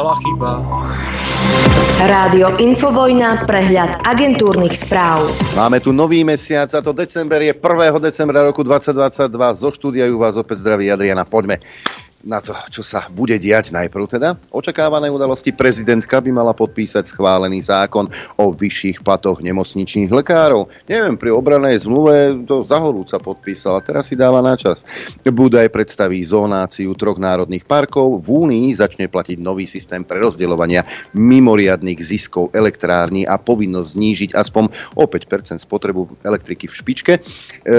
nastala 0.00 0.16
chyba. 0.16 0.50
Rádio 2.00 2.56
Infovojna, 2.56 3.44
prehľad 3.44 4.00
agentúrnych 4.08 4.72
správ. 4.72 5.28
Máme 5.52 5.84
tu 5.84 5.92
nový 5.92 6.24
mesiac 6.24 6.72
a 6.72 6.80
to 6.80 6.96
december 6.96 7.44
je 7.44 7.52
1. 7.52 7.60
decembra 8.00 8.40
roku 8.40 8.64
2022. 8.64 9.60
Zo 9.60 9.68
štúdia 9.68 10.08
ju 10.08 10.16
vás 10.16 10.40
opäť 10.40 10.64
zdraví 10.64 10.88
Adriana. 10.88 11.28
Poďme 11.28 11.60
na 12.24 12.44
to, 12.44 12.52
čo 12.68 12.84
sa 12.84 13.08
bude 13.08 13.36
diať 13.40 13.72
najprv 13.72 14.04
teda. 14.06 14.36
Očakávané 14.52 15.08
udalosti 15.08 15.56
prezidentka 15.56 16.20
by 16.20 16.30
mala 16.30 16.52
podpísať 16.52 17.08
schválený 17.08 17.64
zákon 17.64 18.08
o 18.36 18.44
vyšších 18.52 19.00
platoch 19.00 19.40
nemocničných 19.40 20.12
lekárov. 20.12 20.68
Neviem, 20.84 21.16
pri 21.16 21.30
obranej 21.32 21.88
zmluve 21.88 22.44
to 22.44 22.60
zahorúca 22.60 23.16
podpísala, 23.16 23.80
teraz 23.80 24.12
si 24.12 24.16
dáva 24.16 24.44
na 24.44 24.54
čas. 24.56 24.84
Budaj 25.24 25.72
predstaví 25.72 26.20
zónáciu 26.20 26.92
troch 26.92 27.16
národných 27.16 27.64
parkov. 27.64 28.20
V 28.20 28.28
Únii 28.48 28.76
začne 28.76 29.08
platiť 29.08 29.40
nový 29.40 29.64
systém 29.64 30.04
prerozdeľovania 30.04 30.84
mimoriadných 31.16 32.00
ziskov 32.00 32.52
elektrární 32.52 33.24
a 33.24 33.40
povinnosť 33.40 33.88
znížiť 33.96 34.30
aspoň 34.36 34.64
o 35.00 35.04
5% 35.08 35.56
spotrebu 35.56 36.20
elektriky 36.20 36.68
v 36.68 36.74
špičke. 36.76 37.12
E, 37.16 37.20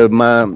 má 0.10 0.50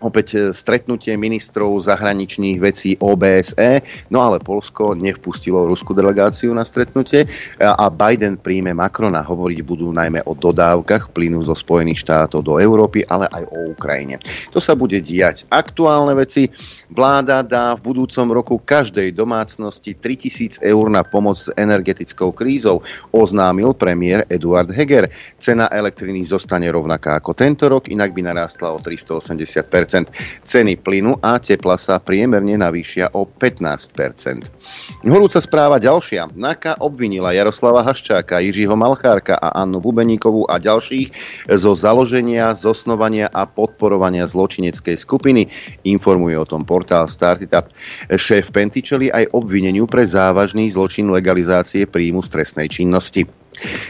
opäť 0.00 0.26
e, 0.36 0.38
stretnutie 0.52 1.16
ministrov 1.16 1.80
zahraničných 1.84 2.58
vecí 2.60 2.96
OBSE, 3.00 3.80
no 4.12 4.20
ale 4.20 4.42
Polsko 4.42 4.92
nevpustilo 4.92 5.64
ruskú 5.64 5.96
delegáciu 5.96 6.52
na 6.52 6.64
stretnutie 6.66 7.24
a 7.60 7.86
Biden 7.88 8.36
príjme 8.40 8.76
Macrona. 8.76 9.24
Hovoriť 9.24 9.58
budú 9.64 9.88
najmä 9.92 10.24
o 10.28 10.36
dodávkach 10.36 11.12
plynu 11.12 11.40
zo 11.44 11.56
Spojených 11.56 12.04
štátov 12.04 12.44
do 12.44 12.54
Európy, 12.60 13.06
ale 13.08 13.30
aj 13.32 13.44
o 13.48 13.72
Ukrajine. 13.72 14.20
To 14.52 14.60
sa 14.60 14.76
bude 14.76 15.00
diať. 15.00 15.48
Aktuálne 15.48 16.12
veci. 16.12 16.48
Vláda 16.86 17.42
dá 17.42 17.74
v 17.74 17.92
budúcom 17.92 18.26
roku 18.30 18.54
každej 18.62 19.10
domácnosti 19.10 19.98
3000 19.98 20.62
eur 20.62 20.86
na 20.86 21.02
pomoc 21.02 21.40
s 21.40 21.50
energetickou 21.54 22.30
krízou, 22.30 22.82
oznámil 23.10 23.74
premiér 23.74 24.22
Eduard 24.30 24.70
Heger. 24.70 25.10
Cena 25.36 25.66
elektriny 25.72 26.22
zostane 26.22 26.70
rovnaká 26.70 27.18
ako 27.18 27.34
tento 27.34 27.66
rok, 27.66 27.90
inak 27.90 28.14
by 28.14 28.22
narástla 28.30 28.70
o 28.70 28.78
380 28.78 29.66
Ceny 30.46 30.78
plynu 30.82 31.22
a 31.22 31.38
tepla 31.38 31.78
sa 31.78 32.02
priemerne 32.02 32.58
navýšia 32.58 33.14
o 33.14 33.24
15 33.24 33.94
Horúca 35.06 35.38
správa 35.38 35.78
ďalšia. 35.78 36.34
NAKA 36.34 36.82
obvinila 36.82 37.32
Jaroslava 37.32 37.86
Haščáka, 37.86 38.42
Jiřího 38.42 38.74
Malchárka 38.74 39.38
a 39.38 39.62
Annu 39.62 39.78
Bubeníkovú 39.78 40.50
a 40.50 40.58
ďalších 40.58 41.14
zo 41.54 41.72
založenia, 41.72 42.52
zosnovania 42.58 43.30
a 43.30 43.46
podporovania 43.46 44.26
zločineckej 44.26 44.96
skupiny. 44.98 45.48
Informuje 45.86 46.36
o 46.36 46.48
tom 46.48 46.66
portál 46.66 47.06
Startup. 47.06 47.66
Šéf 48.10 48.50
Pentičeli 48.50 49.08
aj 49.08 49.30
obvineniu 49.32 49.86
pre 49.86 50.04
závažný 50.04 50.74
zločin 50.74 51.08
legalizácie 51.08 51.86
príjmu 51.86 52.20
z 52.26 52.28
trestnej 52.34 52.68
činnosti. 52.68 53.45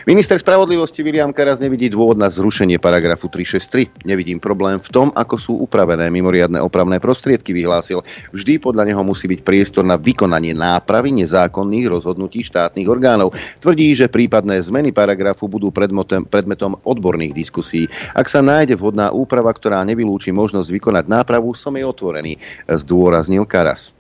Minister 0.07 0.39
spravodlivosti 0.39 1.03
William 1.03 1.35
Karas 1.35 1.59
nevidí 1.59 1.91
dôvod 1.91 2.15
na 2.15 2.31
zrušenie 2.31 2.79
paragrafu 2.79 3.27
363. 3.27 4.07
Nevidím 4.07 4.39
problém 4.39 4.79
v 4.79 4.87
tom, 4.87 5.09
ako 5.11 5.35
sú 5.35 5.53
upravené 5.67 6.07
mimoriadne 6.15 6.63
opravné 6.63 7.03
prostriedky, 7.03 7.51
vyhlásil. 7.51 8.07
Vždy 8.31 8.63
podľa 8.63 8.87
neho 8.87 9.03
musí 9.03 9.27
byť 9.27 9.41
priestor 9.43 9.83
na 9.83 9.99
vykonanie 9.99 10.55
nápravy 10.55 11.11
nezákonných 11.11 11.91
rozhodnutí 11.91 12.47
štátnych 12.47 12.87
orgánov. 12.87 13.35
Tvrdí, 13.59 13.99
že 13.99 14.07
prípadné 14.07 14.63
zmeny 14.63 14.95
paragrafu 14.95 15.51
budú 15.51 15.75
predmetom, 15.75 16.23
predmetom 16.23 16.79
odborných 16.87 17.35
diskusí. 17.35 17.91
Ak 18.15 18.31
sa 18.31 18.45
nájde 18.45 18.79
vhodná 18.79 19.11
úprava, 19.11 19.51
ktorá 19.51 19.83
nevylúči 19.83 20.31
možnosť 20.31 20.71
vykonať 20.71 21.05
nápravu, 21.11 21.57
som 21.59 21.75
jej 21.75 21.83
otvorený, 21.83 22.39
zdôraznil 22.71 23.49
Karas. 23.49 23.96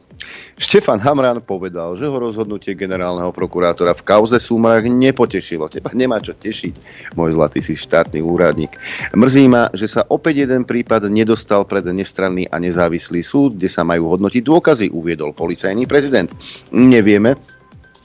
Štefan 0.56 0.96
Hamran 1.04 1.44
povedal, 1.44 2.00
že 2.00 2.08
ho 2.08 2.16
rozhodnutie 2.16 2.72
generálneho 2.72 3.28
prokurátora 3.28 3.92
v 3.92 4.06
kauze 4.08 4.40
Súmrak 4.40 4.88
nepotešilo. 4.88 5.68
Teba 5.68 5.92
nemá 5.92 6.16
čo 6.24 6.32
tešiť, 6.32 6.74
môj 7.12 7.36
zlatý 7.36 7.60
si 7.60 7.76
štátny 7.76 8.24
úradník. 8.24 8.72
Mrzí 9.12 9.44
ma, 9.52 9.68
že 9.76 9.84
sa 9.84 10.08
opäť 10.08 10.48
jeden 10.48 10.64
prípad 10.64 11.12
nedostal 11.12 11.68
pred 11.68 11.84
nestranný 11.92 12.48
a 12.48 12.56
nezávislý 12.56 13.20
súd, 13.20 13.60
kde 13.60 13.68
sa 13.68 13.84
majú 13.84 14.16
hodnotiť 14.16 14.40
dôkazy, 14.40 14.86
uviedol 14.96 15.36
policajný 15.36 15.84
prezident. 15.84 16.32
Nevieme, 16.72 17.36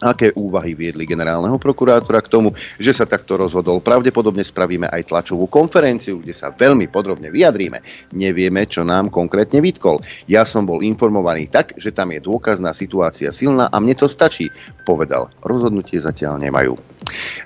aké 0.01 0.34
úvahy 0.34 0.73
viedli 0.73 1.06
generálneho 1.06 1.62
prokurátora 1.62 2.19
k 2.25 2.31
tomu, 2.34 2.50
že 2.81 2.91
sa 2.91 3.06
takto 3.06 3.38
rozhodol. 3.38 3.79
Pravdepodobne 3.79 4.41
spravíme 4.41 4.89
aj 4.89 5.13
tlačovú 5.13 5.45
konferenciu, 5.47 6.19
kde 6.19 6.34
sa 6.34 6.50
veľmi 6.50 6.89
podrobne 6.89 7.29
vyjadríme. 7.29 7.79
Nevieme, 8.17 8.66
čo 8.66 8.81
nám 8.81 9.13
konkrétne 9.13 9.61
vytkol. 9.61 10.01
Ja 10.25 10.44
som 10.44 10.66
bol 10.66 10.81
informovaný 10.81 11.47
tak, 11.47 11.78
že 11.78 11.94
tam 11.94 12.11
je 12.11 12.19
dôkazná 12.19 12.73
situácia 12.73 13.29
silná 13.29 13.69
a 13.69 13.78
mne 13.78 13.94
to 13.94 14.09
stačí, 14.09 14.50
povedal. 14.84 15.29
Rozhodnutie 15.45 16.01
zatiaľ 16.01 16.41
nemajú. 16.41 16.75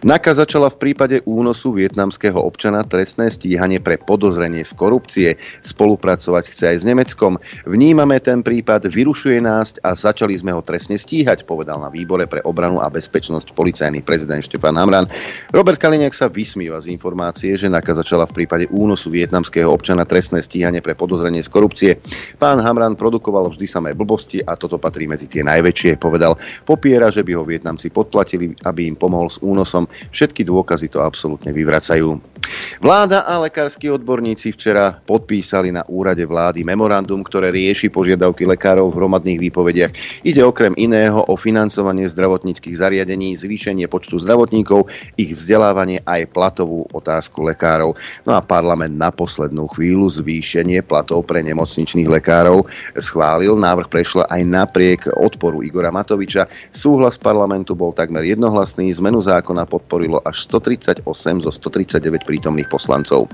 NAKA 0.06 0.46
začala 0.46 0.70
v 0.70 0.78
prípade 0.78 1.26
únosu 1.26 1.74
vietnamského 1.74 2.38
občana 2.38 2.86
trestné 2.86 3.34
stíhanie 3.34 3.82
pre 3.82 3.98
podozrenie 3.98 4.62
z 4.62 4.74
korupcie. 4.78 5.30
Spolupracovať 5.66 6.44
chce 6.54 6.64
aj 6.76 6.78
s 6.78 6.86
Nemeckom. 6.86 7.42
Vnímame 7.66 8.22
ten 8.22 8.46
prípad, 8.46 8.86
vyrušuje 8.94 9.42
nás 9.42 9.74
a 9.82 9.98
začali 9.98 10.38
sme 10.38 10.54
ho 10.54 10.62
trestne 10.62 11.00
stíhať, 11.00 11.50
povedal 11.50 11.82
na 11.82 11.90
výbore 11.90 12.30
pre 12.30 12.45
obranu 12.46 12.80
a 12.80 12.88
bezpečnosť 12.88 13.58
policajný 13.58 14.06
prezident 14.06 14.40
Štefan 14.40 14.78
Hamran. 14.78 15.10
Robert 15.50 15.82
Kaliňák 15.82 16.14
sa 16.14 16.30
vysmíva 16.30 16.78
z 16.80 16.94
informácie, 16.94 17.58
že 17.58 17.68
NAKA 17.68 18.06
začala 18.06 18.30
v 18.30 18.46
prípade 18.46 18.70
únosu 18.70 19.10
vietnamského 19.10 19.68
občana 19.68 20.06
trestné 20.06 20.46
stíhanie 20.46 20.80
pre 20.80 20.94
podozrenie 20.94 21.42
z 21.42 21.50
korupcie. 21.50 21.92
Pán 22.38 22.62
Hamran 22.62 22.94
produkoval 22.94 23.50
vždy 23.50 23.66
samé 23.66 23.90
blbosti 23.98 24.46
a 24.46 24.54
toto 24.54 24.78
patrí 24.78 25.10
medzi 25.10 25.26
tie 25.26 25.42
najväčšie, 25.42 25.98
povedal. 25.98 26.38
Popiera, 26.64 27.10
že 27.10 27.26
by 27.26 27.32
ho 27.34 27.44
Vietnamci 27.44 27.90
podplatili, 27.90 28.54
aby 28.64 28.88
im 28.88 28.96
pomohol 28.96 29.34
s 29.34 29.42
únosom. 29.42 29.90
Všetky 30.14 30.46
dôkazy 30.46 30.94
to 30.94 31.02
absolútne 31.02 31.50
vyvracajú. 31.50 32.35
Vláda 32.80 33.24
a 33.24 33.40
lekársky 33.40 33.88
odborníci 33.88 34.52
včera 34.52 35.00
podpísali 35.08 35.72
na 35.72 35.88
úrade 35.88 36.22
vlády 36.28 36.68
memorandum, 36.68 37.24
ktoré 37.24 37.50
rieši 37.50 37.88
požiadavky 37.88 38.44
lekárov 38.44 38.92
v 38.92 38.98
hromadných 39.00 39.40
výpovediach. 39.40 39.92
Ide 40.28 40.44
okrem 40.44 40.76
iného 40.76 41.24
o 41.24 41.34
financovanie 41.40 42.06
zdravotníckých 42.12 42.76
zariadení, 42.76 43.40
zvýšenie 43.40 43.88
počtu 43.88 44.20
zdravotníkov, 44.22 44.92
ich 45.16 45.34
vzdelávanie 45.34 46.04
aj 46.04 46.30
platovú 46.30 46.86
otázku 46.92 47.48
lekárov. 47.48 47.96
No 48.28 48.36
a 48.36 48.44
parlament 48.44 48.94
na 48.94 49.10
poslednú 49.10 49.72
chvíľu 49.72 50.12
zvýšenie 50.12 50.84
platov 50.84 51.24
pre 51.24 51.42
nemocničných 51.48 52.12
lekárov 52.12 52.68
schválil. 53.00 53.56
Návrh 53.56 53.88
prešiel 53.88 54.28
aj 54.28 54.42
napriek 54.44 55.02
odporu 55.16 55.64
Igora 55.64 55.96
Matoviča. 55.96 56.46
Súhlas 56.76 57.16
parlamentu 57.16 57.74
bol 57.74 57.96
takmer 57.96 58.28
jednohlasný. 58.28 58.92
Zmenu 58.94 59.24
zákona 59.24 59.64
podporilo 59.64 60.20
až 60.22 60.44
138 60.52 61.08
zo 61.42 61.52
139 61.52 62.28
prítomných 62.36 62.68
poslancov. 62.68 63.32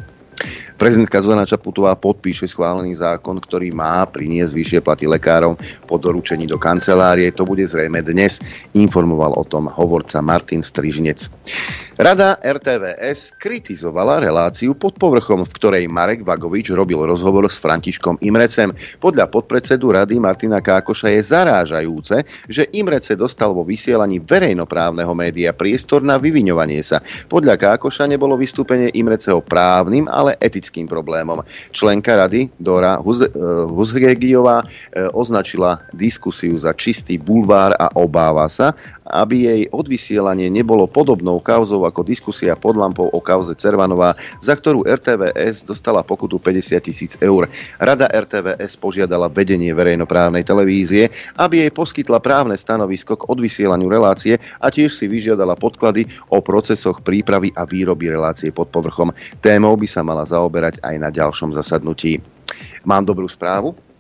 Prezidentka 0.78 1.22
Zuzana 1.22 1.46
Čaputová 1.46 1.94
podpíše 1.94 2.50
schválený 2.50 2.98
zákon, 2.98 3.38
ktorý 3.38 3.70
má 3.70 4.02
priniesť 4.10 4.54
vyššie 4.56 4.80
platy 4.82 5.06
lekárom 5.06 5.54
po 5.86 6.02
doručení 6.02 6.50
do 6.50 6.58
kancelárie. 6.58 7.30
To 7.38 7.46
bude 7.46 7.62
zrejme 7.66 8.02
dnes, 8.02 8.42
informoval 8.74 9.38
o 9.38 9.46
tom 9.46 9.70
hovorca 9.70 10.22
Martin 10.26 10.66
Strižnec. 10.66 11.30
Rada 12.02 12.40
RTVS 12.42 13.38
kritizovala 13.38 14.18
reláciu 14.24 14.74
pod 14.74 14.98
povrchom, 14.98 15.46
v 15.46 15.54
ktorej 15.54 15.86
Marek 15.86 16.26
Vagovič 16.26 16.74
robil 16.74 16.98
rozhovor 16.98 17.46
s 17.46 17.62
Františkom 17.62 18.18
Imrecem. 18.26 18.74
Podľa 18.98 19.30
podpredsedu 19.30 19.94
rady 19.94 20.18
Martina 20.18 20.64
Kákoša 20.64 21.14
je 21.14 21.22
zarážajúce, 21.22 22.26
že 22.50 22.66
Imrece 22.74 23.14
dostal 23.14 23.54
vo 23.54 23.62
vysielaní 23.62 24.18
verejnoprávneho 24.18 25.14
média 25.14 25.54
priestor 25.54 26.02
na 26.02 26.18
vyviňovanie 26.18 26.82
sa. 26.82 27.04
Podľa 27.30 27.60
Kákoša 27.60 28.10
nebolo 28.10 28.34
vystúpenie 28.34 28.90
Imreceho 28.98 29.44
právnym, 29.44 30.08
ale 30.08 30.31
etickým 30.40 30.88
problémom. 30.88 31.44
Členka 31.74 32.16
rady 32.16 32.54
Dora 32.56 33.02
Huzhegiová 33.68 34.64
eh, 34.64 35.10
označila 35.12 35.84
diskusiu 35.92 36.56
za 36.56 36.72
čistý 36.78 37.18
bulvár 37.18 37.76
a 37.76 37.92
obáva 37.98 38.48
sa, 38.48 38.72
aby 39.12 39.36
jej 39.46 39.62
odvysielanie 39.70 40.48
nebolo 40.48 40.88
podobnou 40.88 41.44
kauzou 41.44 41.84
ako 41.84 42.08
diskusia 42.08 42.56
pod 42.56 42.80
lampou 42.80 43.12
o 43.12 43.20
kauze 43.20 43.54
Cervanová, 43.60 44.16
za 44.40 44.56
ktorú 44.56 44.88
RTVS 44.88 45.68
dostala 45.68 46.02
pokutu 46.02 46.40
50 46.40 46.80
tisíc 46.80 47.14
eur. 47.20 47.52
Rada 47.78 48.08
RTVS 48.08 48.80
požiadala 48.80 49.28
vedenie 49.28 49.76
verejnoprávnej 49.76 50.48
televízie, 50.48 51.12
aby 51.36 51.68
jej 51.68 51.72
poskytla 51.76 52.24
právne 52.24 52.56
stanovisko 52.56 53.20
k 53.20 53.28
odvysielaniu 53.28 53.92
relácie 53.92 54.40
a 54.64 54.72
tiež 54.72 54.96
si 54.96 55.12
vyžiadala 55.12 55.60
podklady 55.60 56.08
o 56.32 56.40
procesoch 56.40 57.04
prípravy 57.04 57.52
a 57.54 57.68
výroby 57.68 58.08
relácie 58.08 58.56
pod 58.56 58.72
povrchom. 58.72 59.12
Témou 59.44 59.76
by 59.76 59.88
sa 59.92 60.02
mala 60.02 60.24
zaoberať 60.24 60.80
aj 60.80 60.96
na 60.96 61.10
ďalšom 61.12 61.52
zasadnutí. 61.52 62.24
Mám 62.88 63.06
dobrú 63.06 63.28
správu. 63.28 63.91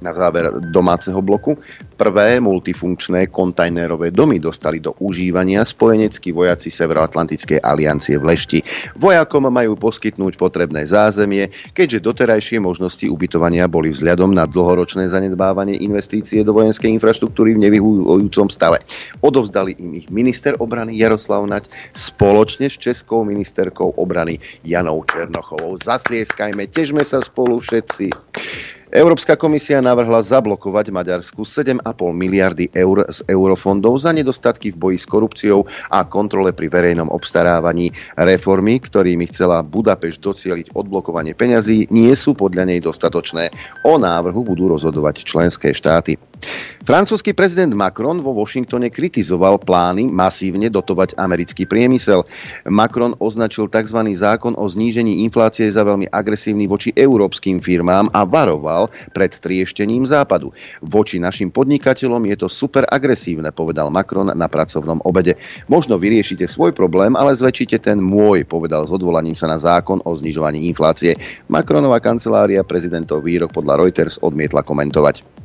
Na 0.00 0.12
záver 0.12 0.52
domáceho 0.72 1.18
bloku. 1.24 1.56
Prvé 1.96 2.36
multifunkčné 2.40 3.32
kontajnerové 3.32 4.12
domy 4.12 4.36
dostali 4.36 4.80
do 4.80 4.92
užívania 5.00 5.64
spojeneckí 5.64 6.32
vojaci 6.32 6.68
Severoatlantickej 6.68 7.64
aliancie 7.64 8.20
v 8.20 8.24
Lešti. 8.28 8.58
Vojakom 9.00 9.48
majú 9.48 9.78
poskytnúť 9.80 10.36
potrebné 10.36 10.84
zázemie, 10.84 11.48
keďže 11.72 12.04
doterajšie 12.04 12.60
možnosti 12.60 13.06
ubytovania 13.08 13.64
boli 13.64 13.88
vzhľadom 13.92 14.36
na 14.36 14.44
dlhoročné 14.44 15.08
zanedbávanie 15.08 15.80
investície 15.80 16.44
do 16.44 16.52
vojenskej 16.52 16.92
infraštruktúry 17.00 17.56
v 17.56 17.62
nevyhujúcom 17.70 18.52
stave. 18.52 18.84
Odovzdali 19.24 19.78
im 19.80 19.96
ich 19.96 20.12
minister 20.12 20.52
obrany 20.60 20.92
Jaroslav 20.96 21.48
Nať 21.48 21.72
spoločne 21.96 22.68
s 22.68 22.76
českou 22.76 23.24
ministerkou 23.24 23.96
obrany 23.96 24.36
Janou 24.66 25.06
Černochovou. 25.08 25.78
Zaslieskajme, 25.80 26.68
težme 26.68 27.06
sa 27.06 27.22
spolu 27.24 27.62
všetci. 27.62 28.12
Európska 28.96 29.36
komisia 29.36 29.84
navrhla 29.84 30.24
zablokovať 30.24 30.88
Maďarsku 30.88 31.44
7,5 31.44 31.84
miliardy 32.16 32.72
eur 32.72 33.04
z 33.12 33.28
eurofondov 33.28 34.00
za 34.00 34.08
nedostatky 34.08 34.72
v 34.72 34.80
boji 34.80 34.96
s 34.96 35.04
korupciou 35.04 35.68
a 35.92 36.00
kontrole 36.08 36.56
pri 36.56 36.72
verejnom 36.72 37.12
obstarávaní. 37.12 37.92
Reformy, 38.16 38.80
ktorými 38.80 39.28
chcela 39.28 39.60
Budapešť 39.60 40.16
docieliť 40.16 40.66
odblokovanie 40.72 41.36
peňazí, 41.36 41.92
nie 41.92 42.08
sú 42.16 42.32
podľa 42.32 42.72
nej 42.72 42.80
dostatočné. 42.80 43.52
O 43.84 44.00
návrhu 44.00 44.40
budú 44.40 44.72
rozhodovať 44.72 45.28
členské 45.28 45.76
štáty. 45.76 46.16
Francúzsky 46.86 47.34
prezident 47.34 47.74
Macron 47.74 48.22
vo 48.22 48.30
Washingtone 48.30 48.94
kritizoval 48.94 49.58
plány 49.58 50.06
masívne 50.06 50.70
dotovať 50.70 51.18
americký 51.18 51.66
priemysel. 51.66 52.22
Macron 52.70 53.10
označil 53.18 53.66
tzv. 53.66 54.06
zákon 54.14 54.54
o 54.54 54.62
znížení 54.70 55.26
inflácie 55.26 55.66
za 55.66 55.82
veľmi 55.82 56.06
agresívny 56.06 56.70
voči 56.70 56.94
európskym 56.94 57.58
firmám 57.58 58.06
a 58.14 58.22
varoval 58.22 58.86
pred 59.10 59.34
trieštením 59.34 60.06
západu. 60.06 60.54
Voči 60.78 61.18
našim 61.18 61.50
podnikateľom 61.50 62.22
je 62.30 62.36
to 62.38 62.46
super 62.46 62.86
agresívne, 62.86 63.50
povedal 63.50 63.90
Macron 63.90 64.30
na 64.30 64.46
pracovnom 64.46 65.02
obede. 65.02 65.34
Možno 65.66 65.98
vyriešite 65.98 66.46
svoj 66.46 66.70
problém, 66.70 67.18
ale 67.18 67.34
zväčšite 67.34 67.82
ten 67.82 67.98
môj, 67.98 68.46
povedal 68.46 68.86
s 68.86 68.94
odvolaním 68.94 69.34
sa 69.34 69.50
na 69.50 69.58
zákon 69.58 69.98
o 70.06 70.14
znižovaní 70.14 70.70
inflácie. 70.70 71.18
Macronová 71.50 71.98
kancelária 71.98 72.62
prezidentov 72.62 73.26
výrok 73.26 73.50
podľa 73.50 73.82
Reuters 73.82 74.22
odmietla 74.22 74.62
komentovať. 74.62 75.35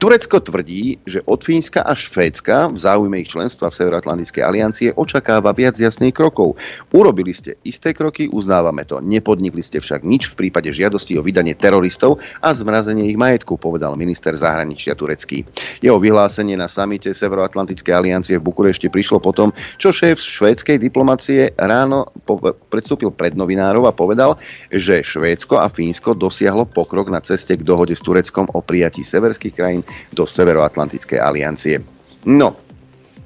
Turecko 0.00 0.40
tvrdí, 0.40 1.00
že 1.04 1.20
od 1.28 1.44
Fínska 1.44 1.84
a 1.84 1.92
Švédska 1.92 2.72
v 2.72 2.78
záujme 2.80 3.20
ich 3.20 3.28
členstva 3.28 3.68
v 3.68 3.76
Severoatlantickej 3.76 4.42
aliancie 4.42 4.88
očakáva 4.96 5.52
viac 5.52 5.76
jasných 5.76 6.16
krokov. 6.16 6.56
Urobili 6.90 7.36
ste 7.36 7.60
isté 7.62 7.92
kroky, 7.92 8.26
uznávame 8.32 8.88
to. 8.88 8.98
Nepodnikli 8.98 9.60
ste 9.60 9.80
však 9.80 10.02
nič 10.06 10.32
v 10.32 10.46
prípade 10.46 10.72
žiadosti 10.72 11.20
o 11.20 11.22
vydanie 11.22 11.52
teroristov 11.52 12.18
a 12.40 12.54
zmrazenie 12.56 13.12
ich 13.12 13.20
majetku, 13.20 13.60
povedal 13.60 13.96
minister 13.96 14.32
zahraničia 14.32 14.96
turecký. 14.96 15.44
Jeho 15.84 16.00
vyhlásenie 16.00 16.56
na 16.56 16.66
samite 16.66 17.12
Severoatlantickej 17.12 17.92
aliancie 17.92 18.40
v 18.40 18.46
Bukurešti 18.48 18.88
prišlo 18.88 19.20
potom, 19.20 19.52
čo 19.76 19.92
šéf 19.92 20.16
švédskej 20.20 20.80
diplomacie 20.80 21.52
ráno 21.60 22.08
predstúpil 22.72 23.12
pred 23.12 23.36
novinárov 23.36 23.84
a 23.84 23.92
povedal, 23.92 24.40
že 24.72 25.04
Švédsko 25.04 25.60
a 25.60 25.68
Fínsko 25.68 26.16
dosiahlo 26.16 26.64
pokrok 26.64 27.12
na 27.12 27.20
ceste 27.20 27.58
k 27.58 27.66
dohode 27.66 27.92
s 27.92 28.02
Tureckom 28.02 28.48
o 28.50 28.60
prijatí 28.64 29.04
severských 29.04 29.49
členských 29.50 29.56
krajín 29.58 29.82
do 30.14 30.24
Severoatlantickej 30.26 31.18
aliancie. 31.18 31.82
No, 32.24 32.54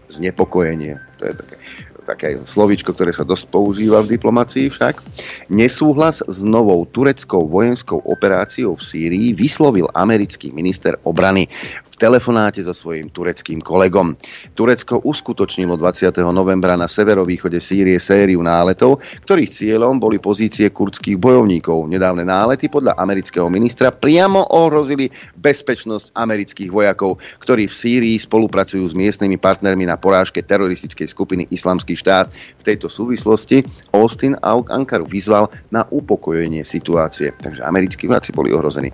znepokojenie, 0.09 0.97
to 1.21 1.29
je 1.29 1.35
také, 1.37 1.57
také 2.05 2.29
slovičko, 2.41 2.97
ktoré 2.97 3.13
sa 3.13 3.29
dosť 3.29 3.53
používa 3.53 4.01
v 4.01 4.17
diplomácii 4.17 4.73
však. 4.73 5.05
Nesúhlas 5.53 6.25
s 6.25 6.39
novou 6.45 6.85
tureckou 6.89 7.45
vojenskou 7.45 8.01
operáciou 8.09 8.77
v 8.77 8.83
Sýrii 8.85 9.29
vyslovil 9.37 9.89
americký 9.93 10.53
minister 10.53 10.97
obrany 11.05 11.49
v 11.93 11.94
telefonáte 11.97 12.61
so 12.63 12.75
svojím 12.75 13.11
tureckým 13.11 13.63
kolegom. 13.63 14.19
Turecko 14.59 15.01
uskutočnilo 15.03 15.79
20. 15.79 16.21
novembra 16.31 16.75
na 16.75 16.91
severovýchode 16.91 17.59
Sýrie 17.63 17.97
sériu 18.03 18.43
náletov, 18.43 19.01
ktorých 19.25 19.51
cieľom 19.51 20.03
boli 20.03 20.19
pozície 20.19 20.71
kurdských 20.71 21.19
bojovníkov. 21.19 21.87
Nedávne 21.89 22.27
nálety 22.27 22.67
podľa 22.67 22.99
amerického 22.99 23.47
ministra 23.47 23.95
priamo 23.95 24.43
ohrozili 24.51 25.09
bezpečnosť 25.39 26.15
amerických 26.19 26.71
vojakov, 26.71 27.23
ktorí 27.43 27.71
v 27.71 27.75
Sýrii 27.75 28.17
spolupracujú 28.19 28.85
s 28.85 28.95
miestnymi 28.95 29.39
partnermi 29.39 29.87
na 29.87 29.95
porážke 29.95 30.43
teroristickej 30.43 31.07
skupiny 31.07 31.47
Islamský 31.55 31.95
štát. 31.95 32.31
V 32.61 32.63
tejto 32.63 32.91
súvislosti 32.91 33.63
Austin 33.95 34.35
a 34.43 34.55
Ankaru 34.55 35.07
vyzval 35.07 35.51
na 35.71 35.87
upokojenie 35.91 36.63
situácie. 36.67 37.35
Takže 37.43 37.63
americkí 37.63 38.07
vojaci 38.07 38.31
boli 38.35 38.51
ohrození 38.55 38.91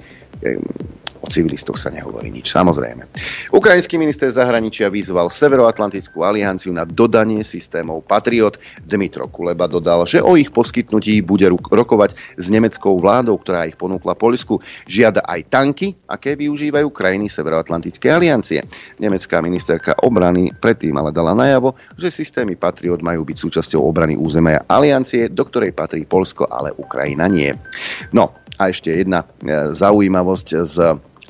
O 1.21 1.29
civilistoch 1.29 1.77
sa 1.77 1.93
nehovorí 1.93 2.33
nič, 2.33 2.49
samozrejme. 2.49 3.05
Ukrajinský 3.53 4.01
minister 4.01 4.33
zahraničia 4.33 4.89
vyzval 4.89 5.29
Severoatlantickú 5.29 6.25
alianciu 6.25 6.73
na 6.73 6.89
dodanie 6.89 7.45
systémov 7.45 8.09
Patriot. 8.09 8.57
Dmitro 8.81 9.29
Kuleba 9.29 9.69
dodal, 9.69 10.09
že 10.09 10.25
o 10.25 10.41
ich 10.41 10.49
poskytnutí 10.49 11.21
bude 11.21 11.45
rokovať 11.51 12.41
s 12.41 12.47
nemeckou 12.49 12.97
vládou, 12.97 13.37
ktorá 13.37 13.69
ich 13.69 13.77
ponúkla 13.77 14.17
Polsku. 14.17 14.65
Žiada 14.89 15.21
aj 15.29 15.41
tanky, 15.53 15.93
aké 16.09 16.41
využívajú 16.41 16.89
krajiny 16.89 17.29
Severoatlantickej 17.29 18.11
aliancie. 18.11 18.65
Nemecká 18.97 19.45
ministerka 19.45 19.93
obrany 20.01 20.49
predtým 20.57 20.97
ale 20.97 21.13
dala 21.13 21.37
najavo, 21.37 21.77
že 22.01 22.09
systémy 22.09 22.57
Patriot 22.57 23.05
majú 23.05 23.29
byť 23.29 23.37
súčasťou 23.37 23.81
obrany 23.85 24.17
územia 24.17 24.65
aliancie, 24.65 25.29
do 25.29 25.45
ktorej 25.45 25.77
patrí 25.77 26.09
Polsko, 26.09 26.49
ale 26.49 26.73
Ukrajina 26.81 27.29
nie. 27.29 27.53
No 28.17 28.33
a 28.61 28.69
ešte 28.69 28.93
jedna 28.93 29.25
e, 29.25 29.73
zaujímavosť 29.73 30.49
z 30.69 30.77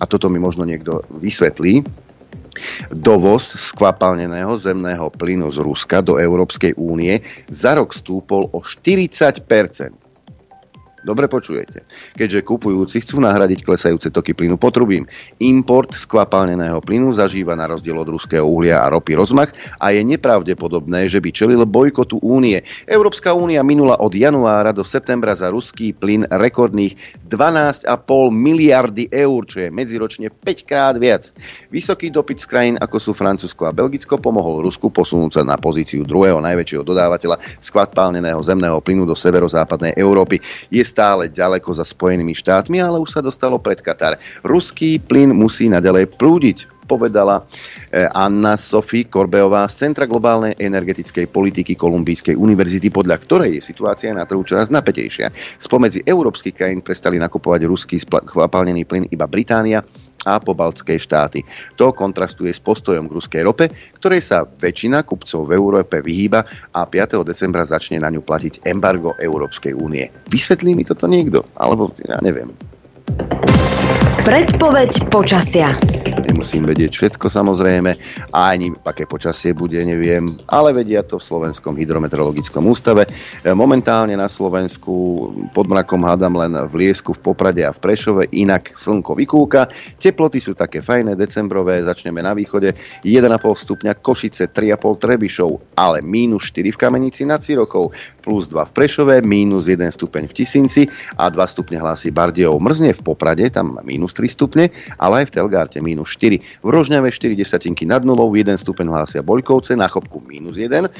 a 0.00 0.04
toto 0.08 0.32
mi 0.32 0.40
možno 0.40 0.64
niekto 0.64 1.04
vysvetlí, 1.12 1.84
dovoz 2.90 3.56
skvapalneného 3.56 4.52
zemného 4.58 5.08
plynu 5.14 5.48
z 5.48 5.62
Ruska 5.62 6.02
do 6.02 6.18
Európskej 6.18 6.74
únie 6.76 7.22
za 7.48 7.78
rok 7.78 7.94
stúpol 7.94 8.48
o 8.50 8.60
40 8.60 9.44
Dobre 11.00 11.32
počujete. 11.32 11.88
Keďže 12.12 12.44
kupujúci 12.44 13.00
chcú 13.00 13.24
nahradiť 13.24 13.64
klesajúce 13.64 14.12
toky 14.12 14.36
plynu 14.36 14.60
potrubím. 14.60 15.08
Import 15.40 15.96
skvapalneného 15.96 16.76
plynu 16.84 17.16
zažíva 17.16 17.56
na 17.56 17.64
rozdiel 17.64 17.96
od 17.96 18.12
ruského 18.12 18.44
uhlia 18.44 18.84
a 18.84 18.92
ropy 18.92 19.16
rozmach 19.16 19.56
a 19.80 19.96
je 19.96 20.04
nepravdepodobné, 20.04 21.08
že 21.08 21.24
by 21.24 21.32
čelil 21.32 21.64
bojkotu 21.64 22.20
únie. 22.20 22.60
Európska 22.84 23.32
únia 23.32 23.64
minula 23.64 23.96
od 23.96 24.12
januára 24.12 24.76
do 24.76 24.84
septembra 24.84 25.32
za 25.32 25.48
ruský 25.48 25.96
plyn 25.96 26.28
rekordných 26.28 27.24
12,5 27.24 27.88
miliardy 28.28 29.08
eur, 29.08 29.40
čo 29.48 29.64
je 29.64 29.68
medziročne 29.72 30.28
5 30.28 30.68
krát 30.68 31.00
viac. 31.00 31.32
Vysoký 31.72 32.12
dopyt 32.12 32.44
z 32.44 32.46
krajín 32.46 32.76
ako 32.76 32.96
sú 33.00 33.12
Francúzsko 33.16 33.64
a 33.64 33.72
Belgicko 33.72 34.20
pomohol 34.20 34.60
Rusku 34.60 34.92
posunúť 34.92 35.40
sa 35.40 35.42
na 35.48 35.56
pozíciu 35.56 36.04
druhého 36.04 36.44
najväčšieho 36.44 36.84
dodávateľa 36.84 37.40
skvapalneného 37.56 38.40
zemného 38.44 38.76
plynu 38.84 39.08
do 39.08 39.16
severozápadnej 39.16 39.96
Európy. 39.96 40.36
Je 40.68 40.89
stále 40.90 41.30
ďaleko 41.30 41.70
za 41.70 41.86
Spojenými 41.86 42.34
štátmi, 42.34 42.82
ale 42.82 42.98
už 42.98 43.14
sa 43.14 43.20
dostalo 43.22 43.62
pred 43.62 43.78
Katar. 43.78 44.18
Ruský 44.42 44.98
plyn 44.98 45.30
musí 45.30 45.70
nadalej 45.70 46.10
prúdiť 46.18 46.80
povedala 46.90 47.46
eh, 47.94 48.10
Anna 48.10 48.58
Sofie 48.58 49.06
Korbeová 49.06 49.70
z 49.70 49.86
Centra 49.86 50.10
globálnej 50.10 50.58
energetickej 50.58 51.30
politiky 51.30 51.78
Kolumbijskej 51.78 52.34
univerzity, 52.34 52.90
podľa 52.90 53.22
ktorej 53.22 53.62
je 53.62 53.62
situácia 53.62 54.10
na 54.10 54.26
trhu 54.26 54.42
čoraz 54.42 54.74
napätejšia. 54.74 55.30
Spomedzi 55.62 56.02
európskych 56.02 56.58
krajín 56.58 56.82
prestali 56.82 57.22
nakupovať 57.22 57.70
ruský 57.70 58.02
chvapalnený 58.02 58.82
plyn 58.82 59.06
iba 59.14 59.30
Británia, 59.30 59.86
a 60.26 60.40
pobaltské 60.40 61.00
štáty. 61.00 61.44
To 61.80 61.92
kontrastuje 61.92 62.52
s 62.52 62.60
postojom 62.60 63.08
k 63.08 63.14
ruskej 63.16 63.42
rope, 63.44 63.68
ktorej 64.00 64.20
sa 64.24 64.44
väčšina 64.44 65.04
kupcov 65.04 65.48
v 65.48 65.56
Európe 65.56 66.00
vyhýba 66.04 66.44
a 66.74 66.84
5. 66.84 67.24
decembra 67.24 67.64
začne 67.64 68.00
na 68.00 68.12
ňu 68.12 68.24
platiť 68.24 68.66
embargo 68.68 69.16
Európskej 69.16 69.72
únie. 69.76 70.08
Vysvetlí 70.28 70.76
mi 70.76 70.84
toto 70.84 71.08
niekto? 71.08 71.44
Alebo 71.56 71.92
ja 72.04 72.20
neviem. 72.20 72.52
Predpoveď 74.20 75.08
počasia 75.08 75.72
nemusím 76.40 76.64
vedieť 76.64 76.96
všetko 76.96 77.28
samozrejme, 77.28 78.00
a 78.32 78.56
ani 78.56 78.72
aké 78.88 79.04
počasie 79.04 79.52
bude, 79.52 79.76
neviem, 79.76 80.40
ale 80.48 80.72
vedia 80.72 81.04
to 81.04 81.20
v 81.20 81.28
Slovenskom 81.28 81.76
hydrometeorologickom 81.76 82.64
ústave. 82.64 83.04
E, 83.44 83.52
momentálne 83.52 84.16
na 84.16 84.24
Slovensku 84.24 85.28
pod 85.52 85.68
mrakom 85.68 86.00
hádam 86.00 86.40
len 86.40 86.56
v 86.72 86.88
Liesku, 86.88 87.12
v 87.12 87.20
Poprade 87.20 87.60
a 87.60 87.76
v 87.76 87.84
Prešove, 87.84 88.32
inak 88.32 88.72
slnko 88.72 89.20
vykúka. 89.20 89.68
Teploty 90.00 90.40
sú 90.40 90.56
také 90.56 90.80
fajné, 90.80 91.12
decembrové, 91.12 91.84
začneme 91.84 92.24
na 92.24 92.32
východe, 92.32 92.72
1,5 93.04 93.36
stupňa 93.36 94.00
Košice, 94.00 94.48
3,5 94.48 94.96
Trebišov, 94.96 95.76
ale 95.76 96.00
mínus 96.00 96.48
4 96.56 96.72
v 96.72 96.80
Kamenici 96.80 97.28
nad 97.28 97.44
Cirokov, 97.44 97.92
plus 98.24 98.48
2 98.48 98.64
v 98.64 98.72
Prešove, 98.72 99.20
mínus 99.28 99.68
1 99.68 99.76
stupeň 99.92 100.24
v 100.24 100.32
Tisinci 100.40 100.88
a 101.20 101.28
2 101.28 101.36
stupne 101.52 101.76
hlási 101.76 102.08
Bardejov. 102.08 102.56
Mrzne 102.56 102.96
v 102.96 103.02
Poprade, 103.04 103.44
tam 103.52 103.76
mínus 103.84 104.16
3 104.16 104.24
stupne, 104.32 104.72
ale 104.96 105.20
aj 105.20 105.28
v 105.28 105.34
Telgárte 105.36 105.84
mínus 105.84 106.16
4 106.16 106.29
V 106.38 106.68
Rožňave 106.70 107.10
4 107.10 107.34
desatinky 107.34 107.82
nad 107.82 108.06
nulou, 108.06 108.30
1 108.30 108.46
stupeň 108.62 108.86
hlásia 108.86 109.26
Boľkovce, 109.26 109.74
na 109.74 109.90
Chopku 109.90 110.22
minus 110.22 110.54
1, 110.54 110.86
e, 110.86 110.90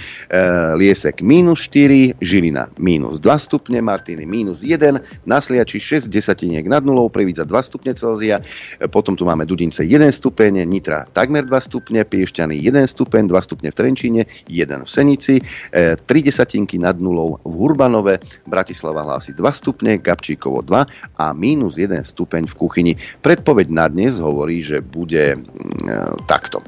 Liesek 0.75 1.23
minus 1.23 1.71
4, 1.71 2.19
Žilina 2.19 2.67
minus 2.83 3.23
2 3.23 3.31
stupne, 3.39 3.79
Martiny 3.79 4.27
minus 4.27 4.67
1, 4.67 4.99
na 5.29 5.39
Sliači 5.39 5.79
6 5.79 6.11
desatiniek 6.11 6.67
nad 6.67 6.83
nulou, 6.83 7.13
Previdza 7.13 7.47
2 7.47 7.53
stupne 7.63 7.93
Celzia, 7.95 8.41
e, 8.81 8.89
potom 8.89 9.15
tu 9.15 9.29
máme 9.29 9.47
Dudince 9.47 9.85
1 9.85 10.11
stupeň, 10.11 10.65
Nitra 10.65 11.07
takmer 11.13 11.45
2 11.45 11.53
stupne, 11.61 12.01
Piešťany 12.03 12.57
1 12.57 12.89
stupeň, 12.89 13.29
2 13.29 13.47
stupne 13.47 13.69
v 13.69 13.77
Trenčíne, 13.77 14.23
1 14.49 14.87
v 14.87 14.89
Senici, 14.89 15.35
3 15.71 16.01
desatinky 16.09 16.81
nad 16.81 16.97
nulou 16.97 17.37
v 17.45 17.53
Hurbanove, 17.53 18.23
Bratislava 18.49 19.05
hlási 19.05 19.37
2 19.37 19.45
stupne, 19.53 20.01
Gabčíkovo 20.01 20.65
2 20.65 21.21
a 21.21 21.27
minus 21.37 21.77
1 21.77 22.01
stupeň 22.01 22.49
v 22.49 22.55
kuchyni. 22.57 22.93
Predpoveď 23.21 23.67
na 23.69 23.87
dnes 23.93 24.17
hovorí, 24.17 24.65
že 24.65 24.81
bude 24.81 25.20
mm, 25.37 25.89
e, 25.89 26.25
takto. 26.27 26.63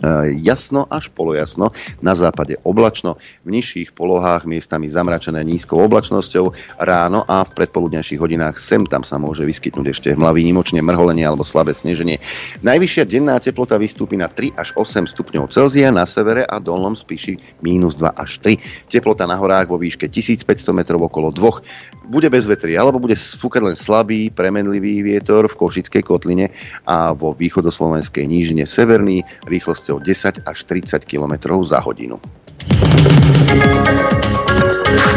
E, 0.00 0.32
jasno 0.40 0.88
až 0.88 1.12
polojasno, 1.12 1.76
na 2.00 2.16
západe 2.16 2.56
oblačno, 2.64 3.20
v 3.44 3.52
nižších 3.52 3.92
polohách 3.92 4.48
miestami 4.48 4.88
zamračené 4.88 5.44
nízkou 5.44 5.76
oblačnosťou, 5.76 6.56
ráno 6.80 7.28
a 7.28 7.44
v 7.44 7.52
predpoludňajších 7.52 8.16
hodinách 8.16 8.56
sem 8.56 8.88
tam 8.88 9.04
sa 9.04 9.20
môže 9.20 9.44
vyskytnúť 9.44 9.86
ešte 9.92 10.08
hmla 10.16 10.32
výnimočne 10.32 10.80
mrholenie 10.80 11.28
alebo 11.28 11.44
slabé 11.44 11.76
sneženie. 11.76 12.16
Najvyššia 12.64 13.04
denná 13.04 13.36
teplota 13.44 13.76
vystúpi 13.76 14.16
na 14.16 14.32
3 14.32 14.56
až 14.56 14.72
8 14.72 15.04
stupňov 15.04 15.52
Celzia, 15.52 15.92
na 15.92 16.08
severe 16.08 16.48
a 16.48 16.56
dolnom 16.56 16.96
spíši 16.96 17.60
minus 17.60 17.92
2 18.00 18.16
až 18.16 18.40
3. 18.40 18.88
Teplota 18.88 19.28
na 19.28 19.36
horách 19.36 19.68
vo 19.68 19.76
výške 19.76 20.08
1500 20.08 20.48
metrov 20.72 21.04
okolo 21.12 21.28
2. 21.28 22.08
Bude 22.08 22.32
bez 22.32 22.48
vetri, 22.48 22.72
alebo 22.72 22.96
bude 22.96 23.20
fúkať 23.20 23.62
len 23.68 23.76
slabý, 23.76 24.32
premenlivý 24.32 25.04
vietor 25.04 25.44
v 25.44 25.60
Košickej 25.60 26.02
kotline 26.08 26.48
a 26.88 27.12
vo 27.12 27.36
východoslovenskej 27.36 28.24
nížine 28.24 28.64
severný 28.64 29.22
rýchlosť 29.44 29.89
rýchlosťou 29.90 29.98
10 29.98 30.46
až 30.46 30.58
30 30.70 31.02
km 31.02 31.34
za 31.66 31.82
hodinu. 31.82 32.22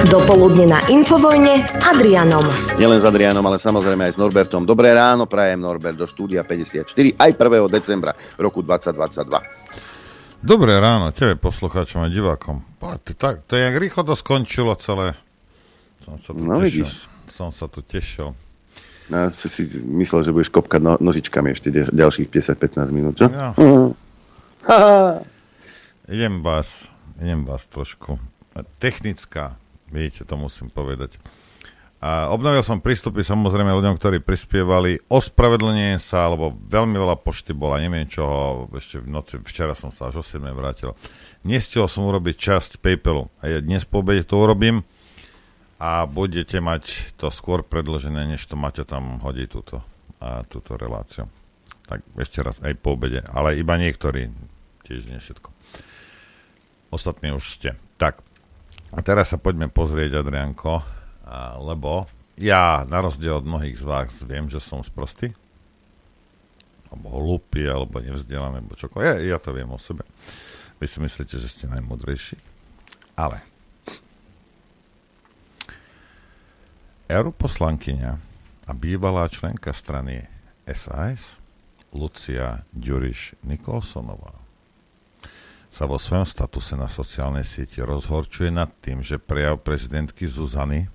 Dopoludne 0.10 0.66
na 0.70 0.80
Infovojne 0.90 1.66
s 1.66 1.78
Adrianom. 1.78 2.44
Nielen 2.78 3.02
s 3.02 3.06
Adrianom, 3.06 3.46
ale 3.46 3.58
samozrejme 3.62 4.10
aj 4.10 4.14
s 4.14 4.18
Norbertom. 4.18 4.66
Dobré 4.66 4.94
ráno, 4.94 5.26
prajem 5.30 5.62
Norbert 5.62 5.98
do 5.98 6.06
štúdia 6.10 6.46
54 6.46 6.90
aj 7.18 7.30
1. 7.38 7.70
decembra 7.70 8.14
roku 8.38 8.62
2022. 8.62 10.42
Dobré 10.44 10.76
ráno, 10.76 11.16
tebe 11.16 11.40
poslucháčom 11.40 12.04
a 12.04 12.10
divákom. 12.12 12.62
Tak, 13.16 13.48
to 13.48 13.56
je 13.56 13.62
jak 13.64 13.76
rýchlo 13.80 14.04
to 14.04 14.14
skončilo 14.18 14.76
celé. 14.76 15.16
Som 16.04 16.20
sa 16.20 16.36
tu 16.36 16.44
no, 16.44 16.60
tešil. 16.60 16.84
Vidíš. 16.84 16.92
Som 17.32 17.50
sa 17.56 17.66
tu 17.72 17.80
tešil. 17.80 18.36
Ja 19.08 19.32
si, 19.32 19.48
myslel, 19.84 20.24
že 20.24 20.32
budeš 20.36 20.52
kopkať 20.52 20.82
no, 20.84 20.96
nožičkami 21.00 21.52
ešte 21.56 21.72
ďalších 21.92 22.28
50-15 22.28 22.92
minút, 22.92 23.14
čo? 23.20 23.28
Ja. 23.28 23.52
idem 26.16 26.40
vás, 26.40 26.88
idem 27.20 27.44
vás 27.44 27.68
trošku. 27.68 28.20
Technická, 28.80 29.58
vidíte, 29.92 30.24
to 30.24 30.36
musím 30.38 30.70
povedať. 30.70 31.18
A 32.04 32.28
obnovil 32.36 32.60
som 32.68 32.84
prístupy 32.84 33.24
samozrejme 33.24 33.72
ľuďom, 33.72 33.96
ktorí 33.96 34.20
prispievali. 34.20 35.08
Ospravedlenie 35.08 35.96
sa, 36.04 36.28
alebo 36.28 36.52
veľmi 36.52 37.00
veľa 37.00 37.16
pošty 37.16 37.56
bola, 37.56 37.80
neviem 37.80 38.04
čoho, 38.12 38.68
ešte 38.76 39.00
v 39.00 39.08
noci, 39.08 39.40
včera 39.40 39.72
som 39.72 39.88
sa 39.88 40.12
až 40.12 40.20
o 40.20 40.24
7 40.24 40.44
vrátil. 40.52 41.00
Nestihol 41.48 41.88
som 41.88 42.04
urobiť 42.04 42.36
časť 42.36 42.84
PayPalu. 42.84 43.32
A 43.40 43.56
ja 43.56 43.60
dnes 43.64 43.88
po 43.88 44.04
obede 44.04 44.28
to 44.28 44.36
urobím 44.36 44.84
a 45.80 46.04
budete 46.04 46.60
mať 46.60 47.16
to 47.16 47.32
skôr 47.32 47.64
predložené, 47.64 48.28
než 48.28 48.44
to 48.52 48.60
máte 48.60 48.84
tam 48.84 49.24
hodí 49.24 49.48
túto, 49.48 49.80
a 50.20 50.44
túto 50.44 50.76
reláciu. 50.76 51.32
Tak 51.88 52.04
ešte 52.20 52.44
raz, 52.44 52.60
aj 52.60 52.84
po 52.84 53.00
obede, 53.00 53.24
ale 53.32 53.56
iba 53.56 53.80
niektorí, 53.80 54.28
tiež 54.94 55.10
nie 55.10 55.18
všetko. 55.18 55.50
Ostatní 56.94 57.34
už 57.34 57.50
ste. 57.50 57.74
Tak, 57.98 58.22
a 58.94 59.02
teraz 59.02 59.34
sa 59.34 59.42
poďme 59.42 59.74
pozrieť, 59.74 60.22
Adrianko, 60.22 60.86
a, 61.26 61.58
lebo 61.58 62.06
ja, 62.38 62.86
na 62.86 63.02
rozdiel 63.02 63.42
od 63.42 63.50
mnohých 63.50 63.82
z 63.82 63.86
vás, 63.90 64.22
viem, 64.22 64.46
že 64.46 64.62
som 64.62 64.86
sprostý, 64.86 65.34
alebo 66.94 67.10
hlupý, 67.10 67.66
alebo 67.66 67.98
nevzdelaný, 67.98 68.62
alebo 68.62 68.78
čokoľvek. 68.78 69.06
Ja, 69.10 69.18
ja 69.34 69.38
to 69.42 69.50
viem 69.50 69.70
o 69.74 69.82
sebe. 69.82 70.06
Vy 70.78 70.86
si 70.86 71.02
myslíte, 71.02 71.42
že 71.42 71.50
ste 71.50 71.66
najmudrejší. 71.66 72.38
Ale 73.18 73.42
europoslankyňa 77.10 78.12
a 78.70 78.72
bývalá 78.74 79.26
členka 79.30 79.74
strany 79.74 80.26
SAS 80.70 81.38
Lucia 81.94 82.66
Ďuriš 82.74 83.42
Nikolsonová 83.46 84.43
sa 85.74 85.90
vo 85.90 85.98
svojom 85.98 86.30
statuse 86.30 86.78
na 86.78 86.86
sociálnej 86.86 87.42
sieti 87.42 87.82
rozhorčuje 87.82 88.54
nad 88.54 88.70
tým, 88.78 89.02
že 89.02 89.18
prejav 89.18 89.58
prezidentky 89.66 90.30
Zuzany 90.30 90.86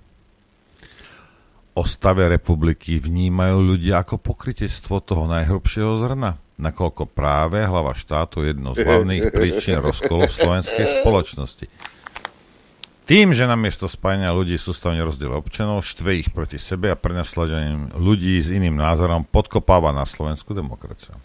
o 1.75 1.83
stave 1.83 2.31
republiky 2.31 2.95
vnímajú 2.95 3.59
ľudia 3.59 4.07
ako 4.07 4.23
pokrytectvo 4.23 5.03
toho 5.03 5.27
najhrubšieho 5.27 5.99
zrna, 5.99 6.39
nakoľko 6.55 7.11
práve 7.11 7.59
hlava 7.59 7.91
štátu 7.91 8.47
je 8.47 8.55
jedno 8.55 8.71
z 8.71 8.87
hlavných 8.87 9.35
príčin 9.35 9.83
rozkolu 9.83 10.31
slovenskej 10.31 11.03
spoločnosti. 11.03 11.67
Tým, 13.03 13.35
že 13.35 13.49
namiesto 13.49 13.89
spájania 13.89 14.31
ľudí 14.31 14.55
sústavne 14.55 15.01
rozdiel 15.03 15.33
občanov, 15.33 15.83
štve 15.83 16.23
ich 16.23 16.29
proti 16.31 16.55
sebe 16.61 16.93
a 16.93 16.95
prenasledaním 16.95 17.91
ľudí 17.99 18.39
s 18.39 18.47
iným 18.47 18.79
názorom 18.79 19.27
podkopáva 19.27 19.91
na 19.91 20.07
slovenskú 20.07 20.55
demokraciu. 20.55 21.19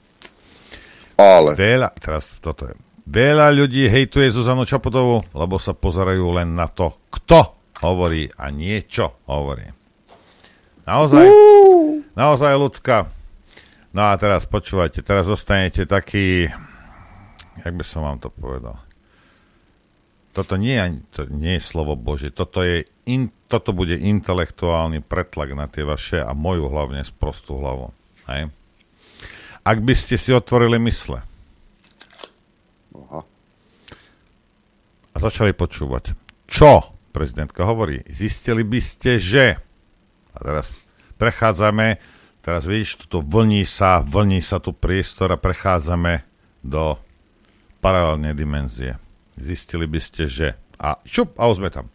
Ale. 1.15 1.55
Veľa, 1.55 1.95
teraz 2.03 2.35
toto 2.43 2.73
je. 2.73 2.75
Veľa 3.05 3.53
ľudí 3.53 3.85
hejtuje 3.85 4.33
Zuzanu 4.33 4.65
Čaputovú, 4.65 5.29
lebo 5.37 5.61
sa 5.61 5.77
pozerajú 5.77 6.25
len 6.41 6.57
na 6.57 6.73
to, 6.73 6.97
kto 7.13 7.53
hovorí 7.85 8.33
a 8.41 8.49
nie 8.49 8.81
čo 8.89 9.21
hovorí. 9.29 9.69
Naozaj, 10.89 11.27
uh. 11.29 12.01
naozaj 12.17 12.53
ľudská. 12.57 13.13
No 13.93 14.09
a 14.09 14.17
teraz 14.17 14.49
počúvajte, 14.49 15.05
teraz 15.05 15.29
zostanete 15.29 15.85
taký, 15.85 16.49
jak 17.61 17.75
by 17.77 17.85
som 17.85 18.09
vám 18.09 18.19
to 18.25 18.33
povedal. 18.33 18.81
Toto 20.35 20.59
nie, 20.59 20.75
to 21.15 21.31
nie 21.31 21.61
je 21.61 21.63
slovo 21.63 21.95
Bože, 21.95 22.35
toto, 22.35 22.65
je 22.67 22.89
in, 23.07 23.31
toto 23.47 23.71
bude 23.71 23.95
intelektuálny 23.95 24.99
pretlak 24.99 25.55
na 25.55 25.71
tie 25.71 25.87
vaše 25.87 26.19
a 26.19 26.35
moju 26.35 26.67
hlavne 26.67 27.07
sprostú 27.07 27.63
hlavu. 27.63 27.95
Hej? 28.27 28.51
Ak 29.63 29.79
by 29.79 29.95
ste 29.95 30.19
si 30.19 30.35
otvorili 30.35 30.83
mysle, 30.83 31.23
Aha. 32.95 33.21
A 35.15 35.17
začali 35.19 35.55
počúvať. 35.55 36.15
Čo 36.51 36.95
prezidentka 37.15 37.63
hovorí? 37.67 38.03
Zistili 38.11 38.67
by 38.67 38.81
ste, 38.83 39.23
že... 39.23 39.59
A 40.35 40.39
teraz 40.43 40.75
prechádzame, 41.15 42.03
teraz 42.43 42.67
vidíš, 42.67 43.07
tuto 43.07 43.23
vlní 43.23 43.63
sa, 43.63 44.03
vlní 44.03 44.43
sa 44.43 44.59
tu 44.59 44.75
priestor 44.75 45.31
a 45.31 45.39
prechádzame 45.39 46.27
do 46.67 46.99
paralelnej 47.79 48.35
dimenzie. 48.35 48.99
Zistili 49.39 49.87
by 49.87 50.01
ste, 50.03 50.27
že... 50.27 50.59
A 50.83 50.99
čup, 51.07 51.39
a 51.39 51.47
už 51.47 51.63
sme 51.63 51.71
tam. 51.71 51.87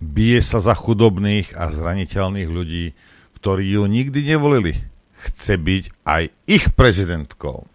Bije 0.00 0.40
sa 0.40 0.64
za 0.64 0.72
chudobných 0.72 1.52
a 1.58 1.68
zraniteľných 1.68 2.48
ľudí, 2.48 2.96
ktorí 3.36 3.68
ju 3.68 3.84
nikdy 3.84 4.24
nevolili. 4.24 4.80
Chce 5.18 5.60
byť 5.60 5.84
aj 6.08 6.22
ich 6.48 6.64
prezidentkou. 6.72 7.68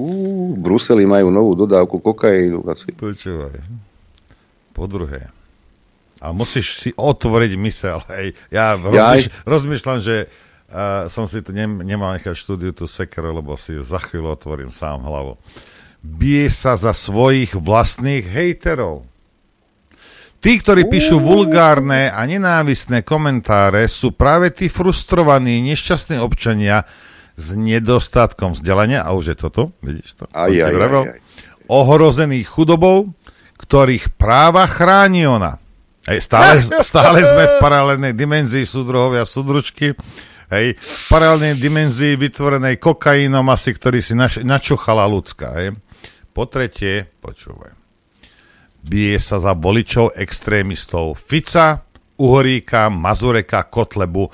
Uú, 0.00 0.56
v 0.56 0.58
Bruseli 0.64 1.04
majú 1.04 1.28
novú 1.28 1.52
dodávku 1.52 2.00
kokainu. 2.00 2.64
Asi. 2.64 2.88
Počúvaj. 2.96 3.60
Po 4.72 4.88
druhé. 4.88 5.28
A 6.20 6.32
musíš 6.32 6.80
si 6.80 6.90
otvoriť 6.96 7.52
mysel. 7.60 8.00
Hej. 8.16 8.32
Ja 8.48 8.76
rozmýš, 8.80 9.28
rozmýšľam, 9.44 9.98
že 10.00 10.16
uh, 10.24 11.08
som 11.12 11.28
si 11.28 11.44
to 11.44 11.52
nem, 11.52 11.84
nemal 11.84 12.16
nechať 12.16 12.32
štúdiu 12.32 12.72
tú 12.72 12.88
sekeru, 12.88 13.36
lebo 13.36 13.56
si 13.60 13.76
za 13.80 14.00
chvíľu 14.00 14.32
otvorím 14.36 14.72
sám 14.72 15.04
hlavu. 15.04 15.36
Bije 16.00 16.48
sa 16.48 16.80
za 16.80 16.96
svojich 16.96 17.52
vlastných 17.56 18.24
hejterov. 18.24 19.04
Tí, 20.40 20.56
ktorí 20.56 20.88
píšu 20.88 21.20
vulgárne 21.20 22.08
a 22.08 22.24
nenávisné 22.24 23.04
komentáre, 23.04 23.84
sú 23.84 24.16
práve 24.16 24.48
tí 24.48 24.72
frustrovaní, 24.72 25.60
nešťastní 25.60 26.16
občania, 26.16 26.88
s 27.40 27.56
nedostatkom 27.56 28.52
vzdelania, 28.52 29.00
a 29.00 29.16
už 29.16 29.32
je 29.32 29.36
toto, 29.40 29.72
vidíš 29.80 30.20
to? 30.20 30.24
Aj, 30.36 30.52
aj, 30.52 30.74
aj, 30.76 30.92
aj. 30.92 31.20
Ohrozených 31.72 32.44
chudobou, 32.44 33.16
ktorých 33.56 34.12
práva 34.20 34.68
chráni 34.68 35.24
ona. 35.24 35.56
Hej, 36.04 36.28
stále, 36.28 36.60
stále 36.90 37.24
sme 37.24 37.44
v 37.48 37.54
paralelnej 37.60 38.12
dimenzii 38.12 38.68
súdruhovia 38.68 39.24
súdručky, 39.24 39.96
hej, 40.52 40.66
v 40.76 41.04
paralelnej 41.08 41.56
dimenzii 41.56 42.20
vytvorenej 42.20 42.76
kokainom 42.76 43.44
asi, 43.48 43.72
ktorý 43.72 44.04
si 44.04 44.12
nač, 44.12 44.36
načuchala 44.40 45.08
ľudská. 45.08 45.48
Hej. 45.56 45.80
Po 46.30 46.46
tretie, 46.46 47.08
počúvaj, 47.20 47.74
bije 48.80 49.18
sa 49.20 49.42
za 49.42 49.52
voličov 49.52 50.16
extrémistov 50.16 51.18
Fica, 51.18 51.84
Uhoríka, 52.20 52.92
Mazureka, 52.92 53.64
Kotlebu 53.68 54.28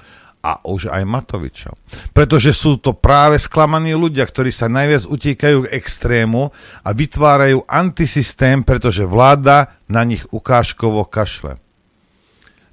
a 0.46 0.62
už 0.62 0.94
aj 0.94 1.02
Matoviča. 1.02 1.74
Pretože 2.14 2.54
sú 2.54 2.78
to 2.78 2.94
práve 2.94 3.42
sklamaní 3.42 3.98
ľudia, 3.98 4.22
ktorí 4.22 4.54
sa 4.54 4.70
najviac 4.70 5.02
utíkajú 5.10 5.66
k 5.66 5.72
extrému 5.74 6.54
a 6.86 6.88
vytvárajú 6.94 7.66
antisystém, 7.66 8.62
pretože 8.62 9.02
vláda 9.02 9.74
na 9.90 10.06
nich 10.06 10.22
ukážkovo 10.30 11.02
kašle. 11.10 11.58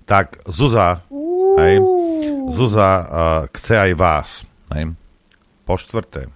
Tak 0.06 0.46
Zuza, 0.46 1.02
hej, 1.58 1.82
Zuza 2.54 2.92
uh, 2.94 3.06
chce 3.50 3.74
aj 3.90 3.92
vás. 3.98 4.30
Hej. 4.70 4.94
Po 5.64 5.80
štvrté, 5.80 6.28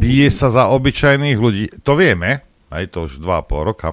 bije 0.00 0.28
sa 0.32 0.48
za 0.48 0.70
obyčajných 0.72 1.36
ľudí. 1.36 1.64
To 1.84 1.98
vieme, 1.98 2.40
aj 2.70 2.94
to 2.94 3.10
už 3.10 3.20
2,5 3.20 3.68
roka. 3.68 3.88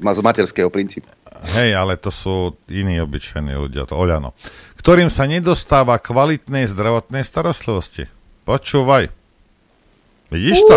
Má 0.00 0.14
z 0.14 0.22
materského 0.22 0.70
princípu. 0.70 1.10
Hej, 1.38 1.70
ale 1.78 1.94
to 1.94 2.10
sú 2.10 2.58
iní 2.66 2.98
obyčajní 2.98 3.54
ľudia, 3.54 3.86
to 3.86 3.94
Oľano. 3.94 4.34
Ktorým 4.78 5.06
sa 5.06 5.26
nedostáva 5.30 6.02
kvalitnej 6.02 6.66
zdravotnej 6.66 7.22
starostlivosti. 7.22 8.10
Počúvaj. 8.42 9.12
Vidíš 10.28 10.58
to? 10.66 10.76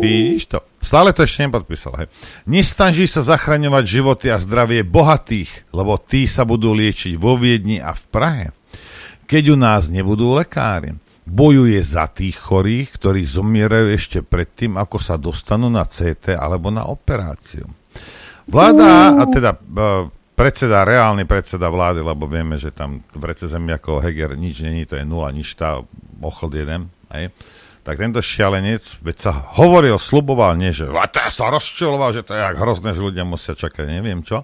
Vidíš 0.00 0.44
to? 0.48 0.58
Stále 0.78 1.10
to 1.10 1.26
ešte 1.26 1.50
nepodpísal. 1.50 1.92
Hej. 1.98 2.08
Nestaží 2.46 3.10
sa 3.10 3.26
zachraňovať 3.26 3.84
životy 3.84 4.26
a 4.30 4.38
zdravie 4.38 4.86
bohatých, 4.86 5.74
lebo 5.74 5.98
tí 5.98 6.30
sa 6.30 6.46
budú 6.46 6.70
liečiť 6.70 7.18
vo 7.18 7.34
Viedni 7.34 7.82
a 7.82 7.90
v 7.90 8.04
Prahe. 8.06 8.46
Keď 9.26 9.44
u 9.50 9.56
nás 9.58 9.90
nebudú 9.90 10.38
lekári, 10.38 10.94
bojuje 11.26 11.82
za 11.82 12.06
tých 12.06 12.38
chorých, 12.38 12.94
ktorí 12.94 13.26
zomierajú 13.26 13.86
ešte 13.90 14.18
predtým, 14.22 14.78
ako 14.78 15.02
sa 15.02 15.18
dostanú 15.18 15.66
na 15.66 15.82
CT 15.82 16.38
alebo 16.38 16.70
na 16.70 16.86
operáciu. 16.86 17.66
Vláda, 18.46 19.18
a 19.18 19.22
teda 19.26 19.58
uh, 19.58 20.06
predseda, 20.38 20.86
reálny 20.86 21.26
predseda 21.26 21.66
vlády, 21.66 22.00
lebo 22.06 22.30
vieme, 22.30 22.54
že 22.56 22.70
tam 22.70 23.02
v 23.10 23.24
rece 23.26 23.50
ako 23.50 23.98
Heger 23.98 24.38
nič 24.38 24.62
není, 24.62 24.86
to 24.86 24.94
je 24.94 25.02
nula, 25.02 25.34
nič 25.34 25.58
tá, 25.58 25.82
ochld 26.22 26.54
jeden, 26.54 26.88
aj? 27.10 27.34
tak 27.86 28.02
tento 28.02 28.18
šialenec, 28.18 28.98
veď 28.98 29.16
sa 29.30 29.32
hovoril, 29.62 29.94
sluboval, 29.94 30.58
nie, 30.58 30.74
že 30.74 30.90
to 30.90 31.20
sa 31.30 31.54
rozčiloval, 31.54 32.10
že 32.10 32.26
to 32.26 32.34
je 32.34 32.42
jak 32.42 32.58
hrozné, 32.58 32.90
že 32.90 32.98
ľudia 32.98 33.22
musia 33.22 33.54
čakať, 33.54 33.86
neviem 33.86 34.26
čo. 34.26 34.42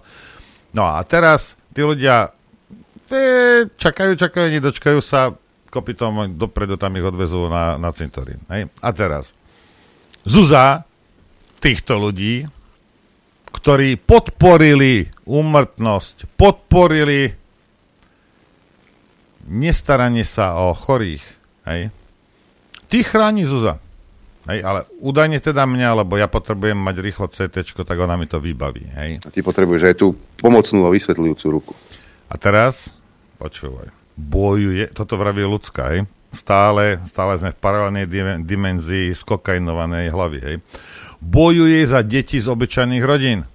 No 0.71 0.87
a 0.87 1.03
teraz 1.03 1.59
tí 1.75 1.83
ľudia 1.83 2.31
tí 3.11 3.23
čakajú, 3.67 4.15
čakajú, 4.15 4.47
nedočkajú 4.47 4.99
sa, 5.03 5.35
kopytom 5.75 6.39
dopredu 6.39 6.79
tam 6.79 6.95
ich 6.95 7.03
odvezú 7.03 7.51
na, 7.51 7.83
na 7.83 7.91
cintorín. 7.91 8.39
Hej? 8.47 8.71
A 8.79 8.89
teraz, 8.95 9.35
Zuza 10.23 10.87
týchto 11.59 11.99
ľudí, 11.99 12.47
ktorí 13.53 14.01
podporili 14.01 15.13
úmrtnosť, 15.29 16.35
podporili 16.35 17.37
nestaranie 19.47 20.25
sa 20.25 20.57
o 20.57 20.73
chorých. 20.73 21.23
Hej? 21.69 21.93
Ty 22.89 22.99
chráni 23.05 23.45
Zuza. 23.45 23.79
Hej, 24.43 24.67
ale 24.67 24.83
údajne 24.99 25.39
teda 25.39 25.63
mňa, 25.63 26.03
lebo 26.03 26.19
ja 26.19 26.27
potrebujem 26.27 26.75
mať 26.75 26.97
rýchlo 26.99 27.31
CT, 27.31 27.63
tak 27.63 27.95
ona 27.95 28.19
mi 28.19 28.27
to 28.27 28.43
vybaví. 28.43 28.91
Hej. 28.91 29.23
A 29.23 29.31
ty 29.31 29.39
potrebuješ 29.39 29.95
aj 29.95 29.97
tú 30.03 30.19
pomocnú 30.43 30.83
a 30.83 30.91
vysvetľujúcu 30.91 31.47
ruku. 31.47 31.73
A 32.27 32.35
teraz, 32.35 32.91
počúvaj, 33.39 33.95
bojuje, 34.19 34.91
toto 34.91 35.15
vraví 35.15 35.47
ľudská, 35.47 35.95
hej. 35.95 36.11
Stále, 36.35 36.99
stále 37.07 37.39
sme 37.39 37.55
v 37.55 37.61
paralelnej 37.61 38.07
dimenzii 38.43 39.15
skokainovanej 39.15 40.11
hlavy, 40.11 40.39
hej 40.43 40.57
bojuje 41.23 41.87
za 41.87 42.03
deti 42.03 42.43
z 42.43 42.51
obyčajných 42.51 43.05
rodín. 43.07 43.47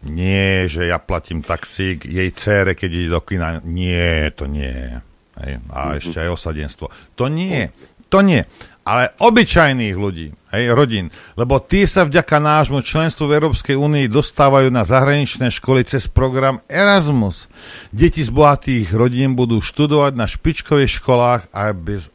Nie, 0.00 0.64
že 0.64 0.88
ja 0.88 0.96
platím 0.96 1.44
taxík 1.44 2.08
jej 2.08 2.32
cére, 2.32 2.72
keď 2.72 2.90
ide 2.90 3.08
do 3.12 3.20
kina. 3.20 3.60
Nie, 3.68 4.32
to 4.32 4.48
nie. 4.48 4.96
Hej. 5.36 5.60
A 5.68 6.00
ešte 6.00 6.24
aj 6.24 6.32
osadenstvo. 6.32 6.88
To 7.20 7.28
nie. 7.28 7.68
To 8.08 8.24
nie. 8.24 8.48
Ale 8.80 9.12
obyčajných 9.20 9.92
ľudí, 9.92 10.32
hej, 10.56 10.72
rodín. 10.72 11.12
Lebo 11.36 11.60
tí 11.60 11.84
sa 11.84 12.08
vďaka 12.08 12.40
nášmu 12.40 12.80
členstvu 12.80 13.28
v 13.28 13.36
Európskej 13.38 13.76
únii 13.76 14.08
dostávajú 14.08 14.72
na 14.72 14.88
zahraničné 14.88 15.52
školy 15.52 15.84
cez 15.84 16.08
program 16.08 16.64
Erasmus. 16.64 17.46
Deti 17.92 18.24
z 18.24 18.32
bohatých 18.32 18.96
rodín 18.96 19.36
budú 19.36 19.60
študovať 19.60 20.12
na 20.16 20.24
špičkových 20.24 20.96
školách 20.96 21.52
aj 21.52 21.70
bez 21.76 22.08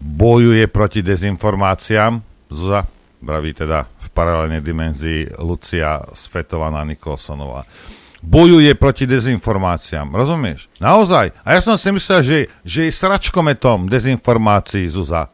Bojuje 0.00 0.64
proti 0.68 1.00
dezinformáciám. 1.00 2.20
Zuza, 2.52 2.84
braví 3.24 3.56
teda 3.56 3.88
v 3.88 4.08
paralelnej 4.12 4.60
dimenzii 4.60 5.40
Lucia 5.40 5.98
Svetovaná 6.12 6.84
Nikolsonová. 6.84 7.64
Bojuje 8.24 8.72
proti 8.76 9.04
dezinformáciám, 9.04 10.12
rozumieš? 10.12 10.68
Naozaj. 10.80 11.32
A 11.44 11.56
ja 11.56 11.60
som 11.60 11.76
si 11.76 11.92
myslel, 11.92 12.20
že, 12.24 12.38
že 12.64 12.88
je 12.88 12.92
sračkometom 12.92 13.88
dezinformácií 13.88 14.88
Zuza. 14.88 15.28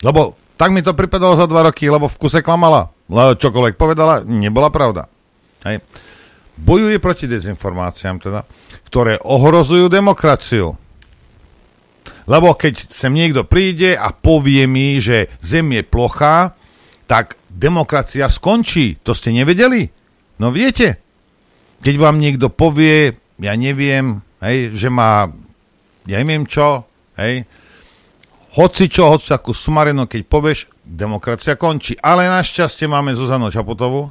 Lebo 0.00 0.36
tak 0.56 0.72
mi 0.72 0.80
to 0.80 0.96
pripadalo 0.96 1.36
za 1.36 1.44
dva 1.44 1.68
roky, 1.68 1.88
lebo 1.88 2.08
v 2.08 2.16
kuse 2.16 2.40
klamala. 2.40 2.88
Lebo 3.08 3.36
čokoľvek 3.36 3.74
povedala, 3.76 4.24
nebola 4.24 4.72
pravda. 4.72 5.08
Hej. 5.68 5.84
Bojuje 6.56 6.96
proti 6.96 7.28
dezinformáciám 7.28 8.16
teda, 8.16 8.48
ktoré 8.88 9.20
ohrozujú 9.20 9.92
demokraciu. 9.92 10.72
Lebo 12.26 12.58
keď 12.58 12.90
sem 12.90 13.14
niekto 13.14 13.46
príde 13.46 13.94
a 13.94 14.10
povie 14.10 14.66
mi, 14.66 14.98
že 14.98 15.30
Zem 15.38 15.70
je 15.74 15.82
plochá, 15.86 16.58
tak 17.06 17.38
demokracia 17.46 18.26
skončí. 18.26 18.98
To 19.06 19.14
ste 19.14 19.30
nevedeli? 19.30 19.86
No 20.42 20.50
viete. 20.50 20.98
Keď 21.80 21.94
vám 21.96 22.18
niekto 22.18 22.50
povie, 22.50 23.14
ja 23.38 23.54
neviem, 23.54 24.20
hej, 24.42 24.74
že 24.74 24.88
má, 24.90 25.30
ja 26.08 26.16
neviem 26.18 26.48
čo, 26.48 26.88
hej, 27.14 27.46
hoci 28.56 28.88
čo, 28.88 29.12
hoci 29.12 29.28
takú 29.28 29.52
sumarenu, 29.52 30.08
keď 30.08 30.20
povieš, 30.24 30.58
demokracia 30.80 31.60
končí. 31.60 31.92
Ale 32.00 32.24
našťastie 32.24 32.88
máme 32.88 33.12
Zuzanu 33.12 33.52
Čaputovu, 33.52 34.08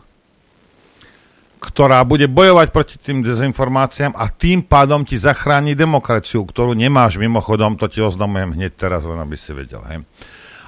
ktorá 1.60 2.04
bude 2.06 2.30
bojovať 2.30 2.68
proti 2.70 2.96
tým 3.02 3.26
dezinformáciám 3.26 4.14
a 4.14 4.30
tým 4.30 4.64
pádom 4.64 5.04
ti 5.04 5.18
zachráni 5.18 5.74
demokraciu, 5.74 6.46
ktorú 6.46 6.78
nemáš 6.78 7.18
mimochodom, 7.18 7.80
to 7.80 7.90
ti 7.90 8.00
oznamujem 8.04 8.56
hneď 8.56 8.72
teraz, 8.78 9.04
len 9.08 9.18
aby 9.18 9.36
si 9.40 9.52
vedel. 9.52 9.82
Hej. 9.88 10.06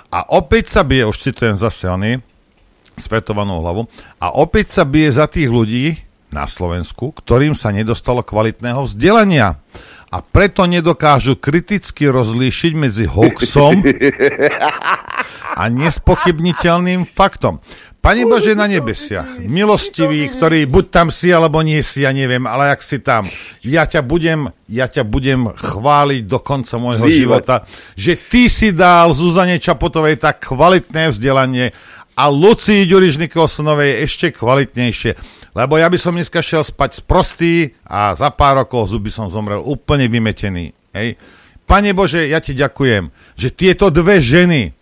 A 0.07 0.19
opäť 0.33 0.71
sa 0.71 0.87
bije, 0.87 1.03
už 1.03 1.19
citujem 1.19 1.59
zase 1.59 1.91
oni, 1.91 2.23
svetovanú 2.97 3.59
hlavu, 3.61 3.85
a 4.17 4.33
opäť 4.33 4.79
sa 4.79 4.83
bije 4.87 5.13
za 5.13 5.27
tých 5.27 5.51
ľudí 5.51 6.07
na 6.27 6.43
Slovensku, 6.43 7.15
ktorým 7.15 7.55
sa 7.55 7.71
nedostalo 7.71 8.19
kvalitného 8.23 8.83
vzdelania. 8.83 9.63
A 10.07 10.23
preto 10.23 10.63
nedokážu 10.63 11.35
kriticky 11.35 12.07
rozlíšiť 12.07 12.73
medzi 12.79 13.03
hoaxom 13.03 13.83
a 15.61 15.63
nespochybniteľným 15.67 17.03
faktom. 17.03 17.59
Pane 17.97 18.23
Bože 18.23 18.55
na 18.55 18.71
nebesiach, 18.71 19.41
milostivý, 19.43 20.31
ktorý 20.31 20.63
buď 20.63 20.85
tam 20.87 21.07
si, 21.11 21.27
alebo 21.27 21.59
nie 21.59 21.83
si, 21.83 22.07
ja 22.07 22.15
neviem, 22.15 22.47
ale 22.47 22.71
ak 22.71 22.79
si 22.79 23.03
tam, 23.03 23.27
ja 23.65 23.83
ťa 23.83 23.99
budem, 23.99 24.47
ja 24.71 24.87
ťa 24.87 25.03
budem 25.03 25.51
chváliť 25.51 26.23
do 26.23 26.39
konca 26.39 26.79
môjho 26.79 27.03
Zývať. 27.03 27.19
života, 27.19 27.55
že 27.99 28.15
ty 28.15 28.47
si 28.47 28.71
dal 28.71 29.11
Zuzane 29.11 29.59
Čapotovej 29.59 30.23
tak 30.23 30.39
kvalitné 30.45 31.11
vzdelanie 31.11 31.75
a 32.17 32.23
Lucii 32.31 32.87
Ďuriš 32.87 33.21
Nikolsonovej 33.21 34.07
ešte 34.07 34.33
kvalitnejšie. 34.33 35.11
Lebo 35.57 35.77
ja 35.81 35.89
by 35.89 35.97
som 35.97 36.13
dneska 36.13 36.41
šiel 36.41 36.61
spať 36.61 37.01
prostý 37.03 37.73
a 37.81 38.13
za 38.13 38.29
pár 38.29 38.61
rokov 38.61 38.93
by 38.93 39.09
som 39.09 39.27
zomrel 39.27 39.61
úplne 39.61 40.05
vymetený. 40.05 40.73
Hej. 40.93 41.17
Pane 41.67 41.91
Bože, 41.91 42.29
ja 42.29 42.39
ti 42.39 42.55
ďakujem, 42.55 43.11
že 43.35 43.51
tieto 43.51 43.91
dve 43.91 44.23
ženy, 44.23 44.76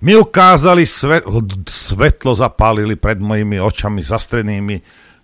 mi 0.00 0.12
ukázali 0.16 0.84
svet, 0.84 1.24
svetlo, 1.68 2.36
zapálili 2.36 2.96
pred 2.96 3.16
mojimi 3.16 3.60
očami 3.60 4.04
zastrenými 4.04 4.76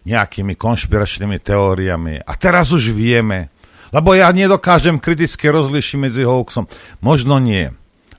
nejakými 0.03 0.55
konšpiračnými 0.59 1.39
teóriami. 1.39 2.25
A 2.25 2.33
teraz 2.35 2.75
už 2.75 2.91
vieme, 2.91 3.53
lebo 3.95 4.17
ja 4.17 4.33
nedokážem 4.33 4.99
kriticky 4.99 5.53
rozlíšiť 5.53 5.97
medzi 6.01 6.23
hoaxom. 6.25 6.67
Možno 7.05 7.39
nie, 7.39 7.71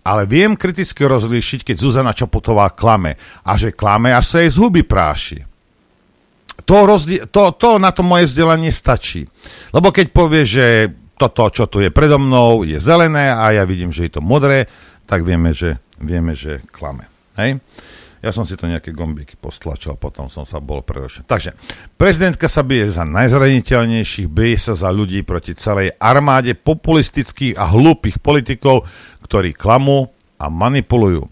ale 0.04 0.28
viem 0.28 0.60
kriticky 0.60 1.08
rozlíšiť, 1.08 1.64
keď 1.64 1.76
Zuzana 1.80 2.12
Čaputová 2.12 2.72
klame. 2.76 3.16
A 3.48 3.56
že 3.56 3.76
klame, 3.76 4.12
až 4.12 4.26
sa 4.28 4.38
jej 4.44 4.52
z 4.52 4.60
huby 4.60 4.84
práši. 4.84 5.44
To, 6.64 6.88
rozdie- 6.88 7.28
to, 7.28 7.52
to 7.56 7.76
na 7.80 7.92
to 7.92 8.04
moje 8.04 8.32
vzdelanie 8.32 8.72
stačí. 8.72 9.28
Lebo 9.76 9.92
keď 9.92 10.08
povie, 10.16 10.44
že 10.48 10.66
toto, 11.20 11.48
čo 11.52 11.68
tu 11.68 11.84
je 11.84 11.92
predo 11.92 12.20
mnou, 12.20 12.64
je 12.64 12.80
zelené 12.80 13.32
a 13.32 13.52
ja 13.52 13.64
vidím, 13.68 13.92
že 13.92 14.08
je 14.08 14.20
to 14.20 14.22
modré, 14.24 14.68
tak 15.04 15.28
vieme, 15.28 15.52
že 15.52 15.83
vieme, 16.06 16.38
že 16.38 16.62
klame. 16.70 17.10
Hej? 17.40 17.60
Ja 18.24 18.32
som 18.32 18.48
si 18.48 18.56
to 18.56 18.72
nejaké 18.72 18.96
gombíky 18.96 19.36
postlačal, 19.36 20.00
potom 20.00 20.32
som 20.32 20.48
sa 20.48 20.64
bol 20.64 20.80
prerošený. 20.80 21.28
Takže, 21.28 21.60
prezidentka 22.00 22.48
sa 22.48 22.64
bije 22.64 22.88
za 22.88 23.04
najzraniteľnejších, 23.04 24.32
bije 24.32 24.56
sa 24.56 24.80
za 24.80 24.88
ľudí 24.96 25.28
proti 25.28 25.52
celej 25.60 25.92
armáde 26.00 26.56
populistických 26.56 27.60
a 27.60 27.68
hlúpych 27.68 28.24
politikov, 28.24 28.88
ktorí 29.28 29.52
klamú 29.52 30.08
a 30.40 30.48
manipulujú. 30.48 31.28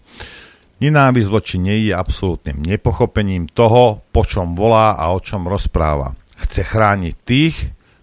Nenávisť 0.84 1.30
voči 1.32 1.56
nej 1.56 1.88
je 1.88 1.94
absolútnym 1.96 2.60
nepochopením 2.60 3.48
toho, 3.48 4.04
po 4.12 4.22
čom 4.28 4.52
volá 4.52 4.92
a 4.92 5.16
o 5.16 5.18
čom 5.22 5.48
rozpráva. 5.48 6.12
Chce 6.44 6.60
chrániť 6.60 7.14
tých, 7.24 7.56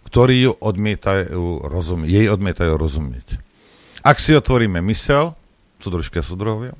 ktorí 0.09 0.49
ju 0.49 0.51
odmietajú 0.57 1.69
rozumieť, 1.69 2.09
jej 2.09 2.27
odmietajú 2.33 2.73
rozumieť. 2.73 3.37
Ak 4.01 4.17
si 4.17 4.33
otvoríme 4.33 4.81
mysel, 4.89 5.37
súdružské 5.79 6.19
súdruhovia, 6.21 6.75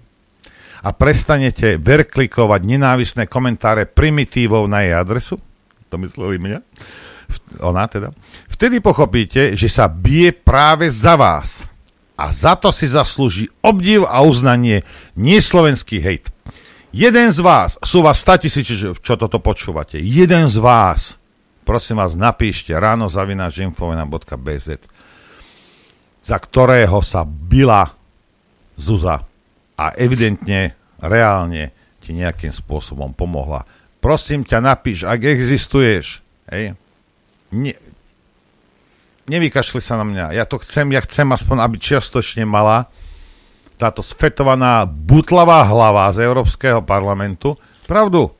a 0.80 0.96
prestanete 0.96 1.76
verklikovať 1.76 2.62
nenávisné 2.64 3.28
komentáre 3.28 3.84
primitívov 3.84 4.72
na 4.72 4.88
jej 4.88 4.96
adresu, 4.96 5.36
to 5.92 5.96
mysleli 6.00 6.40
mňa, 6.40 6.60
ona 7.60 7.84
teda, 7.90 8.16
vtedy 8.48 8.80
pochopíte, 8.80 9.60
že 9.60 9.68
sa 9.68 9.92
bije 9.92 10.32
práve 10.32 10.88
za 10.88 11.20
vás. 11.20 11.68
A 12.20 12.36
za 12.36 12.60
to 12.60 12.76
si 12.76 12.84
zaslúži 12.84 13.48
obdiv 13.64 14.04
a 14.04 14.20
uznanie 14.28 14.84
nie 15.16 15.40
slovenský 15.40 16.04
hejt. 16.04 16.28
Jeden 16.92 17.32
z 17.32 17.40
vás, 17.40 17.78
sú 17.86 18.02
vás 18.02 18.20
100 18.26 18.44
tisíci, 18.44 18.74
čo 18.76 19.14
toto 19.16 19.40
počúvate, 19.40 20.02
jeden 20.02 20.50
z 20.50 20.58
vás, 20.58 21.22
prosím 21.64 22.02
vás, 22.02 22.18
napíšte 22.18 22.74
ráno 22.76 23.08
zavináč 23.08 23.62
infovena.bz, 23.62 24.68
za 26.26 26.38
ktorého 26.42 27.00
sa 27.06 27.24
byla 27.24 27.99
Zuza 28.80 29.28
a 29.76 29.86
evidentne, 30.00 30.74
reálne 31.04 31.76
ti 32.00 32.16
nejakým 32.16 32.56
spôsobom 32.56 33.12
pomohla. 33.12 33.68
Prosím 34.00 34.48
ťa, 34.48 34.64
napíš, 34.64 35.04
ak 35.04 35.20
existuješ, 35.20 36.24
hej, 36.48 36.80
ne, 37.52 37.74
nevykašli 39.28 39.84
sa 39.84 40.00
na 40.00 40.08
mňa. 40.08 40.32
Ja 40.34 40.48
to 40.48 40.58
chcem, 40.64 40.96
ja 40.96 41.04
chcem 41.04 41.28
aspoň, 41.28 41.58
aby 41.68 41.76
čiastočne 41.76 42.48
mala 42.48 42.88
táto 43.80 44.04
sfetovaná 44.04 44.84
butlavá 44.84 45.64
hlava 45.64 46.12
z 46.12 46.28
Európskeho 46.28 46.84
parlamentu 46.84 47.56
pravdu. 47.88 48.36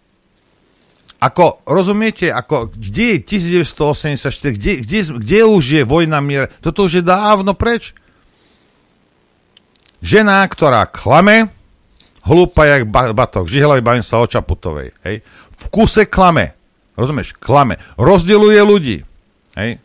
Ako, 1.20 1.64
rozumiete, 1.68 2.32
ako, 2.32 2.72
kde 2.72 3.20
je 3.20 3.44
1984, 3.44 4.56
kde, 4.56 4.72
kde, 4.84 5.00
kde 5.20 5.40
už 5.44 5.64
je 5.80 5.84
vojna 5.84 6.24
mier? 6.24 6.48
Toto 6.64 6.88
už 6.88 7.00
je 7.00 7.04
dávno 7.04 7.52
preč. 7.56 7.92
Žena, 10.00 10.48
ktorá 10.48 10.88
klame, 10.88 11.52
hlúpa 12.24 12.68
jak 12.68 12.88
batok, 12.88 13.52
žihlavý 13.52 13.84
bavím 13.84 14.06
sa 14.06 14.24
o 14.24 14.30
Čaputovej, 14.30 14.96
hej, 15.04 15.20
v 15.60 15.66
kuse 15.68 16.08
klame, 16.08 16.56
rozumieš, 16.96 17.36
klame, 17.36 17.76
rozdeluje 18.00 18.60
ľudí, 18.64 18.98
hej, 19.60 19.80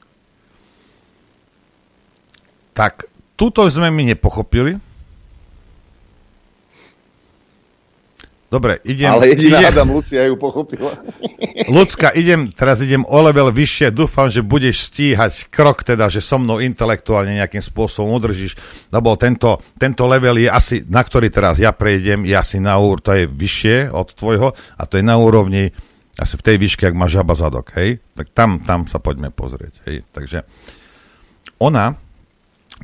tak 2.75 3.07
túto 3.39 3.67
sme 3.71 3.91
my 3.91 4.15
nepochopili. 4.15 4.79
Dobre, 8.55 8.79
idem... 8.87 9.11
Ale 9.11 9.35
jediná 9.35 9.59
idem, 9.59 9.71
Adam 9.75 9.91
Lucia 9.91 10.31
ju 10.31 10.39
pochopila. 10.39 10.95
Lucka, 11.75 12.15
idem, 12.15 12.55
teraz 12.55 12.79
idem 12.87 13.03
o 13.03 13.19
level 13.19 13.51
vyššie, 13.51 13.91
dúfam, 13.91 14.31
že 14.31 14.47
budeš 14.47 14.95
stíhať 14.95 15.51
krok, 15.51 15.83
teda, 15.83 16.07
že 16.07 16.23
so 16.23 16.39
mnou 16.39 16.63
intelektuálne 16.63 17.35
nejakým 17.35 17.59
spôsobom 17.59 18.15
udržíš, 18.15 18.55
lebo 18.95 19.19
tento, 19.19 19.59
tento 19.75 20.07
level 20.07 20.39
je 20.39 20.47
asi, 20.47 20.87
na 20.87 21.03
ktorý 21.03 21.35
teraz 21.35 21.59
ja 21.59 21.75
prejdem, 21.75 22.23
je 22.23 22.35
asi 22.39 22.63
na 22.63 22.79
úr, 22.79 23.03
to 23.03 23.11
je 23.11 23.27
vyššie 23.27 23.91
od 23.91 24.15
tvojho 24.15 24.55
a 24.55 24.83
to 24.87 25.03
je 25.03 25.05
na 25.05 25.19
úrovni 25.19 25.75
asi 26.15 26.39
v 26.39 26.47
tej 26.47 26.57
výške, 26.63 26.87
ak 26.87 26.95
má 26.95 27.11
žaba 27.11 27.35
zadok, 27.35 27.75
hej? 27.75 27.99
Tak 28.15 28.31
tam, 28.31 28.63
tam 28.63 28.87
sa 28.87 29.03
poďme 29.03 29.35
pozrieť, 29.35 29.83
hej? 29.91 30.07
Takže 30.15 30.47
ona 31.59 31.99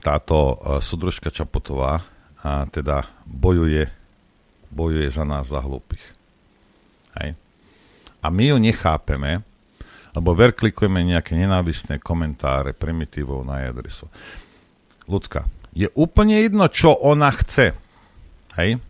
táto 0.03 0.35
uh, 0.35 0.83
súdružka 0.83 1.31
Čapotová 1.31 2.03
a 2.43 2.67
teda 2.67 3.07
bojuje, 3.23 4.00
bojuje 4.71 5.11
za 5.11 5.27
nás, 5.27 5.51
za 5.51 5.61
hlúpych. 5.61 6.03
Hej. 7.19 7.35
A 8.23 8.27
my 8.31 8.45
ju 8.55 8.57
nechápeme, 8.63 9.43
lebo 10.15 10.35
verklikujeme 10.35 11.03
nejaké 11.07 11.39
nenávistné 11.39 12.03
komentáre 12.03 12.75
primitívov 12.75 13.47
na 13.47 13.63
jej 13.63 13.69
adresu. 13.71 14.07
Ľudská, 15.11 15.47
je 15.75 15.91
úplne 15.95 16.39
jedno, 16.39 16.67
čo 16.71 16.95
ona 16.95 17.31
chce. 17.31 17.75
Hej? 18.59 18.83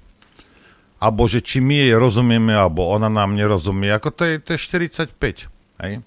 Alebo 1.01 1.25
že 1.29 1.41
či 1.41 1.65
my 1.65 1.89
jej 1.89 1.97
rozumieme, 1.97 2.53
alebo 2.53 2.89
ona 2.89 3.09
nám 3.09 3.37
nerozumie. 3.37 3.89
Ako 3.93 4.13
to 4.13 4.29
je, 4.29 4.35
to 4.41 4.57
je 4.57 4.61
45. 4.61 5.17
Hej? 5.81 6.05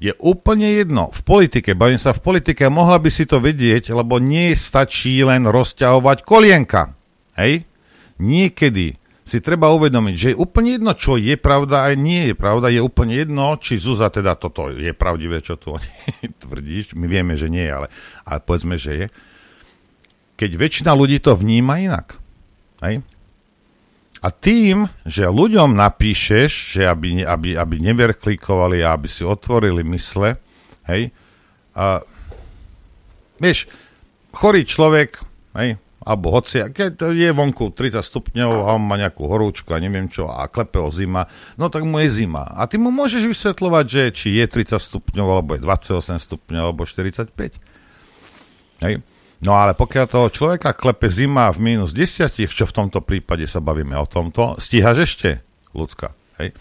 je 0.00 0.16
úplne 0.16 0.64
jedno. 0.80 1.12
V 1.12 1.20
politike, 1.20 1.76
bavím 1.76 2.00
sa 2.00 2.16
v 2.16 2.24
politike, 2.24 2.72
mohla 2.72 2.96
by 2.96 3.12
si 3.12 3.28
to 3.28 3.36
vedieť, 3.36 3.92
lebo 3.92 4.16
nie 4.16 4.56
stačí 4.56 5.20
len 5.20 5.44
rozťahovať 5.44 6.24
kolienka. 6.24 6.96
Hej? 7.36 7.68
Niekedy 8.16 8.96
si 9.30 9.38
treba 9.38 9.70
uvedomiť, 9.70 10.14
že 10.18 10.28
je 10.34 10.40
úplne 10.42 10.74
jedno, 10.74 10.90
čo 10.90 11.14
je 11.14 11.38
pravda 11.38 11.86
a 11.86 11.94
nie 11.94 12.30
je 12.30 12.34
pravda. 12.34 12.66
Je 12.66 12.82
úplne 12.82 13.14
jedno, 13.14 13.54
či 13.62 13.78
Zuza 13.78 14.10
teda 14.10 14.34
toto 14.34 14.74
je 14.74 14.90
pravdivé, 14.90 15.38
čo 15.38 15.54
tu 15.54 15.78
tvrdíš. 16.42 16.98
My 16.98 17.06
vieme, 17.06 17.38
že 17.38 17.46
nie, 17.46 17.62
ale, 17.62 17.86
ale 18.26 18.42
povedzme, 18.42 18.74
že 18.74 18.92
je. 18.98 19.06
Keď 20.34 20.50
väčšina 20.58 20.90
ľudí 20.98 21.22
to 21.22 21.38
vníma 21.38 21.78
inak. 21.78 22.18
Hej? 22.82 23.06
A 24.18 24.28
tým, 24.34 24.90
že 25.06 25.30
ľuďom 25.30 25.78
napíšeš, 25.78 26.50
že 26.74 26.82
aby, 26.90 27.22
aby, 27.22 27.54
aby 27.54 27.76
neverklikovali 27.78 28.82
a 28.82 28.98
aby 28.98 29.06
si 29.06 29.22
otvorili 29.22 29.86
mysle, 29.94 30.36
hej, 30.90 31.14
a 31.72 32.02
vieš, 33.40 33.70
chorý 34.34 34.66
človek, 34.66 35.22
hej, 35.56 35.80
alebo 36.00 36.32
hoci, 36.32 36.64
keď 36.72 37.12
je 37.12 37.28
vonku 37.28 37.76
30 37.76 38.00
stupňov 38.00 38.50
a 38.64 38.72
on 38.72 38.82
má 38.88 38.96
nejakú 38.96 39.28
horúčku 39.28 39.76
a 39.76 39.82
neviem 39.84 40.08
čo 40.08 40.32
a 40.32 40.48
klepe 40.48 40.80
o 40.80 40.88
zima, 40.88 41.28
no 41.60 41.68
tak 41.68 41.84
mu 41.84 42.00
je 42.00 42.24
zima. 42.24 42.48
A 42.56 42.64
ty 42.64 42.80
mu 42.80 42.88
môžeš 42.88 43.28
vysvetľovať, 43.28 43.84
že 43.84 44.02
či 44.16 44.28
je 44.40 44.44
30 44.48 44.80
stupňov, 44.80 45.26
alebo 45.28 45.60
je 45.60 45.60
28 45.60 46.16
stupňov, 46.24 46.62
alebo 46.72 46.88
45. 46.88 47.36
Hej. 48.80 49.04
No 49.40 49.56
ale 49.56 49.76
pokiaľ 49.76 50.04
toho 50.08 50.28
človeka 50.32 50.72
klepe 50.76 51.12
zima 51.12 51.52
v 51.52 51.76
minus 51.76 51.92
10, 51.92 52.32
čo 52.32 52.64
v 52.64 52.76
tomto 52.76 53.04
prípade 53.04 53.44
sa 53.44 53.60
bavíme 53.60 53.96
o 53.96 54.08
tomto, 54.08 54.56
stíhaš 54.56 55.04
ešte, 55.04 55.44
ľudská, 55.76 56.16
hej? 56.40 56.56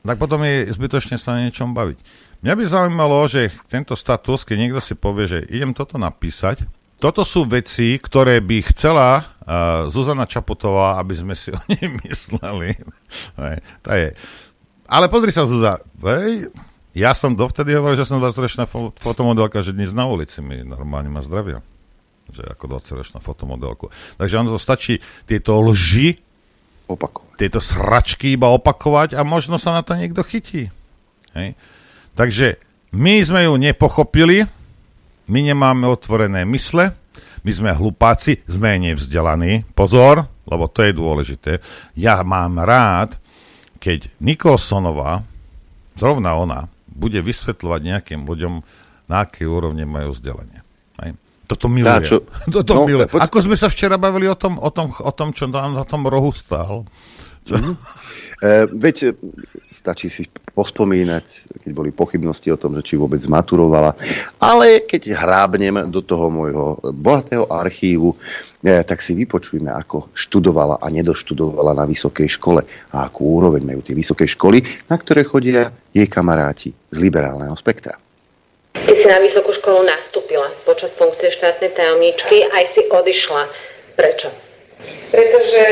Tak 0.00 0.16
potom 0.16 0.40
je 0.48 0.72
zbytočne 0.72 1.20
sa 1.20 1.36
na 1.36 1.44
niečom 1.44 1.76
baviť. 1.76 2.00
Mňa 2.40 2.54
by 2.56 2.64
zaujímalo, 2.64 3.28
že 3.28 3.52
tento 3.68 3.92
status, 3.92 4.48
keď 4.48 4.56
niekto 4.56 4.80
si 4.80 4.96
povie, 4.96 5.28
že 5.28 5.44
idem 5.52 5.76
toto 5.76 6.00
napísať, 6.00 6.64
toto 7.00 7.24
sú 7.24 7.48
veci, 7.48 7.96
ktoré 7.96 8.44
by 8.44 8.58
chcela 8.70 9.24
uh, 9.24 9.88
Zuzana 9.88 10.28
Čaputová, 10.28 11.00
aby 11.00 11.16
sme 11.16 11.32
si 11.32 11.48
o 11.56 11.60
nej 11.66 11.88
mysleli. 12.04 12.76
to 13.80 13.90
je. 13.96 14.12
Ale 14.90 15.08
pozri 15.08 15.32
sa, 15.32 15.48
Zuza, 15.48 15.80
hej, 16.04 16.52
ja 16.92 17.14
som 17.14 17.38
dovtedy 17.38 17.72
hovoril, 17.72 17.94
že 17.94 18.04
som 18.04 18.18
20-ročná 18.18 18.66
fotomodelka, 18.98 19.62
že 19.62 19.70
dnes 19.70 19.94
na 19.94 20.10
ulici 20.10 20.42
mi 20.42 20.66
normálne 20.66 21.06
ma 21.06 21.22
zdravia. 21.22 21.62
Že 22.34 22.58
ako 22.58 22.64
20-ročná 22.78 23.18
fotomodelku. 23.22 23.88
Takže 24.18 24.38
ono 24.42 24.58
to 24.58 24.60
stačí 24.60 24.98
tieto 25.24 25.62
lži, 25.62 26.18
opakovať. 26.90 27.38
tieto 27.38 27.62
sračky 27.62 28.34
iba 28.34 28.50
opakovať 28.50 29.14
a 29.14 29.22
možno 29.22 29.56
sa 29.62 29.70
na 29.70 29.86
to 29.86 29.94
niekto 29.94 30.26
chytí. 30.26 30.74
Hej? 31.38 31.54
Takže 32.18 32.58
my 32.90 33.22
sme 33.22 33.46
ju 33.46 33.54
nepochopili, 33.54 34.50
my 35.30 35.40
nemáme 35.46 35.86
otvorené 35.86 36.42
mysle, 36.50 36.90
my 37.46 37.50
sme 37.54 37.70
hlupáci, 37.72 38.42
sme 38.50 38.76
nevzdelaní. 38.82 39.64
Pozor, 39.72 40.26
lebo 40.44 40.66
to 40.66 40.82
je 40.82 40.92
dôležité. 40.92 41.52
Ja 41.94 42.20
mám 42.26 42.58
rád, 42.60 43.16
keď 43.80 44.10
Nikolsonová, 44.20 45.24
zrovna 45.96 46.36
ona, 46.36 46.60
bude 46.90 47.22
vysvetľovať 47.22 47.80
nejakým 47.80 48.20
ľuďom, 48.28 48.54
na 49.08 49.24
aké 49.24 49.48
úrovne 49.48 49.88
majú 49.88 50.12
vzdelanie. 50.12 50.60
Hej. 51.00 51.16
Toto 51.48 51.66
miluje. 51.66 52.04
čo? 52.04 52.26
Toto 52.60 52.82
no, 52.82 52.84
miluje. 52.84 53.08
Poď... 53.08 53.20
Ako 53.24 53.38
sme 53.46 53.56
sa 53.56 53.72
včera 53.72 53.96
bavili 53.96 54.28
o 54.28 54.36
tom, 54.36 54.60
o 54.60 54.68
tom, 54.68 54.92
o 54.92 55.12
tom 55.14 55.32
čo 55.32 55.48
nám 55.48 55.72
na 55.74 55.86
tom 55.88 56.04
rohu 56.04 56.34
stál. 56.34 56.84
Čo? 57.48 57.56
Mm-hmm. 57.56 57.74
E, 58.40 58.64
veď 58.72 58.96
e, 59.04 59.08
stačí 59.68 60.08
si 60.08 60.24
pospomínať, 60.56 61.52
keď 61.60 61.70
boli 61.76 61.92
pochybnosti 61.92 62.48
o 62.48 62.56
tom, 62.56 62.72
že 62.80 62.88
či 62.88 62.94
vôbec 62.96 63.20
maturovala. 63.28 63.92
Ale 64.40 64.80
keď 64.88 65.12
hrábnem 65.12 65.92
do 65.92 66.00
toho 66.00 66.32
môjho 66.32 66.80
bohatého 66.96 67.44
archívu, 67.52 68.16
e, 68.64 68.80
tak 68.80 69.04
si 69.04 69.12
vypočujme, 69.12 69.68
ako 69.68 70.08
študovala 70.16 70.80
a 70.80 70.86
nedoštudovala 70.88 71.76
na 71.76 71.84
vysokej 71.84 72.40
škole 72.40 72.64
a 72.96 72.96
akú 73.04 73.28
úroveň 73.28 73.60
majú 73.60 73.84
tie 73.84 73.92
vysoké 73.92 74.24
školy, 74.24 74.64
na 74.88 74.96
ktoré 74.96 75.20
chodia 75.28 75.68
jej 75.92 76.08
kamaráti 76.08 76.72
z 76.88 76.96
liberálneho 76.96 77.52
spektra. 77.60 78.00
Ty 78.72 78.94
si 78.96 79.04
na 79.04 79.20
vysokú 79.20 79.52
školu 79.52 79.84
nastúpila 79.84 80.48
počas 80.64 80.96
funkcie 80.96 81.28
štátnej 81.28 81.76
tajomničky, 81.76 82.48
aj 82.48 82.64
si 82.72 82.88
odišla. 82.88 83.52
Prečo? 84.00 84.49
Pretože 85.10 85.62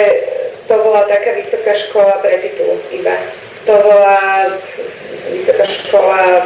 to 0.68 0.74
bola 0.84 1.08
taká 1.08 1.32
vysoká 1.38 1.72
škola 1.74 2.20
pre 2.20 2.42
titul 2.44 2.76
iba. 2.92 3.16
To 3.64 3.74
bola 3.80 4.18
vysoká 5.32 5.64
škola 5.64 6.44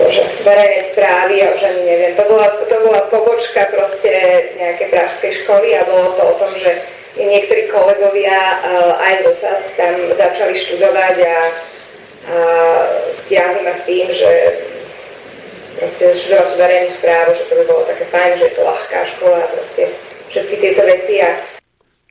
bože, 0.00 0.24
verejnej 0.42 0.82
správy, 0.90 1.32
ja 1.44 1.48
už 1.52 1.62
ani 1.62 1.82
neviem. 1.84 2.12
To 2.16 2.24
bola, 2.24 2.48
to 2.64 2.76
bola 2.80 3.00
pobočka 3.12 3.68
proste 3.68 4.10
nejaké 4.56 4.88
pražskej 4.88 5.44
školy 5.44 5.76
a 5.76 5.84
bolo 5.84 6.16
to 6.16 6.22
o 6.24 6.34
tom, 6.40 6.52
že 6.56 6.80
niektorí 7.20 7.68
kolegovia 7.68 8.38
aj 8.96 9.28
zo 9.28 9.32
SAS 9.36 9.76
tam 9.76 10.08
začali 10.16 10.56
študovať 10.56 11.16
a, 11.20 11.28
a 11.28 11.36
stiahli 13.24 13.60
ma 13.66 13.74
s 13.76 13.82
tým, 13.84 14.08
že 14.08 14.30
proste 15.76 16.16
študovať 16.16 16.56
verejnú 16.56 16.90
správu, 16.96 17.30
že 17.36 17.44
to 17.46 17.54
by 17.60 17.64
bolo 17.68 17.82
také 17.84 18.04
fajn, 18.08 18.32
že 18.40 18.44
je 18.50 18.54
to 18.56 18.62
ľahká 18.64 18.98
škola 19.16 19.40
proste 19.52 19.84
všetky 20.30 20.54
tieto 20.62 20.82
veci 20.86 21.14
a 21.20 21.30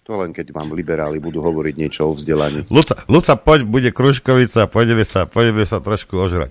to 0.09 0.17
len 0.17 0.33
keď 0.33 0.49
vám 0.49 0.73
liberáli 0.73 1.21
budú 1.21 1.37
hovoriť 1.45 1.75
niečo 1.77 2.09
o 2.09 2.17
vzdelaní. 2.17 2.65
Luca, 2.73 2.97
Luca 3.05 3.37
poď, 3.37 3.61
bude 3.61 3.89
Kruškovica, 3.93 4.65
poďme 4.65 5.05
sa, 5.05 5.29
poďme 5.29 5.69
sa 5.69 5.77
trošku 5.77 6.17
ožrať. 6.17 6.49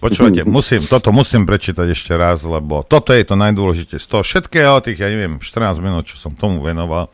Počúvajte, 0.00 0.48
musím, 0.56 0.80
toto 0.88 1.12
musím 1.12 1.44
prečítať 1.44 1.84
ešte 1.84 2.16
raz, 2.16 2.40
lebo 2.48 2.80
toto 2.80 3.12
je 3.12 3.20
to 3.28 3.36
najdôležitejšie. 3.36 4.00
Z 4.00 4.08
toho 4.08 4.24
všetkého 4.24 4.80
tých, 4.80 5.04
ja 5.04 5.12
neviem, 5.12 5.36
14 5.36 5.84
minút, 5.84 6.08
čo 6.08 6.16
som 6.16 6.32
tomu 6.32 6.64
venoval, 6.64 7.12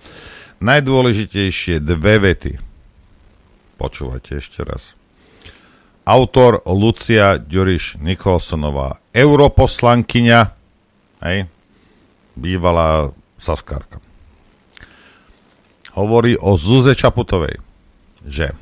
najdôležitejšie 0.63 1.83
dve 1.83 2.23
vety. 2.23 2.53
Počúvajte 3.75 4.39
ešte 4.39 4.63
raz. 4.63 4.95
Autor 6.07 6.63
Lucia 6.71 7.35
Ďuriš 7.35 7.99
Nikolsonová, 7.99 9.03
europoslankyňa, 9.11 10.41
hej, 11.27 11.51
bývalá 12.39 13.11
saskárka 13.41 13.99
hovorí 15.95 16.39
o 16.39 16.55
Zuze 16.55 16.95
Čaputovej, 16.95 17.59
že 18.23 18.55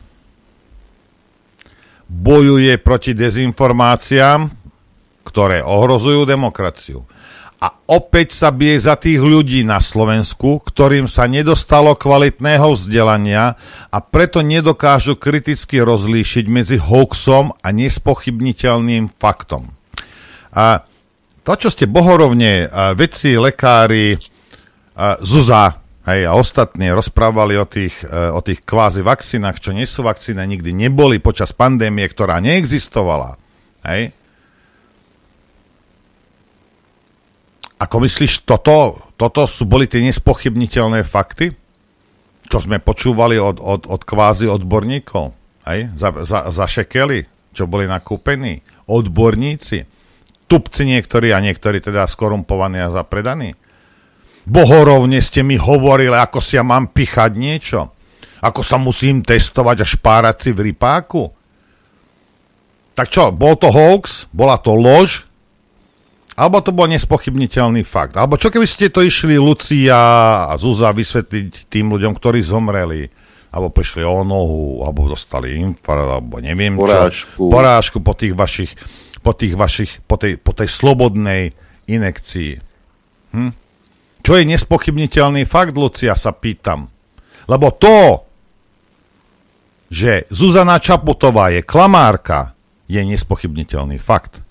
bojuje 2.09 2.81
proti 2.81 3.13
dezinformáciám, 3.13 4.49
ktoré 5.29 5.61
ohrozujú 5.61 6.25
demokraciu. 6.25 7.05
A 7.59 7.75
opäť 7.91 8.39
sa 8.39 8.55
bije 8.55 8.79
za 8.79 8.95
tých 8.95 9.19
ľudí 9.19 9.67
na 9.67 9.83
Slovensku, 9.83 10.63
ktorým 10.63 11.11
sa 11.11 11.27
nedostalo 11.27 11.99
kvalitného 11.99 12.71
vzdelania 12.71 13.59
a 13.91 13.99
preto 13.99 14.47
nedokážu 14.47 15.19
kriticky 15.19 15.83
rozlíšiť 15.83 16.47
medzi 16.47 16.79
hoaxom 16.79 17.51
a 17.59 17.69
nespochybniteľným 17.75 19.11
faktom. 19.11 19.75
A 20.55 20.87
to, 21.43 21.53
čo 21.59 21.69
ste 21.75 21.91
bohorovne, 21.91 22.71
vedci, 22.95 23.35
lekári, 23.35 24.23
Zuza, 25.23 25.79
Hej, 26.09 26.25
a 26.25 26.41
ostatní 26.41 26.89
rozprávali 26.89 27.61
o 27.61 27.69
tých, 27.69 28.01
e, 28.01 28.33
o 28.33 28.41
tých 28.41 28.65
kvázi 28.65 29.05
vakcínach, 29.05 29.61
čo 29.61 29.77
nie 29.77 29.85
sú 29.85 30.01
vakcíny, 30.01 30.41
nikdy 30.41 30.73
neboli 30.73 31.21
počas 31.21 31.53
pandémie, 31.53 32.09
ktorá 32.09 32.41
neexistovala. 32.41 33.37
Hej. 33.85 34.17
Ako 37.77 38.09
myslíš, 38.09 38.49
toto, 38.49 39.05
toto 39.21 39.45
sú 39.45 39.69
boli 39.69 39.85
tie 39.85 40.01
nespochybniteľné 40.01 41.05
fakty? 41.05 41.53
Čo 42.49 42.65
sme 42.65 42.81
počúvali 42.81 43.37
od, 43.37 43.61
od, 43.61 43.85
od 43.85 44.01
kvázi 44.09 44.49
odborníkov? 44.49 45.37
Hej? 45.69 45.93
Za, 45.93 46.09
za, 46.25 46.49
za 46.49 46.65
šekely, 46.65 47.29
čo 47.53 47.69
boli 47.69 47.85
nakúpení? 47.85 48.65
Odborníci? 48.89 49.85
Tupci 50.49 50.89
niektorí 50.89 51.37
a 51.37 51.45
niektorí 51.45 51.85
teda 51.85 52.09
skorumpovaní 52.09 52.81
a 52.81 52.89
zapredaní? 52.89 53.68
Bohorovne 54.49 55.21
ste 55.21 55.45
mi 55.45 55.61
hovorili, 55.61 56.17
ako 56.17 56.41
si 56.41 56.57
ja 56.57 56.65
mám 56.65 56.89
pichať 56.89 57.37
niečo. 57.37 57.93
Ako 58.41 58.65
sa 58.65 58.81
musím 58.81 59.21
testovať 59.21 59.85
a 59.85 59.87
špárať 59.87 60.37
si 60.41 60.51
v 60.57 60.73
rypáku. 60.73 61.29
Tak 62.97 63.13
čo, 63.13 63.29
bol 63.29 63.61
to 63.61 63.69
hoax? 63.69 64.27
Bola 64.33 64.57
to 64.57 64.73
lož? 64.73 65.29
Alebo 66.39 66.63
to 66.63 66.71
bol 66.71 66.87
nespochybniteľný 66.87 67.83
fakt? 67.83 68.15
Alebo 68.15 68.39
čo 68.39 68.49
keby 68.49 68.65
ste 68.65 68.89
to 68.89 69.03
išli 69.03 69.37
Lucia 69.37 69.99
a 70.49 70.55
Zuza 70.55 70.95
vysvetliť 70.95 71.67
tým 71.67 71.91
ľuďom, 71.91 72.15
ktorí 72.15 72.41
zomreli? 72.41 73.11
Alebo 73.51 73.75
prišli 73.75 74.07
o 74.07 74.23
nohu, 74.23 74.87
alebo 74.87 75.11
dostali 75.11 75.59
infarkt, 75.59 76.09
alebo 76.09 76.39
neviem 76.39 76.79
porážku. 76.79 77.49
čo. 77.49 77.51
Porážku 77.51 77.99
po 77.99 78.15
tých 78.15 78.39
vašich, 78.39 78.73
po 79.19 79.35
tých 79.35 79.59
vašich, 79.59 79.99
po 80.07 80.15
tej, 80.15 80.39
po 80.39 80.55
tej 80.55 80.71
slobodnej 80.71 81.59
inekcii. 81.91 82.63
Hm? 83.35 83.68
Čo 84.23 84.37
je 84.37 84.45
nespochybniteľný 84.45 85.49
fakt, 85.49 85.75
Lucia, 85.75 86.13
sa 86.19 86.35
pýtam. 86.37 86.91
Lebo 87.49 87.73
to, 87.73 88.29
že 89.89 90.29
Zuzana 90.29 90.77
Čaputová 90.77 91.49
je 91.49 91.65
klamárka, 91.65 92.53
je 92.89 93.01
nespochybniteľný 93.05 93.97
fakt. 93.97 94.45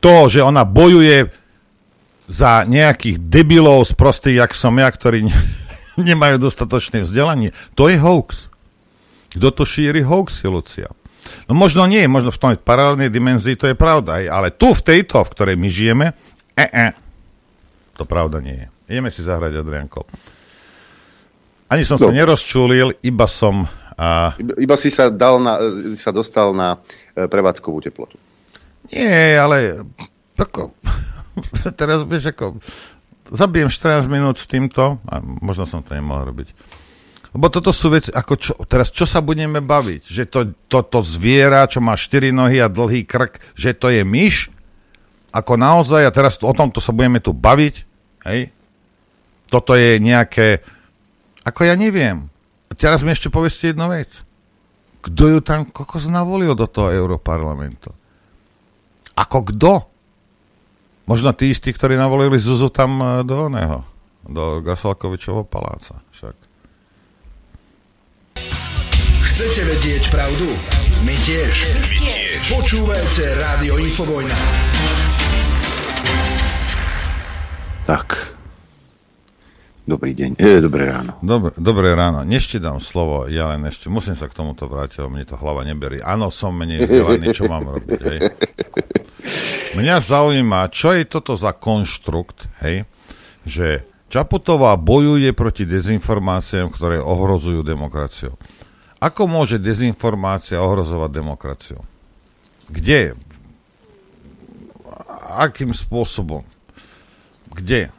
To, 0.00 0.26
že 0.26 0.42
ona 0.42 0.66
bojuje 0.66 1.30
za 2.30 2.62
nejakých 2.62 3.26
debilov 3.26 3.90
z 3.90 3.92
prostých, 3.98 4.36
jak 4.46 4.52
som 4.54 4.78
ja, 4.78 4.86
ktorí 4.86 5.26
ne, 5.26 5.34
nemajú 6.10 6.38
dostatočné 6.38 7.02
vzdelanie, 7.02 7.50
to 7.74 7.90
je 7.90 7.98
hoax. 7.98 8.50
Kto 9.30 9.50
to 9.54 9.62
šíri 9.62 10.02
hoaxy, 10.02 10.46
Lucia? 10.50 10.90
No 11.46 11.54
možno 11.54 11.86
nie, 11.86 12.06
možno 12.10 12.34
v 12.34 12.40
tom 12.40 12.50
paralelnej 12.56 13.12
dimenzii 13.12 13.54
to 13.54 13.70
je 13.70 13.76
pravda, 13.78 14.22
ale 14.26 14.54
tu 14.54 14.72
v 14.74 14.82
tejto, 14.82 15.22
v 15.22 15.32
ktorej 15.34 15.56
my 15.58 15.68
žijeme, 15.68 16.06
E, 16.60 16.66
e. 16.68 16.86
To 17.96 18.04
pravda 18.04 18.44
nie 18.44 18.56
je. 18.56 18.66
Ideme 18.92 19.08
si 19.08 19.24
zahrať, 19.24 19.64
Adrianko. 19.64 20.04
Ani 21.70 21.86
som 21.86 21.96
no. 21.96 22.10
sa 22.10 22.12
nerozčúlil, 22.12 23.00
iba 23.00 23.24
som... 23.30 23.64
A... 23.96 24.34
Iba, 24.36 24.54
iba 24.58 24.76
si 24.76 24.92
sa, 24.92 25.08
dal 25.08 25.40
na, 25.40 25.60
sa 25.96 26.10
dostal 26.10 26.52
na 26.52 26.80
e, 27.16 27.28
prevádzkovú 27.28 27.78
teplotu. 27.84 28.16
Nie, 28.90 29.36
ale 29.36 29.84
ako, 30.36 30.72
teraz 31.80 32.02
vieš, 32.08 32.32
ako 32.32 32.58
zabijem 33.30 33.70
14 33.70 34.08
minút 34.10 34.36
s 34.40 34.48
týmto, 34.48 34.98
a 35.06 35.20
možno 35.22 35.64
som 35.64 35.84
to 35.84 35.94
nemohol 35.94 36.26
robiť. 36.26 36.50
Lebo 37.30 37.46
toto 37.46 37.70
sú 37.70 37.94
veci, 37.94 38.10
ako 38.10 38.34
čo, 38.34 38.52
teraz 38.66 38.90
čo 38.90 39.06
sa 39.06 39.22
budeme 39.22 39.62
baviť? 39.62 40.02
Že 40.02 40.24
to, 40.26 40.40
to, 40.66 40.78
to 40.82 40.98
zviera, 41.06 41.70
čo 41.70 41.78
má 41.78 41.94
4 41.94 42.34
nohy 42.34 42.58
a 42.58 42.66
dlhý 42.66 43.06
krk, 43.06 43.38
že 43.54 43.70
to 43.78 43.86
je 43.94 44.02
myš? 44.02 44.50
Ako 45.30 45.52
naozaj, 45.54 46.06
a 46.06 46.14
teraz 46.14 46.38
o 46.42 46.52
tomto 46.54 46.82
sa 46.82 46.90
budeme 46.90 47.22
tu 47.22 47.30
baviť, 47.30 47.74
hej, 48.26 48.50
toto 49.50 49.74
je 49.74 49.98
nejaké, 49.98 50.62
ako 51.42 51.66
ja 51.66 51.74
neviem, 51.74 52.30
teraz 52.78 53.02
mi 53.02 53.14
ešte 53.14 53.30
povedzte 53.30 53.74
jednu 53.74 53.90
vec. 53.90 54.22
Kto 55.00 55.22
ju 55.32 55.38
tam 55.40 55.64
kokos 55.64 56.06
navolil 56.12 56.52
do 56.52 56.68
toho 56.68 56.92
Europarlamentu? 56.92 57.90
Ako 59.16 59.48
kto? 59.48 59.72
Možno 61.08 61.32
tí 61.34 61.50
istí, 61.50 61.72
ktorí 61.72 61.96
navolili 61.96 62.38
Zuzu 62.38 62.70
tam 62.70 63.00
e, 63.00 63.06
do 63.26 63.50
oného, 63.50 63.82
do 64.22 64.62
Gasalkovičovho 64.62 65.42
paláca. 65.48 65.98
Však. 66.14 66.36
Chcete 69.26 69.60
vedieť 69.66 70.04
pravdu? 70.12 70.46
My 71.02 71.16
tiež. 71.24 71.54
My 71.74 71.96
tiež. 71.96 72.40
Počúvajte 72.52 73.24
Rádio 73.40 73.80
Infovojna. 73.80 74.38
Tak. 77.90 78.38
Dobrý 79.82 80.14
deň, 80.14 80.38
e, 80.38 80.62
dobré 80.62 80.94
ráno. 80.94 81.18
Dobre, 81.26 81.50
dobré 81.58 81.90
ráno. 81.90 82.22
Nešte 82.22 82.62
dám 82.62 82.78
slovo, 82.78 83.26
ja 83.26 83.50
len 83.50 83.66
ešte 83.66 83.90
musím 83.90 84.14
sa 84.14 84.30
k 84.30 84.38
tomuto 84.38 84.70
vrátiť, 84.70 85.02
mne 85.10 85.26
to 85.26 85.34
hlava 85.34 85.66
neberí. 85.66 85.98
Áno, 85.98 86.30
som 86.30 86.54
menej 86.54 86.86
vzdelaný, 86.86 87.34
čo 87.34 87.50
mám 87.50 87.66
robiť, 87.66 88.00
hej. 88.06 88.20
Mňa 89.82 89.96
zaujíma, 90.06 90.70
čo 90.70 90.94
je 90.94 91.02
toto 91.02 91.34
za 91.34 91.50
konštrukt, 91.50 92.46
hej, 92.62 92.86
že 93.42 93.82
Čaputová 94.06 94.78
bojuje 94.78 95.34
proti 95.34 95.66
dezinformáciám, 95.66 96.70
ktoré 96.70 97.02
ohrozujú 97.02 97.66
demokraciu. 97.66 98.38
Ako 99.02 99.26
môže 99.26 99.58
dezinformácia 99.58 100.62
ohrozovať 100.62 101.10
demokraciu? 101.10 101.82
Kde? 102.70 103.18
Akým 105.26 105.74
spôsobom? 105.74 106.46
Kde? 107.54 107.90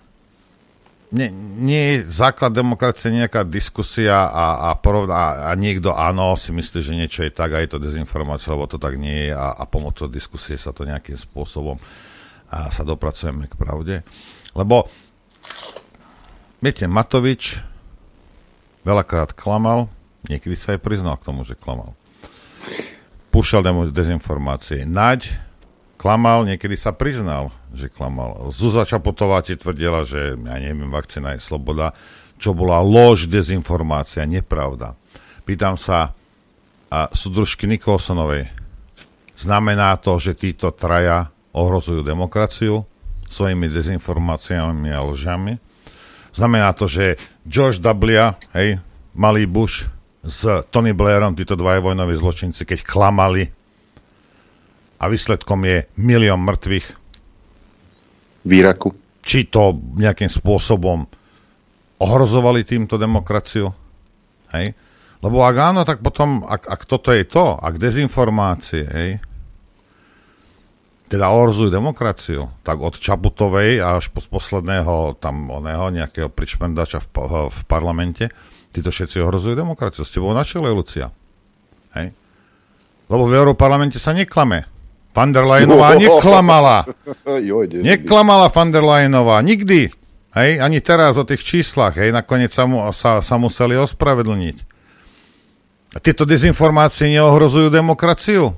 Nie, 1.12 1.28
nie 1.60 1.84
je 1.84 2.08
základ 2.08 2.56
demokracie 2.56 3.12
nejaká 3.12 3.44
diskusia 3.44 4.32
a, 4.32 4.72
a, 4.72 4.80
porovná, 4.80 5.52
a 5.52 5.52
niekto 5.60 5.92
áno 5.92 6.40
si 6.40 6.56
myslí, 6.56 6.80
že 6.80 6.96
niečo 6.96 7.28
je 7.28 7.36
tak 7.36 7.52
a 7.52 7.60
je 7.60 7.76
to 7.76 7.84
dezinformácia, 7.84 8.56
lebo 8.56 8.64
to 8.64 8.80
tak 8.80 8.96
nie 8.96 9.28
je 9.28 9.36
a, 9.36 9.60
a 9.60 9.68
pomocou 9.68 10.08
diskusie 10.08 10.56
sa 10.56 10.72
to 10.72 10.88
nejakým 10.88 11.20
spôsobom 11.20 11.76
a 12.48 12.72
sa 12.72 12.88
dopracujeme 12.88 13.52
k 13.52 13.60
pravde. 13.60 13.96
Lebo 14.56 14.88
viete, 16.64 16.88
Matovič 16.88 17.60
veľakrát 18.88 19.36
klamal, 19.36 19.92
niekedy 20.32 20.56
sa 20.56 20.76
aj 20.76 20.84
priznal 20.84 21.20
k 21.20 21.28
tomu, 21.28 21.44
že 21.44 21.60
klamal. 21.60 21.92
Púšal 23.36 23.64
dezinformácie. 23.92 24.84
Naď 24.88 25.32
klamal, 26.00 26.44
niekedy 26.44 26.76
sa 26.76 26.96
priznal, 26.96 27.52
že 27.72 27.88
klamal. 27.88 28.52
Zuzá 28.52 28.84
Čapotová 28.84 29.42
ti 29.44 29.56
tvrdila, 29.56 30.04
že 30.04 30.36
ja 30.36 30.56
neviem, 30.60 30.92
vakcína 30.92 31.36
je 31.36 31.44
sloboda, 31.44 31.96
čo 32.42 32.52
bola 32.52 32.84
lož, 32.84 33.32
dezinformácia, 33.32 34.28
nepravda. 34.28 34.98
Pýtam 35.48 35.80
sa 35.80 36.14
a 36.92 37.08
súdružky 37.08 37.72
Nikolsonovej, 37.72 38.52
znamená 39.40 39.96
to, 39.96 40.20
že 40.20 40.36
títo 40.36 40.76
traja 40.76 41.32
ohrozujú 41.56 42.04
demokraciu 42.04 42.84
svojimi 43.32 43.72
dezinformáciami 43.72 44.92
a 44.92 45.00
lžami? 45.00 45.56
Znamená 46.36 46.76
to, 46.76 46.92
že 46.92 47.16
George 47.48 47.80
W., 47.80 48.36
hej, 48.56 48.84
malý 49.16 49.48
Bush 49.48 49.88
s 50.20 50.44
Tony 50.68 50.92
Blairom, 50.92 51.36
títo 51.36 51.56
dva 51.56 51.80
vojnoví 51.80 52.16
zločinci, 52.20 52.68
keď 52.68 52.84
klamali 52.84 53.48
a 55.00 55.08
výsledkom 55.08 55.64
je 55.64 55.88
milión 55.96 56.44
mŕtvych. 56.44 57.01
V 58.42 58.52
Iraku. 58.52 58.90
Či 59.22 59.50
to 59.54 59.78
nejakým 60.02 60.30
spôsobom 60.30 61.06
ohrozovali 62.02 62.66
týmto 62.66 62.98
demokraciu? 62.98 63.70
Hej? 64.54 64.74
Lebo 65.22 65.46
ak 65.46 65.56
áno, 65.62 65.82
tak 65.86 66.02
potom, 66.02 66.42
ak, 66.42 66.66
ak 66.66 66.82
toto 66.90 67.14
je 67.14 67.22
to, 67.30 67.54
ak 67.54 67.78
dezinformácie, 67.78 68.84
hej, 68.90 69.12
teda 71.12 71.30
ohrozujú 71.30 71.70
demokraciu, 71.70 72.50
tak 72.66 72.82
od 72.82 72.98
Čaputovej 72.98 73.84
až 73.84 74.10
po 74.10 74.24
posledného 74.24 75.20
tam 75.22 75.52
oného 75.52 75.94
nejakého 75.94 76.32
pričmendača 76.32 77.04
v, 77.04 77.08
v 77.52 77.60
parlamente, 77.70 78.32
títo 78.72 78.90
všetci 78.90 79.20
ohrozujú 79.20 79.54
demokraciu. 79.54 80.08
S 80.08 80.16
tebou 80.16 80.32
na 80.32 80.42
čele, 80.48 80.72
Lucia. 80.72 81.12
Hej? 82.00 82.16
Lebo 83.12 83.28
v 83.28 83.38
Európarlamente 83.38 84.00
sa 84.00 84.16
neklame. 84.16 84.66
Van 85.12 85.30
der 85.36 85.44
Leyenová 85.44 85.96
neklamala. 86.00 86.88
Neklamala 87.84 88.48
van 88.48 88.70
der 88.72 88.84
Leyenová. 88.84 89.44
Nikdy. 89.44 89.92
Hej? 90.32 90.52
Ani 90.64 90.80
teraz 90.80 91.20
o 91.20 91.28
tých 91.28 91.44
číslach. 91.44 92.00
Hej? 92.00 92.16
Nakoniec 92.16 92.56
sa, 92.56 92.64
mu, 92.64 92.88
sa, 92.96 93.20
sa 93.20 93.36
museli 93.36 93.76
ospravedlniť. 93.76 94.58
Tieto 96.00 96.24
dezinformácie 96.24 97.12
neohrozujú 97.12 97.68
demokraciu. 97.68 98.56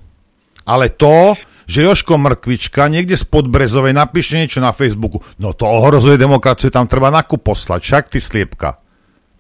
Ale 0.69 0.93
to, 0.93 1.33
že 1.65 1.81
Joško 1.81 2.21
Mrkvička 2.21 2.85
niekde 2.93 3.17
z 3.17 3.25
Podbrezovej 3.25 3.97
napíše 3.97 4.37
niečo 4.37 4.61
na 4.61 4.69
Facebooku, 4.69 5.25
no 5.41 5.57
to 5.57 5.65
ohrozuje 5.65 6.21
demokraciu, 6.21 6.69
tam 6.69 6.85
treba 6.85 7.09
nakup 7.09 7.41
poslať, 7.41 7.81
však 7.81 8.03
ty 8.13 8.19
sliepka. 8.21 8.77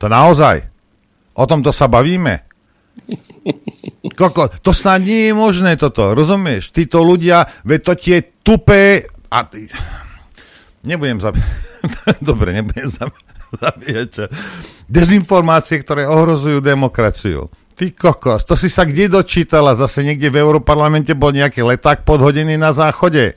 To 0.01 0.09
naozaj. 0.09 0.67
O 1.37 1.45
tomto 1.45 1.69
sa 1.69 1.85
bavíme. 1.85 2.43
Koko, 4.03 4.51
to 4.59 4.75
snad 4.75 4.99
nie 4.99 5.31
je 5.31 5.33
možné 5.33 5.79
toto, 5.79 6.11
rozumieš? 6.11 6.75
Títo 6.75 7.07
ľudia, 7.07 7.47
veď 7.63 7.79
to 7.79 7.93
tie 7.95 8.17
tupé 8.43 9.07
a... 9.31 9.47
Nebudem 10.83 11.23
zabíjať. 11.23 11.47
Dobre, 12.27 12.51
nebudem 12.51 12.91
zabíjať. 13.55 14.27
Dezinformácie, 14.91 15.79
ktoré 15.79 16.03
ohrozujú 16.03 16.59
demokraciu. 16.59 17.47
Ty 17.73 17.89
kokos, 17.95 18.43
to 18.43 18.59
si 18.59 18.67
sa 18.67 18.83
kde 18.83 19.07
dočítala? 19.07 19.73
Zase 19.73 20.03
niekde 20.05 20.29
v 20.29 20.43
Európarlamente 20.43 21.15
bol 21.15 21.31
nejaký 21.33 21.63
leták 21.63 22.03
podhodený 22.03 22.59
na 22.59 22.75
záchode. 22.75 23.33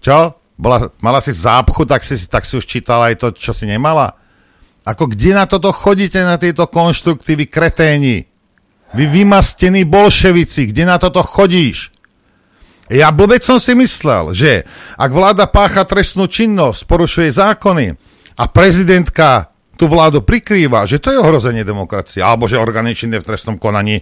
Čo? 0.00 0.40
Bola, 0.58 0.90
mala 0.98 1.22
si 1.22 1.30
zápchu, 1.30 1.86
tak 1.86 2.02
si, 2.02 2.18
tak 2.26 2.42
si 2.42 2.58
už 2.58 2.66
čítala 2.66 3.14
aj 3.14 3.20
to, 3.20 3.26
čo 3.36 3.54
si 3.54 3.68
nemala? 3.68 4.18
Ako 4.82 5.12
kde 5.12 5.36
na 5.36 5.46
toto 5.46 5.70
chodíte, 5.70 6.18
na 6.24 6.34
tieto 6.34 6.66
konštruktívy 6.66 7.46
kreténi? 7.46 8.26
Vy 8.96 9.04
vymastení 9.04 9.84
bolševici, 9.84 10.72
kde 10.72 10.88
na 10.88 10.96
toto 10.96 11.20
chodíš? 11.20 11.92
Ja 12.88 13.12
blbec 13.12 13.44
som 13.44 13.60
si 13.60 13.76
myslel, 13.76 14.32
že 14.32 14.64
ak 14.96 15.12
vláda 15.12 15.44
pácha 15.44 15.84
trestnú 15.84 16.24
činnosť, 16.24 16.88
porušuje 16.88 17.28
zákony 17.28 17.86
a 18.40 18.44
prezidentka 18.48 19.52
tú 19.76 19.92
vládu 19.92 20.24
prikrýva, 20.24 20.88
že 20.88 20.96
to 20.96 21.12
je 21.12 21.20
ohrozenie 21.20 21.68
demokracie, 21.68 22.24
alebo 22.24 22.48
že 22.48 22.56
orgány 22.56 22.96
činné 22.96 23.20
v 23.20 23.28
trestnom 23.28 23.60
konaní 23.60 24.00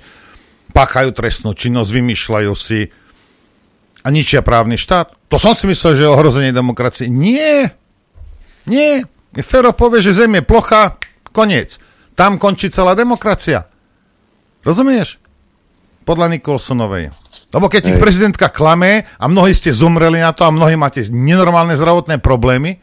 páchajú 0.70 1.11
trestnú 1.12 1.51
činnosť, 1.53 1.90
vymýšľajú 1.90 2.53
si 2.55 2.87
a 4.07 4.09
ničia 4.14 4.46
právny 4.46 4.79
štát. 4.79 5.18
To 5.27 5.37
som 5.37 5.59
si 5.59 5.66
myslel, 5.66 5.99
že 5.99 6.03
je 6.07 6.14
ohrozenie 6.14 6.55
demokracie. 6.55 7.11
Nie! 7.11 7.75
Nie! 8.70 9.03
Fero 9.42 9.75
povie, 9.75 9.99
že 9.99 10.14
zem 10.14 10.38
je 10.38 10.46
plocha, 10.46 10.96
koniec. 11.35 11.83
Tam 12.14 12.38
končí 12.38 12.70
celá 12.70 12.94
demokracia. 12.94 13.66
Rozumieš? 14.66 15.22
Podľa 16.02 16.35
Nikolsonovej. 16.35 17.14
Lebo 17.55 17.66
keď 17.70 17.94
ich 17.94 18.02
prezidentka 18.02 18.50
klame 18.50 19.07
a 19.16 19.31
mnohí 19.31 19.55
ste 19.55 19.70
zomreli 19.70 20.18
na 20.18 20.35
to 20.35 20.42
a 20.42 20.50
mnohí 20.50 20.74
máte 20.74 21.07
nenormálne 21.07 21.79
zdravotné 21.79 22.18
problémy, 22.18 22.83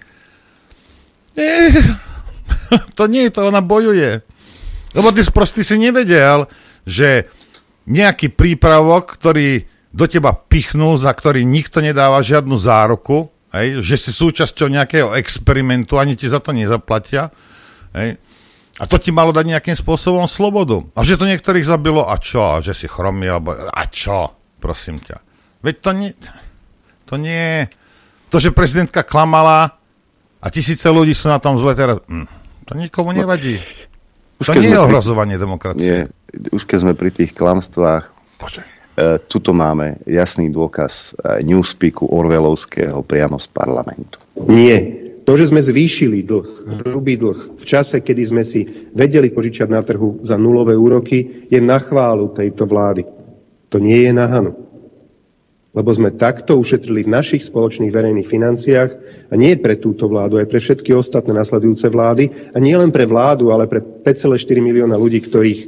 eh, 1.35 1.75
to 2.97 3.03
nie 3.11 3.27
je 3.27 3.31
to, 3.35 3.51
ona 3.51 3.59
bojuje. 3.59 4.23
Lebo 4.95 5.11
ty 5.11 5.21
prostý 5.27 5.67
si 5.67 5.75
nevedel, 5.75 6.47
že 6.87 7.27
nejaký 7.83 8.31
prípravok, 8.31 9.19
ktorý 9.19 9.67
do 9.93 10.05
teba 10.07 10.33
pichnú, 10.33 10.95
za 10.97 11.11
ktorý 11.11 11.43
nikto 11.43 11.83
nedáva 11.83 12.23
žiadnu 12.23 12.55
záruku, 12.57 13.29
hej, 13.53 13.83
že 13.83 13.95
si 13.99 14.11
súčasťou 14.15 14.71
nejakého 14.71 15.13
experimentu, 15.19 15.99
ani 15.99 16.17
ti 16.17 16.25
za 16.31 16.39
to 16.39 16.55
nezaplatia, 16.55 17.29
hej, 17.93 18.17
a 18.81 18.89
to 18.89 18.97
ti 18.97 19.13
malo 19.13 19.29
dať 19.29 19.45
nejakým 19.45 19.77
spôsobom 19.77 20.25
slobodu. 20.25 20.81
A 20.97 21.05
že 21.05 21.19
to 21.19 21.29
niektorých 21.29 21.67
zabilo, 21.67 22.09
a 22.09 22.17
čo? 22.17 22.57
A 22.57 22.63
že 22.65 22.73
si 22.73 22.89
chromý, 22.89 23.29
alebo 23.29 23.53
a 23.53 23.83
čo? 23.85 24.33
Prosím 24.57 24.97
ťa. 24.97 25.21
Veď 25.61 25.75
to 25.77 25.89
nie... 25.93 26.11
To 27.05 27.15
nie... 27.21 27.69
To, 28.33 28.41
že 28.41 28.49
prezidentka 28.49 29.05
klamala 29.05 29.77
a 30.41 30.45
tisíce 30.49 30.89
ľudí 30.89 31.13
sú 31.13 31.29
na 31.29 31.37
tom 31.37 31.61
zle 31.61 31.77
teraz... 31.77 32.01
Hm. 32.09 32.25
To 32.65 32.73
nikomu 32.73 33.13
nevadí. 33.13 33.61
Už 34.41 34.49
to 34.49 34.57
nie 34.57 34.73
je 34.73 34.79
ohrozovanie 34.79 35.37
pri... 35.37 35.43
demokracie. 35.45 35.83
Nie. 35.83 36.01
Už 36.49 36.65
keď 36.65 36.77
sme 36.81 36.93
pri 36.97 37.13
tých 37.13 37.35
klamstvách, 37.37 38.09
Bože. 38.41 38.65
E, 38.97 39.21
tuto 39.29 39.53
máme 39.53 40.01
jasný 40.09 40.49
dôkaz 40.49 41.13
e, 41.13 41.45
newspeaku 41.45 42.09
Orvelovského 42.09 43.05
priamo 43.05 43.37
z 43.37 43.47
parlamentu. 43.53 44.17
Nie. 44.49 45.02
To, 45.23 45.39
že 45.39 45.49
sme 45.49 45.63
zvýšili 45.63 46.27
dlh, 46.27 46.83
hrubý 46.83 47.15
dlh, 47.15 47.55
v 47.55 47.65
čase, 47.65 48.03
kedy 48.03 48.23
sme 48.27 48.43
si 48.43 48.67
vedeli 48.91 49.31
požičať 49.31 49.67
na 49.71 49.79
trhu 49.79 50.19
za 50.19 50.35
nulové 50.35 50.75
úroky, 50.75 51.47
je 51.47 51.59
na 51.63 51.79
chválu 51.79 52.35
tejto 52.35 52.67
vlády. 52.67 53.07
To 53.71 53.79
nie 53.79 54.03
je 54.03 54.11
na 54.11 54.27
hanu 54.27 54.63
lebo 55.73 55.89
sme 55.89 56.13
takto 56.13 56.53
ušetrili 56.61 57.01
v 57.03 57.13
našich 57.13 57.49
spoločných 57.49 57.89
verejných 57.89 58.29
financiách 58.29 58.91
a 59.29 59.33
nie 59.33 59.57
pre 59.57 59.81
túto 59.81 60.05
vládu, 60.05 60.37
aj 60.37 60.47
pre 60.47 60.61
všetky 60.61 60.93
ostatné 60.93 61.33
nasledujúce 61.33 61.89
vlády 61.89 62.53
a 62.53 62.61
nie 62.61 62.77
len 62.77 62.93
pre 62.93 63.09
vládu, 63.09 63.49
ale 63.49 63.65
pre 63.65 63.81
5,4 63.81 64.37
milióna 64.61 64.93
ľudí, 64.93 65.25
ktorých, 65.25 65.61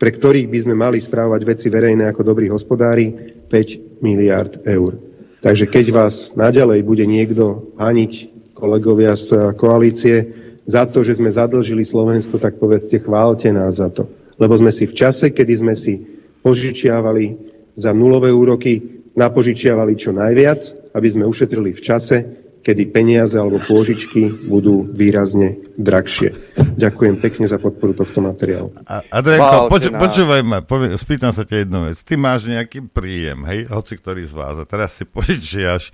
pre 0.00 0.10
ktorých 0.10 0.48
by 0.48 0.58
sme 0.64 0.74
mali 0.74 0.98
správať 1.04 1.40
veci 1.44 1.68
verejné 1.68 2.08
ako 2.08 2.24
dobrí 2.24 2.48
hospodári, 2.48 3.12
5 3.52 4.00
miliard 4.00 4.64
eur. 4.64 4.96
Takže 5.44 5.68
keď 5.68 5.86
vás 5.92 6.32
naďalej 6.32 6.80
bude 6.88 7.04
niekto 7.04 7.76
haniť, 7.76 8.31
kolegovia 8.62 9.18
z 9.18 9.58
koalície, 9.58 10.14
za 10.62 10.86
to, 10.86 11.02
že 11.02 11.18
sme 11.18 11.34
zadlžili 11.34 11.82
Slovensko, 11.82 12.38
tak 12.38 12.62
povedzte, 12.62 13.02
chválte 13.02 13.50
nás 13.50 13.82
za 13.82 13.90
to. 13.90 14.06
Lebo 14.38 14.54
sme 14.54 14.70
si 14.70 14.86
v 14.86 14.94
čase, 14.94 15.34
kedy 15.34 15.52
sme 15.58 15.74
si 15.74 15.98
požičiavali 16.46 17.34
za 17.74 17.90
nulové 17.90 18.30
úroky, 18.30 19.02
napožičiavali 19.18 19.98
čo 19.98 20.14
najviac, 20.14 20.94
aby 20.94 21.08
sme 21.10 21.26
ušetrili 21.26 21.74
v 21.74 21.82
čase, 21.82 22.16
kedy 22.62 22.94
peniaze 22.94 23.34
alebo 23.34 23.58
pôžičky 23.58 24.46
budú 24.46 24.86
výrazne 24.86 25.58
drahšie. 25.74 26.30
Ďakujem 26.78 27.18
pekne 27.18 27.50
za 27.50 27.58
podporu 27.58 27.90
tohto 27.90 28.22
materiálu. 28.22 28.70
A, 28.86 29.02
Adrianko, 29.10 29.66
poč- 29.66 29.90
počúvaj 29.90 30.40
ma, 30.46 30.62
povie, 30.62 30.94
spýtam 30.94 31.34
sa 31.34 31.42
ťa 31.42 31.66
jednu 31.66 31.90
vec. 31.90 31.98
Ty 31.98 32.14
máš 32.22 32.46
nejaký 32.46 32.86
príjem, 32.86 33.42
hej, 33.50 33.66
hoci 33.66 33.98
ktorý 33.98 34.22
z 34.30 34.34
vás, 34.38 34.56
a 34.62 34.64
teraz 34.64 34.94
si 34.94 35.02
požičiaš, 35.14 35.90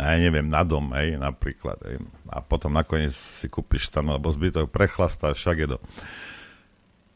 ja 0.00 0.16
neviem, 0.16 0.48
na 0.48 0.64
dom, 0.64 0.96
hej, 0.96 1.20
napríklad, 1.20 1.76
hej, 1.84 2.00
a 2.32 2.40
potom 2.40 2.72
nakoniec 2.72 3.12
si 3.12 3.50
kúpiš 3.52 3.92
tam, 3.92 4.08
alebo 4.08 4.32
zbytok 4.32 4.72
prechlastáš, 4.72 5.42
však 5.42 5.56
je 5.60 5.68
to. 5.76 5.78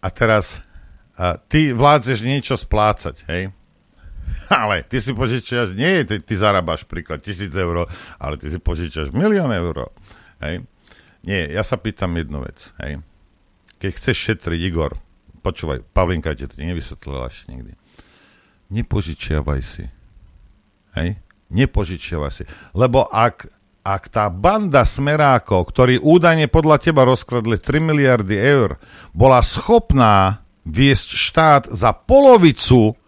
A 0.04 0.08
teraz 0.12 0.60
a 1.14 1.38
ty 1.38 1.70
vládzeš 1.70 2.26
niečo 2.26 2.58
splácať, 2.58 3.16
hej, 3.30 3.54
Ale 4.64 4.82
ty 4.84 5.00
si 5.00 5.12
požičiaš, 5.12 5.76
nie 5.76 6.04
ty, 6.04 6.20
ty 6.20 6.34
zarábaš 6.36 6.84
príklad 6.88 7.20
tisíc 7.20 7.52
eur, 7.54 7.88
ale 8.18 8.34
ty 8.40 8.48
si 8.50 8.58
požičiaš 8.60 9.12
milión 9.12 9.52
eur. 9.52 9.92
Hej? 10.40 10.64
Nie, 11.24 11.48
ja 11.48 11.64
sa 11.64 11.80
pýtam 11.80 12.12
jednu 12.16 12.44
vec. 12.44 12.72
Hej? 12.80 13.00
Keď 13.80 13.90
chceš 13.96 14.16
šetriť, 14.32 14.60
Igor, 14.64 14.96
počúvaj, 15.44 15.84
Pavlinka 15.92 16.36
ti 16.36 16.48
to 16.48 16.56
nevysvetlila 16.56 17.28
ešte 17.28 17.52
nikdy. 17.52 17.72
Nepožičiavaj 18.72 19.60
si. 19.64 19.84
Hej? 20.96 21.20
Nepožičiavaj 21.54 22.32
si. 22.34 22.44
Lebo 22.74 23.06
ak, 23.06 23.46
ak 23.86 24.02
tá 24.10 24.26
banda 24.28 24.82
smerákov, 24.82 25.70
ktorí 25.70 26.02
údajne 26.02 26.50
podľa 26.50 26.82
teba 26.82 27.06
rozkradli 27.06 27.56
3 27.62 27.78
miliardy 27.78 28.34
eur, 28.34 28.82
bola 29.14 29.40
schopná 29.46 30.42
viesť 30.66 31.10
štát 31.14 31.62
za 31.70 31.94
polovicu 31.94 32.98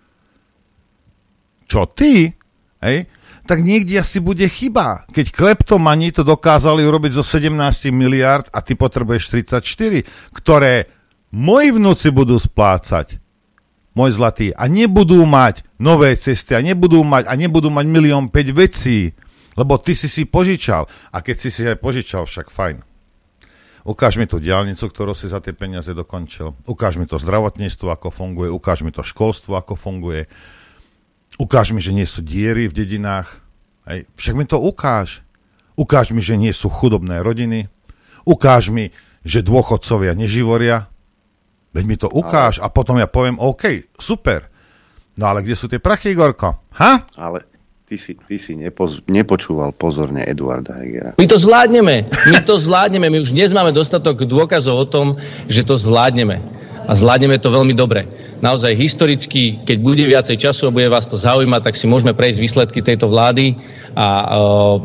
čo 1.66 1.82
ty, 1.90 2.30
hej, 2.78 3.10
tak 3.46 3.62
niekde 3.62 4.02
asi 4.02 4.18
bude 4.22 4.46
chyba. 4.46 5.06
Keď 5.10 5.34
kleptomani 5.34 6.10
to 6.14 6.26
dokázali 6.26 6.82
urobiť 6.82 7.12
zo 7.14 7.24
17 7.26 7.90
miliard 7.94 8.46
a 8.50 8.62
ty 8.62 8.74
potrebuješ 8.74 9.30
34, 9.58 10.06
ktoré 10.34 10.90
moji 11.34 11.74
vnúci 11.74 12.10
budú 12.10 12.38
splácať, 12.38 13.18
môj 13.96 14.12
zlatý, 14.12 14.52
a 14.52 14.68
nebudú 14.68 15.24
mať 15.24 15.64
nové 15.80 16.12
cesty 16.14 16.52
a 16.52 16.60
nebudú 16.60 17.00
mať, 17.02 17.26
a 17.26 17.34
nebudú 17.34 17.72
mať 17.72 17.86
milión 17.88 18.28
5 18.28 18.52
vecí, 18.52 19.16
lebo 19.56 19.80
ty 19.80 19.96
si 19.96 20.06
si 20.06 20.28
požičal. 20.28 20.84
A 21.10 21.24
keď 21.24 21.36
si 21.40 21.48
si 21.48 21.64
aj 21.64 21.80
požičal, 21.80 22.28
však 22.28 22.52
fajn. 22.52 22.84
Ukáž 23.86 24.18
mi 24.18 24.26
tú 24.26 24.42
diálnicu, 24.42 24.90
ktorú 24.90 25.14
si 25.14 25.30
za 25.30 25.38
tie 25.38 25.54
peniaze 25.54 25.94
dokončil. 25.94 26.58
Ukáž 26.66 26.98
mi 26.98 27.06
to 27.06 27.22
zdravotníctvo, 27.22 27.86
ako 27.86 28.10
funguje. 28.10 28.50
Ukáž 28.50 28.82
mi 28.82 28.90
to 28.90 29.06
školstvo, 29.06 29.54
ako 29.54 29.78
funguje. 29.78 30.26
Ukáž 31.38 31.70
mi, 31.70 31.78
že 31.78 31.94
nie 31.94 32.02
sú 32.02 32.18
diery 32.18 32.66
v 32.66 32.74
dedinách. 32.74 33.38
Hej. 33.86 34.10
Však 34.18 34.34
mi 34.34 34.42
to 34.42 34.58
ukáž. 34.58 35.22
Ukáž 35.78 36.10
mi, 36.10 36.18
že 36.18 36.34
nie 36.34 36.50
sú 36.50 36.66
chudobné 36.66 37.22
rodiny. 37.22 37.70
Ukáž 38.26 38.74
mi, 38.74 38.90
že 39.22 39.46
dôchodcovia 39.46 40.18
neživoria. 40.18 40.90
Veď 41.76 41.84
mi 41.84 41.96
to 42.00 42.08
ukáž 42.08 42.56
ale... 42.58 42.64
a 42.64 42.72
potom 42.72 42.96
ja 42.96 43.04
poviem, 43.04 43.36
OK, 43.36 43.92
super. 44.00 44.48
No 45.20 45.28
ale 45.28 45.44
kde 45.44 45.52
sú 45.52 45.68
tie 45.68 45.76
prachy, 45.76 46.16
Igorko? 46.16 46.64
Ha? 46.80 47.04
Ale 47.20 47.44
Ty 47.86 47.94
si, 48.02 48.18
ty 48.18 48.34
si 48.34 48.58
nepoz, 48.58 48.98
nepočúval 49.06 49.70
pozorne 49.70 50.26
Eduarda 50.26 50.74
Hegera. 50.74 51.14
My 51.22 51.26
to 51.30 51.38
zvládneme. 51.38 52.10
My 52.10 52.42
to 52.42 52.58
zvládneme. 52.58 53.06
My 53.06 53.22
už 53.22 53.30
dnes 53.30 53.54
máme 53.54 53.70
dostatok 53.70 54.26
dôkazov 54.26 54.74
o 54.74 54.86
tom, 54.90 55.22
že 55.46 55.62
to 55.62 55.78
zvládneme. 55.78 56.42
A 56.82 56.92
zvládneme 56.98 57.38
to 57.38 57.46
veľmi 57.46 57.78
dobre. 57.78 58.10
Naozaj 58.42 58.74
historicky, 58.74 59.62
keď 59.62 59.78
bude 59.78 60.02
viacej 60.02 60.34
času 60.34 60.66
a 60.66 60.74
bude 60.74 60.90
vás 60.90 61.06
to 61.06 61.14
zaujímať, 61.14 61.62
tak 61.62 61.78
si 61.78 61.86
môžeme 61.86 62.10
prejsť 62.10 62.42
výsledky 62.42 62.82
tejto 62.82 63.06
vlády 63.06 63.54
a, 63.94 64.34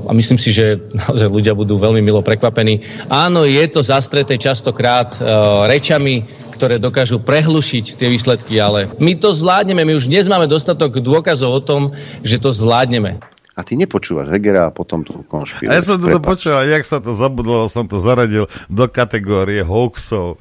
a 0.05 0.11
myslím 0.13 0.37
si, 0.37 0.53
že 0.53 0.77
naozaj 0.93 1.25
ľudia 1.25 1.57
budú 1.57 1.81
veľmi 1.81 2.05
milo 2.05 2.21
prekvapení. 2.21 2.85
Áno, 3.09 3.49
je 3.49 3.65
to 3.65 3.81
zastreté 3.81 4.37
častokrát 4.37 5.17
uh, 5.17 5.65
rečami, 5.65 6.29
ktoré 6.61 6.77
dokážu 6.77 7.17
prehlušiť 7.17 7.97
tie 7.97 8.05
výsledky, 8.05 8.61
ale 8.61 8.93
my 9.01 9.17
to 9.17 9.33
zvládneme. 9.33 9.81
My 9.81 9.97
už 9.97 10.05
dnes 10.05 10.29
máme 10.29 10.45
dostatok 10.45 11.01
dôkazov 11.01 11.57
o 11.57 11.61
tom, 11.65 11.97
že 12.21 12.37
to 12.37 12.53
zvládneme. 12.53 13.17
A 13.57 13.65
ty 13.65 13.73
nepočúvaš 13.73 14.29
Hegera 14.29 14.69
a 14.69 14.71
potom 14.71 15.01
tu 15.01 15.25
konšpiruješ. 15.25 15.73
Ja 15.73 15.81
som 15.81 15.97
to 15.97 16.21
počúval, 16.21 16.69
jak 16.69 16.85
sa 16.85 17.01
to 17.01 17.17
zabudlo, 17.17 17.65
som 17.65 17.89
to 17.89 17.97
zaradil 17.97 18.45
do 18.69 18.85
kategórie 18.85 19.65
hoaxov 19.65 20.37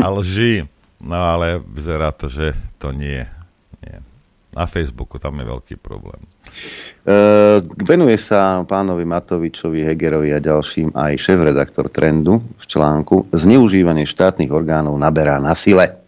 a 0.00 0.08
lží. 0.08 0.64
No 0.96 1.20
ale 1.20 1.60
vyzerá 1.60 2.08
to, 2.16 2.32
že 2.32 2.56
to 2.80 2.96
nie. 2.96 3.20
nie. 3.84 4.00
Na 4.56 4.64
Facebooku 4.64 5.20
tam 5.20 5.36
je 5.36 5.44
veľký 5.44 5.76
problém. 5.76 6.24
Uh, 7.00 7.64
venuje 7.80 8.20
sa 8.20 8.60
pánovi 8.68 9.08
Matovičovi, 9.08 9.80
Hegerovi 9.88 10.36
a 10.36 10.38
ďalším 10.38 10.92
aj 10.92 11.16
šéf-redaktor 11.16 11.88
Trendu 11.88 12.44
v 12.60 12.64
článku 12.68 13.32
Zneužívanie 13.32 14.04
štátnych 14.04 14.52
orgánov 14.52 15.00
naberá 15.00 15.40
na 15.40 15.56
sile. 15.56 16.04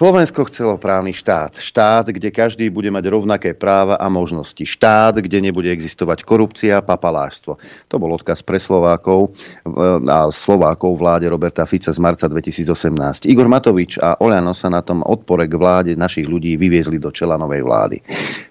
Slovensko 0.00 0.48
chcelo 0.48 0.80
právny 0.80 1.12
štát. 1.12 1.60
Štát, 1.60 2.08
kde 2.08 2.32
každý 2.32 2.72
bude 2.72 2.88
mať 2.88 3.04
rovnaké 3.12 3.52
práva 3.52 4.00
a 4.00 4.08
možnosti. 4.08 4.64
Štát, 4.64 5.20
kde 5.20 5.44
nebude 5.44 5.68
existovať 5.68 6.24
korupcia 6.24 6.80
a 6.80 6.86
papaláštvo. 6.88 7.60
To 7.60 7.94
bol 8.00 8.16
odkaz 8.16 8.40
pre 8.40 8.56
Slovákov 8.56 9.36
a 10.08 10.32
Slovákov 10.32 10.96
vláde 10.96 11.28
Roberta 11.28 11.68
Fica 11.68 11.92
z 11.92 12.00
marca 12.00 12.32
2018. 12.32 13.28
Igor 13.28 13.44
Matovič 13.44 14.00
a 14.00 14.16
Oľano 14.16 14.56
sa 14.56 14.72
na 14.72 14.80
tom 14.80 15.04
odpore 15.04 15.44
k 15.44 15.60
vláde 15.60 15.92
našich 15.92 16.24
ľudí 16.24 16.56
vyviezli 16.56 16.96
do 16.96 17.12
čela 17.12 17.36
novej 17.36 17.60
vlády. 17.60 18.00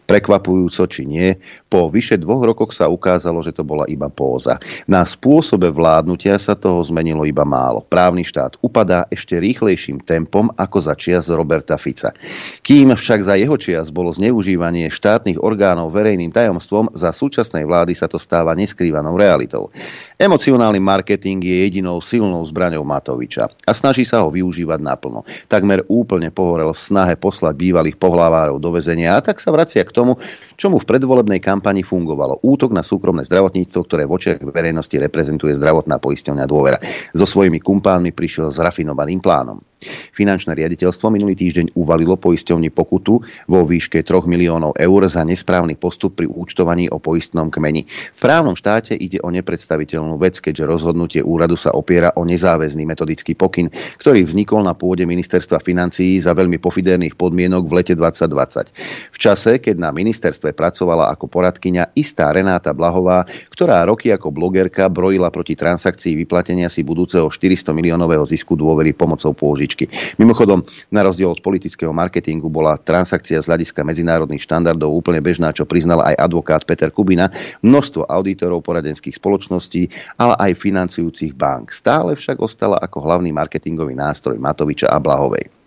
Prekvapujúco 0.05 0.85
či 0.89 1.05
nie, 1.05 1.37
po 1.69 1.89
vyše 1.89 2.17
dvoch 2.17 2.41
rokoch 2.41 2.73
sa 2.73 2.89
ukázalo, 2.89 3.45
že 3.45 3.53
to 3.53 3.61
bola 3.61 3.85
iba 3.85 4.09
póza. 4.09 4.57
Na 4.89 5.05
spôsobe 5.05 5.69
vládnutia 5.69 6.37
sa 6.41 6.57
toho 6.57 6.81
zmenilo 6.81 7.29
iba 7.29 7.45
málo. 7.45 7.85
Právny 7.85 8.25
štát 8.25 8.57
upadá 8.61 9.05
ešte 9.13 9.37
rýchlejším 9.37 10.01
tempom 10.01 10.49
ako 10.57 10.77
za 10.81 10.97
čias 10.97 11.29
Roberta 11.39 11.79
Fica. 11.79 12.11
Kým 12.59 12.91
však 12.91 13.19
za 13.23 13.39
jeho 13.39 13.55
čias 13.55 13.87
bolo 13.87 14.11
zneužívanie 14.11 14.91
štátnych 14.91 15.39
orgánov 15.39 15.95
verejným 15.95 16.35
tajomstvom, 16.35 16.91
za 16.91 17.15
súčasnej 17.15 17.63
vlády 17.63 17.95
sa 17.95 18.11
to 18.11 18.19
stáva 18.19 18.51
neskrývanou 18.59 19.15
realitou. 19.15 19.71
Emocionálny 20.19 20.83
marketing 20.83 21.39
je 21.39 21.63
jedinou 21.63 22.03
silnou 22.03 22.43
zbraňou 22.43 22.83
Matoviča 22.83 23.47
a 23.63 23.71
snaží 23.71 24.03
sa 24.03 24.19
ho 24.19 24.27
využívať 24.27 24.83
naplno. 24.83 25.23
Takmer 25.47 25.87
úplne 25.87 26.27
pohorel 26.27 26.75
v 26.75 26.83
snahe 26.91 27.15
poslať 27.15 27.55
bývalých 27.55 27.95
pohlavárov 27.95 28.59
do 28.59 28.67
väzenia 28.75 29.15
a 29.15 29.23
tak 29.23 29.39
sa 29.39 29.47
vracia 29.55 29.79
k 29.79 29.95
tomu, 29.95 30.19
čo 30.59 30.67
mu 30.67 30.75
v 30.75 30.91
predvolebnej 30.91 31.39
kampani 31.39 31.87
fungovalo. 31.87 32.43
Útok 32.43 32.75
na 32.75 32.83
súkromné 32.83 33.23
zdravotníctvo, 33.23 33.79
ktoré 33.79 34.03
v 34.03 34.19
očiach 34.19 34.43
verejnosti 34.43 34.99
reprezentuje 34.99 35.55
zdravotná 35.55 36.03
poisťovňa 36.03 36.45
dôvera. 36.51 36.83
So 37.15 37.23
svojimi 37.23 37.63
kumpánmi 37.63 38.11
prišiel 38.11 38.51
s 38.51 38.59
rafinovaným 38.59 39.23
plánom. 39.23 39.63
Finančné 40.11 40.59
riaditeľstvo 40.59 41.07
minulý 41.07 41.39
týždeň 41.39 41.79
uvalilo 41.79 42.19
poisťovni 42.19 42.67
pokutu 42.67 43.23
vo 43.47 43.59
výške 43.63 44.03
3 44.03 44.27
miliónov 44.27 44.75
eur 44.75 45.01
za 45.07 45.23
nesprávny 45.23 45.79
postup 45.79 46.19
pri 46.19 46.27
účtovaní 46.27 46.91
o 46.91 46.99
poistnom 46.99 47.47
kmeni. 47.47 47.87
V 47.87 48.19
právnom 48.19 48.59
štáte 48.59 48.91
ide 48.99 49.23
o 49.23 49.31
nepredstaviteľnú 49.31 50.08
vec, 50.17 50.41
keďže 50.41 50.65
rozhodnutie 50.65 51.21
úradu 51.21 51.53
sa 51.53 51.75
opiera 51.77 52.09
o 52.17 52.25
nezáväzný 52.25 52.89
metodický 52.89 53.37
pokyn, 53.37 53.69
ktorý 54.01 54.25
vznikol 54.25 54.65
na 54.65 54.73
pôde 54.73 55.05
ministerstva 55.05 55.61
financií 55.61 56.17
za 56.17 56.33
veľmi 56.33 56.57
pofiderných 56.57 57.13
podmienok 57.13 57.69
v 57.69 57.73
lete 57.77 57.93
2020. 57.93 59.13
V 59.13 59.17
čase, 59.21 59.61
keď 59.61 59.75
na 59.77 59.93
ministerstve 59.93 60.57
pracovala 60.57 61.13
ako 61.13 61.29
poradkyňa 61.29 61.93
istá 61.93 62.33
Renáta 62.33 62.73
Blahová, 62.73 63.29
ktorá 63.53 63.85
roky 63.85 64.09
ako 64.09 64.33
blogerka 64.33 64.89
brojila 64.89 65.29
proti 65.29 65.53
transakcii 65.53 66.17
vyplatenia 66.25 66.73
si 66.73 66.81
budúceho 66.81 67.29
400 67.29 67.69
miliónového 67.69 68.25
zisku 68.25 68.57
dôvery 68.57 68.97
pomocou 68.97 69.35
pôžič 69.35 69.49
pôžičky. 69.59 69.91
Mimochodom, 70.15 70.63
na 70.93 71.01
rozdiel 71.03 71.33
od 71.33 71.43
politického 71.43 71.91
marketingu 71.91 72.47
bola 72.47 72.79
transakcia 72.79 73.43
z 73.43 73.49
hľadiska 73.49 73.83
medzinárodných 73.83 74.45
štandardov 74.45 74.87
úplne 74.87 75.19
bežná, 75.19 75.51
čo 75.51 75.67
priznal 75.67 75.99
aj 76.05 76.15
advokát 76.21 76.63
Peter 76.63 76.93
Kubina, 76.93 77.27
množstvo 77.65 78.07
auditorov 78.07 78.61
poradenských 78.61 79.17
spoločností, 79.17 79.89
ale 80.17 80.35
aj 80.39 80.59
financujúcich 80.59 81.35
bank. 81.35 81.75
Stále 81.75 82.15
však 82.15 82.39
ostala 82.39 82.79
ako 82.79 83.03
hlavný 83.03 83.35
marketingový 83.35 83.93
nástroj 83.93 84.39
Matoviča 84.39 84.87
a 84.89 84.97
Blahovej. 84.97 85.58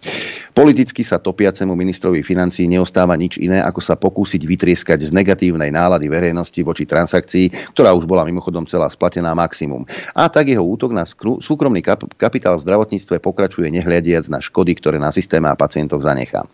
Politicky 0.52 1.00
sa 1.00 1.16
topiacemu 1.16 1.72
ministrovi 1.72 2.20
financí 2.20 2.68
neostáva 2.68 3.16
nič 3.16 3.40
iné, 3.40 3.64
ako 3.64 3.80
sa 3.80 3.96
pokúsiť 3.96 4.44
vytrieskať 4.44 5.08
z 5.08 5.10
negatívnej 5.16 5.72
nálady 5.72 6.12
verejnosti 6.12 6.60
voči 6.60 6.84
transakcii, 6.84 7.72
ktorá 7.72 7.96
už 7.96 8.04
bola 8.04 8.28
mimochodom 8.28 8.68
celá 8.68 8.92
splatená 8.92 9.32
maximum. 9.32 9.88
A 10.12 10.28
tak 10.28 10.52
jeho 10.52 10.60
útok 10.60 10.92
na 10.92 11.08
súkromný 11.40 11.80
kap- 11.80 12.04
kapitál 12.20 12.60
v 12.60 12.68
zdravotníctve 12.68 13.16
pokračuje 13.24 13.72
nehľadiac 13.72 14.28
na 14.28 14.44
škody, 14.44 14.76
ktoré 14.76 15.00
na 15.00 15.08
systéme 15.08 15.48
a 15.48 15.56
pacientoch 15.56 16.04
zanechá. 16.04 16.44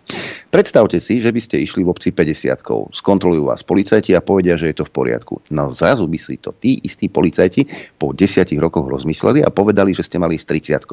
Predstavte 0.49 1.03
si, 1.03 1.19
že 1.19 1.35
by 1.35 1.41
ste 1.43 1.57
išli 1.59 1.83
v 1.83 1.91
obci 1.91 2.15
50 2.15 2.95
skontrolujú 2.95 3.51
vás 3.51 3.67
policajti 3.67 4.15
a 4.15 4.25
povedia, 4.25 4.55
že 4.55 4.71
je 4.71 4.79
to 4.79 4.89
v 4.89 4.95
poriadku. 4.95 5.43
No 5.51 5.75
zrazu 5.75 6.07
by 6.07 6.19
si 6.23 6.39
to 6.39 6.55
tí 6.55 6.79
istí 6.87 7.11
policajti 7.11 7.67
po 7.99 8.15
10 8.15 8.47
rokoch 8.63 8.87
rozmysleli 8.87 9.43
a 9.43 9.51
povedali, 9.51 9.91
že 9.93 10.07
ste 10.07 10.23
mali 10.23 10.39
s 10.39 10.47
30 10.47 10.87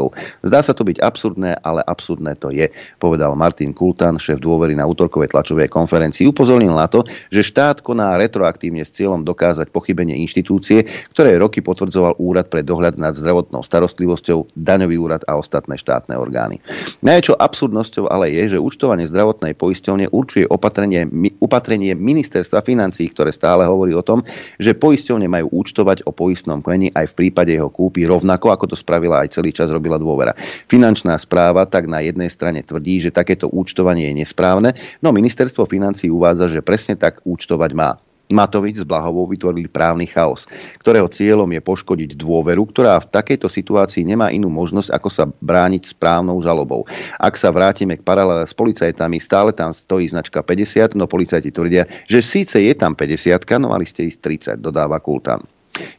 Zdá 0.44 0.60
sa 0.66 0.74
to 0.74 0.84
byť 0.84 0.98
absurdné, 1.00 1.62
ale 1.62 1.86
absurdné 1.86 2.36
to 2.36 2.45
je 2.52 2.70
povedal 2.98 3.34
Martin 3.38 3.72
Kultan, 3.72 4.18
šéf 4.18 4.42
dôvery 4.42 4.74
na 4.74 4.86
útorkovej 4.90 5.32
tlačovej 5.32 5.70
konferencii. 5.70 6.30
Upozornil 6.30 6.74
na 6.74 6.90
to, 6.90 7.06
že 7.32 7.46
štát 7.46 7.86
koná 7.86 8.18
retroaktívne 8.18 8.82
s 8.82 8.94
cieľom 8.94 9.22
dokázať 9.24 9.70
pochybenie 9.70 10.18
inštitúcie, 10.26 10.86
ktoré 11.14 11.38
roky 11.38 11.62
potvrdzoval 11.62 12.18
úrad 12.18 12.50
pre 12.50 12.66
dohľad 12.66 12.98
nad 12.98 13.14
zdravotnou 13.16 13.62
starostlivosťou, 13.62 14.58
daňový 14.58 14.98
úrad 14.98 15.22
a 15.30 15.38
ostatné 15.38 15.78
štátne 15.80 16.18
orgány. 16.18 16.60
Najväčšou 17.06 17.38
absurdnosťou 17.38 18.06
ale 18.10 18.34
je, 18.34 18.58
že 18.58 18.64
účtovanie 18.64 19.06
zdravotnej 19.06 19.54
poisťovne 19.56 20.12
určuje 20.12 20.46
opatrenie, 20.50 21.08
upatrenie 21.40 21.94
ministerstva 21.94 22.66
financí, 22.66 23.10
ktoré 23.12 23.30
stále 23.30 23.68
hovorí 23.68 23.94
o 23.94 24.06
tom, 24.06 24.26
že 24.58 24.78
poisťovne 24.78 25.28
majú 25.30 25.62
účtovať 25.62 26.08
o 26.08 26.12
poistnom 26.12 26.62
kmeni 26.62 26.92
aj 26.94 27.12
v 27.12 27.18
prípade 27.26 27.52
jeho 27.54 27.70
kúpy 27.70 28.08
rovnako, 28.08 28.52
ako 28.52 28.74
to 28.74 28.76
spravila 28.78 29.24
aj 29.26 29.36
celý 29.36 29.52
čas 29.52 29.72
robila 29.72 30.00
dôvera. 30.00 30.36
Finančná 30.72 31.18
správa 31.20 31.68
tak 31.68 31.90
na 31.90 32.02
jednej 32.04 32.32
strane 32.36 32.60
tvrdí, 32.60 33.00
že 33.00 33.16
takéto 33.16 33.48
účtovanie 33.48 34.12
je 34.12 34.20
nesprávne, 34.20 34.76
no 35.00 35.16
ministerstvo 35.16 35.64
financí 35.64 36.12
uvádza, 36.12 36.52
že 36.52 36.60
presne 36.60 37.00
tak 37.00 37.24
účtovať 37.24 37.72
má. 37.72 37.96
Matovič 38.26 38.82
s 38.82 38.86
Blahovou 38.90 39.30
vytvorili 39.30 39.70
právny 39.70 40.10
chaos, 40.10 40.50
ktorého 40.82 41.06
cieľom 41.06 41.46
je 41.46 41.62
poškodiť 41.62 42.18
dôveru, 42.18 42.66
ktorá 42.74 42.98
v 42.98 43.12
takejto 43.14 43.46
situácii 43.46 44.02
nemá 44.02 44.34
inú 44.34 44.50
možnosť, 44.50 44.90
ako 44.90 45.10
sa 45.14 45.30
brániť 45.30 45.94
správnou 45.94 46.42
žalobou. 46.42 46.90
Ak 47.22 47.38
sa 47.38 47.54
vrátime 47.54 48.02
k 48.02 48.06
paralele 48.06 48.42
s 48.42 48.58
policajtami, 48.58 49.22
stále 49.22 49.54
tam 49.54 49.70
stojí 49.70 50.10
značka 50.10 50.42
50, 50.42 50.98
no 50.98 51.06
policajti 51.06 51.54
tvrdia, 51.54 51.86
že 52.10 52.26
síce 52.26 52.58
je 52.58 52.74
tam 52.74 52.98
50, 52.98 53.46
no 53.62 53.70
mali 53.70 53.86
ste 53.86 54.10
ísť 54.10 54.58
30, 54.58 54.66
dodáva 54.66 54.98
Kultan. 54.98 55.46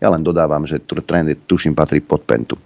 Ja 0.03 0.11
len 0.11 0.27
dodávam, 0.27 0.67
že 0.67 0.83
trend, 0.83 1.31
tuším, 1.47 1.79
patrí 1.79 2.03
pod 2.03 2.27
pentu. 2.27 2.59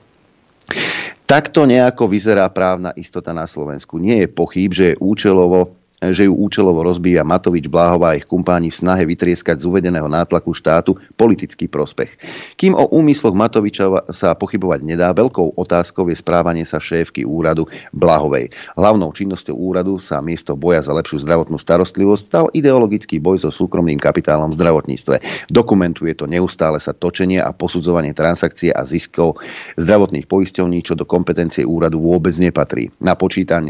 Takto 1.31 1.63
nejako 1.63 2.11
vyzerá 2.11 2.43
právna 2.51 2.91
istota 2.99 3.31
na 3.31 3.47
Slovensku. 3.47 4.03
Nie 4.03 4.27
je 4.27 4.35
pochyb, 4.35 4.75
že 4.75 4.85
je 4.91 4.99
účelovo 4.99 5.79
že 6.01 6.25
ju 6.25 6.33
účelovo 6.33 6.81
rozbíja 6.81 7.21
Matovič, 7.29 7.69
Bláhová 7.69 8.17
a 8.17 8.17
ich 8.17 8.25
kumpáni 8.25 8.73
v 8.73 8.81
snahe 8.81 9.05
vytrieskať 9.05 9.61
z 9.61 9.69
uvedeného 9.69 10.09
nátlaku 10.09 10.57
štátu 10.57 10.97
politický 11.21 11.69
prospech. 11.69 12.17
Kým 12.57 12.73
o 12.73 12.89
úmysloch 12.89 13.37
Matoviča 13.37 14.09
sa 14.09 14.33
pochybovať 14.33 14.81
nedá, 14.81 15.13
veľkou 15.13 15.61
otázkou 15.61 16.09
je 16.09 16.17
správanie 16.17 16.65
sa 16.65 16.81
šéfky 16.81 17.29
úradu 17.29 17.69
Blahovej. 17.93 18.49
Hlavnou 18.81 19.13
činnosťou 19.13 19.53
úradu 19.53 20.01
sa 20.01 20.25
miesto 20.25 20.57
boja 20.57 20.81
za 20.81 20.97
lepšiu 20.97 21.21
zdravotnú 21.21 21.61
starostlivosť 21.61 22.23
stal 22.25 22.47
ideologický 22.57 23.21
boj 23.21 23.45
so 23.45 23.53
súkromným 23.53 24.01
kapitálom 24.01 24.57
v 24.57 24.57
zdravotníctve. 24.57 25.17
Dokumentuje 25.53 26.17
to 26.17 26.25
neustále 26.25 26.81
sa 26.81 26.97
točenie 26.97 27.45
a 27.45 27.53
posudzovanie 27.53 28.17
transakcie 28.17 28.73
a 28.73 28.89
ziskov 28.89 29.37
zdravotných 29.77 30.25
poisťovní, 30.25 30.81
čo 30.81 30.97
do 30.97 31.05
kompetencie 31.05 31.61
úradu 31.61 32.01
vôbec 32.01 32.33
nepatrí. 32.41 32.89
Na, 33.05 33.13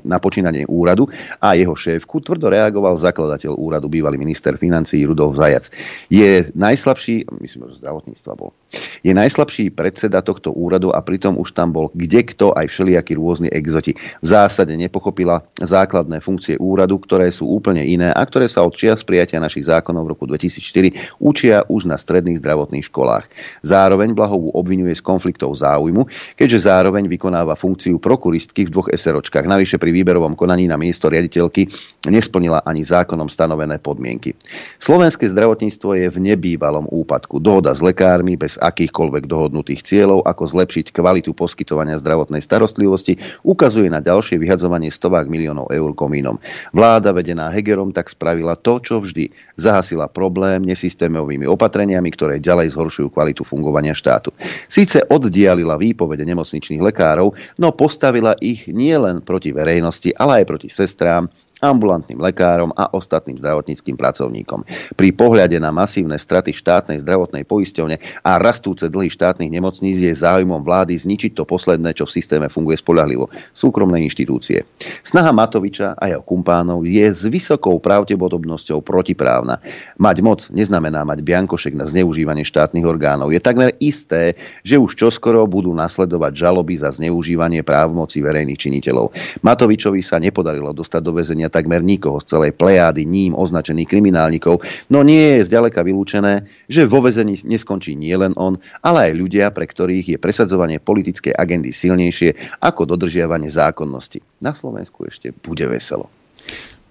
na 0.06 0.18
počínanie 0.22 0.64
úradu 0.70 1.10
a 1.42 1.58
jeho 1.58 1.74
šéfku 1.74 2.19
tvrdo 2.20 2.52
reagoval 2.52 2.96
zakladateľ 3.00 3.56
úradu, 3.56 3.88
bývalý 3.88 4.20
minister 4.20 4.56
financí 4.56 5.02
Rudolf 5.04 5.36
Zajac. 5.36 5.72
Je 6.12 6.48
najslabší, 6.52 7.26
myslím, 7.40 7.72
že 7.72 7.80
zdravotníctva 7.82 8.32
bol, 8.36 8.54
je 9.02 9.12
najslabší 9.12 9.74
predseda 9.74 10.22
tohto 10.22 10.54
úradu 10.54 10.94
a 10.94 11.02
pritom 11.02 11.36
už 11.40 11.56
tam 11.56 11.74
bol 11.74 11.90
kde 11.96 12.22
kto 12.22 12.54
aj 12.54 12.70
všelijakí 12.70 13.18
rôzni 13.18 13.48
exoti. 13.50 13.96
V 13.98 14.26
zásade 14.26 14.72
nepochopila 14.78 15.42
základné 15.58 16.22
funkcie 16.22 16.54
úradu, 16.60 17.02
ktoré 17.02 17.34
sú 17.34 17.50
úplne 17.50 17.82
iné 17.82 18.14
a 18.14 18.22
ktoré 18.22 18.46
sa 18.46 18.62
od 18.62 18.76
čias 18.76 19.02
prijatia 19.02 19.42
našich 19.42 19.66
zákonov 19.66 20.06
v 20.06 20.12
roku 20.14 20.24
2004 20.30 21.18
učia 21.18 21.66
už 21.66 21.90
na 21.90 21.98
stredných 21.98 22.38
zdravotných 22.38 22.86
školách. 22.86 23.26
Zároveň 23.66 24.14
Blahovú 24.14 24.54
obvinuje 24.54 24.94
z 24.94 25.02
konfliktov 25.02 25.56
záujmu, 25.58 26.06
keďže 26.38 26.70
zároveň 26.70 27.08
vykonáva 27.08 27.58
funkciu 27.58 27.98
prokuristky 27.98 28.68
v 28.68 28.72
dvoch 28.72 28.88
SROčkách. 28.92 29.48
Navyše 29.48 29.80
pri 29.80 29.90
výberovom 29.90 30.36
konaní 30.36 30.68
na 30.68 30.76
miesto 30.76 31.10
riaditeľky 31.10 31.66
nesplnila 32.06 32.62
ani 32.62 32.84
zákonom 32.84 33.26
stanovené 33.26 33.80
podmienky. 33.80 34.36
Slovenské 34.76 35.26
zdravotníctvo 35.32 35.96
je 35.96 36.06
v 36.12 36.18
nebývalom 36.20 36.86
úpadku. 36.92 37.40
Dohoda 37.40 37.72
s 37.72 37.80
lekármi 37.80 38.36
bez 38.36 38.59
akýchkoľvek 38.60 39.24
dohodnutých 39.24 39.80
cieľov, 39.82 40.28
ako 40.28 40.44
zlepšiť 40.46 40.92
kvalitu 40.92 41.32
poskytovania 41.32 41.96
zdravotnej 41.96 42.44
starostlivosti, 42.44 43.16
ukazuje 43.42 43.88
na 43.88 44.04
ďalšie 44.04 44.36
vyhadzovanie 44.36 44.92
stovák 44.92 45.26
miliónov 45.26 45.72
eur 45.72 45.96
komínom. 45.96 46.36
Vláda 46.76 47.16
vedená 47.16 47.48
Hegerom 47.48 47.90
tak 47.96 48.12
spravila 48.12 48.54
to, 48.54 48.78
čo 48.84 49.00
vždy. 49.00 49.32
Zahasila 49.56 50.06
problém 50.12 50.62
nesystémovými 50.68 51.48
opatreniami, 51.48 52.12
ktoré 52.12 52.36
ďalej 52.38 52.76
zhoršujú 52.76 53.08
kvalitu 53.10 53.42
fungovania 53.42 53.96
štátu. 53.96 54.30
Síce 54.68 55.02
oddialila 55.08 55.80
výpovede 55.80 56.22
nemocničných 56.28 56.84
lekárov, 56.84 57.32
no 57.56 57.68
postavila 57.72 58.36
ich 58.38 58.68
nielen 58.68 59.24
proti 59.24 59.56
verejnosti, 59.56 60.12
ale 60.14 60.42
aj 60.42 60.44
proti 60.44 60.68
sestrám, 60.68 61.32
ambulantným 61.60 62.16
lekárom 62.18 62.72
a 62.72 62.88
ostatným 62.96 63.36
zdravotníckým 63.36 63.94
pracovníkom. 64.00 64.64
Pri 64.96 65.10
pohľade 65.12 65.60
na 65.60 65.68
masívne 65.68 66.16
straty 66.16 66.56
štátnej 66.56 67.04
zdravotnej 67.04 67.44
poisťovne 67.44 68.00
a 68.24 68.40
rastúce 68.40 68.88
dlhy 68.88 69.12
štátnych 69.12 69.52
nemocníc 69.52 70.00
je 70.00 70.12
záujmom 70.16 70.64
vlády 70.64 70.96
zničiť 70.96 71.36
to 71.36 71.44
posledné, 71.44 71.92
čo 71.92 72.08
v 72.08 72.14
systéme 72.16 72.48
funguje 72.48 72.80
spolahlivo. 72.80 73.28
Súkromné 73.52 74.00
inštitúcie. 74.08 74.64
Snaha 75.04 75.36
Matoviča 75.36 76.00
a 76.00 76.08
jeho 76.08 76.24
kumpánov 76.24 76.88
je 76.88 77.04
s 77.04 77.28
vysokou 77.28 77.76
pravdepodobnosťou 77.76 78.80
protiprávna. 78.80 79.60
Mať 80.00 80.16
moc 80.24 80.40
neznamená 80.48 81.04
mať 81.04 81.20
biankošek 81.20 81.76
na 81.76 81.84
zneužívanie 81.84 82.42
štátnych 82.42 82.88
orgánov. 82.88 83.36
Je 83.36 83.40
takmer 83.42 83.76
isté, 83.84 84.32
že 84.64 84.80
už 84.80 84.96
čoskoro 84.96 85.44
budú 85.44 85.76
nasledovať 85.76 86.32
žaloby 86.32 86.80
za 86.80 86.88
zneužívanie 86.96 87.60
právomoci 87.60 88.24
verejných 88.24 88.56
činiteľov. 88.56 89.12
Matovičovi 89.44 90.00
sa 90.00 90.16
nepodarilo 90.16 90.72
dostať 90.72 91.00
do 91.04 91.12
väzenia 91.12 91.49
takmer 91.50 91.82
nikoho 91.82 92.22
z 92.22 92.30
celej 92.32 92.52
plejády 92.56 93.04
ním 93.04 93.34
označených 93.34 93.90
kriminálnikov, 93.90 94.62
no 94.88 95.02
nie 95.02 95.38
je 95.38 95.46
zďaleka 95.50 95.82
vylúčené, 95.82 96.46
že 96.70 96.86
vo 96.86 97.02
vezení 97.02 97.36
neskončí 97.42 97.98
nielen 97.98 98.38
on, 98.38 98.56
ale 98.80 99.10
aj 99.10 99.18
ľudia, 99.18 99.46
pre 99.50 99.66
ktorých 99.66 100.16
je 100.16 100.18
presadzovanie 100.22 100.78
politickej 100.78 101.34
agendy 101.34 101.74
silnejšie 101.74 102.62
ako 102.62 102.86
dodržiavanie 102.86 103.50
zákonnosti. 103.50 104.22
Na 104.40 104.54
Slovensku 104.54 105.04
ešte 105.04 105.34
bude 105.34 105.66
veselo. 105.66 106.08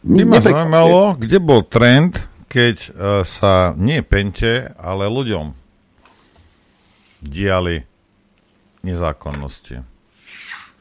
By 0.03 0.23
ma 0.23 0.39
zaujímalo, 0.39 1.19
kde 1.19 1.37
bol 1.43 1.67
trend, 1.67 2.15
keď 2.47 2.75
uh, 2.79 2.91
sa 3.27 3.75
nie 3.75 3.99
pente, 3.99 4.71
ale 4.79 5.11
ľuďom 5.11 5.51
diali 7.19 7.83
nezákonnosti. 8.83 9.83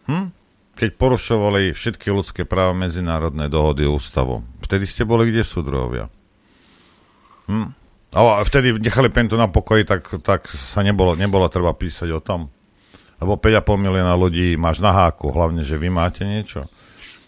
Hm? 0.06 0.37
Keď 0.78 0.94
porušovali 0.94 1.74
všetky 1.74 2.06
ľudské 2.14 2.46
práva, 2.46 2.70
medzinárodné 2.70 3.50
dohody 3.50 3.82
ústavu. 3.82 4.46
Vtedy 4.62 4.86
ste 4.86 5.02
boli 5.02 5.34
kde 5.34 5.42
sú 5.42 5.66
druhovia. 5.66 6.06
Hm? 7.50 7.74
A 8.14 8.40
vtedy 8.46 8.78
nechali 8.78 9.10
Pentu 9.10 9.34
na 9.34 9.50
pokoji, 9.50 9.84
tak, 9.84 10.06
tak 10.22 10.46
sa 10.48 10.80
nebolo, 10.86 11.18
nebolo 11.18 11.50
treba 11.50 11.74
písať 11.74 12.08
o 12.14 12.22
tom. 12.22 12.48
Lebo 13.18 13.34
5,5 13.34 13.74
milióna 13.74 14.14
ľudí 14.14 14.54
máš 14.54 14.78
na 14.78 14.94
háku, 14.94 15.34
hlavne, 15.34 15.66
že 15.66 15.74
vy 15.74 15.90
máte 15.90 16.22
niečo. 16.22 16.70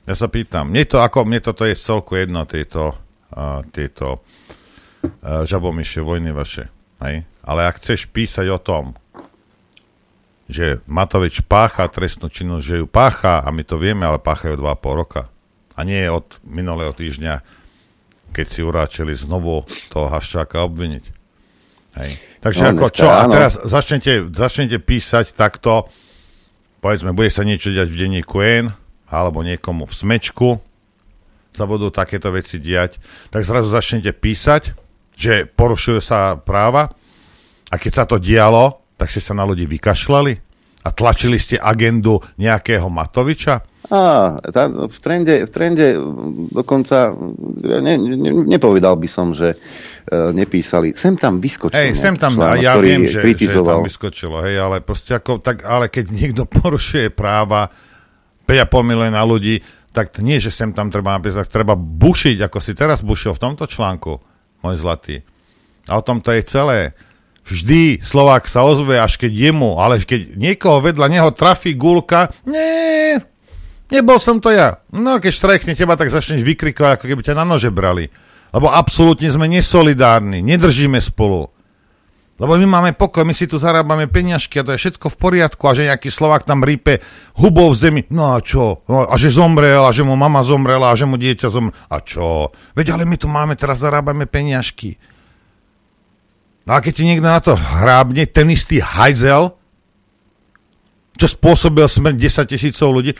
Ja 0.07 0.14
sa 0.14 0.30
pýtam, 0.30 0.70
mne 0.70 0.86
to, 0.86 1.03
ako, 1.03 1.26
mne 1.26 1.42
toto 1.42 1.66
je 1.66 1.74
celku 1.74 2.16
jedno, 2.16 2.46
tieto, 2.46 2.96
uh, 3.34 3.66
tieto 3.74 4.22
uh, 4.22 5.42
žabomyšie 5.44 6.01
vojny 6.01 6.30
vaše. 6.30 6.70
Hej? 7.03 7.26
Ale 7.42 7.66
ak 7.66 7.82
chceš 7.82 8.09
písať 8.09 8.46
o 8.48 8.62
tom, 8.62 8.94
že 10.51 10.82
Matovič 10.90 11.46
pácha 11.46 11.86
trestnú 11.86 12.26
činnosť, 12.26 12.64
že 12.66 12.76
ju 12.82 12.86
pácha, 12.90 13.38
a 13.38 13.48
my 13.55 13.62
to 13.62 13.78
vieme, 13.78 14.03
ale 14.03 14.18
páchajú 14.18 14.59
2,5 14.59 15.01
roka. 15.01 15.30
A 15.78 15.86
nie 15.86 16.11
od 16.11 16.26
minulého 16.42 16.90
týždňa, 16.90 17.40
keď 18.34 18.46
si 18.51 18.61
uráčili 18.61 19.14
znovu 19.14 19.62
toho 19.88 20.11
Haščáka 20.11 20.66
obviniť. 20.66 21.05
Hej. 22.03 22.11
Takže 22.42 22.62
no, 22.66 22.68
ako 22.74 22.86
čo? 22.90 23.07
A 23.07 23.26
teraz 23.30 23.59
začnete, 23.62 24.26
začnete 24.30 24.78
písať 24.82 25.34
takto, 25.34 25.86
povedzme, 26.82 27.14
bude 27.14 27.30
sa 27.30 27.46
niečo 27.46 27.70
diať 27.70 27.88
v 27.90 27.98
denníku 28.07 28.36
N, 28.42 28.74
alebo 29.11 29.42
niekomu 29.42 29.86
v 29.86 29.94
smečku, 29.94 30.48
sa 31.51 31.66
budú 31.66 31.90
takéto 31.90 32.30
veci 32.30 32.62
diať, 32.62 33.03
tak 33.30 33.42
zrazu 33.42 33.70
začnete 33.70 34.14
písať, 34.14 34.74
že 35.18 35.51
porušujú 35.51 36.01
sa 36.01 36.38
práva 36.38 36.94
a 37.70 37.74
keď 37.74 37.92
sa 37.92 38.05
to 38.07 38.22
dialo, 38.22 38.80
tak 39.01 39.09
ste 39.09 39.24
sa 39.24 39.32
na 39.32 39.48
ľudí 39.48 39.64
vykašľali 39.64 40.32
a 40.84 40.88
tlačili 40.92 41.40
ste 41.40 41.57
agendu 41.57 42.20
nejakého 42.36 42.84
Matoviča? 42.92 43.64
Á, 43.90 44.38
tá, 44.55 44.68
v, 44.70 44.98
trende, 45.03 45.48
v 45.48 45.51
trende 45.51 45.98
dokonca 46.53 47.11
ne, 47.64 47.96
ne, 47.98 48.30
nepovedal 48.46 48.94
by 49.01 49.09
som, 49.09 49.32
že 49.32 49.57
uh, 49.57 50.30
nepísali. 50.30 50.92
Sem 50.92 51.16
tam 51.16 51.40
vyskočilo. 51.40 51.80
Hej, 51.80 51.98
sem 51.98 52.14
tam, 52.14 52.36
článok, 52.36 52.61
ja 52.62 52.76
viem, 52.78 53.09
že, 53.09 53.24
kritizoval. 53.24 53.64
že 53.66 53.70
tam 53.82 53.88
vyskočilo, 53.88 54.36
hej, 54.46 54.57
ale 54.61 54.76
proste 54.84 55.16
ako, 55.16 55.42
tak, 55.42 55.64
ale 55.64 55.88
keď 55.88 56.07
niekto 56.12 56.44
porušuje 56.61 57.09
práva 57.11 57.72
5,5 58.46 58.90
milióna 58.94 59.22
ľudí, 59.26 59.59
tak 59.90 60.22
nie, 60.22 60.38
že 60.38 60.55
sem 60.55 60.70
tam 60.70 60.86
treba 60.86 61.18
napísať, 61.18 61.51
treba 61.51 61.74
bušiť, 61.74 62.46
ako 62.46 62.59
si 62.62 62.78
teraz 62.78 63.03
bušil 63.03 63.34
v 63.34 63.42
tomto 63.42 63.66
článku, 63.66 64.22
môj 64.62 64.76
zlatý. 64.78 65.26
A 65.90 65.98
o 65.98 66.03
tom 66.07 66.22
to 66.22 66.30
je 66.30 66.46
celé 66.46 66.94
Vždy 67.47 68.05
Slovák 68.05 68.47
sa 68.47 68.62
ozve, 68.62 69.01
až 69.01 69.18
keď 69.18 69.32
jemu, 69.51 69.80
ale 69.80 70.03
keď 70.05 70.38
niekoho 70.38 70.78
vedľa 70.84 71.07
neho 71.11 71.30
trafí 71.34 71.74
gulka, 71.74 72.30
nie, 72.47 73.18
nebol 73.91 74.20
som 74.22 74.38
to 74.38 74.55
ja. 74.55 74.84
No 74.95 75.18
keď 75.18 75.32
štrajkne 75.34 75.72
teba, 75.74 75.99
tak 75.99 76.14
začneš 76.14 76.47
vykrikovať, 76.47 77.01
ako 77.01 77.05
keby 77.11 77.22
ťa 77.26 77.34
na 77.34 77.45
nože 77.49 77.72
brali. 77.72 78.12
Lebo 78.51 78.70
absolútne 78.70 79.30
sme 79.30 79.47
nesolidárni, 79.47 80.43
nedržíme 80.43 80.99
spolu. 80.99 81.51
Lebo 82.41 82.57
my 82.57 82.66
máme 82.66 82.91
pokoj, 82.97 83.20
my 83.20 83.36
si 83.36 83.45
tu 83.45 83.61
zarábame 83.61 84.09
peniažky 84.09 84.57
a 84.57 84.64
to 84.64 84.72
je 84.72 84.80
všetko 84.80 85.12
v 85.12 85.16
poriadku 85.20 85.61
a 85.68 85.76
že 85.76 85.93
nejaký 85.93 86.09
Slovák 86.09 86.49
tam 86.49 86.64
rípe 86.64 87.05
hubou 87.36 87.68
v 87.68 87.76
zemi. 87.76 88.03
No 88.09 88.32
a 88.32 88.41
čo? 88.41 88.80
No, 88.88 89.05
a 89.05 89.14
že 89.20 89.28
zomrel 89.28 89.84
a 89.84 89.93
že 89.93 90.09
mu 90.09 90.16
mama 90.16 90.41
zomrela 90.41 90.88
a 90.88 90.97
že 90.97 91.05
mu 91.05 91.20
dieťa 91.20 91.53
zomrela. 91.53 91.76
A 91.93 92.01
čo? 92.01 92.49
Veď 92.72 92.97
ale 92.97 93.05
my 93.05 93.16
tu 93.20 93.28
máme, 93.28 93.61
teraz 93.61 93.84
zarábame 93.84 94.24
peniažky. 94.24 94.97
No 96.70 96.78
a 96.78 96.86
keď 96.86 96.92
ti 96.94 97.02
niekto 97.02 97.26
na 97.26 97.42
to 97.42 97.58
hrábne, 97.58 98.30
ten 98.30 98.46
istý 98.46 98.78
hajzel, 98.78 99.58
čo 101.18 101.26
spôsobil 101.26 101.82
smrť 101.82 102.14
10 102.14 102.46
tisícov 102.46 102.94
ľudí, 102.94 103.18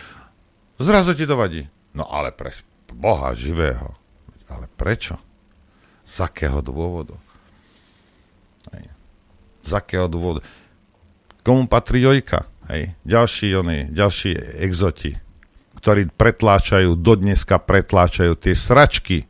zrazu 0.79 1.19
ti 1.19 1.27
to 1.27 1.35
vadí. 1.35 1.67
No 1.91 2.07
ale 2.07 2.31
pre 2.31 2.55
Boha 2.95 3.35
živého. 3.35 3.99
Ale 4.47 4.71
prečo? 4.71 5.19
Z 6.07 6.31
akého 6.31 6.63
dôvodu? 6.63 7.19
Z 9.67 9.71
akého 9.75 10.07
dôvodu? 10.07 10.47
Komu 11.43 11.67
patrí 11.67 12.07
Jojka? 12.07 12.47
Hej. 12.71 12.95
Ďalší, 13.03 13.59
oni, 13.59 13.79
ďalší 13.91 14.63
exoti, 14.63 15.19
ktorí 15.83 16.07
pretláčajú, 16.15 16.95
dodneska 16.95 17.59
pretláčajú 17.59 18.39
tie 18.39 18.55
sračky 18.55 19.27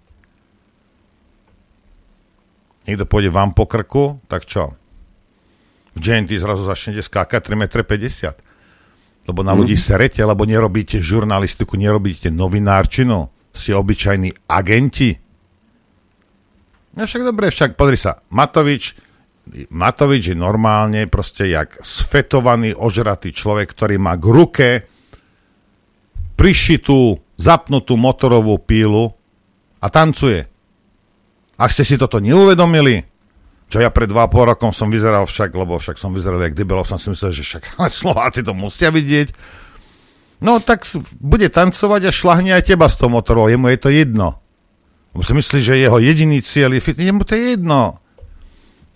niekto 2.90 3.06
pôjde 3.06 3.30
vám 3.30 3.54
po 3.54 3.70
krku, 3.70 4.18
tak 4.26 4.44
čo? 4.50 4.74
V 5.94 5.98
GNT 5.98 6.42
zrazu 6.42 6.66
začnete 6.66 7.02
skákať 7.02 7.40
3,50 7.46 7.62
m. 7.62 8.34
Lebo 9.30 9.40
na 9.46 9.54
ľudí 9.54 9.78
mm. 9.78 9.84
serete, 9.84 10.20
lebo 10.26 10.42
nerobíte 10.42 10.98
žurnalistiku, 10.98 11.78
nerobíte 11.78 12.34
novinárčinu. 12.34 13.30
Ste 13.50 13.78
obyčajní 13.78 14.46
agenti? 14.50 15.14
No 16.94 17.06
však 17.06 17.22
dobre, 17.22 17.54
však 17.54 17.78
pozri 17.78 17.94
sa, 17.94 18.18
Matovič, 18.34 18.98
Matovič 19.70 20.34
je 20.34 20.36
normálne 20.38 21.06
proste 21.06 21.46
jak 21.46 21.78
sfetovaný, 21.82 22.74
ožratý 22.74 23.30
človek, 23.30 23.70
ktorý 23.70 23.96
má 24.02 24.18
k 24.18 24.24
ruke 24.26 24.68
prišitú, 26.34 27.22
zapnutú 27.38 27.94
motorovú 27.94 28.58
pílu 28.58 29.14
a 29.78 29.86
tancuje. 29.86 30.49
Ak 31.60 31.76
ste 31.76 31.84
si 31.84 32.00
toto 32.00 32.24
neuvedomili, 32.24 33.04
čo 33.68 33.84
ja 33.84 33.92
pred 33.92 34.08
2,5 34.08 34.50
rokom 34.56 34.72
som 34.72 34.88
vyzeral 34.88 35.28
však, 35.28 35.52
lebo 35.52 35.76
však 35.76 36.00
som 36.00 36.16
vyzeral 36.16 36.40
jak 36.40 36.56
debelo, 36.56 36.82
som 36.88 36.96
si 36.96 37.12
myslel, 37.12 37.36
že 37.36 37.44
však 37.44 37.76
ale 37.76 37.92
Slováci 38.00 38.40
to 38.40 38.56
musia 38.56 38.88
vidieť. 38.88 39.36
No 40.40 40.56
tak 40.56 40.88
bude 41.20 41.52
tancovať 41.52 42.08
a 42.08 42.16
šlahne 42.16 42.56
aj 42.56 42.72
teba 42.72 42.88
s 42.88 42.96
tou 42.96 43.12
motorou, 43.12 43.46
jemu 43.46 43.76
je 43.76 43.78
to 43.78 43.90
jedno. 43.92 44.40
Lebo 45.12 45.20
si 45.20 45.36
myslí, 45.36 45.58
že 45.60 45.76
jeho 45.76 46.00
jediný 46.00 46.40
cieľ 46.40 46.74
je 46.74 46.80
fitness, 46.80 47.08
jemu 47.12 47.22
to 47.28 47.36
je 47.36 47.42
jedno. 47.54 48.00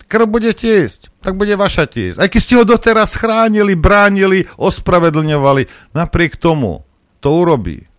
Krv 0.05 0.25
bude 0.29 0.53
tiesť, 0.53 1.09
tak 1.21 1.37
bude 1.37 1.53
vaša 1.53 1.85
tiesť. 1.85 2.17
Aj 2.17 2.29
keď 2.29 2.41
ste 2.41 2.57
ho 2.57 2.65
doteraz 2.65 3.13
chránili, 3.17 3.77
bránili, 3.77 4.49
ospravedlňovali, 4.57 5.93
napriek 5.93 6.37
tomu 6.37 6.85
to 7.21 7.29
urobí. 7.33 7.89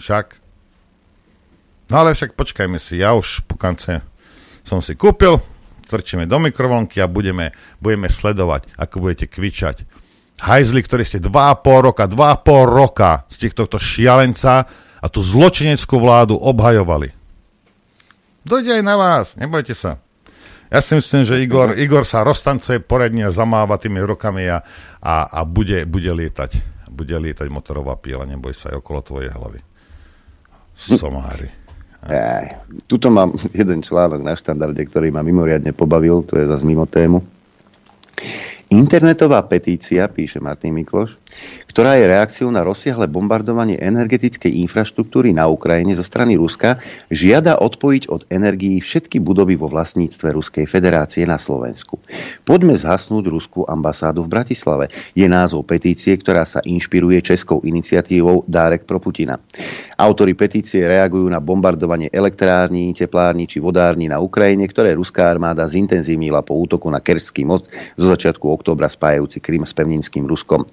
Však. 0.00 0.47
No 1.88 2.04
ale 2.04 2.12
však 2.12 2.36
počkajme 2.36 2.76
si, 2.76 3.00
ja 3.00 3.16
už 3.16 3.48
pukance 3.48 4.04
som 4.64 4.84
si 4.84 4.92
kúpil, 4.92 5.40
strčíme 5.88 6.28
do 6.28 6.36
mikrovlnky 6.36 7.00
a 7.00 7.08
budeme, 7.08 7.56
budeme 7.80 8.12
sledovať, 8.12 8.68
ako 8.76 9.08
budete 9.08 9.26
kvičať 9.32 9.88
hajzli, 10.38 10.80
ktorí 10.86 11.02
ste 11.02 11.18
2,5 11.18 11.86
roka, 11.90 12.06
2,5 12.06 12.46
roka 12.70 13.10
z 13.26 13.36
týchto 13.46 13.66
šialenca 13.78 14.66
a 14.98 15.06
tú 15.10 15.22
zločineckú 15.22 15.98
vládu 15.98 16.38
obhajovali. 16.38 17.14
Dojde 18.46 18.80
aj 18.80 18.84
na 18.86 18.96
vás, 18.96 19.26
nebojte 19.36 19.74
sa. 19.74 20.00
Ja 20.68 20.84
si 20.84 20.96
myslím, 20.96 21.24
že 21.24 21.40
Igor, 21.40 21.76
Igor 21.80 22.04
sa 22.04 22.24
roztancuje 22.24 22.84
poradne 22.84 23.28
a 23.28 23.34
zamáva 23.34 23.80
tými 23.80 24.04
rukami 24.04 24.52
a, 24.52 24.60
a, 25.00 25.14
a 25.28 25.40
bude, 25.48 25.88
bude 25.88 26.12
lietať. 26.12 26.60
Bude 26.92 27.16
lietať 27.16 27.48
motorová 27.48 27.96
píla, 27.96 28.28
neboj 28.28 28.52
sa 28.52 28.72
aj 28.72 28.84
okolo 28.84 29.00
tvojej 29.00 29.30
hlavy. 29.32 29.60
Somári. 30.76 31.67
Tuto 32.86 33.10
mám 33.10 33.34
jeden 33.60 33.82
článok 33.82 34.22
na 34.22 34.38
štandarde, 34.38 34.80
ktorý 34.86 35.10
ma 35.10 35.26
mimoriadne 35.26 35.74
pobavil, 35.74 36.22
to 36.22 36.38
je 36.38 36.46
zase 36.46 36.62
mimo 36.62 36.86
tému. 36.86 37.22
Internetová 38.68 39.40
petícia, 39.48 40.04
píše 40.12 40.44
Martin 40.44 40.76
Mikloš, 40.76 41.16
ktorá 41.72 41.96
je 41.96 42.04
reakciou 42.04 42.52
na 42.52 42.60
rozsiahle 42.60 43.08
bombardovanie 43.08 43.80
energetickej 43.80 44.60
infraštruktúry 44.68 45.32
na 45.32 45.48
Ukrajine 45.48 45.96
zo 45.96 46.04
strany 46.04 46.36
Ruska, 46.36 46.76
žiada 47.08 47.56
odpojiť 47.64 48.12
od 48.12 48.28
energií 48.28 48.76
všetky 48.84 49.24
budovy 49.24 49.56
vo 49.56 49.72
vlastníctve 49.72 50.36
Ruskej 50.36 50.68
federácie 50.68 51.24
na 51.24 51.40
Slovensku. 51.40 51.96
Poďme 52.44 52.76
zhasnúť 52.76 53.24
Ruskú 53.32 53.64
ambasádu 53.64 54.28
v 54.28 54.36
Bratislave. 54.36 54.92
Je 55.16 55.24
názov 55.24 55.64
petície, 55.64 56.12
ktorá 56.20 56.44
sa 56.44 56.60
inšpiruje 56.60 57.24
českou 57.24 57.64
iniciatívou 57.64 58.44
Dárek 58.44 58.84
pro 58.84 59.00
Putina. 59.00 59.40
Autori 59.96 60.36
petície 60.36 60.84
reagujú 60.84 61.24
na 61.32 61.40
bombardovanie 61.40 62.12
elektrární, 62.12 62.92
teplární 62.92 63.48
či 63.48 63.64
vodární 63.64 64.12
na 64.12 64.20
Ukrajine, 64.20 64.68
ktoré 64.68 64.92
ruská 64.92 65.32
armáda 65.32 65.64
zintenzívnila 65.64 66.44
po 66.44 66.52
útoku 66.60 66.92
na 66.92 67.00
Kerský 67.00 67.48
most 67.48 67.72
zo 67.96 68.12
začiatku 68.12 68.57
októbra 68.58 68.90
spájajúci 68.90 69.38
Krym 69.38 69.62
s 69.62 69.70
pevninským 69.70 70.26
Ruskom. 70.26 70.66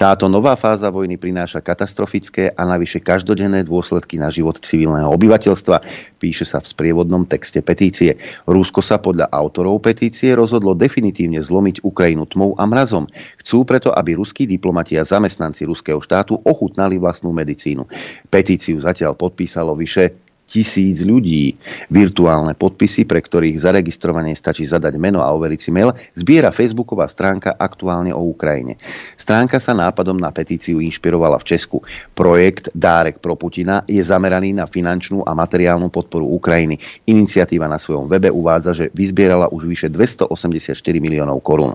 Táto 0.00 0.32
nová 0.32 0.56
fáza 0.56 0.88
vojny 0.88 1.20
prináša 1.20 1.60
katastrofické 1.60 2.56
a 2.56 2.64
navyše 2.64 3.04
každodenné 3.04 3.68
dôsledky 3.68 4.16
na 4.16 4.32
život 4.32 4.56
civilného 4.64 5.12
obyvateľstva, 5.12 5.84
píše 6.16 6.48
sa 6.48 6.64
v 6.64 6.72
sprievodnom 6.72 7.28
texte 7.28 7.60
petície. 7.60 8.16
Rusko 8.48 8.80
sa 8.80 8.96
podľa 8.96 9.28
autorov 9.28 9.84
petície 9.84 10.32
rozhodlo 10.32 10.72
definitívne 10.72 11.44
zlomiť 11.44 11.84
Ukrajinu 11.84 12.24
tmou 12.24 12.56
a 12.56 12.64
mrazom. 12.64 13.04
Chcú 13.44 13.68
preto, 13.68 13.92
aby 13.92 14.16
ruskí 14.16 14.48
diplomati 14.48 14.96
a 14.96 15.04
zamestnanci 15.04 15.68
ruského 15.68 16.00
štátu 16.00 16.40
ochutnali 16.40 16.96
vlastnú 16.96 17.30
medicínu. 17.36 17.84
Petíciu 18.32 18.80
zatiaľ 18.80 19.12
podpísalo 19.14 19.76
vyše 19.76 20.25
tisíc 20.46 21.02
ľudí. 21.02 21.58
Virtuálne 21.90 22.54
podpisy, 22.54 23.04
pre 23.04 23.18
ktorých 23.18 23.58
zaregistrovanie 23.58 24.32
stačí 24.38 24.62
zadať 24.62 24.94
meno 24.96 25.18
a 25.20 25.34
overiť 25.34 25.60
si 25.60 25.70
mail, 25.74 25.90
zbiera 26.14 26.54
facebooková 26.54 27.10
stránka 27.10 27.58
aktuálne 27.58 28.14
o 28.14 28.22
Ukrajine. 28.30 28.78
Stránka 29.18 29.58
sa 29.58 29.74
nápadom 29.74 30.14
na 30.14 30.30
petíciu 30.30 30.78
inšpirovala 30.78 31.42
v 31.42 31.48
Česku. 31.50 31.82
Projekt 32.14 32.70
Dárek 32.70 33.18
pro 33.18 33.34
Putina 33.34 33.82
je 33.90 33.98
zameraný 33.98 34.54
na 34.54 34.70
finančnú 34.70 35.26
a 35.26 35.34
materiálnu 35.34 35.90
podporu 35.90 36.30
Ukrajiny. 36.38 36.78
Iniciatíva 37.10 37.66
na 37.66 37.82
svojom 37.82 38.06
webe 38.06 38.30
uvádza, 38.30 38.72
že 38.72 38.86
vyzbierala 38.94 39.50
už 39.50 39.66
vyše 39.66 39.88
284 39.90 40.78
miliónov 41.02 41.42
korún. 41.42 41.74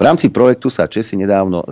V 0.00 0.02
rámci 0.02 0.32
projektu 0.32 0.72
sa 0.72 0.88
Česi 0.88 1.20
nedávno 1.20 1.60
e, 1.60 1.66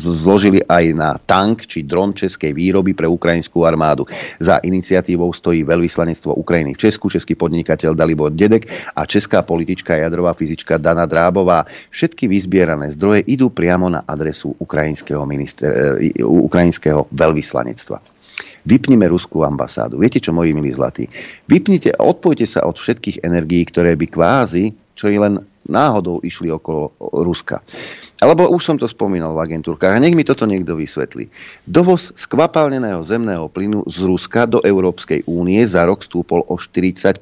zložili 0.00 0.64
aj 0.64 0.84
na 0.96 1.20
tank 1.20 1.68
či 1.68 1.84
dron 1.84 2.16
českej 2.16 2.56
výroby 2.56 2.96
pre 2.96 3.04
ukrajinskú 3.04 3.68
armádu. 3.68 4.08
Za 4.40 4.64
iniciatívou 4.64 5.28
stojí 5.42 5.66
veľvyslanectvo 5.66 6.38
Ukrajiny 6.38 6.78
v 6.78 6.82
Česku, 6.86 7.10
český 7.10 7.34
podnikateľ 7.34 7.98
Dalibor 7.98 8.30
Dedek 8.30 8.70
a 8.94 9.02
česká 9.02 9.42
politička 9.42 9.98
jadrová 9.98 10.38
fyzička 10.38 10.78
Dana 10.78 11.10
Drábová. 11.10 11.66
Všetky 11.90 12.30
vyzbierané 12.30 12.94
zdroje 12.94 13.26
idú 13.26 13.50
priamo 13.50 13.90
na 13.90 14.06
adresu 14.06 14.54
ukrajinského, 14.62 15.26
minister, 15.26 15.98
e, 15.98 16.22
ukrajinského 16.22 17.10
veľvyslanectva. 17.10 17.98
Vypnime 18.62 19.10
ruskú 19.10 19.42
ambasádu. 19.42 19.98
Viete 19.98 20.22
čo, 20.22 20.30
moji 20.30 20.54
milí 20.54 20.70
zlatí? 20.70 21.10
Vypnite 21.50 21.98
odpojte 21.98 22.46
sa 22.46 22.62
od 22.62 22.78
všetkých 22.78 23.26
energií, 23.26 23.66
ktoré 23.66 23.98
by 23.98 24.06
kvázi, 24.06 24.70
čo 24.94 25.10
je 25.10 25.18
len 25.18 25.42
náhodou 25.72 26.20
išli 26.20 26.52
okolo 26.52 26.92
Ruska. 27.00 27.64
Alebo 28.22 28.46
už 28.52 28.62
som 28.62 28.76
to 28.78 28.86
spomínal 28.86 29.34
v 29.34 29.50
agentúrkach 29.50 29.96
a 29.96 29.98
nech 29.98 30.14
mi 30.14 30.22
toto 30.22 30.46
niekto 30.46 30.78
vysvetlí. 30.78 31.26
Dovoz 31.66 32.14
skvapalneného 32.14 33.02
zemného 33.02 33.50
plynu 33.50 33.82
z 33.90 34.06
Ruska 34.06 34.46
do 34.46 34.62
Európskej 34.62 35.26
únie 35.26 35.64
za 35.66 35.82
rok 35.88 36.06
stúpol 36.06 36.46
o 36.46 36.54
40% 36.54 37.18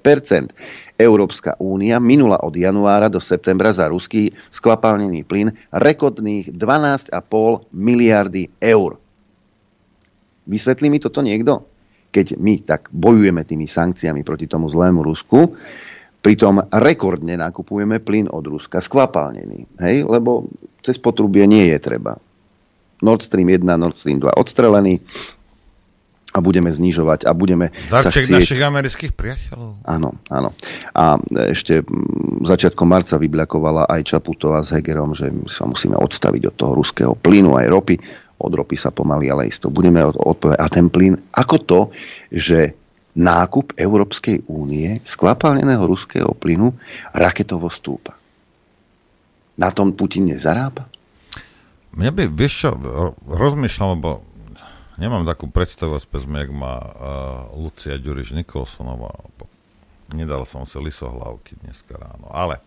Európska 1.00 1.56
únia 1.56 1.96
minula 1.96 2.36
od 2.44 2.52
januára 2.52 3.08
do 3.08 3.16
septembra 3.16 3.72
za 3.72 3.88
ruský 3.88 4.36
skvapalnený 4.52 5.24
plyn 5.24 5.56
rekordných 5.72 6.52
12,5 6.52 7.16
miliardy 7.72 8.52
eur. 8.60 9.00
Vysvetlí 10.44 10.92
mi 10.92 11.00
toto 11.00 11.24
niekto? 11.24 11.64
Keď 12.10 12.36
my 12.36 12.66
tak 12.66 12.90
bojujeme 12.90 13.46
tými 13.46 13.70
sankciami 13.70 14.26
proti 14.26 14.50
tomu 14.50 14.66
zlému 14.66 15.00
Rusku, 15.00 15.54
Pritom 16.20 16.60
rekordne 16.68 17.40
nakupujeme 17.40 17.96
plyn 17.96 18.28
od 18.28 18.44
Ruska, 18.44 18.84
skvapalnený, 18.84 19.80
hej, 19.80 20.04
lebo 20.04 20.52
cez 20.84 21.00
potrubie 21.00 21.48
nie 21.48 21.72
je 21.72 21.78
treba. 21.80 22.20
Nord 23.00 23.24
Stream 23.24 23.48
1, 23.48 23.64
Nord 23.64 23.96
Stream 23.96 24.20
2 24.20 24.36
odstrelený 24.36 25.00
a 26.30 26.38
budeme 26.38 26.70
znižovať 26.70 27.26
a 27.26 27.34
budeme 27.34 27.74
Darček 27.90 28.04
sa 28.06 28.10
chcieť... 28.22 28.36
našich 28.38 28.62
amerických 28.62 29.12
priateľov. 29.18 29.82
Áno, 29.82 30.20
áno. 30.30 30.54
A 30.94 31.18
ešte 31.50 31.82
začiatkom 32.46 32.86
marca 32.86 33.18
vybľakovala 33.18 33.90
aj 33.90 34.14
Čaputová 34.14 34.62
s 34.62 34.70
Hegerom, 34.70 35.16
že 35.16 35.32
sa 35.50 35.66
musíme 35.66 35.98
odstaviť 35.98 36.42
od 36.52 36.54
toho 36.54 36.72
ruského 36.78 37.12
plynu 37.18 37.58
aj 37.58 37.66
ropy. 37.66 37.96
Od 38.40 38.52
ropy 38.56 38.76
sa 38.78 38.94
pomaly, 38.94 39.26
ale 39.28 39.50
isto 39.50 39.68
budeme 39.74 40.00
odpovedať. 40.06 40.58
A 40.62 40.66
ten 40.70 40.86
plyn, 40.86 41.18
ako 41.34 41.56
to, 41.66 41.80
že 42.30 42.78
nákup 43.20 43.76
Európskej 43.76 44.48
únie 44.48 45.04
skvapalneného 45.04 45.84
ruského 45.84 46.32
plynu 46.32 46.72
raketovo 47.12 47.68
stúpa. 47.68 48.16
Na 49.60 49.68
tom 49.68 49.92
Putin 49.92 50.32
nezarába? 50.32 50.88
Mňa 51.92 52.10
by, 52.16 52.22
vieš 52.32 52.64
čo, 52.64 52.70
rozmýšľam, 53.28 54.00
lebo 54.00 54.10
nemám 54.96 55.28
takú 55.28 55.52
predstavu, 55.52 56.00
spesme, 56.00 56.48
jak 56.48 56.52
má 56.54 56.80
uh, 56.80 56.92
Lucia 57.60 58.00
Ďuriš 58.00 58.32
Nikolsonová. 58.32 59.12
Nedal 60.16 60.48
som 60.48 60.64
si 60.64 60.80
lisohlavky 60.80 61.60
dneska 61.60 61.94
ráno, 62.00 62.32
ale 62.32 62.58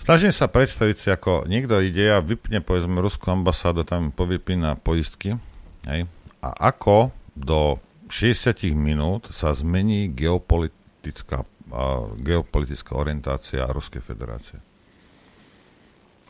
snažím 0.00 0.34
sa 0.34 0.50
predstaviť 0.50 0.96
si, 0.98 1.08
ako 1.14 1.46
niekto 1.46 1.78
ide 1.78 2.16
a 2.16 2.24
vypne, 2.24 2.58
povedzme, 2.58 2.98
ruskú 2.98 3.30
ambasádu, 3.30 3.86
tam 3.86 4.10
povypína 4.10 4.76
poistky, 4.82 5.38
hej, 5.86 6.10
a 6.42 6.48
ako 6.74 7.14
do 7.38 7.78
60 8.08 8.72
minút 8.74 9.28
sa 9.30 9.52
zmení 9.52 10.10
geopolitická, 10.12 11.44
uh, 11.44 12.12
geopolitická 12.18 12.96
orientácia 12.96 13.68
Ruskej 13.68 14.02
federácie. 14.02 14.58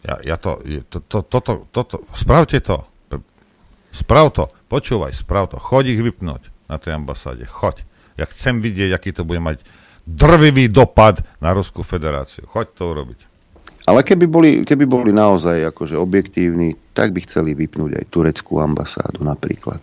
Ja, 0.07 0.15
ja 0.23 0.37
to, 0.39 0.63
to, 0.91 0.99
to, 1.03 1.19
toto, 1.27 1.53
toto, 1.75 1.97
spravte 2.15 2.63
to. 2.63 2.87
Sprav 3.89 4.31
to, 4.31 4.53
počúvaj, 4.71 5.11
sprav 5.17 5.51
to. 5.51 5.59
Choď 5.59 5.97
ich 5.97 6.03
vypnúť 6.05 6.69
na 6.71 6.77
tej 6.77 6.95
ambasáde. 6.95 7.49
Choď. 7.49 7.83
Ja 8.21 8.29
chcem 8.29 8.61
vidieť, 8.61 8.95
aký 8.95 9.11
to 9.17 9.25
bude 9.27 9.43
mať 9.43 9.65
drvivý 10.05 10.71
dopad 10.71 11.25
na 11.43 11.51
Ruskú 11.57 11.83
federáciu. 11.83 12.47
Choď 12.47 12.67
to 12.77 12.83
urobiť. 12.95 13.21
Ale 13.89 14.05
keby 14.05 14.27
boli, 14.29 14.51
keby 14.69 14.85
boli 14.85 15.11
naozaj 15.17 15.73
akože 15.73 15.97
objektívni, 15.97 16.77
tak 16.93 17.17
by 17.17 17.25
chceli 17.25 17.57
vypnúť 17.57 17.97
aj 17.97 18.05
tureckú 18.13 18.61
ambasádu 18.61 19.25
napríklad. 19.25 19.81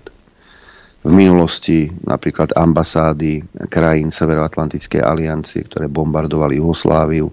V 1.06 1.12
minulosti 1.14 1.86
napríklad 2.02 2.58
ambasády 2.58 3.46
krajín 3.70 4.10
Severoatlantickej 4.10 5.06
aliancie, 5.06 5.62
ktoré 5.70 5.86
bombardovali 5.86 6.58
Jugosláviu, 6.58 7.30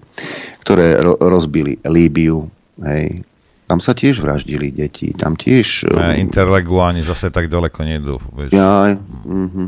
ktoré 0.61 1.01
ro- 1.01 1.17
rozbili 1.17 1.81
Líbiu, 1.81 2.45
hej, 2.85 3.25
tam 3.65 3.81
sa 3.81 3.97
tiež 3.97 4.21
vraždili 4.21 4.69
deti, 4.69 5.09
tam 5.17 5.33
tiež... 5.33 5.89
E, 5.89 6.21
interleguáni 6.21 7.01
zase 7.01 7.33
tak 7.33 7.49
ďaleko 7.49 7.79
nejdú. 7.81 8.15
Ja, 8.53 8.93
mm-hmm. 8.93 9.67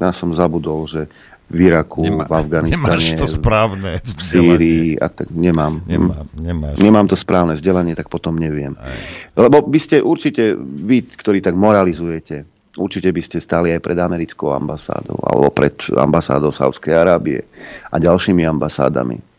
ja 0.00 0.10
som 0.16 0.32
zabudol, 0.32 0.88
že 0.88 1.12
v 1.44 1.68
Iraku, 1.68 2.00
Nemá, 2.08 2.24
v 2.24 2.32
Afganistane, 2.40 2.80
nemáš 2.80 3.20
to 3.20 3.28
správne 3.28 4.00
v 4.00 4.20
Sýrii 4.24 4.88
a 4.96 5.12
tak 5.12 5.28
nemám. 5.28 5.84
Nemám, 5.84 6.24
nemáš. 6.32 6.76
nemám 6.80 7.04
to 7.04 7.20
správne 7.20 7.52
vzdelanie, 7.52 7.92
tak 7.92 8.08
potom 8.08 8.40
neviem. 8.40 8.72
Aj. 8.80 8.96
Lebo 9.36 9.60
by 9.60 9.76
ste 9.76 10.00
určite, 10.00 10.56
vy, 10.56 11.04
ktorí 11.04 11.44
tak 11.44 11.52
moralizujete, 11.52 12.53
určite 12.78 13.10
by 13.10 13.22
ste 13.22 13.38
stali 13.38 13.70
aj 13.74 13.80
pred 13.82 13.98
americkou 13.98 14.50
ambasádou 14.54 15.18
alebo 15.22 15.48
pred 15.54 15.74
ambasádou 15.94 16.50
Saudskej 16.50 16.94
Arábie 16.94 17.46
a 17.90 17.96
ďalšími 17.98 18.42
ambasádami 18.42 19.34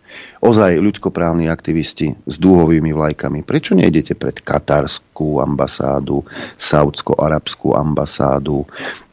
ozaj 0.46 0.78
ľudskoprávni 0.78 1.50
aktivisti 1.50 2.14
s 2.14 2.36
dúhovými 2.38 2.94
vlajkami. 2.94 3.42
Prečo 3.42 3.74
nejdete 3.74 4.14
pred 4.14 4.38
katarskú 4.40 5.42
ambasádu, 5.42 6.22
saudsko-arabskú 6.56 7.74
ambasádu 7.74 8.64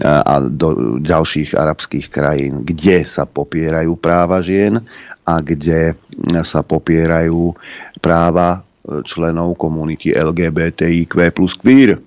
a 0.02 0.34
do 0.42 1.00
ďalších 1.00 1.56
arabských 1.56 2.06
krajín, 2.12 2.62
kde 2.62 3.02
sa 3.08 3.24
popierajú 3.24 3.96
práva 3.96 4.44
žien 4.44 4.82
a 5.24 5.40
kde 5.40 5.96
sa 6.42 6.66
popierajú 6.66 7.54
práva 8.02 8.58
e, 8.58 9.00
členov 9.06 9.54
komunity 9.54 10.10
LGBTIQ 10.10 11.30
plus 11.30 11.54
queer. 11.54 12.02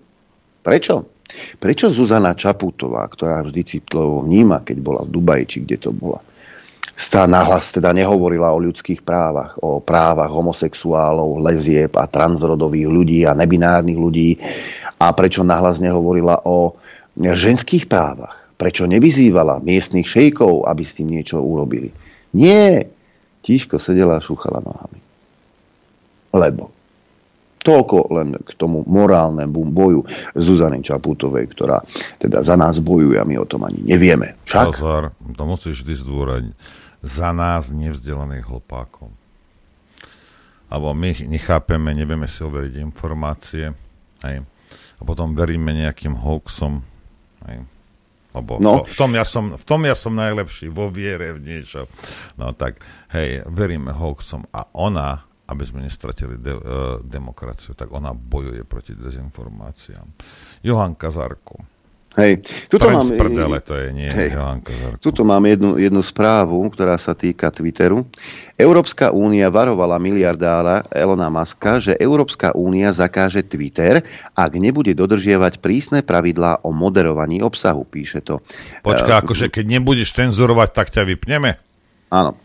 Prečo? 0.59 1.14
Prečo 1.57 1.91
Zuzana 1.91 2.35
Čaputová, 2.35 3.07
ktorá 3.07 3.43
vždy 3.43 3.61
citlovo 3.65 4.23
vníma, 4.25 4.61
keď 4.63 4.77
bola 4.79 5.01
v 5.03 5.13
Dubaji, 5.13 5.43
či 5.47 5.57
kde 5.63 5.77
to 5.79 5.91
bola, 5.95 6.19
stá 6.95 7.27
nahlas 7.27 7.71
teda 7.75 7.91
nehovorila 7.91 8.55
o 8.55 8.63
ľudských 8.63 9.03
právach, 9.03 9.55
o 9.59 9.83
právach 9.83 10.31
homosexuálov, 10.31 11.43
lezieb 11.43 11.91
a 11.99 12.07
transrodových 12.07 12.87
ľudí 12.87 13.19
a 13.27 13.35
nebinárnych 13.35 13.99
ľudí 13.99 14.29
a 14.99 15.11
prečo 15.11 15.43
nahlas 15.43 15.83
nehovorila 15.83 16.43
o 16.47 16.75
ženských 17.15 17.87
právach. 17.87 18.35
Prečo 18.55 18.87
nevyzývala 18.87 19.59
miestnych 19.59 20.07
šejkov, 20.07 20.63
aby 20.67 20.83
s 20.87 20.95
tým 20.95 21.11
niečo 21.11 21.43
urobili. 21.43 21.91
Nie. 22.31 22.87
Tížko 23.43 23.79
sedela 23.79 24.17
a 24.19 24.23
šúchala 24.23 24.63
nohami. 24.63 24.99
Lebo. 26.35 26.74
Toľko 27.65 28.13
len 28.13 28.37
k 28.45 28.53
tomu 28.61 28.85
morálnemu 28.85 29.73
boju 29.73 30.05
Zuzany 30.37 30.85
Čaputovej, 30.85 31.49
ktorá 31.49 31.81
teda 32.21 32.45
za 32.45 32.53
nás 32.53 32.77
bojuje 32.77 33.17
a 33.17 33.25
my 33.25 33.41
o 33.41 33.49
tom 33.49 33.65
ani 33.65 33.81
nevieme. 33.81 34.37
Však? 34.45 34.77
Pozor, 34.77 35.17
to 35.33 35.43
musíš 35.49 35.81
vždy 35.81 35.93
zdôrať 35.97 36.43
za 37.01 37.33
nás 37.33 37.73
nevzdelaných 37.73 38.45
hlpákov. 38.45 39.09
Alebo 40.69 40.93
my 40.97 41.29
nechápeme, 41.29 41.93
nevieme 41.93 42.25
si 42.25 42.41
overiť 42.41 42.73
informácie 42.81 43.73
hej, 44.25 44.37
a 44.97 45.01
potom 45.01 45.33
veríme 45.33 45.73
nejakým 45.73 46.17
hoaxom. 46.17 46.81
Hej. 47.49 47.65
Lebo 48.35 48.59
no. 48.59 48.83
to, 48.83 48.91
v, 48.91 48.95
tom 48.99 49.11
ja 49.15 49.23
som, 49.23 49.55
v 49.55 49.65
tom 49.65 49.81
ja 49.87 49.95
som 49.95 50.11
najlepší, 50.13 50.67
vo 50.67 50.91
viere 50.91 51.31
v 51.33 51.39
niečo. 51.41 51.87
No 52.35 52.51
tak, 52.51 52.83
hej, 53.15 53.47
veríme 53.47 53.95
hoaxom 53.95 54.45
a 54.51 54.67
ona, 54.75 55.24
aby 55.45 55.63
sme 55.65 55.85
nestratili 55.85 56.41
de, 56.41 56.53
uh, 56.57 56.61
demokraciu, 57.05 57.77
tak 57.77 57.93
ona 57.93 58.13
bojuje 58.13 58.65
proti 58.65 58.97
dezinformáciám. 58.97 60.07
Johanka 60.65 61.13
Zarko, 61.13 61.75
Hej, 62.15 62.47
tuto 62.71 62.87
mám, 62.87 63.03
prdele 63.03 63.59
to 63.59 63.75
je, 63.75 63.91
nie 63.91 64.07
hej, 64.07 64.31
Tuto 65.03 65.27
mám 65.27 65.43
jednu, 65.43 65.75
jednu 65.75 65.99
správu, 65.99 66.63
ktorá 66.71 66.95
sa 66.95 67.11
týka 67.11 67.51
Twitteru. 67.51 68.07
Európska 68.55 69.11
únia 69.11 69.51
varovala 69.51 69.99
miliardára 69.99 70.87
Elona 70.95 71.27
Muska, 71.27 71.83
že 71.83 71.99
Európska 71.99 72.55
únia 72.55 72.95
zakáže 72.95 73.43
Twitter, 73.43 73.99
ak 74.31 74.51
nebude 74.55 74.95
dodržiavať 74.95 75.59
prísne 75.59 76.07
pravidlá 76.07 76.63
o 76.63 76.71
moderovaní 76.71 77.43
obsahu, 77.43 77.83
píše 77.83 78.23
to. 78.23 78.39
Počka, 78.79 79.19
uh, 79.19 79.21
akože 79.27 79.51
keď 79.51 79.65
nebudeš 79.75 80.15
cenzurovať, 80.15 80.69
tak 80.71 80.95
ťa 80.95 81.03
vypneme? 81.03 81.59
Áno. 82.15 82.39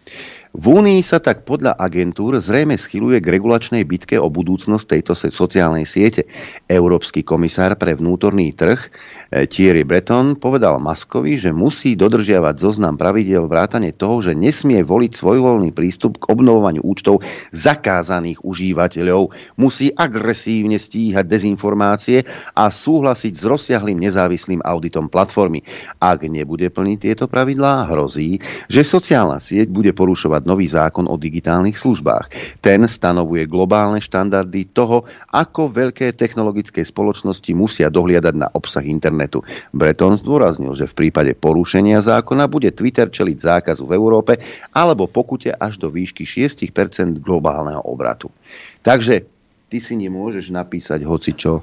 V 0.50 0.66
Únii 0.66 0.98
sa 1.06 1.22
tak 1.22 1.46
podľa 1.46 1.78
agentúr 1.78 2.42
zrejme 2.42 2.74
schyluje 2.74 3.22
k 3.22 3.38
regulačnej 3.38 3.86
bitke 3.86 4.18
o 4.18 4.26
budúcnosť 4.26 4.98
tejto 4.98 5.12
sociálnej 5.14 5.86
siete. 5.86 6.26
Európsky 6.66 7.22
komisár 7.22 7.78
pre 7.78 7.94
vnútorný 7.94 8.50
trh 8.50 8.82
Thierry 9.30 9.86
Breton 9.86 10.34
povedal 10.34 10.82
Maskovi, 10.82 11.38
že 11.38 11.54
musí 11.54 11.94
dodržiavať 11.94 12.54
zoznam 12.58 12.98
pravidel 12.98 13.46
vrátane 13.46 13.94
toho, 13.94 14.18
že 14.18 14.34
nesmie 14.34 14.82
voliť 14.82 15.14
svojvoľný 15.14 15.70
prístup 15.70 16.18
k 16.18 16.34
obnovovaniu 16.34 16.82
účtov 16.82 17.22
zakázaných 17.54 18.42
užívateľov, 18.42 19.30
musí 19.54 19.94
agresívne 19.94 20.82
stíhať 20.82 21.30
dezinformácie 21.30 22.26
a 22.58 22.74
súhlasiť 22.74 23.32
s 23.38 23.44
rozsiahlým 23.46 24.02
nezávislým 24.02 24.66
auditom 24.66 25.06
platformy. 25.06 25.62
Ak 26.02 26.26
nebude 26.26 26.66
plniť 26.66 26.98
tieto 26.98 27.30
pravidlá, 27.30 27.86
hrozí, 27.86 28.42
že 28.66 28.82
sociálna 28.82 29.38
sieť 29.38 29.70
bude 29.70 29.94
porušovať 29.94 30.42
nový 30.42 30.66
zákon 30.66 31.06
o 31.06 31.14
digitálnych 31.14 31.78
službách. 31.78 32.58
Ten 32.58 32.82
stanovuje 32.82 33.46
globálne 33.46 34.02
štandardy 34.02 34.74
toho, 34.74 35.06
ako 35.30 35.70
veľké 35.70 36.18
technologické 36.18 36.82
spoločnosti 36.82 37.54
musia 37.54 37.86
dohliadať 37.86 38.34
na 38.34 38.50
obsah 38.50 38.82
internetu 38.82 39.19
internetu. 39.20 39.44
Breton 39.76 40.16
zdôraznil, 40.16 40.72
že 40.72 40.88
v 40.88 40.96
prípade 40.96 41.36
porušenia 41.36 42.00
zákona 42.00 42.48
bude 42.48 42.72
Twitter 42.72 43.12
čeliť 43.12 43.36
zákazu 43.36 43.84
v 43.84 43.92
Európe 43.92 44.40
alebo 44.72 45.04
pokute 45.04 45.52
až 45.52 45.76
do 45.76 45.92
výšky 45.92 46.24
6% 46.24 47.20
globálneho 47.20 47.84
obratu. 47.84 48.32
Takže 48.80 49.28
ty 49.68 49.78
si 49.84 49.94
nemôžeš 50.00 50.48
napísať 50.48 51.04
hocičo. 51.04 51.60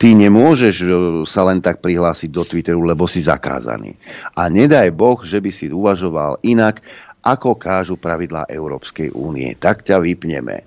Ty 0.00 0.16
nemôžeš 0.16 0.76
e, 0.80 0.86
sa 1.28 1.44
len 1.44 1.60
tak 1.60 1.84
prihlásiť 1.84 2.32
do 2.32 2.40
Twitteru, 2.40 2.80
lebo 2.80 3.04
si 3.04 3.20
zakázaný. 3.20 4.00
A 4.32 4.48
nedaj 4.48 4.88
Boh, 4.96 5.20
že 5.20 5.44
by 5.44 5.52
si 5.52 5.68
uvažoval 5.68 6.40
inak, 6.40 6.80
ako 7.20 7.52
kážu 7.60 8.00
pravidlá 8.00 8.48
Európskej 8.48 9.12
únie. 9.12 9.52
Tak 9.60 9.84
ťa 9.84 10.00
vypneme. 10.00 10.64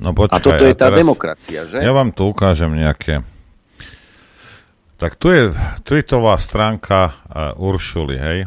No 0.00 0.16
počkaj, 0.16 0.40
a 0.40 0.40
toto 0.40 0.64
je 0.64 0.72
tá 0.72 0.88
teraz, 0.88 0.98
demokracia, 1.04 1.60
že? 1.68 1.84
Ja 1.84 1.92
vám 1.92 2.16
tu 2.16 2.32
ukážem 2.32 2.72
nejaké 2.72 3.20
tak 5.02 5.18
tu 5.18 5.34
je 5.34 5.50
tweetová 5.82 6.38
stránka 6.38 7.10
uh, 7.10 7.58
Uršuly, 7.58 8.16
hej? 8.22 8.38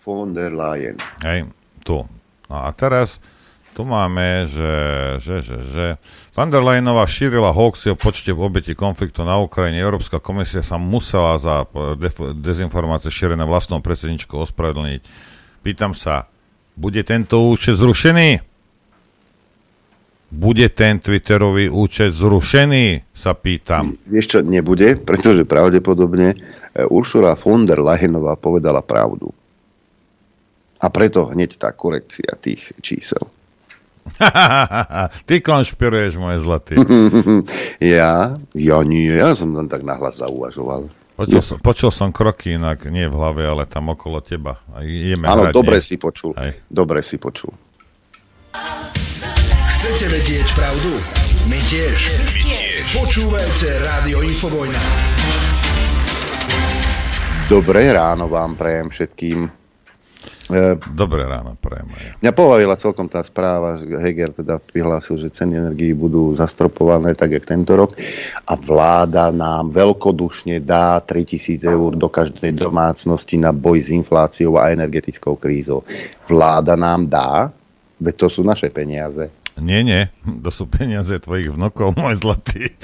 Von 0.00 0.32
der 0.32 0.56
Leyen. 0.56 0.96
Hej, 1.20 1.52
tu. 1.84 2.08
No 2.48 2.56
a 2.56 2.72
teraz 2.72 3.20
tu 3.76 3.84
máme, 3.84 4.48
že, 4.48 4.72
že, 5.20 5.44
že, 5.44 5.56
že 5.68 5.84
Van 6.32 6.48
der 6.48 6.64
Leyenová 6.64 7.04
šírila 7.04 7.52
hoaxy 7.52 7.92
o 7.92 8.00
počte 8.00 8.32
obeti 8.32 8.72
konfliktu 8.72 9.28
na 9.28 9.36
Ukrajine. 9.44 9.76
Európska 9.76 10.24
komisia 10.24 10.64
sa 10.64 10.80
musela 10.80 11.36
za 11.36 11.68
def- 12.00 12.32
dezinformácie 12.40 13.12
šírené 13.12 13.44
vlastnou 13.44 13.84
predsedničkou 13.84 14.40
ospravedlniť. 14.40 15.02
Pýtam 15.60 15.92
sa, 15.92 16.32
bude 16.80 17.04
tento 17.04 17.44
účet 17.44 17.76
zrušený? 17.76 18.53
Bude 20.34 20.66
ten 20.74 20.98
Twitterový 20.98 21.70
účet 21.70 22.10
zrušený, 22.10 23.14
sa 23.14 23.38
pýtam. 23.38 23.94
Vieš 24.10 24.26
čo, 24.26 24.38
nebude, 24.42 24.98
pretože 24.98 25.46
pravdepodobne 25.46 26.34
e, 26.34 26.36
Uršula 26.82 27.38
von 27.38 27.62
der 27.62 27.78
Leyenová 27.78 28.34
povedala 28.34 28.82
pravdu. 28.82 29.30
A 30.82 30.90
preto 30.90 31.30
hneď 31.30 31.54
tá 31.54 31.70
korekcia 31.70 32.34
tých 32.42 32.74
čísel. 32.82 33.22
Ty 35.30 35.34
konšpiruješ, 35.40 36.18
moje 36.18 36.42
zlatý. 36.42 36.74
ja? 37.94 38.34
Ja 38.52 38.78
nie, 38.82 39.14
ja 39.14 39.32
som 39.38 39.54
len 39.54 39.70
tak 39.70 39.86
nahlas 39.86 40.18
zauvažoval. 40.18 40.90
Počul, 41.14 41.42
som, 41.46 41.56
počul 41.62 41.90
som 41.94 42.10
kroky 42.10 42.58
inak, 42.58 42.90
nie 42.90 43.06
v 43.06 43.14
hlave, 43.14 43.46
ale 43.46 43.70
tam 43.70 43.94
okolo 43.94 44.18
teba. 44.18 44.58
Áno, 44.74 45.54
dobre 45.54 45.78
nie? 45.78 45.86
si 45.86 45.94
počul. 45.94 46.34
Aj. 46.34 46.50
Dobre 46.66 47.06
si 47.06 47.22
počul. 47.22 47.54
Chcete 49.94 50.10
vedieť 50.10 50.48
pravdu? 50.58 50.90
My 51.46 51.60
tiež. 51.70 52.18
My 52.18 52.26
tiež. 52.42 52.82
Počúvajte 52.98 53.78
Rádio 53.78 54.26
Infovojna. 54.26 54.82
Dobré 57.46 57.94
ráno 57.94 58.26
vám 58.26 58.58
prajem 58.58 58.90
všetkým. 58.90 59.46
E, 60.50 60.74
Dobré 60.98 61.30
ráno, 61.30 61.54
prajem. 61.62 61.94
Mňa 62.18 62.32
pobavila 62.34 62.74
celkom 62.74 63.06
tá 63.06 63.22
správa, 63.22 63.78
že 63.78 63.86
Heger 63.86 64.34
teda 64.34 64.58
vyhlásil, 64.74 65.14
že 65.14 65.30
ceny 65.30 65.62
energií 65.62 65.94
budú 65.94 66.34
zastropované 66.34 67.14
tak, 67.14 67.38
jak 67.38 67.46
tento 67.46 67.78
rok 67.78 67.94
a 68.50 68.58
vláda 68.58 69.30
nám 69.30 69.70
veľkodušne 69.70 70.58
dá 70.58 70.98
3000 71.06 71.70
eur 71.70 71.94
do 71.94 72.10
každej 72.10 72.50
domácnosti 72.50 73.38
na 73.38 73.54
boj 73.54 73.78
s 73.78 73.94
infláciou 73.94 74.58
a 74.58 74.74
energetickou 74.74 75.38
krízou. 75.38 75.86
Vláda 76.26 76.74
nám 76.74 77.06
dá, 77.06 77.46
veď 78.02 78.26
to 78.26 78.26
sú 78.26 78.42
naše 78.42 78.74
peniaze 78.74 79.43
Nie, 79.54 79.86
nie, 79.86 80.10
to 80.26 80.50
sú 80.50 80.66
peniaze 80.66 81.14
tvojich 81.22 81.54
vnukov, 81.54 81.94
môj 82.00 82.18
zlatý. 82.18 82.74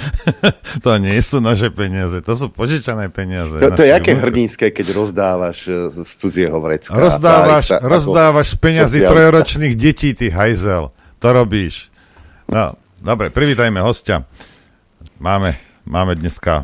to 0.85 0.95
nie 1.03 1.18
sú 1.18 1.43
naše 1.43 1.75
peniaze, 1.75 2.23
to 2.23 2.33
sú 2.39 2.47
požičané 2.47 3.11
peniaze. 3.11 3.59
To, 3.59 3.75
to 3.75 3.83
je 3.83 3.91
aké 3.91 4.14
vnukov. 4.14 4.25
hrdinské, 4.31 4.71
keď 4.71 4.87
rozdávaš 4.95 5.66
e, 5.66 5.91
z 5.91 6.11
cudzieho 6.14 6.55
vrecka. 6.62 6.95
Rozdávaš, 6.95 7.75
sa, 7.75 7.79
rozdávaš 7.83 8.55
z 8.55 8.57
peniazy 8.62 8.99
trojročných 9.03 9.75
detí, 9.75 10.14
ty 10.14 10.31
hajzel. 10.31 10.95
To 11.21 11.27
robíš. 11.35 11.91
No, 12.47 12.79
dobre, 13.03 13.35
privítajme 13.35 13.83
hostia. 13.83 14.23
Máme, 15.18 15.59
máme 15.85 16.14
dneska 16.14 16.62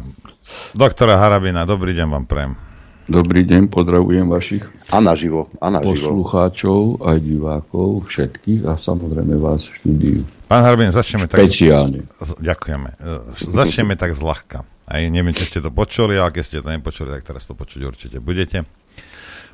doktora 0.73 1.19
Harabina. 1.19 1.67
Dobrý 1.67 1.93
deň 1.93 2.07
vám 2.07 2.25
prejem. 2.31 2.66
Dobrý 3.07 3.47
deň, 3.47 3.71
pozdravujem 3.71 4.27
vašich 4.27 4.67
a 4.91 4.99
naživo, 4.99 5.47
a 5.63 5.71
naživo. 5.71 5.95
poslucháčov, 5.95 7.07
aj 7.07 7.23
divákov, 7.23 8.03
všetkých 8.11 8.67
a 8.67 8.75
samozrejme 8.75 9.39
vás 9.39 9.63
v 9.63 9.73
štúdiu. 9.79 10.21
Pán 10.51 10.67
Harbin, 10.67 10.91
začneme 10.91 11.31
tak... 11.31 11.47
Špeciálne. 11.47 12.03
Ďakujeme. 12.43 12.99
Začneme 13.47 13.95
tak 13.95 14.11
zľahka. 14.19 14.67
Aj 14.91 15.03
neviem, 15.07 15.31
či 15.31 15.47
ste 15.47 15.63
to 15.63 15.71
počuli, 15.71 16.19
ale 16.19 16.35
keď 16.35 16.43
ste 16.43 16.59
to 16.59 16.67
nepočuli, 16.75 17.15
tak 17.15 17.31
teraz 17.31 17.47
to 17.47 17.55
počuť 17.55 17.87
určite 17.87 18.19
budete. 18.19 18.67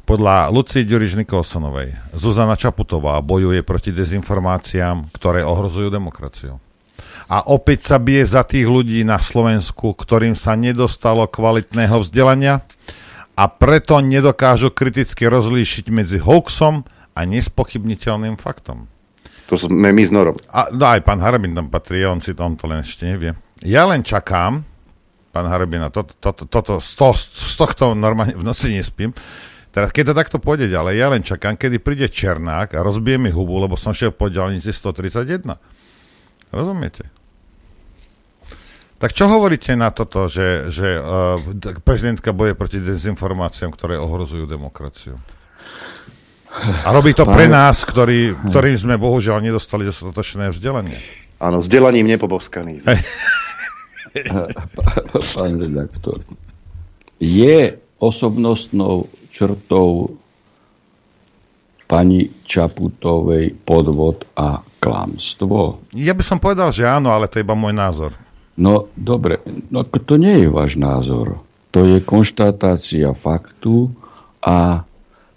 Podľa 0.08 0.48
Lucie 0.48 0.88
Ďuriš 0.88 1.20
Nikolsonovej 1.20 2.16
Zuzana 2.16 2.56
Čaputová 2.56 3.20
bojuje 3.20 3.60
proti 3.60 3.92
dezinformáciám, 3.92 5.12
ktoré 5.12 5.44
ohrozujú 5.44 5.92
demokraciu. 5.92 6.56
A 7.28 7.44
opäť 7.52 7.84
sa 7.84 8.00
bije 8.00 8.24
za 8.24 8.48
tých 8.48 8.64
ľudí 8.64 9.04
na 9.04 9.20
Slovensku, 9.20 9.92
ktorým 9.92 10.40
sa 10.40 10.56
nedostalo 10.56 11.28
kvalitného 11.28 12.00
vzdelania, 12.00 12.64
a 13.36 13.44
preto 13.48 13.98
nedokážu 14.00 14.72
kriticky 14.72 15.24
rozlíšiť 15.28 15.86
medzi 15.88 16.18
hoaxom 16.20 16.84
a 17.12 17.20
nespochybniteľným 17.24 18.36
faktom. 18.36 18.88
To 19.48 19.60
sme 19.60 19.92
my 19.92 20.02
s 20.04 20.12
Norom. 20.12 20.36
A, 20.48 20.72
no 20.72 20.84
aj 20.88 21.04
pán 21.04 21.20
Harabin 21.20 21.52
tam 21.52 21.68
patrí, 21.68 22.04
on 22.08 22.24
si 22.24 22.32
to, 22.32 22.40
on 22.40 22.56
to 22.56 22.64
len 22.64 22.80
ešte 22.80 23.04
nevie. 23.04 23.36
Ja 23.60 23.84
len 23.84 24.00
čakám, 24.00 24.64
pán 25.32 25.46
Harabina, 25.48 25.92
toto, 25.92 26.16
to, 26.16 26.44
to, 26.44 26.58
to, 26.60 26.74
z, 26.80 26.94
toho, 26.96 27.14
z 27.16 27.54
tohto 27.56 27.84
normálne 27.92 28.36
v 28.36 28.44
noci 28.44 28.72
nespím, 28.72 29.12
Teraz, 29.72 29.88
keď 29.88 30.12
to 30.12 30.18
takto 30.20 30.36
pôjde 30.36 30.68
ďalej, 30.68 30.94
ja 31.00 31.08
len 31.08 31.24
čakám, 31.24 31.56
kedy 31.56 31.80
príde 31.80 32.04
Černák 32.04 32.76
a 32.76 32.84
rozbije 32.84 33.16
mi 33.16 33.32
hubu, 33.32 33.56
lebo 33.56 33.72
som 33.72 33.96
šiel 33.96 34.12
po 34.12 34.28
diálnici 34.28 34.68
131. 34.68 35.48
Rozumiete? 36.52 37.08
Tak 39.02 39.18
čo 39.18 39.26
hovoríte 39.26 39.74
na 39.74 39.90
toto, 39.90 40.30
že, 40.30 40.70
že 40.70 40.94
uh, 40.94 41.34
prezidentka 41.82 42.30
boje 42.30 42.54
proti 42.54 42.78
dezinformáciám, 42.78 43.74
ktoré 43.74 43.98
ohrozujú 43.98 44.46
demokraciu? 44.46 45.18
A 46.86 46.94
robí 46.94 47.10
to 47.10 47.26
pre 47.26 47.50
nás, 47.50 47.82
ktorý, 47.82 48.38
ktorým 48.46 48.78
sme 48.78 48.94
bohužiaľ 49.02 49.42
nedostali 49.42 49.82
dostatočné 49.82 50.54
vzdelanie. 50.54 51.02
Áno, 51.42 51.58
vzdelaním 51.58 52.14
nepobovskaný. 52.14 52.86
Pán 55.34 55.52
redaktor, 55.58 56.22
je 57.18 57.74
osobnostnou 57.98 59.10
črtou 59.34 60.14
pani 61.90 62.30
Čaputovej 62.46 63.66
podvod 63.66 64.30
a 64.38 64.62
klamstvo? 64.78 65.90
Ja 65.98 66.14
by 66.14 66.22
som 66.22 66.38
povedal, 66.38 66.70
že 66.70 66.86
áno, 66.86 67.10
ale 67.10 67.26
to 67.26 67.42
je 67.42 67.44
iba 67.44 67.58
môj 67.58 67.74
názor. 67.74 68.14
No 68.56 68.92
dobre, 68.92 69.40
no 69.72 69.80
to 69.84 70.20
nie 70.20 70.44
je 70.44 70.48
váš 70.52 70.76
názor. 70.76 71.40
To 71.72 71.88
je 71.88 72.04
konštatácia 72.04 73.16
faktu 73.16 73.88
a 74.44 74.84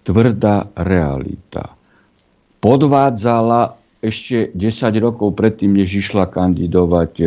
tvrdá 0.03 0.67
realita. 0.75 1.71
Podvádzala 2.59 3.79
ešte 4.03 4.51
10 4.51 4.99
rokov 4.99 5.33
predtým, 5.33 5.79
než 5.79 6.05
išla 6.05 6.27
kandidovať 6.27 7.11
e, 7.23 7.25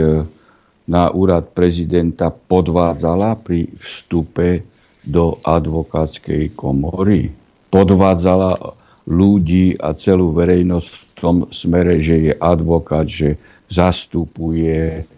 na 0.87 1.11
úrad 1.11 1.51
prezidenta, 1.57 2.31
podvádzala 2.31 3.41
pri 3.41 3.73
vstupe 3.81 4.63
do 5.03 5.41
advokátskej 5.43 6.53
komory. 6.53 7.33
Podvádzala 7.73 8.77
ľudí 9.09 9.75
a 9.81 9.97
celú 9.97 10.37
verejnosť 10.37 10.89
v 10.89 11.03
tom 11.17 11.37
smere, 11.49 11.99
že 11.99 12.31
je 12.31 12.33
advokát, 12.37 13.09
že 13.09 13.41
zastupuje 13.73 15.09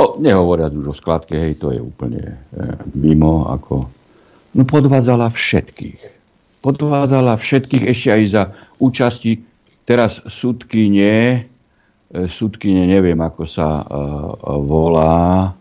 O, 0.00 0.16
nehovoriac 0.16 0.72
už 0.72 0.86
o 0.88 0.94
skladke, 0.96 1.36
hej, 1.36 1.60
to 1.60 1.76
je 1.76 1.80
úplne 1.80 2.40
e, 2.56 2.64
mimo, 2.96 3.52
ako... 3.52 3.84
No 4.56 4.64
podvádzala 4.64 5.28
všetkých. 5.28 6.00
Podvádzala 6.64 7.36
všetkých 7.36 7.84
ešte 7.84 8.08
aj 8.08 8.22
za 8.32 8.42
účasti 8.80 9.44
teraz 9.84 10.24
súdkyne, 10.24 11.44
e, 12.08 12.18
súdkyne, 12.32 12.88
neviem, 12.88 13.20
ako 13.20 13.44
sa 13.44 13.84
e, 13.84 13.84
volá, 14.64 15.52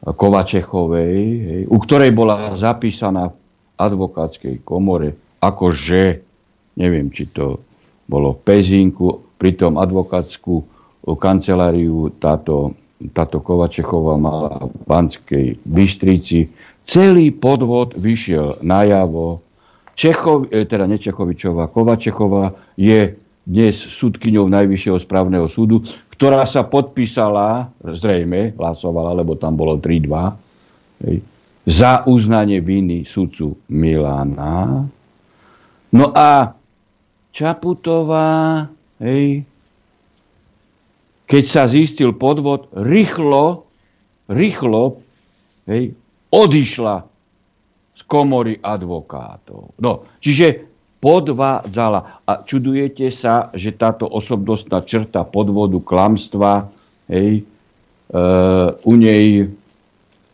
Kovačechovej, 0.00 1.18
hej, 1.44 1.62
u 1.68 1.76
ktorej 1.76 2.14
bola 2.14 2.54
zapísaná 2.56 3.34
v 3.34 3.36
advokátskej 3.76 4.62
komore, 4.62 5.12
akože, 5.42 6.02
neviem, 6.78 7.10
či 7.10 7.28
to 7.34 7.60
bolo 8.06 8.38
v 8.38 8.40
Pezinku, 8.46 9.34
pritom 9.36 9.76
advokátsku 9.76 10.64
kanceláriu 11.04 12.12
táto 12.20 12.76
táto 13.16 13.40
Kovačechová 13.40 14.20
mala 14.20 14.68
v 14.68 14.74
Banskej 14.84 15.46
Bystrici. 15.64 16.52
Celý 16.84 17.32
podvod 17.32 17.96
vyšiel 17.96 18.60
najavo. 18.60 19.40
Čechov, 19.96 20.48
e, 20.52 20.64
teda 20.68 20.84
Nečechovičová, 20.84 21.68
Kovačechová 21.72 22.56
je 22.76 23.16
dnes 23.44 23.74
súdkyňou 23.74 24.48
Najvyššieho 24.48 24.98
správneho 25.00 25.48
súdu, 25.48 25.84
ktorá 26.12 26.44
sa 26.44 26.68
podpísala, 26.68 27.72
zrejme 27.80 28.52
hlasovala, 28.56 29.16
lebo 29.16 29.36
tam 29.40 29.56
bolo 29.56 29.80
3-2, 29.80 31.08
hej, 31.08 31.24
za 31.64 32.04
uznanie 32.04 32.60
viny 32.60 33.08
sudcu 33.08 33.56
Milána. 33.72 34.84
No 35.90 36.06
a 36.12 36.52
Čaputová, 37.30 38.68
hej, 39.00 39.44
keď 41.30 41.44
sa 41.46 41.70
zistil 41.70 42.10
podvod, 42.10 42.66
rýchlo, 42.74 43.70
rýchlo 44.26 44.98
hej, 45.70 45.94
odišla 46.34 47.06
z 47.94 48.02
komory 48.10 48.58
advokátov. 48.58 49.78
No, 49.78 50.10
čiže 50.18 50.66
podvádzala. 50.98 52.26
A 52.26 52.32
čudujete 52.42 53.14
sa, 53.14 53.54
že 53.54 53.78
táto 53.78 54.10
osobnostná 54.10 54.82
črta 54.82 55.22
podvodu, 55.22 55.78
klamstva, 55.78 56.66
hej, 57.06 57.40
e, 57.40 57.44
u 58.82 58.92
nej 58.98 59.46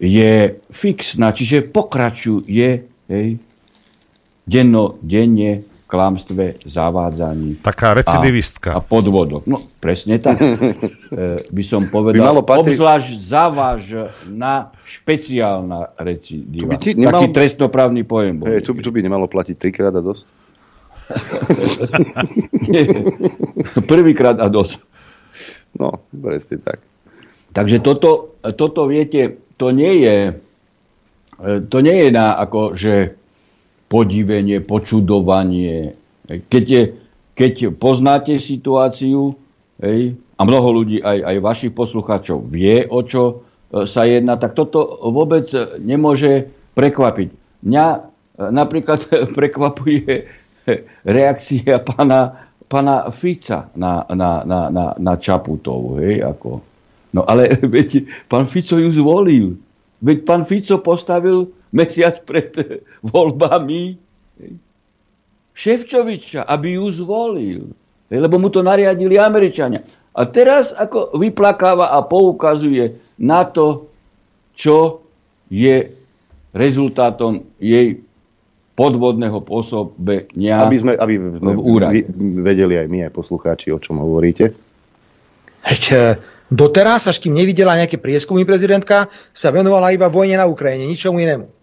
je 0.01 0.33
fixná, 0.73 1.37
čiže 1.37 1.69
pokračuje 1.69 2.69
hej, 3.13 3.29
denno, 4.49 4.97
denne 5.05 5.76
klamstve, 5.87 6.55
zavádzaní. 6.67 7.63
Taká 7.63 7.95
recidivistka. 7.95 8.75
A, 8.75 8.79
a 8.79 8.81
podvodok. 8.83 9.47
No, 9.47 9.63
presne 9.79 10.19
tak. 10.19 10.35
e, 10.43 11.47
by 11.47 11.63
som 11.63 11.87
povedal, 11.87 12.43
by 12.43 12.43
patri... 12.43 12.75
obzvlášť 12.75 13.11
závaž 13.23 14.11
na 14.27 14.75
špeciálna 14.83 15.95
recidiva. 16.03 16.75
By 16.75 16.77
ti 16.83 16.99
nemalo... 16.99 17.23
Taký 17.23 17.33
trestnoprávny 17.33 18.03
pojem. 18.03 18.43
Hey, 18.43 18.67
tu, 18.67 18.75
tu 18.75 18.91
by 18.91 18.99
nemalo 18.99 19.31
platiť 19.31 19.55
trikrát 19.55 19.95
a 19.95 20.03
dosť? 20.03 20.27
Prvýkrát 23.91 24.43
a 24.43 24.51
dosť. 24.51 24.83
No, 25.79 26.03
presne 26.11 26.59
tak. 26.59 26.83
Takže 27.55 27.79
toto, 27.79 28.35
toto, 28.59 28.91
viete, 28.91 29.39
to 29.55 29.71
nie 29.71 30.03
je, 30.03 30.35
e, 31.41 31.63
to 31.63 31.79
nie 31.79 31.97
je 32.05 32.11
na 32.11 32.35
ako, 32.43 32.75
že 32.75 33.15
podivenie, 33.87 34.63
počudovanie. 34.63 35.95
Keď, 36.27 36.65
je, 36.67 36.83
keď 37.39 37.53
poznáte 37.79 38.39
situáciu, 38.39 39.39
hej, 39.83 40.19
a 40.37 40.41
mnoho 40.45 40.83
ľudí, 40.83 41.01
aj, 41.01 41.19
aj 41.23 41.37
vašich 41.41 41.73
poslucháčov, 41.73 42.53
vie, 42.53 42.85
o 42.85 43.01
čo 43.01 43.23
e, 43.25 43.35
sa 43.89 44.05
jedná, 44.05 44.37
tak 44.37 44.53
toto 44.53 45.01
vôbec 45.09 45.49
nemôže 45.81 46.53
prekvapiť. 46.77 47.29
Mňa 47.65 47.87
e, 47.89 47.99
napríklad 48.53 49.09
prekvapuje 49.39 50.29
reakcia 51.07 51.81
pána, 51.87 52.51
pána 52.69 53.09
Fica 53.15 53.71
na, 53.79 54.05
na, 54.13 54.43
na, 54.45 54.61
na, 54.69 54.85
na 54.99 55.13
Čaputov. 55.17 56.03
Hej, 56.03 56.27
ako. 56.27 56.61
No 57.17 57.25
ale 57.25 57.57
veď 57.75 58.05
pán 58.29 58.45
Fico 58.51 58.77
ju 58.77 58.93
zvolil. 58.93 59.57
Veď 60.05 60.29
pán 60.29 60.45
Fico 60.45 60.77
postavil 60.85 61.49
mesiac 61.73 62.23
pred 62.27 62.53
voľbami 63.15 63.99
Ševčoviča, 65.57 66.45
aby 66.45 66.77
ju 66.77 66.87
zvolil. 66.93 67.63
Lebo 68.13 68.37
mu 68.37 68.53
to 68.53 68.61
nariadili 68.61 69.17
Američania. 69.17 69.81
A 70.13 70.29
teraz 70.29 70.77
ako 70.77 71.17
vyplakáva 71.17 71.97
a 71.97 72.05
poukazuje 72.05 73.01
na 73.17 73.49
to, 73.49 73.89
čo 74.53 75.01
je 75.49 75.97
rezultátom 76.53 77.45
jej 77.57 78.01
podvodného 78.77 79.41
pôsobenia 79.41 80.61
aby 80.61 80.77
sme, 80.77 80.93
aby 81.01 81.15
sme 81.17 81.53
v 81.57 81.61
vedeli 82.45 82.77
aj 82.77 82.87
my, 82.93 82.99
aj 83.09 83.13
poslucháči, 83.17 83.73
o 83.73 83.81
čom 83.81 84.05
hovoríte. 84.05 84.53
Veď 85.65 85.83
e, 85.89 85.97
doteraz, 86.53 87.09
až 87.09 87.17
kým 87.17 87.33
nevidela 87.33 87.77
nejaké 87.77 87.97
prieskumy 87.97 88.45
prezidentka, 88.45 89.09
sa 89.33 89.49
venovala 89.49 89.97
iba 89.97 90.13
vojne 90.13 90.37
na 90.37 90.45
Ukrajine, 90.45 90.85
ničomu 90.93 91.25
inému. 91.25 91.56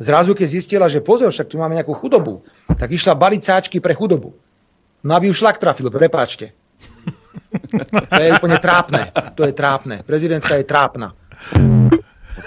Zrazu, 0.00 0.32
keď 0.34 0.48
zistila, 0.48 0.86
že 0.88 1.04
pozor, 1.04 1.30
však 1.30 1.48
tu 1.52 1.60
máme 1.60 1.76
nejakú 1.76 1.92
chudobu, 1.94 2.42
tak 2.66 2.90
išla 2.90 3.18
baliť 3.18 3.42
sáčky 3.42 3.78
pre 3.78 3.92
chudobu. 3.92 4.34
No 5.02 5.18
aby 5.18 5.30
už 5.30 5.42
šlak 5.42 5.58
trafil, 5.58 5.90
prepáčte. 5.90 6.54
To 7.90 8.22
je 8.22 8.30
úplne 8.32 8.58
trápne. 8.58 9.12
To 9.36 9.42
je 9.44 9.52
trápne. 9.54 9.96
Prezidentka 10.06 10.56
je 10.56 10.64
trápna. 10.64 11.12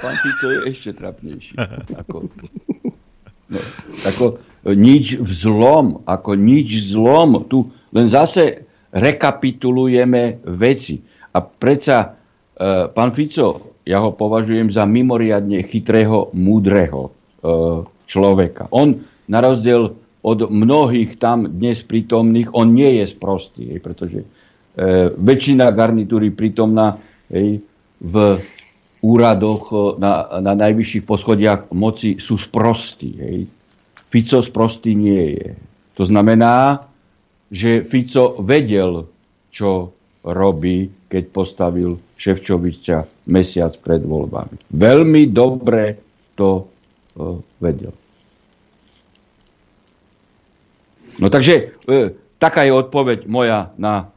Pán 0.01 0.15
Fico 0.17 0.47
je 0.49 0.59
ešte 0.71 0.97
trápnejší. 0.97 1.55
Ako, 1.93 2.29
no, 3.49 3.59
ako 4.05 4.25
nič 4.73 5.21
vzlom, 5.21 6.05
ako 6.09 6.31
nič 6.33 6.89
zlom. 6.93 7.45
Tu 7.45 7.69
len 7.93 8.07
zase 8.09 8.65
rekapitulujeme 8.89 10.41
veci. 10.57 11.03
A 11.35 11.43
predsa 11.43 11.97
e, 12.01 12.07
pán 12.89 13.11
Fico, 13.13 13.77
ja 13.85 14.01
ho 14.01 14.15
považujem 14.15 14.73
za 14.73 14.87
mimoriadne 14.87 15.61
chytrého, 15.67 16.33
múdreho 16.33 17.11
e, 17.11 17.24
človeka. 18.05 18.69
On, 18.73 19.01
na 19.29 19.39
rozdiel 19.41 19.93
od 20.25 20.39
mnohých 20.49 21.21
tam 21.21 21.45
dnes 21.45 21.85
prítomných, 21.85 22.49
on 22.57 22.73
nie 22.73 22.97
je 23.01 23.05
sprostý, 23.05 23.77
pretože 23.77 24.25
e, 24.25 24.27
väčšina 25.13 25.69
garnitúry 25.69 26.33
prítomná 26.33 26.97
v 28.01 28.15
úradoch 29.05 29.63
e, 29.69 29.75
na, 30.01 30.41
na 30.41 30.53
najvyšších 30.57 31.05
poschodiach 31.05 31.69
moci 31.77 32.17
sú 32.17 32.41
sprostí. 32.41 33.11
Hej. 33.21 33.39
Fico 34.09 34.41
sprostý 34.41 34.97
nie 34.97 35.37
je. 35.37 35.49
To 36.01 36.03
znamená, 36.09 36.81
že 37.53 37.85
Fico 37.85 38.41
vedel, 38.41 39.05
čo 39.53 39.93
robí, 40.25 40.89
keď 41.05 41.23
postavil 41.29 42.01
Ševčoviča 42.17 43.29
mesiac 43.29 43.77
pred 43.77 44.01
voľbami. 44.01 44.73
Veľmi 44.73 45.29
dobre 45.29 46.01
to 46.33 46.74
vedel. 47.59 47.95
No 51.16 51.32
takže 51.32 51.76
uh, 51.88 52.11
taká 52.36 52.68
je 52.68 52.76
odpoveď 52.76 53.24
moja 53.28 53.72
na, 53.80 54.11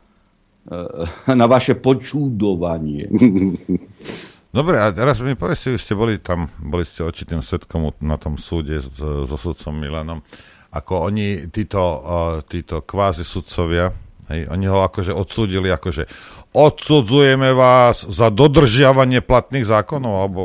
uh, 0.67 1.07
na 1.31 1.47
vaše 1.47 1.79
počúdovanie. 1.79 3.07
Dobre, 4.59 4.81
a 4.81 4.91
teraz 4.91 5.21
mi 5.21 5.37
povedzte, 5.37 5.77
vy 5.77 5.79
ste 5.79 5.95
boli 5.95 6.19
tam, 6.19 6.49
boli 6.59 6.83
ste 6.83 7.05
očitým 7.05 7.45
svetkom 7.45 7.93
na 8.01 8.17
tom 8.17 8.41
súde 8.41 8.81
so 8.81 9.37
sudcom 9.37 9.77
Milanom, 9.77 10.25
ako 10.73 11.13
oni, 11.13 11.53
títo, 11.53 11.81
uh, 11.81 12.01
títo 12.49 12.83
kvázi 12.83 13.23
sudcovia, 13.23 13.93
hej, 14.33 14.49
oni 14.49 14.67
ho 14.67 14.83
akože 14.83 15.13
odsúdili, 15.13 15.69
akože 15.69 16.09
odsudzujeme 16.57 17.53
vás 17.53 18.09
za 18.09 18.33
dodržiavanie 18.33 19.21
platných 19.21 19.69
zákonov, 19.69 20.15
alebo 20.17 20.43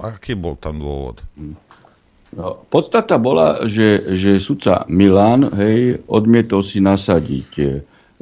aký 0.00 0.34
bol 0.34 0.56
tam 0.56 0.80
dôvod? 0.80 1.20
No, 2.34 2.66
podstata 2.66 3.14
bola, 3.14 3.62
že, 3.70 4.18
že 4.18 4.42
sudca 4.42 4.82
Milan 4.90 5.54
hej, 5.54 6.02
odmietol 6.10 6.66
si 6.66 6.82
nasadiť 6.82 7.50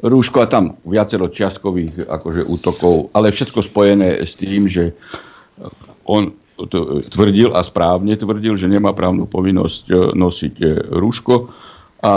rúško 0.03 0.37
a 0.43 0.51
tam 0.51 0.77
viacero 0.85 1.31
čiastkových 1.31 2.05
akože, 2.05 2.41
útokov, 2.45 3.09
ale 3.15 3.33
všetko 3.33 3.59
spojené 3.63 4.21
s 4.21 4.35
tým, 4.35 4.69
že 4.69 4.93
on 6.05 6.35
tvrdil 7.09 7.55
a 7.55 7.65
správne 7.65 8.13
tvrdil, 8.13 8.59
že 8.59 8.69
nemá 8.69 8.93
právnu 8.93 9.25
povinnosť 9.25 9.85
e, 9.89 9.95
nosiť 10.13 10.55
e, 10.61 10.67
rúško. 10.93 11.49
A 12.03 12.13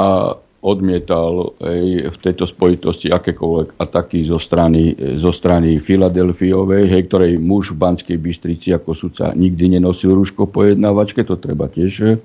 odmietal 0.65 1.55
aj 1.61 2.11
v 2.11 2.17
tejto 2.21 2.49
spojitosti 2.49 3.13
akékoľvek 3.13 3.77
ataky 3.77 4.25
zo 4.25 4.41
strany, 4.41 4.97
zo 5.21 5.31
strany 5.31 5.79
Filadelfiovej, 5.79 6.91
hej, 6.91 7.03
ktorej 7.07 7.39
muž 7.39 7.77
v 7.77 7.81
Banskej 7.81 8.19
Bystrici 8.19 8.73
ako 8.73 8.97
sudca 8.97 9.37
nikdy 9.37 9.77
nenosil 9.77 10.17
rúško 10.17 10.49
po 10.49 10.65
jednávačke, 10.65 11.23
to 11.23 11.37
treba 11.37 11.69
tiež 11.69 11.93
e, 12.03 12.17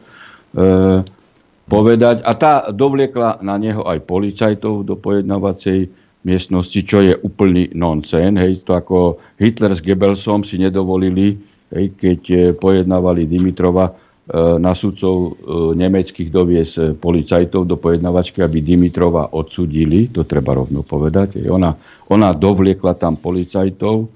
povedať. 1.67 2.23
A 2.23 2.31
tá 2.33 2.53
dovliekla 2.71 3.43
na 3.43 3.59
neho 3.59 3.83
aj 3.83 4.03
policajtov 4.07 4.87
do 4.87 4.95
pojednávacej 4.97 5.91
miestnosti, 6.21 6.79
čo 6.85 7.01
je 7.01 7.13
úplný 7.17 7.73
nonsen. 7.73 8.37
Hej, 8.37 8.65
to 8.65 8.77
ako 8.77 9.17
Hitler 9.41 9.73
s 9.73 9.81
Goebbelsom 9.81 10.45
si 10.45 10.61
nedovolili, 10.61 11.37
hej, 11.73 11.85
keď 11.97 12.21
eh, 12.29 12.39
pojednávali 12.53 13.25
Dimitrova 13.25 13.89
e, 13.89 13.93
na 14.31 14.71
sudcov 14.71 15.15
e, 15.15 15.29
nemeckých 15.75 16.29
dovies 16.31 16.79
policajtov 16.99 17.67
do 17.67 17.75
pojednávačky, 17.75 18.39
aby 18.39 18.63
Dimitrova 18.63 19.35
odsudili, 19.35 20.07
to 20.07 20.23
treba 20.23 20.55
rovno 20.55 20.87
povedať. 20.87 21.43
Ona, 21.51 21.75
ona 22.07 22.29
dovliekla 22.31 22.95
tam 22.95 23.19
policajtov, 23.19 24.07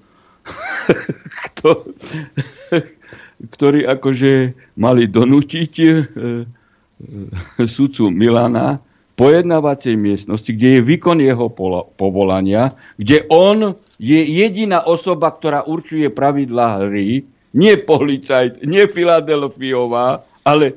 ktorí 3.53 3.83
akože 3.85 4.33
mali 4.79 5.03
donútiť 5.09 5.73
e, 5.83 5.87
sudcu 7.67 8.07
Milana 8.07 8.79
pojednávacej 9.15 9.95
miestnosti, 9.95 10.47
kde 10.51 10.79
je 10.79 10.81
výkon 10.83 11.23
jeho 11.23 11.47
povolania, 11.95 12.75
kde 12.99 13.23
on 13.31 13.75
je 13.95 14.19
jediná 14.19 14.83
osoba, 14.83 15.31
ktorá 15.31 15.63
určuje 15.63 16.11
pravidlá 16.11 16.83
hry, 16.83 17.23
nie 17.55 17.79
policajt, 17.79 18.61
nie 18.67 18.83
Filadelfiová, 18.91 20.27
ale 20.43 20.75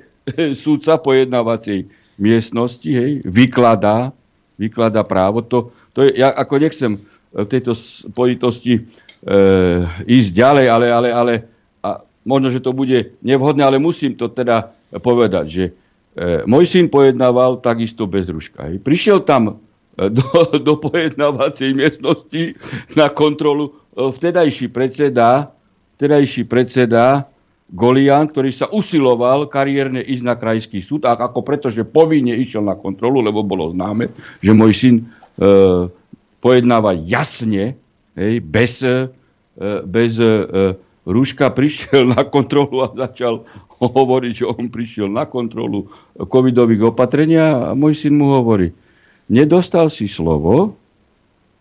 sudca 0.55 1.03
pojednávacej 1.03 1.91
miestnosti, 2.19 2.87
hej, 2.87 3.27
vykladá, 3.27 4.15
vykladá 4.55 5.03
právo. 5.03 5.43
To, 5.43 5.75
to 5.93 6.07
je, 6.07 6.23
ja 6.23 6.31
ako 6.31 6.55
nechcem 6.63 6.93
v 7.35 7.47
tejto 7.51 7.75
spojitosti 7.75 8.79
e, 8.79 8.81
ísť 10.07 10.31
ďalej, 10.31 10.67
ale, 10.71 10.87
ale, 10.89 11.09
ale 11.11 11.33
a 11.83 12.01
možno, 12.23 12.55
že 12.55 12.63
to 12.63 12.71
bude 12.71 13.19
nevhodné, 13.21 13.67
ale 13.67 13.83
musím 13.83 14.15
to 14.15 14.31
teda 14.31 14.71
povedať, 15.03 15.47
že 15.51 15.65
E, 16.19 16.43
môj 16.51 16.67
syn 16.67 16.91
pojednával 16.91 17.63
takisto 17.63 18.11
bez 18.11 18.27
ruška. 18.27 18.67
Prišiel 18.83 19.23
tam 19.23 19.63
do, 19.95 20.27
do 20.67 20.75
pojednávacej 20.75 21.79
miestnosti 21.79 22.59
na 22.99 23.07
kontrolu 23.07 23.79
vtedajší 23.95 24.67
predseda, 24.75 25.55
vtedajší 25.99 26.47
predseda 26.47 27.27
Golian, 27.69 28.31
ktorý 28.31 28.49
sa 28.49 28.71
usiloval 28.73 29.51
kariérne 29.53 30.01
ísť 30.01 30.25
na 30.25 30.39
krajský 30.39 30.81
súd, 30.81 31.05
a 31.05 31.19
ako 31.19 31.45
pretože 31.45 31.85
povinne 31.85 32.33
išiel 32.33 32.65
na 32.65 32.79
kontrolu, 32.79 33.21
lebo 33.21 33.45
bolo 33.45 33.77
známe, 33.77 34.09
že 34.41 34.57
môj 34.57 34.73
syn 34.73 34.95
e, 34.97 35.05
pojednáva 36.41 36.97
jasne, 36.97 37.77
hej, 38.17 38.35
bez, 38.41 38.81
e, 38.81 39.13
bez 39.85 40.17
e, 40.17 40.33
rúška, 41.05 41.53
prišiel 41.53 42.09
na 42.09 42.25
kontrolu 42.25 42.89
a 42.89 42.95
začal 42.95 43.45
hovoriť, 43.83 44.33
že 44.33 44.49
on 44.49 44.73
prišiel 44.73 45.13
na 45.13 45.29
kontrolu 45.29 45.93
covidových 46.17 46.95
opatrenia 46.95 47.69
a 47.69 47.77
môj 47.77 48.01
syn 48.01 48.17
mu 48.17 48.33
hovorí, 48.33 48.73
nedostal 49.29 49.93
si 49.93 50.09
slovo, 50.09 50.73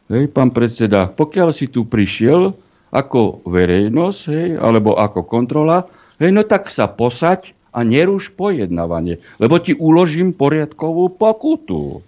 hej, 0.07 0.31
pán 0.31 0.55
predseda, 0.55 1.11
pokiaľ 1.11 1.51
si 1.51 1.67
tu 1.67 1.83
prišiel 1.83 2.55
ako 2.97 3.45
verejnosť, 3.45 4.21
hej, 4.33 4.49
alebo 4.57 4.97
ako 4.97 5.21
kontrola, 5.29 5.85
hej, 6.17 6.33
no 6.33 6.41
tak 6.41 6.73
sa 6.73 6.89
posaď 6.89 7.53
a 7.69 7.85
neruš 7.85 8.33
pojednávanie, 8.33 9.21
lebo 9.37 9.61
ti 9.61 9.77
uložím 9.77 10.33
poriadkovú 10.33 11.13
pokutu. 11.13 12.01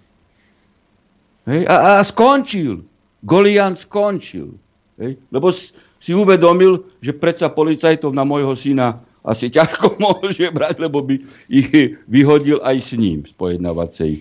Hej, 1.46 1.62
a, 1.70 2.02
a 2.02 2.02
skončil. 2.02 2.82
Golian 3.22 3.78
skončil. 3.78 4.58
Hej, 4.98 5.22
lebo 5.30 5.54
si 6.00 6.10
uvedomil, 6.10 6.84
že 6.98 7.14
predsa 7.14 7.52
policajtov 7.52 8.10
na 8.10 8.26
môjho 8.26 8.56
syna 8.58 8.98
asi 9.20 9.52
ťažko 9.52 9.96
môže 10.02 10.48
brať, 10.50 10.80
lebo 10.80 11.04
by 11.04 11.20
ich 11.46 12.00
vyhodil 12.08 12.58
aj 12.64 12.76
s 12.80 12.90
ním 12.96 13.22
z 13.28 13.32
pojednávacej 13.36 14.10
e, 14.16 14.20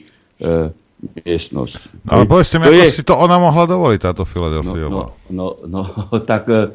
miestnosti. 1.00 1.88
No 2.04 2.10
ale 2.12 2.24
povedzte 2.28 2.60
mi, 2.60 2.68
ako 2.68 2.84
je... 2.84 2.92
si 2.92 3.04
to 3.08 3.16
ona 3.16 3.40
mohla 3.40 3.66
dovoliť, 3.66 4.00
táto 4.00 4.24
Filadelfiová. 4.28 4.90
No, 4.90 5.16
no, 5.32 5.48
no, 5.68 5.82
no 6.12 6.16
tak 6.32 6.48
e, 6.52 6.72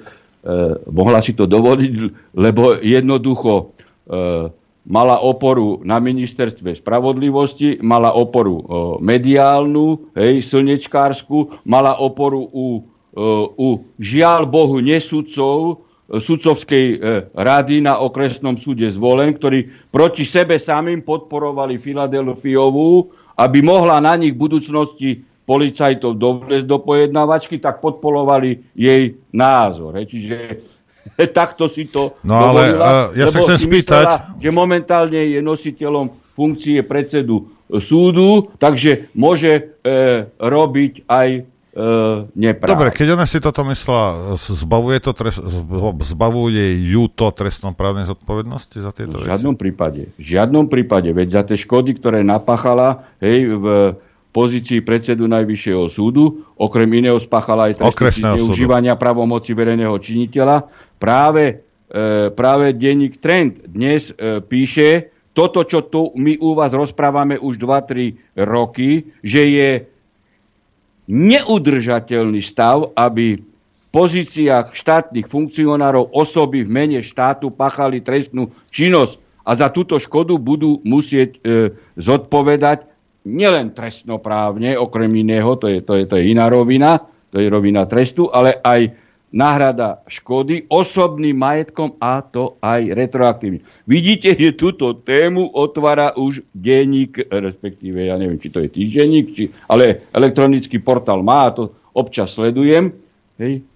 mohla 0.88 1.20
si 1.20 1.36
to 1.36 1.44
dovoliť, 1.44 1.92
lebo 2.36 2.80
jednoducho 2.80 3.52
e, 3.60 3.62
mala 4.84 5.16
oporu 5.20 5.80
na 5.84 5.96
ministerstve 6.00 6.76
spravodlivosti, 6.76 7.80
mala 7.80 8.12
oporu 8.12 8.56
e, 8.60 8.64
mediálnu, 9.00 10.12
hej, 10.16 10.44
slnečkársku, 10.44 11.64
mala 11.64 11.96
oporu 12.00 12.44
u, 12.48 12.66
e, 13.12 13.20
u 13.56 13.68
žiaľ 14.00 14.48
Bohu 14.48 14.80
nesudcov, 14.80 15.84
sudcovskej 16.04 16.84
e, 16.84 16.96
rady 17.32 17.80
na 17.80 17.96
okresnom 17.96 18.60
súde 18.60 18.84
zvolen, 18.92 19.32
ktorí 19.32 19.88
proti 19.88 20.28
sebe 20.28 20.60
samým 20.60 21.00
podporovali 21.00 21.80
Filadelfiovú, 21.80 23.08
aby 23.34 23.58
mohla 23.62 23.98
na 23.98 24.14
nich 24.14 24.32
v 24.34 24.42
budúcnosti 24.46 25.10
policajtov 25.44 26.16
dovlesť 26.16 26.66
do 26.66 26.80
pojednávačky, 26.80 27.60
tak 27.60 27.84
podporovali 27.84 28.72
jej 28.72 29.20
názor. 29.34 30.00
Čiže 30.00 30.64
takto 31.38 31.68
si 31.68 31.92
to 31.92 32.16
no, 32.24 32.32
dovolila, 32.50 32.84
ale, 32.84 33.02
uh, 33.12 33.18
ja 33.18 33.26
sa 33.28 33.38
chcem 33.44 33.60
spýtať... 33.60 34.04
Myslela, 34.08 34.40
že 34.40 34.50
momentálne 34.50 35.20
je 35.20 35.40
nositeľom 35.44 36.06
funkcie 36.34 36.80
predsedu 36.82 37.54
súdu, 37.80 38.50
takže 38.60 39.08
môže 39.16 39.50
e, 39.50 39.62
robiť 40.36 41.08
aj 41.08 41.28
nepráv. 42.38 42.70
Dobre, 42.70 42.88
keď 42.94 43.18
ona 43.18 43.26
si 43.26 43.42
toto 43.42 43.66
myslela, 43.66 44.38
zbavuje, 44.38 45.02
to 45.02 45.10
trest, 45.10 45.42
zbavuje 46.06 46.78
ju 46.86 47.10
to 47.10 47.34
trestnoprávnej 47.34 48.06
zodpovednosti 48.06 48.78
za 48.78 48.94
tieto 48.94 49.18
veci? 49.18 49.26
V 49.26 49.30
žiadnom 49.34 49.54
prípade. 49.58 50.02
V 50.14 50.22
žiadnom 50.22 50.70
prípade. 50.70 51.10
Veď 51.10 51.28
za 51.34 51.42
tie 51.50 51.58
škody, 51.58 51.98
ktoré 51.98 52.22
napáchala 52.22 53.10
hej, 53.18 53.58
v 53.58 53.66
pozícii 54.30 54.82
predsedu 54.82 55.26
Najvyššieho 55.26 55.86
súdu, 55.90 56.46
okrem 56.58 56.90
iného 56.94 57.18
spáchala 57.18 57.70
aj 57.70 57.86
trestný 57.94 58.38
zneužívania 58.38 58.98
pravomoci 58.98 59.54
verejného 59.54 59.94
činiteľa. 59.98 60.66
Práve, 60.98 61.62
e, 61.86 62.30
práve 62.34 62.74
denník 62.74 63.18
Trend 63.18 63.66
dnes 63.66 64.10
e, 64.10 64.42
píše, 64.42 65.14
toto, 65.34 65.66
čo 65.66 65.86
tu 65.86 66.14
my 66.14 66.38
u 66.38 66.54
vás 66.54 66.70
rozprávame 66.70 67.34
už 67.38 67.58
2-3 67.58 68.38
roky, 68.46 69.10
že 69.22 69.42
je 69.42 69.70
neudržateľný 71.08 72.40
stav, 72.40 72.92
aby 72.96 73.38
v 73.38 73.84
pozíciách 73.92 74.74
štátnych 74.74 75.30
funkcionárov 75.30 76.10
osoby 76.10 76.66
v 76.66 76.70
mene 76.70 77.00
štátu 77.04 77.52
pachali 77.52 78.02
trestnú 78.02 78.50
činnosť 78.74 79.20
a 79.44 79.54
za 79.54 79.68
túto 79.68 80.00
škodu 80.00 80.34
budú 80.40 80.80
musieť 80.82 81.36
e, 81.44 81.70
zodpovedať 82.00 82.88
nielen 83.24 83.72
trestnoprávne, 83.72 84.76
okrem 84.76 85.12
iného, 85.16 85.56
to 85.56 85.68
je, 85.68 85.78
to, 85.80 86.00
je, 86.00 86.04
to 86.08 86.14
je 86.20 86.24
iná 86.32 86.48
rovina, 86.48 87.00
to 87.32 87.40
je 87.40 87.48
rovina 87.48 87.88
trestu, 87.88 88.28
ale 88.28 88.60
aj 88.60 89.03
náhrada 89.34 90.06
škody 90.06 90.70
osobným 90.70 91.34
majetkom 91.34 91.98
a 91.98 92.22
to 92.22 92.54
aj 92.62 92.86
retroaktívne. 92.94 93.66
Vidíte, 93.82 94.38
že 94.38 94.54
túto 94.54 94.94
tému 94.94 95.50
otvára 95.50 96.14
už 96.14 96.46
denník, 96.54 97.18
respektíve, 97.26 98.06
ja 98.06 98.14
neviem, 98.14 98.38
či 98.38 98.54
to 98.54 98.62
je 98.62 98.70
týždenník, 98.70 99.26
či, 99.34 99.50
ale 99.66 100.06
elektronický 100.14 100.78
portál 100.78 101.26
má, 101.26 101.50
a 101.50 101.54
to 101.58 101.64
občas 101.90 102.38
sledujem, 102.38 102.94
hej, 103.42 103.66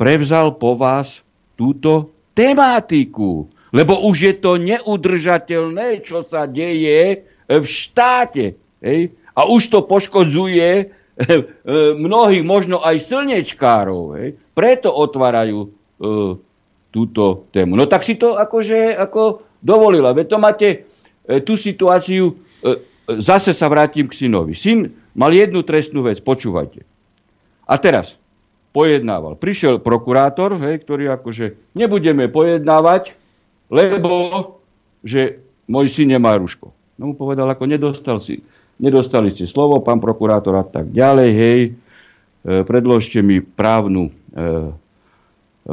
prevzal 0.00 0.56
po 0.56 0.80
vás 0.80 1.20
túto 1.60 2.16
tematiku. 2.32 3.52
Lebo 3.70 4.02
už 4.08 4.16
je 4.18 4.34
to 4.40 4.56
neudržateľné, 4.58 6.02
čo 6.02 6.24
sa 6.24 6.48
deje 6.48 7.22
v 7.46 7.66
štáte. 7.68 8.56
Hej? 8.82 9.14
A 9.36 9.46
už 9.46 9.70
to 9.70 9.86
poškodzuje 9.86 10.90
mnohých, 12.04 12.44
možno 12.44 12.80
aj 12.80 12.96
slnečkárov. 13.04 14.02
Hej? 14.16 14.28
Preto 14.56 14.88
otvárajú 14.92 15.58
e, 15.64 15.68
túto 16.90 17.46
tému. 17.54 17.76
No 17.76 17.84
tak 17.86 18.02
si 18.02 18.16
to 18.16 18.36
akože 18.36 18.96
ako 18.96 19.44
dovolila. 19.60 20.16
Veď 20.16 20.26
to 20.32 20.38
máte 20.40 20.68
e, 20.68 20.76
tú 21.44 21.54
situáciu, 21.54 22.34
e, 22.64 22.80
zase 23.20 23.52
sa 23.52 23.68
vrátim 23.68 24.08
k 24.08 24.26
synovi. 24.26 24.56
Syn 24.56 24.90
mal 25.14 25.30
jednu 25.30 25.62
trestnú 25.62 26.04
vec, 26.06 26.18
počúvajte. 26.24 26.82
A 27.70 27.74
teraz 27.78 28.18
pojednával. 28.74 29.38
Prišiel 29.38 29.82
prokurátor, 29.82 30.58
hej, 30.62 30.82
ktorý 30.82 31.14
akože 31.18 31.74
nebudeme 31.74 32.30
pojednávať, 32.30 33.14
lebo 33.70 34.58
že 35.06 35.42
môj 35.70 35.86
syn 35.90 36.18
nemá 36.18 36.34
ruško. 36.38 36.74
No 37.00 37.12
mu 37.12 37.14
povedal, 37.16 37.48
ako 37.48 37.64
nedostal 37.64 38.20
si, 38.20 38.44
nedostali 38.80 39.28
ste 39.30 39.44
slovo, 39.44 39.84
pán 39.84 40.00
prokurátor 40.00 40.56
a 40.56 40.64
tak 40.64 40.88
ďalej, 40.90 41.30
hej, 41.30 41.60
e, 41.68 41.70
predložte 42.64 43.20
mi 43.20 43.44
právnu 43.44 44.08
e, 44.08 44.12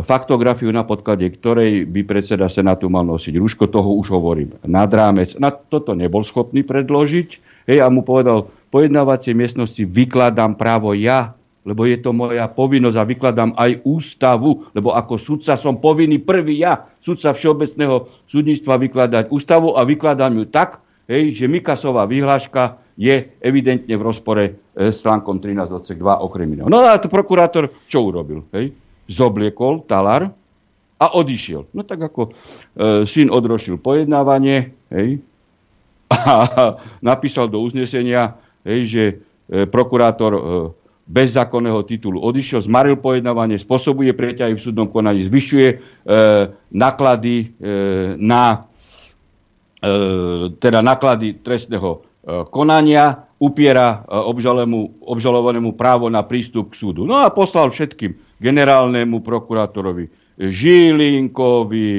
faktografiu, 0.03 0.69
na 0.69 0.83
podklade 0.83 1.25
ktorej 1.31 1.87
by 1.87 2.03
predseda 2.03 2.51
Senátu 2.51 2.91
mal 2.91 3.07
nosiť 3.07 3.39
rúško, 3.39 3.71
toho 3.71 3.95
už 3.97 4.11
hovorím 4.11 4.59
nad 4.67 4.91
rámec. 4.91 5.33
Na 5.39 5.49
toto 5.49 5.95
nebol 5.95 6.21
schopný 6.27 6.61
predložiť, 6.67 7.29
hej, 7.71 7.79
a 7.79 7.87
mu 7.87 8.03
povedal, 8.03 8.51
pojednávacie 8.69 9.31
miestnosti 9.31 9.81
vykladám 9.87 10.59
právo 10.59 10.91
ja, 10.91 11.33
lebo 11.67 11.83
je 11.83 11.99
to 11.99 12.15
moja 12.15 12.47
povinnosť 12.47 12.97
a 12.99 13.03
vykladám 13.03 13.51
aj 13.59 13.83
ústavu, 13.83 14.71
lebo 14.71 14.95
ako 14.95 15.19
sudca 15.19 15.59
som 15.59 15.75
povinný 15.83 16.23
prvý 16.23 16.63
ja, 16.63 16.87
sudca 17.03 17.35
Všeobecného 17.35 18.07
súdnictva, 18.23 18.79
vykladať 18.79 19.27
ústavu 19.27 19.75
a 19.75 19.83
vykladám 19.83 20.31
ju 20.39 20.45
tak, 20.47 20.79
hej, 21.11 21.35
že 21.35 21.51
Mikasová 21.51 22.07
vyhláška 22.07 22.79
je 22.97 23.29
evidentne 23.39 23.93
v 23.93 24.01
rozpore 24.01 24.43
e, 24.49 24.51
s 24.89 25.05
článkom 25.05 25.37
13 25.37 25.69
odsek 25.69 26.01
2 26.01 26.25
okrem 26.25 26.49
iného. 26.49 26.65
No 26.65 26.81
a 26.81 26.97
to 26.97 27.07
prokurátor 27.07 27.69
čo 27.85 28.01
urobil? 28.01 28.49
Hej? 28.57 28.73
Zobliekol 29.05 29.85
talar 29.85 30.33
a 30.97 31.05
odišiel. 31.13 31.69
No 31.77 31.85
tak 31.85 32.01
ako 32.01 32.21
e, 32.27 32.31
syn 33.05 33.29
odrošil 33.29 33.77
pojednávanie 33.77 34.73
hej, 34.89 35.21
a 36.11 36.33
napísal 36.99 37.53
do 37.53 37.61
uznesenia, 37.61 38.33
hej, 38.65 38.79
že 38.89 39.03
e, 39.05 39.15
prokurátor 39.69 40.33
e, 40.33 40.41
bez 41.07 41.37
zákonného 41.37 41.87
titulu 41.87 42.19
odišiel, 42.19 42.65
zmaril 42.65 42.99
pojednávanie, 42.99 43.61
spôsobuje 43.61 44.11
preťahy 44.11 44.57
v 44.57 44.65
súdnom 44.65 44.89
konaní, 44.89 45.29
zvyšuje 45.29 45.67
e, 45.69 45.77
náklady 46.73 47.35
e, 47.37 47.69
na 48.17 48.67
E, 49.77 49.89
teda 50.57 50.81
náklady 50.81 51.37
trestného 51.45 52.01
konania, 52.51 53.27
upiera 53.39 54.03
e, 54.03 54.17
obžalovanému 55.07 55.73
právo 55.79 56.11
na 56.11 56.25
prístup 56.27 56.75
k 56.75 56.79
súdu. 56.83 57.07
No 57.07 57.23
a 57.23 57.31
poslal 57.31 57.71
všetkým 57.71 58.41
generálnemu 58.41 59.23
prokurátorovi 59.23 60.05
Žilinkovi, 60.37 61.89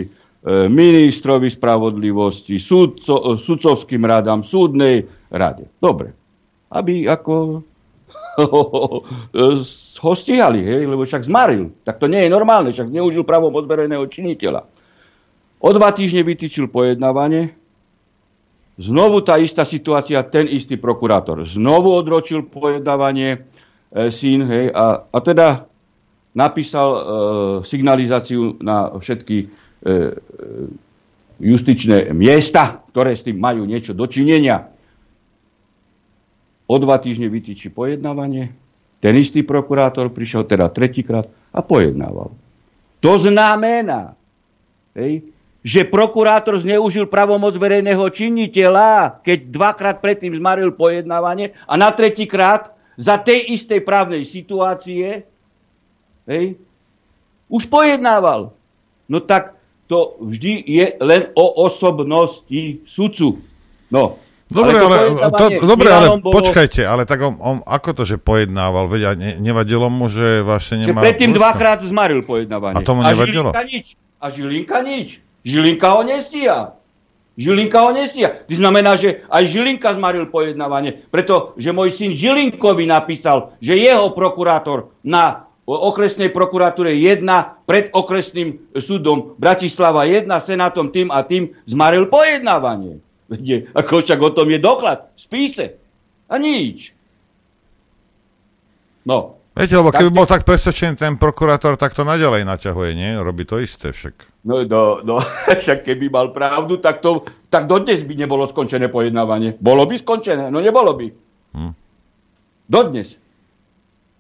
ministrovi 0.71 1.51
spravodlivosti, 1.51 2.63
sudco, 2.63 3.35
sudcovským 3.35 4.07
radám, 4.07 4.47
súdnej 4.47 5.03
rade. 5.35 5.67
Dobre. 5.83 6.15
Aby 6.71 7.11
ako 7.11 7.67
ho 10.03 10.13
stíhali, 10.15 10.63
hej, 10.63 10.83
lebo 10.87 11.03
však 11.03 11.27
zmaril. 11.27 11.75
Tak 11.83 11.99
to 11.99 12.07
nie 12.07 12.23
je 12.23 12.31
normálne, 12.31 12.71
však 12.71 12.87
neužil 12.87 13.27
právom 13.27 13.51
odbereného 13.59 14.07
činiteľa. 14.07 14.63
O 15.59 15.75
dva 15.75 15.91
týždne 15.91 16.23
vytýčil 16.23 16.71
pojednávanie, 16.71 17.58
Znovu 18.79 19.27
tá 19.27 19.43
istá 19.43 19.67
situácia, 19.67 20.23
ten 20.23 20.47
istý 20.47 20.79
prokurátor. 20.79 21.43
Znovu 21.43 21.91
odročil 21.99 22.47
pojednávanie 22.47 23.31
e, 23.35 23.39
syn, 24.15 24.47
hej, 24.47 24.71
a, 24.71 25.03
a 25.03 25.19
teda 25.19 25.67
napísal 26.31 26.89
e, 26.95 27.01
signalizáciu 27.67 28.55
na 28.63 28.95
všetky 28.95 29.37
e, 29.43 29.47
e, 29.83 29.93
justičné 31.43 32.15
miesta, 32.15 32.87
ktoré 32.95 33.19
s 33.19 33.27
tým 33.27 33.43
majú 33.43 33.67
niečo 33.67 33.99
dočinenia. 33.99 34.71
O 36.71 36.77
dva 36.79 37.03
týždne 37.03 37.27
vytýči 37.27 37.75
pojednávanie. 37.75 38.55
Ten 39.03 39.15
istý 39.19 39.43
prokurátor 39.43 40.15
prišiel 40.15 40.47
teda 40.47 40.71
tretíkrát 40.71 41.27
a 41.51 41.67
pojednával. 41.67 42.31
To 43.03 43.13
znamená, 43.19 44.15
hej, 44.95 45.23
že 45.69 45.85
prokurátor 45.85 46.57
zneužil 46.57 47.05
pravomoc 47.05 47.53
verejného 47.61 48.01
činiteľa, 48.09 49.21
keď 49.21 49.53
dvakrát 49.53 49.97
predtým 50.01 50.33
zmaril 50.41 50.73
pojednávanie 50.73 51.53
a 51.69 51.77
na 51.77 51.93
tretíkrát 51.93 52.73
za 52.97 53.21
tej 53.21 53.53
istej 53.53 53.85
právnej 53.85 54.25
situácie 54.25 55.29
hej, 56.25 56.57
už 57.53 57.69
pojednával. 57.69 58.57
No 59.13 59.21
tak 59.21 59.61
to 59.93 60.17
vždy 60.25 60.65
je 60.65 60.87
len 61.05 61.29
o 61.37 61.45
osobnosti 61.69 62.81
sudcu. 62.89 63.37
No, 63.93 64.17
Dobre, 64.49 64.81
ale, 64.81 64.97
ale, 65.29 65.33
to, 65.37 65.47
dobre, 65.61 65.93
ale 65.93 66.25
bolo... 66.25 66.41
počkajte, 66.41 66.81
ale 66.81 67.05
tak 67.05 67.21
on, 67.21 67.37
on 67.37 67.61
ako 67.69 68.01
to, 68.01 68.03
že 68.09 68.17
pojednával? 68.17 68.89
Veď 68.89 69.03
a 69.05 69.11
ne, 69.13 69.37
nevadilo 69.37 69.93
mu, 69.93 70.09
že 70.09 70.41
vlastne 70.41 70.89
nemá... 70.89 71.05
Že 71.05 71.13
predtým 71.13 71.37
dvakrát 71.37 71.85
zmaril 71.85 72.25
pojednávanie. 72.25 72.81
A 72.81 72.81
tomu 72.81 73.05
nevadilo? 73.05 73.53
A 73.53 73.61
Žilinka 73.61 73.65
nič. 73.69 73.87
A 74.17 74.27
Žilinka 74.33 74.79
nič. 74.81 75.21
Žilinka 75.47 75.89
ho 75.95 76.03
nestíha. 76.03 76.75
Žilinka 77.39 77.79
ho 77.79 77.91
nestíha. 77.95 78.43
To 78.51 78.55
znamená, 78.59 78.99
že 78.99 79.23
aj 79.31 79.47
Žilinka 79.47 79.95
zmaril 79.95 80.27
pojednávanie, 80.27 81.07
pretože 81.15 81.71
môj 81.71 81.95
syn 81.95 82.19
Žilinkovi 82.19 82.91
napísal, 82.91 83.55
že 83.63 83.79
jeho 83.79 84.11
prokurátor 84.11 84.91
na 85.07 85.47
okresnej 85.69 86.35
prokuratúre 86.35 86.99
1 86.99 87.23
pred 87.69 87.95
okresným 87.95 88.75
súdom 88.81 89.39
Bratislava 89.39 90.09
1 90.09 90.27
senátom 90.43 90.91
tým 90.91 91.15
a 91.15 91.23
tým 91.23 91.55
zmaril 91.69 92.11
pojednávanie. 92.11 92.99
Viete, 93.29 93.69
ako 93.77 94.03
však 94.03 94.19
o 94.19 94.31
tom 94.33 94.49
je 94.49 94.59
doklad 94.59 95.13
v 95.15 95.19
spise. 95.21 95.67
A 96.27 96.41
nič. 96.41 96.97
No, 99.07 99.38
Viete, 99.59 99.75
lebo 99.75 99.91
keby 99.91 100.11
bol 100.15 100.23
tak 100.23 100.47
presvedčený 100.47 100.95
ten 100.95 101.19
prokurátor, 101.19 101.75
tak 101.75 101.91
to 101.91 102.07
naďalej 102.07 102.47
naťahuje, 102.47 102.95
nie? 102.95 103.19
Robí 103.19 103.43
to 103.43 103.59
isté 103.59 103.91
však. 103.91 104.47
No, 104.47 104.63
no, 104.63 105.03
no 105.03 105.19
však 105.67 105.83
keby 105.83 106.07
mal 106.07 106.31
pravdu, 106.31 106.79
tak, 106.79 107.03
to, 107.03 107.27
tak 107.51 107.67
dodnes 107.67 108.07
by 108.07 108.15
nebolo 108.15 108.47
skončené 108.47 108.87
pojednávanie. 108.87 109.59
Bolo 109.59 109.83
by 109.83 109.99
skončené? 109.99 110.47
No 110.55 110.63
nebolo 110.63 110.95
by. 110.95 111.07
Hm. 111.59 111.73
Dodnes. 112.71 113.19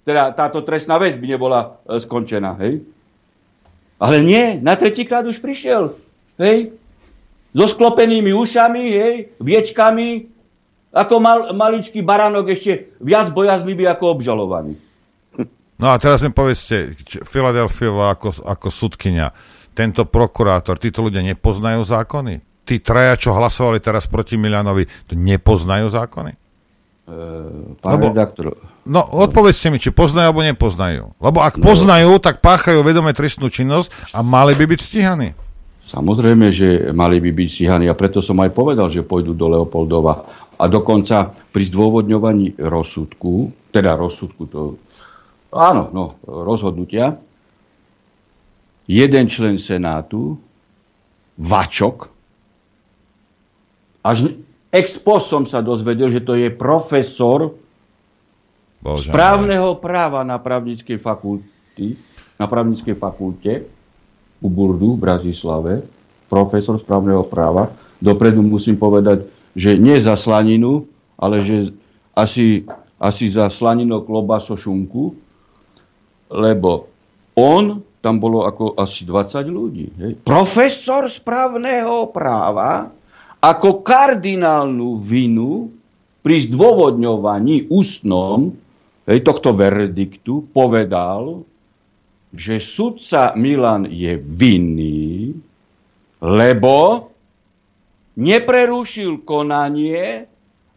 Teda 0.03 0.35
táto 0.35 0.67
trestná 0.67 0.99
vec 0.99 1.15
by 1.15 1.27
nebola 1.31 1.79
e, 1.87 2.03
skončená, 2.03 2.59
hej? 2.59 2.83
Ale 4.03 4.19
nie, 4.19 4.59
na 4.59 4.75
tretíkrát 4.75 5.23
už 5.23 5.39
prišiel, 5.39 5.95
hej? 6.43 6.75
So 7.55 7.71
sklopenými 7.71 8.35
ušami, 8.35 8.85
hej? 8.91 9.15
Viečkami, 9.39 10.27
ako 10.91 11.15
mal, 11.23 11.39
maličký 11.55 12.03
baranok 12.03 12.51
ešte 12.59 12.91
viac 12.99 13.31
bojazlivý 13.31 13.87
ako 13.87 14.19
obžalovaný. 14.19 14.88
No 15.79 15.95
a 15.95 15.97
teraz 16.03 16.19
mi 16.27 16.35
povedzte, 16.35 16.99
Filadelfiova 17.23 18.19
ako, 18.19 18.43
ako 18.43 18.67
sudkynia, 18.67 19.31
tento 19.79 20.03
prokurátor, 20.11 20.75
títo 20.83 21.07
ľudia 21.07 21.23
nepoznajú 21.23 21.87
zákony? 21.87 22.67
Tí 22.67 22.83
traja, 22.83 23.15
čo 23.15 23.31
hlasovali 23.33 23.79
teraz 23.79 24.11
proti 24.11 24.35
Milanovi, 24.35 24.91
to 25.07 25.15
nepoznajú 25.15 25.87
zákony? 25.87 26.33
E, 26.35 27.17
pán 27.79 27.93
Lebo, 27.95 28.11
redaktor. 28.11 28.59
No, 28.85 29.07
odpovedzte 29.07 29.71
mi, 29.71 29.79
či 29.79 29.95
poznajú 29.95 30.35
alebo 30.35 30.43
nepoznajú. 30.43 31.15
Lebo 31.23 31.39
ak 31.41 31.57
no, 31.57 31.65
poznajú, 31.71 32.19
tak 32.19 32.43
páchajú 32.43 32.83
vedome 32.83 33.15
trestnú 33.15 33.47
činnosť 33.47 34.13
a 34.13 34.21
mali 34.21 34.59
by 34.59 34.67
byť 34.67 34.81
stíhaní. 34.83 35.33
Samozrejme, 35.89 36.53
že 36.53 36.93
mali 36.93 37.17
by 37.23 37.33
byť 37.33 37.49
stíhaní 37.49 37.87
a 37.89 37.97
preto 37.97 38.21
som 38.21 38.37
aj 38.45 38.53
povedal, 38.53 38.93
že 38.93 39.07
pôjdu 39.07 39.33
do 39.33 39.49
Leopoldova. 39.49 40.27
A 40.59 40.67
dokonca 40.67 41.33
pri 41.49 41.65
zdôvodňovaní 41.71 42.61
rozsudku, 42.61 43.55
teda 43.73 43.95
rozsudku 43.97 44.45
to, 44.51 44.77
áno, 45.53 45.83
no, 45.93 46.05
rozhodnutia, 46.25 47.16
jeden 48.89 49.25
člen 49.29 49.61
Senátu, 49.61 50.41
Vačok, 51.39 52.11
až 54.03 54.33
ex 54.73 54.99
post 54.99 55.31
som 55.31 55.45
sa 55.45 55.61
dozvedel, 55.61 56.09
že 56.11 56.25
to 56.25 56.35
je 56.35 56.49
profesor 56.51 57.55
Bože 58.79 59.11
správneho 59.11 59.77
práva 59.79 60.23
na 60.23 60.39
právnickej 60.39 60.99
fakulty, 61.03 61.99
na 62.39 62.47
právnickej 62.47 62.95
fakulte 62.95 63.66
u 64.39 64.49
Burdu 64.49 64.95
v 64.95 65.03
Bratislave, 65.03 65.73
profesor 66.31 66.79
správneho 66.79 67.27
práva. 67.27 67.75
Dopredu 67.99 68.39
musím 68.39 68.79
povedať, 68.79 69.27
že 69.59 69.75
nie 69.75 69.99
za 69.99 70.15
slaninu, 70.15 70.87
ale 71.19 71.43
že 71.43 71.75
asi, 72.15 72.62
asi 73.03 73.27
za 73.27 73.51
slanino 73.51 74.07
klobaso 74.07 74.55
šunku, 74.55 75.28
lebo 76.33 76.89
on 77.37 77.81
tam 77.99 78.23
bolo 78.23 78.47
ako 78.47 78.79
asi 78.79 79.03
20 79.05 79.47
ľudí. 79.51 79.87
Hej. 79.99 80.13
Profesor 80.23 81.11
správneho 81.11 82.09
práva 82.15 82.89
ako 83.39 83.83
kardinálnu 83.83 85.03
vinu 85.03 85.71
pri 86.23 86.37
zdôvodňovaní 86.51 87.71
ústnom 87.71 88.55
hej, 89.07 89.19
tohto 89.23 89.55
verdiktu 89.55 90.51
povedal, 90.51 91.47
že 92.35 92.61
sudca 92.61 93.33
Milan 93.39 93.89
je 93.89 94.19
vinný, 94.21 95.33
lebo 96.21 97.09
neprerušil 98.19 99.23
konanie 99.23 100.27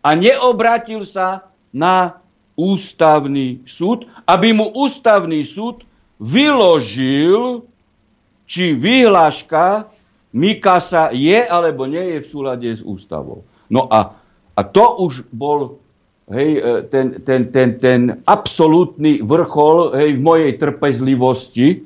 a 0.01 0.09
neobratil 0.13 1.03
sa 1.03 1.49
na 1.73 2.20
ústavný 2.61 3.65
súd, 3.65 4.05
aby 4.29 4.53
mu 4.53 4.69
ústavný 4.69 5.41
súd 5.41 5.81
vyložil, 6.21 7.65
či 8.45 8.77
výhláška 8.77 9.89
Mikasa 10.31 11.09
je 11.11 11.43
alebo 11.43 11.89
nie 11.89 12.15
je 12.15 12.19
v 12.23 12.29
súlade 12.29 12.69
s 12.69 12.81
ústavou. 12.85 13.43
No 13.67 13.89
a, 13.89 14.15
a 14.53 14.61
to 14.63 15.01
už 15.01 15.27
bol 15.33 15.81
hej, 16.31 16.59
e, 16.59 16.71
ten, 16.87 17.19
ten, 17.23 17.51
ten, 17.51 17.69
ten 17.79 18.01
absolútny 18.23 19.19
vrchol 19.23 19.95
hej, 19.95 20.09
v 20.15 20.21
mojej 20.21 20.51
trpezlivosti. 20.55 21.83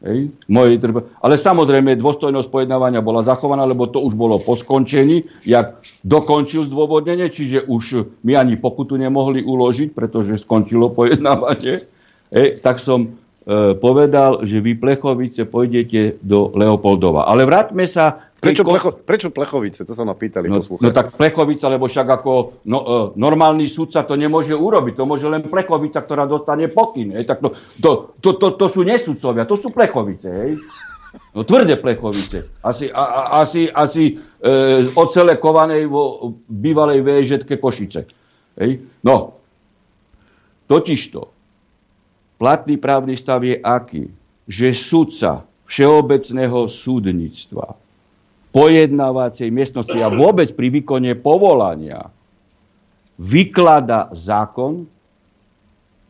Hej, 0.00 0.32
mojej 0.48 0.80
trpe... 0.80 1.04
Ale 1.20 1.36
samozrejme, 1.36 2.00
dôstojnosť 2.00 2.48
pojednávania 2.48 3.04
bola 3.04 3.20
zachovaná, 3.20 3.68
lebo 3.68 3.84
to 3.84 4.00
už 4.00 4.16
bolo 4.16 4.40
po 4.40 4.56
skončení, 4.56 5.28
jak 5.44 5.84
dokončil 6.08 6.64
zdôvodnenie, 6.72 7.28
čiže 7.28 7.68
už 7.68 8.08
mi 8.24 8.32
ani 8.32 8.56
pokutu 8.56 8.96
nemohli 8.96 9.44
uložiť, 9.44 9.92
pretože 9.92 10.40
skončilo 10.40 10.88
pojednávanie. 10.96 11.84
Hej, 12.32 12.64
tak 12.64 12.80
som 12.80 13.19
povedal, 13.82 14.46
že 14.46 14.62
vy 14.62 14.78
Plechovice 14.78 15.42
pôjdete 15.42 16.22
do 16.22 16.54
Leopoldova. 16.54 17.26
Ale 17.26 17.42
vráťme 17.42 17.82
sa... 17.90 18.30
Prečo, 18.40 18.64
plecho, 18.64 18.96
prečo 19.04 19.28
Plechovice? 19.28 19.84
To 19.84 19.92
sa 19.92 20.06
ma 20.06 20.16
pýtali 20.16 20.48
no, 20.48 20.64
no 20.64 20.88
tak 20.94 21.18
Plechovica, 21.18 21.68
lebo 21.68 21.84
však 21.84 22.08
ako 22.08 22.32
no, 22.64 22.78
uh, 22.80 23.06
normálny 23.12 23.68
sudca 23.68 24.00
to 24.00 24.16
nemôže 24.16 24.56
urobiť. 24.56 24.96
To 24.96 25.04
môže 25.04 25.28
len 25.28 25.44
Plechovica, 25.44 26.00
ktorá 26.00 26.24
dostane 26.24 26.72
pokyn. 26.72 27.20
Hej. 27.20 27.28
Tak 27.28 27.44
to, 27.44 27.52
to, 27.84 27.90
to, 28.16 28.30
to, 28.40 28.46
to 28.56 28.66
sú 28.70 28.80
nesudcovia, 28.80 29.44
to 29.44 29.60
sú 29.60 29.68
Plechovice. 29.74 30.30
Hej. 30.30 30.56
No 31.34 31.42
tvrdé 31.42 31.76
Plechovice. 31.76 32.48
Asi, 32.62 32.86
a, 32.88 33.02
a, 33.02 33.20
asi, 33.42 33.66
asi 33.66 34.14
e, 34.14 34.88
ocelekovanej 34.94 35.90
vo 35.90 36.32
bývalej 36.46 37.02
VŽetke 37.02 37.58
Košice. 37.58 38.06
Hej. 38.56 39.02
No, 39.02 39.42
totižto, 40.70 41.39
Platný 42.40 42.80
právny 42.80 43.20
stav 43.20 43.44
je 43.44 43.60
aký? 43.60 44.08
Že 44.48 44.68
sudca 44.72 45.44
všeobecného 45.68 46.72
súdnictva 46.72 47.76
pojednávacej 48.50 49.52
miestnosti 49.52 49.94
a 50.00 50.10
vôbec 50.10 50.50
pri 50.56 50.72
výkone 50.74 51.14
povolania 51.20 52.10
vyklada 53.20 54.10
zákon, 54.16 54.88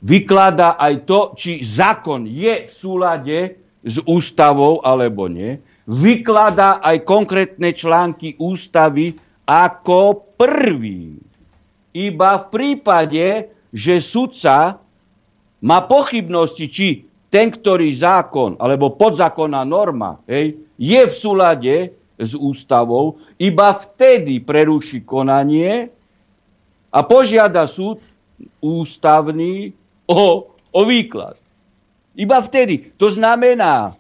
vyklada 0.01 0.79
aj 0.81 0.95
to, 1.05 1.21
či 1.37 1.61
zákon 1.61 2.25
je 2.25 2.65
v 2.65 2.73
súlade 2.73 3.39
s 3.85 4.01
ústavou 4.07 4.81
alebo 4.81 5.29
nie, 5.29 5.61
vyklada 5.91 6.81
aj 6.81 7.05
konkrétne 7.05 7.75
články 7.75 8.39
ústavy 8.41 9.19
ako 9.45 10.31
prvý. 10.39 11.19
Iba 11.91 12.31
v 12.39 12.45
prípade, 12.49 13.27
že 13.75 13.99
sudca 13.99 14.79
má 15.61 15.85
pochybnosti, 15.85 16.67
či 16.69 16.89
ten, 17.31 17.53
ktorý 17.53 17.89
zákon 17.95 18.59
alebo 18.59 18.97
podzákonná 18.97 19.63
norma 19.63 20.19
hej, 20.27 20.59
je 20.81 21.01
v 21.07 21.15
súlade 21.15 21.75
s 22.21 22.33
ústavou, 22.37 23.17
iba 23.41 23.73
vtedy 23.73 24.45
preruší 24.45 25.05
konanie 25.05 25.89
a 26.93 27.01
požiada 27.07 27.65
súd 27.65 28.03
ústavný 28.61 29.73
o, 30.09 30.53
o 30.53 30.81
výklad. 30.85 31.39
Iba 32.17 32.43
vtedy. 32.43 32.93
To 32.99 33.09
znamená, 33.09 33.95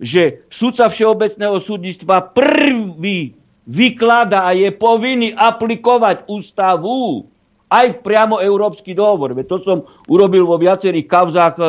že 0.00 0.46
súdca 0.48 0.88
Všeobecného 0.88 1.60
súdnictva 1.60 2.24
prvý 2.32 3.36
vyklada 3.68 4.48
a 4.48 4.56
je 4.56 4.72
povinný 4.72 5.36
aplikovať 5.36 6.24
ústavu 6.26 7.28
aj 7.70 8.02
priamo 8.02 8.42
Európsky 8.42 8.92
dohovor. 8.98 9.32
to 9.46 9.62
som 9.62 9.86
urobil 10.10 10.42
vo 10.42 10.58
viacerých 10.58 11.06
kauzách 11.06 11.54
e, 11.56 11.62
e, 11.62 11.68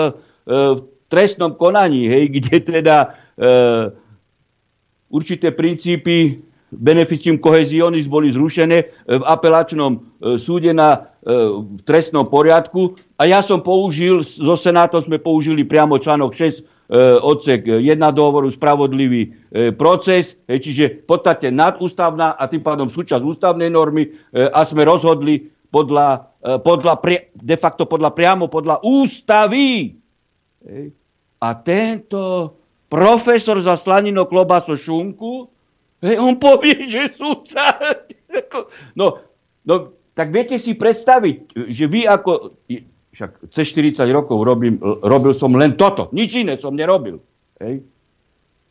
v 0.49 0.79
trestnom 1.07 1.53
konaní, 1.53 2.09
hej, 2.09 2.23
kde 2.33 2.55
teda 2.65 2.97
e, 3.05 3.07
určité 5.13 5.53
princípy 5.53 6.41
beneficium 6.71 7.37
cohesionis 7.37 8.07
boli 8.07 8.31
zrušené 8.31 8.77
v 9.03 9.23
apelačnom 9.27 10.07
súde 10.39 10.71
na 10.71 11.11
v 11.19 11.83
trestnom 11.83 12.31
poriadku 12.31 12.95
a 13.19 13.27
ja 13.27 13.43
som 13.43 13.59
použil, 13.59 14.23
so 14.23 14.55
Senátom 14.55 15.03
sme 15.03 15.19
použili 15.19 15.67
priamo 15.67 15.99
článok 15.99 16.31
6 16.31 16.39
e, 16.39 16.61
odsek 17.19 17.67
1 17.67 17.99
dohovoru 18.15 18.47
spravodlivý 18.47 19.51
proces, 19.75 20.39
čiže 20.47 21.03
v 21.03 21.05
podstate 21.05 21.51
nadústavná 21.51 22.39
a 22.39 22.47
tým 22.47 22.63
pádom 22.63 22.87
súčasť 22.87 23.19
ústavnej 23.19 23.67
normy 23.67 24.07
a 24.31 24.63
sme 24.63 24.87
rozhodli 24.87 25.51
podľa, 25.71 26.35
e, 26.43 26.51
podľa, 26.59 26.93
de 27.33 27.57
facto 27.57 27.87
podľa, 27.87 28.11
priamo 28.11 28.51
podľa 28.51 28.83
ústavy. 28.83 29.95
A 31.41 31.49
tento 31.63 32.21
profesor 32.91 33.57
za 33.63 33.79
slanino 33.79 34.27
klobaso 34.27 34.77
šunku, 34.77 35.47
on 36.03 36.35
povie, 36.37 36.85
že 36.91 37.15
súca. 37.15 37.79
No, 38.95 39.19
no, 39.67 39.91
tak 40.15 40.31
viete 40.31 40.55
si 40.55 40.71
predstaviť, 40.71 41.51
že 41.67 41.85
vy 41.91 42.07
ako, 42.07 42.55
však 43.11 43.51
cez 43.51 43.75
40 43.75 44.07
rokov 44.07 44.39
robím, 44.39 44.79
robil 44.79 45.35
som 45.35 45.51
len 45.51 45.75
toto, 45.75 46.07
nič 46.15 46.39
iné 46.39 46.55
som 46.55 46.71
nerobil. 46.71 47.19
Hej. 47.59 47.83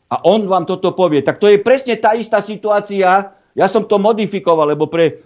A 0.09 0.15
on 0.25 0.49
vám 0.49 0.65
toto 0.65 0.97
povie. 0.97 1.21
Tak 1.21 1.37
to 1.37 1.45
je 1.45 1.61
presne 1.61 1.93
tá 2.01 2.17
istá 2.17 2.41
situácia, 2.41 3.37
ja 3.53 3.67
som 3.69 3.85
to 3.85 4.01
modifikoval, 4.01 4.73
lebo 4.73 4.89
pre, 4.89 5.21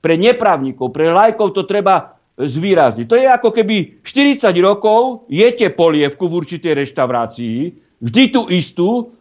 pre 0.00 0.16
neprávnikov, 0.16 0.92
pre 0.92 1.12
lajkov 1.12 1.52
to 1.52 1.68
treba 1.68 2.16
zvýrazniť. 2.40 3.06
To 3.06 3.16
je 3.20 3.28
ako 3.28 3.52
keby 3.52 4.00
40 4.04 4.48
rokov 4.64 5.28
jete 5.28 5.68
polievku 5.68 6.24
v 6.24 6.36
určitej 6.40 6.72
reštaurácii, 6.72 7.56
vždy 8.00 8.24
tú 8.32 8.48
istú, 8.48 9.12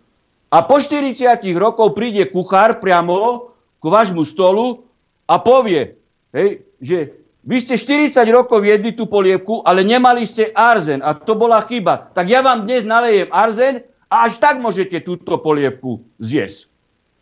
a 0.50 0.66
po 0.66 0.82
40 0.82 1.14
rokov 1.62 1.94
príde 1.94 2.26
kuchár 2.34 2.82
priamo 2.82 3.54
k 3.78 3.86
vášmu 3.86 4.26
stolu 4.26 4.82
a 5.30 5.38
povie, 5.38 5.94
hej, 6.34 6.66
že 6.82 6.98
vy 7.46 7.58
ste 7.62 7.78
40 7.78 8.18
rokov 8.34 8.66
jedli 8.66 8.98
tú 8.98 9.06
polievku, 9.06 9.62
ale 9.62 9.86
nemali 9.86 10.26
ste 10.26 10.50
arzen 10.50 11.06
a 11.06 11.14
to 11.14 11.38
bola 11.38 11.62
chyba. 11.70 12.10
Tak 12.18 12.26
ja 12.26 12.42
vám 12.42 12.66
dnes 12.66 12.82
nalejem 12.82 13.30
arzen 13.30 13.86
a 14.10 14.26
až 14.26 14.42
tak 14.42 14.58
môžete 14.58 15.06
túto 15.06 15.38
polievku 15.38 16.02
zjesť. 16.18 16.66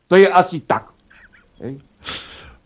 To 0.08 0.16
je 0.16 0.24
asi 0.24 0.64
tak. 0.64 0.96
Hej. 1.60 1.84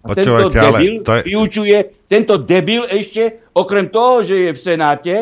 A 0.02 0.18
tento 0.18 0.49
debil 0.49 1.06
to 1.06 1.11
je... 1.14 1.22
vyučuje, 1.30 1.78
tento 2.10 2.34
debil 2.41 2.90
ešte, 2.90 3.45
okrem 3.53 3.86
toho, 3.94 4.26
že 4.26 4.36
je 4.49 4.52
v 4.57 4.60
Senáte, 4.60 5.15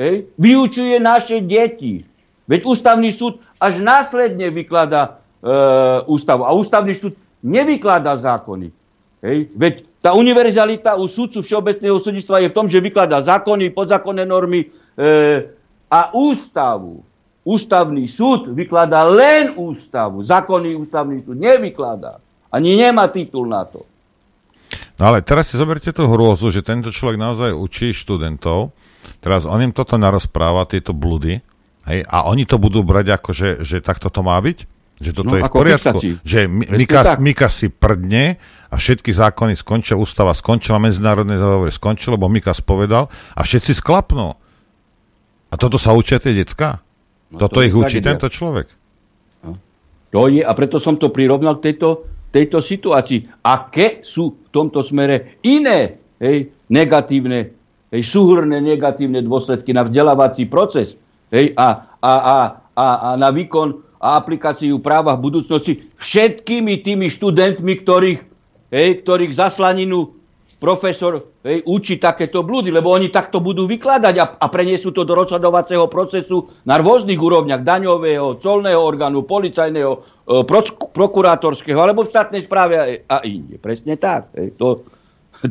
hej, 0.00 0.14
vyučuje 0.40 0.96
naše 0.96 1.44
deti. 1.44 2.00
Veď 2.44 2.64
ústavný 2.64 3.08
súd 3.08 3.40
až 3.56 3.80
následne 3.80 4.52
vyklada 4.52 5.20
e, 5.40 5.50
ústavu. 6.08 6.44
A 6.44 6.52
ústavný 6.52 6.92
súd 6.92 7.16
nevykladá 7.40 8.16
zákony. 8.20 8.68
Hej. 9.24 9.48
Veď 9.56 9.74
tá 10.04 10.12
univerzalita 10.12 11.00
u 11.00 11.08
súdcu 11.08 11.40
Všeobecného 11.40 11.96
súdnictva 11.96 12.44
je 12.44 12.52
v 12.52 12.56
tom, 12.56 12.68
že 12.68 12.84
vykladá 12.84 13.24
zákony, 13.24 13.72
podzákonné 13.72 14.28
normy 14.28 14.68
e, 14.68 14.68
a 15.88 16.12
ústavu. 16.12 17.00
Ústavný 17.44 18.08
súd 18.08 18.52
vykladá 18.52 19.04
len 19.08 19.56
ústavu. 19.56 20.20
Zákony 20.20 20.76
ústavný 20.76 21.24
súd 21.24 21.36
nevykladá. 21.40 22.20
Ani 22.52 22.76
nemá 22.76 23.08
titul 23.08 23.48
na 23.48 23.64
to. 23.64 23.84
No 24.98 25.10
ale 25.10 25.22
teraz 25.22 25.50
si 25.50 25.58
zoberte 25.58 25.90
tú 25.90 26.06
hrôzu, 26.06 26.50
že 26.50 26.64
tento 26.64 26.90
človek 26.90 27.18
naozaj 27.18 27.50
učí 27.54 27.94
študentov, 27.94 28.74
teraz 29.20 29.44
on 29.44 29.60
im 29.62 29.72
toto 29.74 29.98
narozpráva, 29.98 30.66
tieto 30.66 30.94
bludy, 30.94 31.42
hej, 31.90 32.00
a 32.06 32.26
oni 32.26 32.48
to 32.48 32.56
budú 32.58 32.82
brať 32.82 33.06
ako, 33.14 33.30
že, 33.34 33.50
že 33.62 33.82
takto 33.84 34.08
to 34.08 34.24
má 34.24 34.38
byť? 34.40 34.58
Že 34.94 35.10
toto 35.10 35.34
no, 35.34 35.38
je 35.38 35.42
v 35.42 35.52
poriadku? 35.52 35.98
Že 36.22 36.40
Mika, 36.48 37.18
Mika 37.18 37.48
si 37.50 37.66
prdne 37.66 38.38
a 38.70 38.78
všetky 38.78 39.10
zákony 39.10 39.58
skončia, 39.58 39.98
ústava 39.98 40.30
skončila, 40.30 40.78
medzinárodné 40.78 41.34
dohovory 41.34 41.74
skončilo, 41.74 42.14
lebo 42.14 42.30
Mika 42.30 42.54
spovedal 42.54 43.10
a 43.10 43.40
všetci 43.42 43.74
sklapnú. 43.74 44.38
A 45.50 45.54
toto 45.58 45.82
sa 45.82 45.94
učia 45.94 46.22
tie 46.22 46.34
decka? 46.34 46.82
No, 47.34 47.42
toto 47.42 47.58
to 47.58 47.66
ich 47.66 47.74
učí 47.74 47.98
tento 47.98 48.30
človek? 48.30 48.70
No. 49.42 49.58
To 50.14 50.30
je, 50.30 50.46
a 50.46 50.52
preto 50.54 50.78
som 50.78 50.94
to 50.94 51.10
prirovnal 51.10 51.58
k 51.58 51.74
tejto 51.74 52.06
tejto 52.34 52.58
situácii. 52.58 53.46
Aké 53.46 54.02
sú 54.02 54.42
v 54.42 54.48
tomto 54.50 54.82
smere 54.82 55.38
iné 55.46 56.02
hej, 56.18 56.50
negatívne, 56.66 57.54
hej, 57.94 58.02
súhrné 58.02 58.58
negatívne 58.58 59.22
dôsledky 59.22 59.70
na 59.70 59.86
vzdelávací 59.86 60.50
proces 60.50 60.98
hej, 61.30 61.54
a, 61.54 61.94
a, 62.02 62.12
a, 62.12 62.36
a, 62.74 62.86
a 62.98 63.08
na 63.14 63.30
výkon 63.30 63.86
a 64.02 64.20
aplikáciu 64.20 64.82
práva 64.82 65.16
v 65.16 65.24
budúcnosti 65.30 65.72
všetkými 65.96 66.84
tými 66.84 67.06
študentmi, 67.08 67.72
ktorých, 67.86 68.20
hej, 68.74 68.88
ktorých 69.06 69.32
zaslaninu 69.32 70.12
profesor 70.58 71.40
hej, 71.44 71.62
učí 71.64 72.00
takéto 72.00 72.40
blúdy, 72.40 72.72
lebo 72.72 72.92
oni 72.92 73.12
takto 73.12 73.38
budú 73.40 73.68
vykladať 73.68 74.14
a, 74.16 74.24
a 74.40 74.46
preniesú 74.48 74.90
to 74.90 75.04
do 75.04 75.12
rozhodovacieho 75.12 75.86
procesu 75.92 76.50
na 76.64 76.80
rôznych 76.80 77.20
úrovniach 77.20 77.60
daňového, 77.60 78.40
colného 78.40 78.80
orgánu, 78.80 79.28
policajného, 79.28 80.13
prokurátorského 80.92 81.76
alebo 81.76 82.04
v 82.04 82.12
štátnej 82.12 82.42
správe 82.48 83.04
a, 83.04 83.20
inde. 83.24 83.60
Presne 83.60 84.00
tak. 84.00 84.32
Hej, 84.32 84.56
to, 84.56 84.80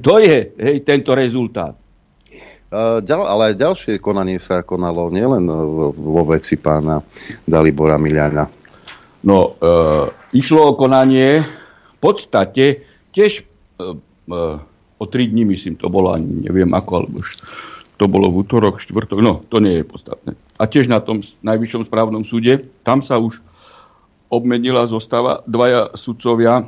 to 0.01 0.17
je 0.17 0.53
hej, 0.57 0.77
tento 0.81 1.13
rezultát. 1.13 1.77
Ďal, 3.05 3.21
ale 3.29 3.53
aj 3.53 3.61
ďalšie 3.61 3.93
konanie 4.01 4.41
sa 4.41 4.65
konalo 4.65 5.13
nielen 5.13 5.45
vo 5.93 6.23
veci 6.25 6.57
pána 6.57 7.05
Dalibora 7.45 8.01
Miliana. 8.01 8.49
No, 9.23 9.55
e, 9.55 9.69
išlo 10.33 10.73
o 10.73 10.77
konanie 10.77 11.45
v 11.45 11.97
podstate 12.01 12.83
tiež 13.13 13.39
e, 13.39 13.43
e, 13.45 14.39
o 14.99 15.05
tri 15.05 15.29
dní, 15.29 15.47
myslím, 15.53 15.79
to 15.79 15.87
bolo, 15.87 16.11
ani 16.11 16.43
neviem 16.43 16.67
ako, 16.73 16.91
alebo 17.05 17.23
to 17.95 18.05
bolo 18.09 18.27
v 18.33 18.41
útorok, 18.43 18.83
štvrtok, 18.83 19.21
no, 19.23 19.45
to 19.47 19.63
nie 19.63 19.79
je 19.79 19.85
podstatné. 19.87 20.31
A 20.59 20.63
tiež 20.67 20.91
na 20.91 20.99
tom 20.99 21.23
najvyššom 21.23 21.87
správnom 21.87 22.27
súde, 22.27 22.67
tam 22.83 22.99
sa 22.99 23.21
už 23.21 23.39
obmenila 24.33 24.89
zostava, 24.89 25.45
dvaja 25.45 25.93
sudcovia, 25.93 26.65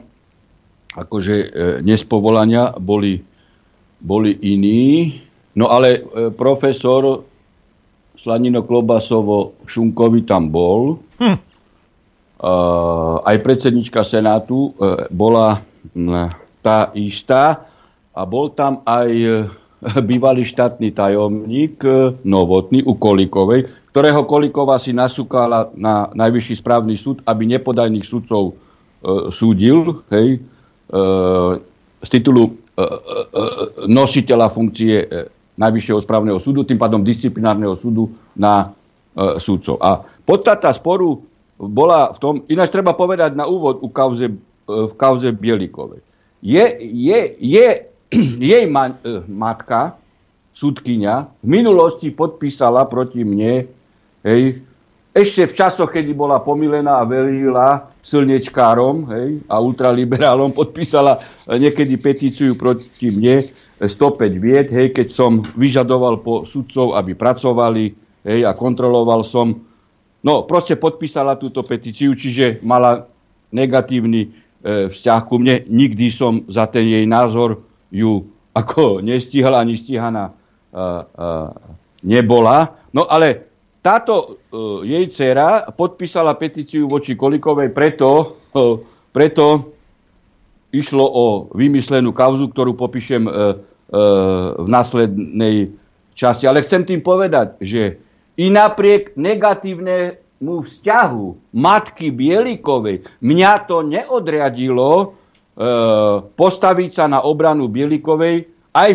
akože 0.94 1.36
e, 1.36 1.48
nespovolania 1.82 2.78
boli, 2.78 3.18
boli 4.00 4.32
iní, 4.38 5.18
no 5.58 5.74
ale 5.74 5.90
e, 5.98 6.02
profesor 6.30 7.26
Slanino 8.16 8.62
Klobasovo 8.62 9.58
Šunkovi 9.66 10.24
tam 10.30 10.54
bol, 10.54 11.02
hm. 11.18 11.36
e, 11.36 11.38
aj 13.26 13.38
predsednička 13.42 14.06
Senátu 14.06 14.72
e, 14.78 15.10
bola 15.10 15.66
tá 16.62 16.94
istá, 16.94 17.66
a 18.16 18.24
bol 18.24 18.56
tam 18.56 18.80
aj 18.88 19.10
e, 19.12 19.32
bývalý 20.10 20.44
štátny 20.48 20.92
tajomník 20.96 21.84
e, 21.84 22.16
Novotný 22.24 22.84
u 22.86 22.96
Kolikovej, 22.96 23.68
ktorého 23.92 24.28
Kolikova 24.28 24.76
si 24.76 24.92
nasúkala 24.92 25.72
na 25.76 26.12
najvyšší 26.12 26.60
správny 26.60 26.96
súd, 27.00 27.24
aby 27.24 27.48
nepodajných 27.48 28.04
sudcov 28.04 28.52
e, 28.52 28.54
súdil 29.32 30.04
hej, 30.12 30.40
e, 30.40 30.98
z 32.04 32.10
titulu 32.10 32.44
e, 32.46 32.52
e, 32.52 32.84
e 32.84 33.42
nositeľa 33.88 34.48
funkcie 34.52 34.96
e, 35.04 35.08
Najvyššieho 35.56 36.04
správneho 36.04 36.36
súdu, 36.36 36.68
tým 36.68 36.76
pádom 36.76 37.00
disciplinárneho 37.00 37.80
súdu 37.80 38.12
na 38.36 38.76
e, 39.16 39.40
súdcov. 39.40 39.80
A 39.80 40.04
podstata 40.28 40.68
sporu 40.76 41.24
bola 41.56 42.12
v 42.12 42.18
tom, 42.20 42.34
ináč 42.52 42.76
treba 42.76 42.92
povedať 42.92 43.40
na 43.40 43.48
úvod 43.48 43.80
u 43.80 43.88
kauze, 43.88 44.28
e, 44.28 44.36
v 44.68 44.94
kauze 45.00 45.32
Bielikovej. 45.32 46.04
Je, 46.44 46.66
je, 46.84 47.20
je 47.40 47.68
jej 48.52 48.66
ma- 48.68 48.98
e, 49.04 49.24
matka, 49.28 49.96
súdkynia, 50.56 51.28
v 51.44 51.48
minulosti 51.48 52.16
podpísala 52.16 52.88
proti 52.88 53.28
mne, 53.28 53.68
hej, 54.24 54.64
ešte 55.16 55.48
v 55.48 55.54
časoch, 55.56 55.92
kedy 55.96 56.12
bola 56.12 56.44
pomilená 56.44 57.00
a 57.00 57.08
verila 57.08 57.88
slnečkárom 58.04 59.08
hej, 59.16 59.30
a 59.48 59.64
ultraliberálom, 59.64 60.52
podpísala 60.60 61.20
e, 61.48 61.60
niekedy 61.60 61.96
petíciu 62.00 62.56
proti 62.56 63.12
mne 63.12 63.48
105 63.80 63.88
e, 63.88 64.28
vied, 64.40 64.68
hej, 64.72 64.92
keď 64.96 65.08
som 65.12 65.44
vyžadoval 65.56 66.20
po 66.24 66.44
sudcov, 66.44 66.96
aby 67.00 67.16
pracovali 67.16 67.84
hej, 68.28 68.40
a 68.44 68.52
kontroloval 68.56 69.24
som. 69.24 69.56
No, 70.26 70.44
proste 70.50 70.74
podpísala 70.74 71.38
túto 71.38 71.62
petíciu, 71.62 72.18
čiže 72.18 72.60
mala 72.66 73.08
negatívny 73.56 74.22
e, 74.26 74.30
vzťah 74.92 75.22
ku 75.30 75.40
mne. 75.40 75.64
Nikdy 75.70 76.08
som 76.12 76.44
za 76.52 76.68
ten 76.68 76.88
jej 76.88 77.06
názor 77.08 77.64
ju 77.96 78.28
ako 78.52 79.00
nestíhala 79.00 79.64
ani 79.64 79.80
stíhaná 79.80 80.32
uh, 80.32 81.04
uh, 81.08 81.50
nebola. 82.04 82.76
No 82.92 83.08
ale 83.08 83.48
táto 83.80 84.14
uh, 84.52 84.84
jej 84.84 85.08
dcera 85.08 85.72
podpísala 85.72 86.36
petíciu 86.36 86.92
voči 86.92 87.16
Kolikovej, 87.16 87.72
preto, 87.72 88.40
uh, 88.52 88.76
preto 89.16 89.72
išlo 90.76 91.08
o 91.08 91.26
vymyslenú 91.56 92.12
kauzu, 92.12 92.52
ktorú 92.52 92.76
popíšem 92.76 93.24
uh, 93.24 93.32
uh, 93.32 94.60
v 94.60 94.68
následnej 94.68 95.72
časti. 96.16 96.48
Ale 96.48 96.64
chcem 96.64 96.84
tým 96.84 97.00
povedať, 97.00 97.60
že 97.64 98.00
i 98.36 98.52
napriek 98.52 99.16
negatívnemu 99.16 100.56
vzťahu 100.64 101.56
matky 101.56 102.12
Bielikovej 102.12 103.08
mňa 103.24 103.52
to 103.68 103.84
neodriadilo 103.84 105.16
postaviť 106.36 106.90
sa 106.92 107.06
na 107.08 107.24
obranu 107.24 107.72
Bielikovej 107.72 108.52
aj 108.76 108.92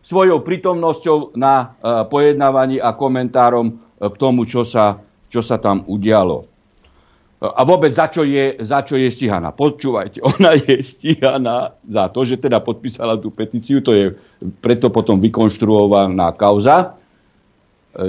svojou 0.00 0.40
prítomnosťou 0.40 1.36
na 1.36 1.54
e, 1.60 1.66
pojednávaní 2.08 2.80
a 2.80 2.96
komentárom 2.96 3.68
e, 3.68 3.74
k 4.08 4.14
tomu, 4.16 4.48
čo 4.48 4.64
sa, 4.64 4.96
čo 5.28 5.44
sa 5.44 5.60
tam 5.60 5.84
udialo. 5.84 6.48
A 7.40 7.64
vôbec 7.64 7.88
za 7.92 8.12
čo, 8.12 8.20
je, 8.20 8.60
za 8.60 8.84
čo 8.84 9.00
je 9.00 9.08
stíhaná. 9.08 9.52
Počúvajte, 9.52 10.24
ona 10.40 10.56
je 10.56 10.80
stíhaná 10.80 11.76
za 11.84 12.08
to, 12.08 12.24
že 12.24 12.40
teda 12.40 12.64
podpísala 12.64 13.20
tú 13.20 13.28
petíciu, 13.28 13.84
to 13.84 13.92
je 13.92 14.16
preto 14.64 14.88
potom 14.88 15.20
vykonštruovaná 15.20 16.32
kauza, 16.32 16.96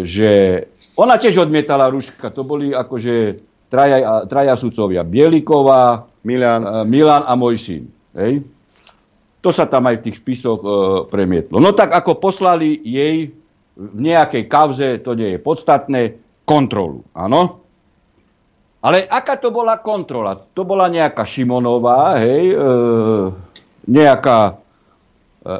že 0.07 0.63
ona 0.95 1.18
tiež 1.19 1.43
odmietala 1.43 1.89
Ruška, 1.89 2.30
to 2.31 2.45
boli 2.45 2.72
akože 2.72 3.41
traja, 3.72 4.27
traja 4.27 4.53
sudcovia. 4.59 5.01
Bieliková, 5.07 6.10
Milan. 6.23 6.61
Uh, 6.64 6.84
Milan 6.85 7.23
a 7.26 7.34
môj 7.38 7.56
syn. 7.57 7.84
Hej? 8.18 8.45
To 9.41 9.49
sa 9.49 9.65
tam 9.65 9.89
aj 9.89 10.02
v 10.02 10.03
tých 10.10 10.18
spisoch 10.22 10.61
uh, 10.61 10.73
premietlo. 11.10 11.57
No 11.57 11.73
tak 11.73 11.93
ako 11.93 12.22
poslali 12.22 12.77
jej 12.81 13.34
v 13.77 13.99
nejakej 13.99 14.45
kauze, 14.45 14.88
to 15.02 15.18
nie 15.18 15.35
je 15.35 15.39
podstatné, 15.39 16.02
kontrolu. 16.43 17.07
Áno? 17.15 17.64
Ale 18.81 19.06
aká 19.06 19.38
to 19.38 19.53
bola 19.53 19.77
kontrola? 19.77 20.35
To 20.57 20.65
bola 20.65 20.89
nejaká 20.89 21.22
Šimonová, 21.22 22.18
hej, 22.18 22.49
e, 22.49 22.57
nejaká, 23.85 24.57
e, 25.45 25.53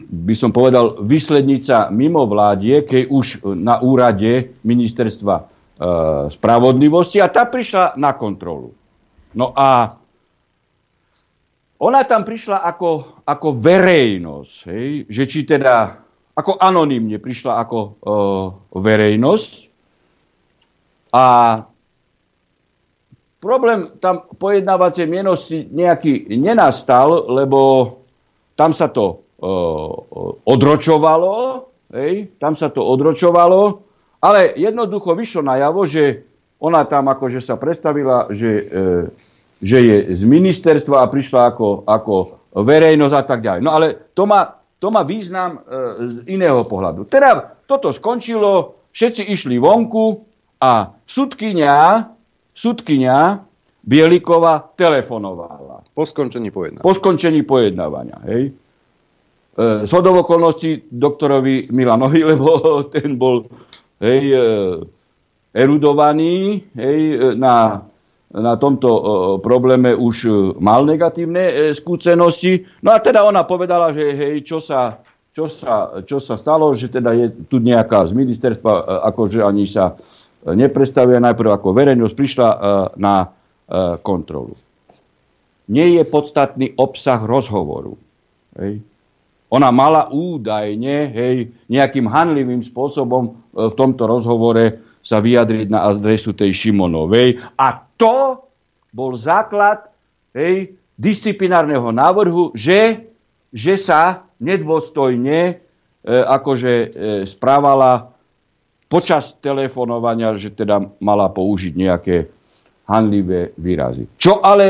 by 0.00 0.34
som 0.34 0.48
povedal, 0.48 1.04
vyslednica 1.04 1.92
mimo 1.92 2.24
vládie, 2.24 2.88
keď 2.88 3.02
už 3.12 3.44
na 3.60 3.84
úrade 3.84 4.56
ministerstva 4.64 5.34
e, 5.36 5.44
spravodlivosti 6.32 7.20
a 7.20 7.28
tá 7.28 7.44
prišla 7.44 8.00
na 8.00 8.16
kontrolu. 8.16 8.72
No 9.34 9.54
a 9.54 9.94
ona 11.80 12.00
tam 12.04 12.26
prišla 12.26 12.60
ako, 12.60 13.22
ako 13.24 13.48
verejnosť, 13.56 14.54
hej? 14.68 14.88
že 15.08 15.22
či 15.24 15.48
teda 15.48 16.02
ako 16.36 16.60
anonymne 16.60 17.16
prišla 17.16 17.52
ako 17.62 17.78
uh, 17.80 18.46
verejnosť. 18.76 19.52
A 21.10 21.24
problém 23.40 23.96
tam 23.98 24.28
pojednávacie 24.28 25.08
mienosti 25.08 25.66
nejaký 25.66 26.28
nenastal, 26.36 27.32
lebo 27.32 27.60
tam 28.54 28.76
sa 28.76 28.92
to 28.92 29.24
uh, 29.40 29.90
odročovalo 30.44 31.70
hej, 31.94 32.38
tam 32.38 32.54
sa 32.54 32.70
to 32.70 32.82
odročovalo, 32.82 33.82
ale 34.22 34.54
jednoducho 34.54 35.14
vyšlo 35.14 35.42
najavo, 35.42 35.86
že 35.86 36.29
ona 36.60 36.84
tam 36.84 37.08
akože 37.08 37.40
sa 37.40 37.56
predstavila, 37.56 38.28
že, 38.30 38.52
e, 38.68 38.84
že 39.64 39.78
je 39.80 39.96
z 40.12 40.22
ministerstva 40.28 41.00
a 41.00 41.10
prišla 41.10 41.56
ako, 41.56 41.88
ako 41.88 42.14
verejnosť 42.52 43.14
a 43.16 43.24
tak 43.24 43.40
ďalej. 43.40 43.60
No 43.64 43.72
ale 43.72 44.12
to 44.12 44.28
má, 44.28 44.60
to 44.76 44.92
má 44.92 45.00
význam 45.02 45.56
e, 45.56 45.60
z 46.04 46.16
iného 46.28 46.60
pohľadu. 46.68 47.08
Teda 47.08 47.56
toto 47.64 47.90
skončilo, 47.96 48.76
všetci 48.92 49.32
išli 49.32 49.56
vonku 49.56 50.20
a 50.60 50.92
sudkynia, 51.08 52.12
sudkynia 52.52 53.48
Bielikova 53.80 54.76
telefonovala. 54.76 55.88
Po 55.96 56.04
skončení 56.04 56.52
pojednávania. 56.52 56.84
Po 56.84 56.92
skončení 56.92 57.40
pojednávania, 57.48 58.20
hej. 58.28 58.52
E, 59.56 59.88
z 59.88 59.92
okolností 59.96 60.92
doktorovi 60.92 61.72
Milanovi, 61.72 62.20
lebo 62.36 62.84
ten 62.92 63.16
bol 63.16 63.48
hej, 64.04 64.22
e, 64.36 64.42
erudovaný 65.50 66.64
hej, 66.74 67.00
e, 67.14 67.16
na, 67.34 67.84
na 68.30 68.54
tomto 68.56 68.88
e, 68.88 69.02
probléme 69.42 69.94
už 69.94 70.16
mal 70.58 70.86
negatívne 70.86 71.74
skúsenosti. 71.74 72.66
No 72.82 72.94
a 72.94 73.02
teda 73.02 73.26
ona 73.26 73.42
povedala, 73.46 73.90
že 73.90 74.14
hej, 74.14 74.34
čo 74.46 74.62
sa, 74.62 75.02
čo 75.34 75.50
sa, 75.50 76.02
čo 76.06 76.18
sa 76.22 76.38
stalo, 76.38 76.70
že 76.74 76.90
teda 76.90 77.14
je 77.14 77.26
tu 77.50 77.58
nejaká 77.58 78.06
z 78.06 78.12
ministerstva, 78.14 79.04
akože 79.10 79.42
ani 79.42 79.66
sa 79.66 79.98
neprestavuje 80.40 81.20
najprv 81.20 81.50
ako 81.52 81.68
verejnosť, 81.76 82.14
prišla 82.16 82.48
na 82.96 83.28
kontrolu. 84.00 84.56
Nie 85.68 86.00
je 86.00 86.02
podstatný 86.02 86.74
obsah 86.80 87.20
rozhovoru. 87.22 87.94
Hej. 88.58 88.82
Ona 89.50 89.74
mala 89.74 90.06
údajne 90.10 91.10
hej, 91.10 91.36
nejakým 91.66 92.06
hanlivým 92.06 92.62
spôsobom 92.62 93.22
e, 93.26 93.30
v 93.70 93.74
tomto 93.74 94.06
rozhovore 94.06 94.78
sa 95.00 95.18
vyjadriť 95.18 95.68
na 95.72 95.88
adresu 95.88 96.36
tej 96.36 96.52
Šimonovej. 96.52 97.40
A 97.56 97.80
to 97.96 98.44
bol 98.92 99.16
základ 99.16 99.88
hej, 100.36 100.76
disciplinárneho 101.00 101.88
návrhu, 101.88 102.52
že, 102.52 103.08
že 103.48 103.74
sa 103.80 104.28
nedôstojne 104.40 105.38
e, 105.40 105.54
akože 106.08 106.72
e, 106.72 106.88
správala 107.24 108.12
počas 108.90 109.36
telefonovania, 109.38 110.34
že 110.36 110.52
teda 110.52 110.82
mala 111.00 111.30
použiť 111.30 111.72
nejaké 111.72 112.16
hanlivé 112.90 113.54
výrazy. 113.56 114.10
Čo 114.18 114.42
ale 114.42 114.66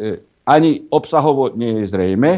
e, 0.00 0.18
ani 0.48 0.88
obsahovo 0.90 1.54
nie 1.54 1.84
je 1.84 1.92
zrejme, 1.92 2.30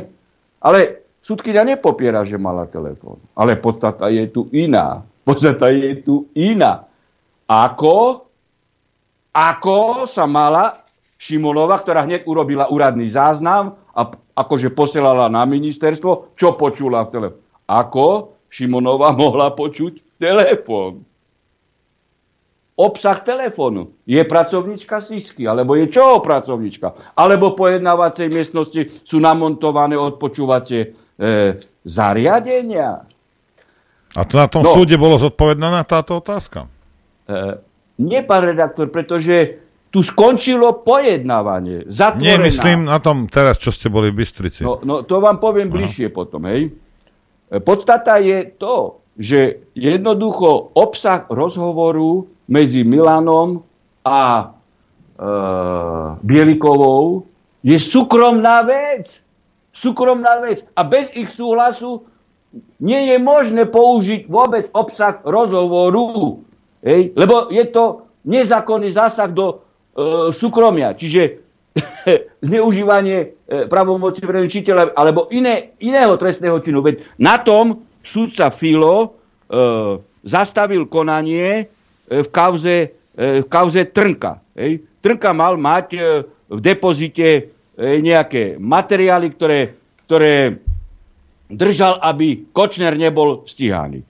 ale 0.61 1.05
Sudkynia 1.25 1.65
nepopiera, 1.65 2.21
že 2.29 2.37
mala 2.37 2.69
telefón. 2.69 3.17
Ale 3.33 3.57
podstata 3.57 4.13
je 4.13 4.29
tu 4.29 4.45
iná. 4.53 5.01
Podstata 5.25 5.73
je 5.73 6.05
tu 6.05 6.29
iná. 6.37 6.85
Ako? 7.49 8.25
Ako 9.35 10.07
sa 10.07 10.25
mala 10.25 10.85
Šimonova, 11.19 11.81
ktorá 11.81 12.05
hneď 12.05 12.29
urobila 12.29 12.69
úradný 12.69 13.09
záznam 13.09 13.79
a 13.97 14.13
akože 14.35 14.75
posielala 14.75 15.31
na 15.31 15.47
ministerstvo, 15.47 16.37
čo 16.37 16.59
počula 16.59 17.07
v 17.07 17.13
telefóne. 17.13 17.43
Ako 17.65 18.07
Šimonova 18.51 19.15
mohla 19.23 19.53
počuť 19.53 20.21
telefón? 20.21 21.05
obsah 22.75 23.23
telefónu. 23.23 23.95
Je 24.03 24.19
pracovníčka 24.27 24.99
SISky, 24.99 25.47
alebo 25.47 25.79
je 25.79 25.87
čo 25.91 26.19
pracovníčka? 26.19 27.15
Alebo 27.15 27.55
po 27.55 27.71
jednávacej 27.71 28.35
miestnosti 28.35 29.07
sú 29.07 29.23
namontované 29.23 29.95
odpočúvacie 29.95 30.81
e, 30.83 30.89
zariadenia. 31.87 33.07
A 34.15 34.21
to 34.27 34.35
na 34.39 34.47
tom 34.51 34.63
no, 34.67 34.75
súde 34.75 34.99
bolo 34.99 35.19
zodpovedná 35.19 35.71
na 35.71 35.83
táto 35.87 36.19
otázka? 36.19 36.67
E, 37.25 37.59
nie, 38.01 38.21
pán 38.27 38.43
redaktor, 38.45 38.91
pretože 38.91 39.63
tu 39.95 40.03
skončilo 40.03 40.83
pojednávanie. 40.83 41.87
Zatvorená. 41.87 42.27
Nie, 42.27 42.37
myslím 42.43 42.91
na 42.91 42.99
tom 42.99 43.31
teraz, 43.31 43.63
čo 43.63 43.71
ste 43.71 43.87
boli 43.87 44.11
v 44.11 44.27
Bystrici. 44.27 44.67
No, 44.67 44.83
no 44.83 45.07
to 45.07 45.23
vám 45.23 45.39
poviem 45.39 45.71
Aha. 45.71 45.77
bližšie 45.79 46.11
potom, 46.11 46.45
hej. 46.51 46.75
E, 47.51 47.59
podstata 47.63 48.19
je 48.19 48.51
to, 48.59 49.05
že 49.15 49.71
jednoducho 49.79 50.75
obsah 50.75 51.31
rozhovoru 51.31 52.27
medzi 52.51 52.83
Milanom 52.83 53.63
a 54.03 54.21
e, 54.43 54.45
Bielikovou 56.19 57.31
je 57.63 57.79
súkromná 57.79 58.67
vec 58.67 59.25
súkromná 59.75 60.39
vec. 60.41 60.63
A 60.79 60.87
bez 60.87 61.11
ich 61.13 61.35
súhlasu 61.35 62.07
nie 62.79 63.11
je 63.11 63.19
možné 63.19 63.67
použiť 63.67 64.31
vôbec 64.31 64.71
obsah 64.71 65.19
rozhovoru. 65.27 66.41
Hej? 66.85 67.17
Lebo 67.17 67.49
je 67.49 67.65
to 67.73 68.07
nezákonný 68.29 68.93
zásah 68.93 69.33
do 69.33 69.47
e, 69.51 69.55
súkromia. 70.31 70.93
Čiže 70.93 71.43
zneužívanie 72.49 73.19
e, 73.19 73.27
pravomoci 73.67 74.23
verejného 74.23 74.93
alebo 74.95 75.27
iné, 75.33 75.75
iného 75.81 76.15
trestného 76.21 76.61
činu. 76.61 76.85
Veď 76.85 77.03
na 77.19 77.41
tom 77.41 77.89
súdca 78.05 78.53
Filo 78.53 78.97
e, 79.01 79.09
zastavil 80.25 80.89
konanie 80.89 81.49
e, 81.61 81.65
v, 82.25 82.29
kauze, 82.33 82.77
e, 83.13 83.45
v 83.45 83.47
kauze 83.47 83.85
Trnka. 83.93 84.41
Hej? 84.57 84.85
Trnka 85.05 85.31
mal 85.37 85.61
mať 85.61 85.87
e, 85.95 86.01
v 86.49 86.61
depozite 86.61 87.29
nejaké 87.75 88.55
materiály, 88.55 89.35
ktoré, 89.35 89.75
ktoré 90.07 90.63
držal, 91.51 91.99
aby 92.07 92.47
Kočner 92.55 92.95
nebol 92.95 93.43
stíhaný. 93.51 94.07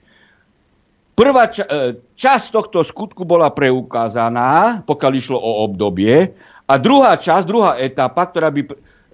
Prvá 1.15 1.47
ča- 1.47 1.63
e, 1.63 1.95
časť 2.19 2.51
tohto 2.51 2.83
skutku 2.83 3.23
bola 3.23 3.47
preukázaná, 3.47 4.83
pokiaľ 4.83 5.11
išlo 5.15 5.39
o 5.39 5.63
obdobie, 5.63 6.35
a 6.67 6.73
druhá 6.75 7.15
časť, 7.15 7.45
druhá 7.47 7.79
etapa, 7.79 8.27
ktorá 8.27 8.51
by, 8.51 8.61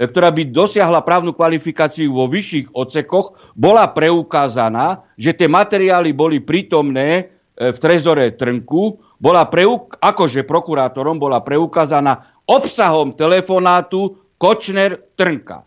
e, 0.02 0.06
ktorá 0.10 0.34
by 0.34 0.50
dosiahla 0.50 1.06
právnu 1.06 1.38
kvalifikáciu 1.38 2.10
vo 2.10 2.26
vyšších 2.26 2.74
ocekoch, 2.74 3.38
bola 3.54 3.86
preukázaná, 3.86 5.06
že 5.14 5.38
tie 5.38 5.46
materiály 5.46 6.10
boli 6.10 6.42
prítomné 6.42 7.10
e, 7.54 7.70
v 7.70 7.78
trezore 7.78 8.34
Trnku, 8.34 8.98
bola 9.22 9.46
preuk- 9.46 9.94
akože 10.02 10.42
prokurátorom 10.42 11.22
bola 11.22 11.46
preukázaná 11.46 12.42
obsahom 12.50 13.14
telefonátu 13.14 14.18
Kočner 14.42 14.98
Trnka. 15.14 15.62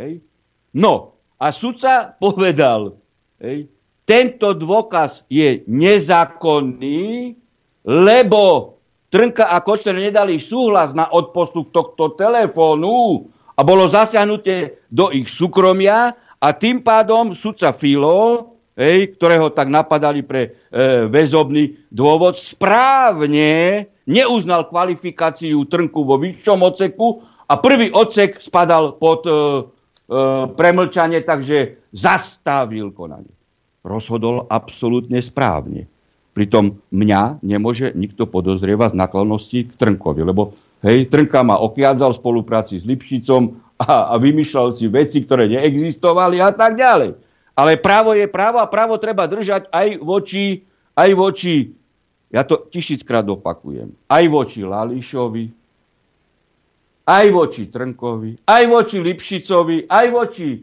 Hej. 0.00 0.24
No, 0.72 1.20
a 1.36 1.52
sudca 1.52 2.08
povedal, 2.24 2.96
hej, 3.44 3.68
tento 4.08 4.56
dôkaz 4.56 5.28
je 5.28 5.68
nezákonný, 5.68 7.36
lebo 7.84 8.74
Trnka 9.12 9.52
a 9.52 9.60
Kočner 9.60 9.96
nedali 9.96 10.40
súhlas 10.40 10.96
na 10.96 11.12
odpostup 11.12 11.72
tohto 11.72 12.16
telefónu 12.16 13.28
a 13.52 13.60
bolo 13.64 13.88
zasiahnuté 13.88 14.84
do 14.88 15.12
ich 15.12 15.28
súkromia 15.28 16.12
a 16.40 16.48
tým 16.56 16.80
pádom 16.80 17.32
sudca 17.32 17.72
Filo, 17.72 18.52
hej, 18.76 19.16
ktorého 19.16 19.52
tak 19.52 19.72
napadali 19.72 20.24
pre 20.24 20.42
e, 20.44 20.50
väzobný 21.08 21.88
dôvod, 21.88 22.36
správne 22.36 23.84
neuznal 24.04 24.68
kvalifikáciu 24.68 25.64
Trnku 25.68 26.04
vo 26.04 26.20
vyššom 26.20 26.60
oceku 26.64 27.24
a 27.48 27.56
prvý 27.60 27.88
odsek 27.92 28.44
spadal 28.44 29.00
pod 29.00 29.24
e, 29.24 29.32
e, 29.32 29.36
premlčanie, 30.52 31.24
takže 31.24 31.88
zastavil 31.96 32.92
konanie. 32.92 33.37
Rozhodol 33.88 34.44
absolútne 34.52 35.24
správne. 35.24 35.88
Pritom 36.36 36.78
mňa 36.92 37.40
nemôže 37.40 37.96
nikto 37.96 38.28
podozrievať 38.28 38.94
z 38.94 39.00
naklonosti 39.00 39.58
k 39.66 39.72
Trnkovi, 39.74 40.22
lebo 40.22 40.54
hej, 40.84 41.08
Trnka 41.08 41.40
ma 41.42 41.56
okiadzal 41.58 42.14
v 42.14 42.20
spolupráci 42.20 42.78
s 42.78 42.84
Lipšicom 42.84 43.58
a, 43.80 44.12
a 44.12 44.14
vymýšľal 44.20 44.76
si 44.76 44.86
veci, 44.86 45.24
ktoré 45.24 45.48
neexistovali 45.50 46.38
a 46.38 46.52
tak 46.52 46.76
ďalej. 46.76 47.16
Ale 47.58 47.80
právo 47.80 48.14
je 48.14 48.30
právo 48.30 48.62
a 48.62 48.70
právo 48.70 49.00
treba 49.02 49.26
držať 49.26 49.66
aj 49.72 49.98
voči, 49.98 50.62
aj 50.94 51.10
voči 51.16 51.74
ja 52.28 52.44
to 52.44 52.68
tisíckrát 52.68 53.24
opakujem, 53.24 53.88
aj 54.04 54.24
voči 54.28 54.60
Lališovi, 54.60 55.44
aj 57.08 57.26
voči 57.32 57.72
Trnkovi, 57.72 58.44
aj 58.44 58.64
voči 58.68 58.96
Lipšicovi, 59.00 59.88
aj 59.88 60.06
voči 60.12 60.48
e, 60.52 60.58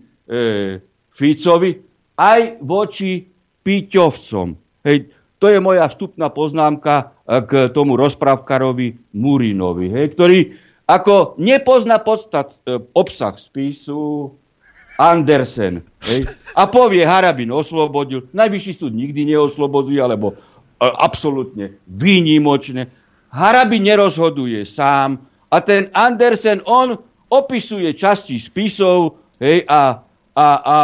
Ficovi, 1.10 1.72
aj 2.16 2.64
voči 2.64 3.28
Píťovcom. 3.66 4.48
Hej, 4.86 5.10
to 5.42 5.50
je 5.50 5.60
moja 5.60 5.90
vstupná 5.90 6.30
poznámka 6.30 7.18
e, 7.26 7.42
k 7.44 7.52
tomu 7.74 7.98
rozprávkarovi 7.98 9.18
Murinovi, 9.18 9.90
hej, 9.90 10.06
ktorý 10.14 10.40
ako 10.86 11.36
nepozná 11.42 11.98
podstat, 12.00 12.56
e, 12.64 12.78
obsah 12.94 13.34
spisu 13.34 14.30
Andersen 15.02 15.82
hej, 16.06 16.30
a 16.54 16.70
povie, 16.70 17.02
Harabin 17.02 17.50
oslobodil. 17.50 18.30
Najvyšší 18.32 18.74
súd 18.78 18.94
nikdy 18.94 19.34
neoslobodí, 19.34 19.98
alebo 19.98 20.34
e, 20.34 20.36
absolútne 20.86 21.74
výnimočne. 21.90 22.88
Harabin 23.34 23.84
nerozhoduje 23.84 24.64
sám, 24.64 25.20
a 25.56 25.62
ten 25.62 25.88
Andersen, 25.96 26.60
on 26.66 27.00
opisuje 27.32 27.96
časti 27.96 28.42
spisov 28.42 29.18
hej, 29.40 29.64
a, 29.72 30.04
a, 30.36 30.48
a 30.62 30.80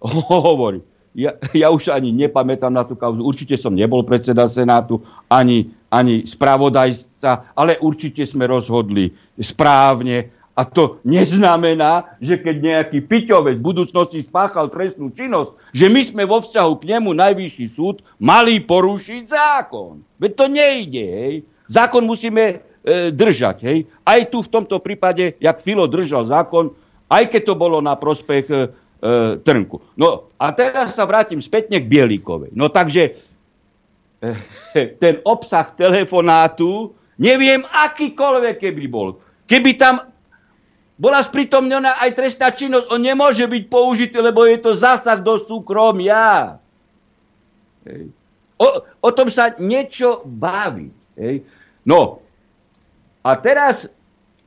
hovorí. 0.46 0.80
ja, 1.16 1.32
ja 1.56 1.72
už 1.72 1.88
ani 1.88 2.12
nepamätám 2.12 2.68
na 2.68 2.84
tú 2.84 2.92
kauzu. 2.92 3.24
Určite 3.24 3.56
som 3.56 3.72
nebol 3.72 4.04
predseda 4.04 4.44
Senátu, 4.44 5.00
ani, 5.32 5.72
ani 5.88 6.28
spravodajca, 6.28 7.56
ale 7.56 7.80
určite 7.80 8.28
sme 8.28 8.44
rozhodli 8.44 9.16
správne. 9.40 10.36
A 10.56 10.64
to 10.64 11.04
neznamená, 11.04 12.16
že 12.16 12.40
keď 12.40 12.56
nejaký 12.64 13.04
piťovec 13.04 13.60
v 13.60 13.66
budúcnosti 13.66 14.24
spáchal 14.24 14.72
trestnú 14.72 15.12
činnosť, 15.12 15.52
že 15.72 15.92
my 15.92 16.00
sme 16.00 16.24
vo 16.24 16.40
vzťahu 16.40 16.72
k 16.80 16.96
nemu 16.96 17.12
najvyšší 17.12 17.66
súd 17.76 18.00
mali 18.16 18.64
porušiť 18.64 19.22
zákon. 19.28 20.00
Veď 20.16 20.32
to 20.32 20.44
nejde, 20.48 21.04
hej. 21.04 21.34
Zákon 21.68 22.08
musíme 22.08 22.44
e, 22.48 22.56
držať, 23.12 23.56
hej. 23.68 23.78
Aj 24.00 24.20
tu 24.32 24.40
v 24.40 24.48
tomto 24.48 24.80
prípade, 24.80 25.36
jak 25.36 25.60
Filo 25.60 25.84
držal 25.84 26.24
zákon, 26.24 26.72
aj 27.12 27.36
keď 27.36 27.52
to 27.52 27.54
bolo 27.54 27.84
na 27.84 27.92
prospech 27.92 28.48
e, 29.06 29.38
Trnku. 29.38 29.94
No 29.94 30.34
a 30.34 30.50
teraz 30.50 30.98
sa 30.98 31.06
vrátim 31.06 31.38
spätne 31.38 31.78
k 31.78 31.86
Bielíkovej. 31.86 32.50
No 32.58 32.66
takže 32.66 33.14
e, 34.18 34.34
ten 35.02 35.22
obsah 35.22 35.70
telefonátu, 35.78 36.90
neviem 37.22 37.62
akýkoľvek 37.62 38.58
keby 38.58 38.84
bol. 38.90 39.22
Keby 39.46 39.78
tam 39.78 40.10
bola 40.98 41.20
spritomnená 41.22 42.00
aj 42.02 42.10
trestná 42.16 42.50
činnosť, 42.50 42.88
on 42.88 43.00
nemôže 43.04 43.44
byť 43.44 43.64
použitý, 43.68 44.16
lebo 44.18 44.48
je 44.48 44.58
to 44.58 44.72
zásah 44.74 45.20
do 45.20 45.38
súkromia. 45.44 46.56
Hej. 47.84 48.10
O, 48.56 48.66
o 49.04 49.10
tom 49.12 49.28
sa 49.28 49.52
niečo 49.60 50.24
baví. 50.24 50.88
Hej. 51.20 51.44
No, 51.84 52.24
a 53.20 53.36
teraz 53.36 53.84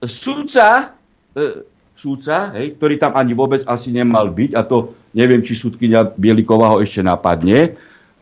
sudca, 0.01 0.97
e, 1.37 1.61
súdca, 1.99 2.55
hej, 2.55 2.79
ktorý 2.79 2.95
tam 2.95 3.11
ani 3.19 3.35
vôbec 3.35 3.61
asi 3.67 3.91
nemal 3.91 4.31
byť, 4.31 4.55
a 4.55 4.63
to 4.63 4.95
neviem, 5.11 5.43
či 5.43 5.59
súdkynia 5.59 6.15
Bieliková 6.15 6.71
ho 6.71 6.77
ešte 6.79 7.03
napadne, 7.03 7.59
e, 7.59 7.69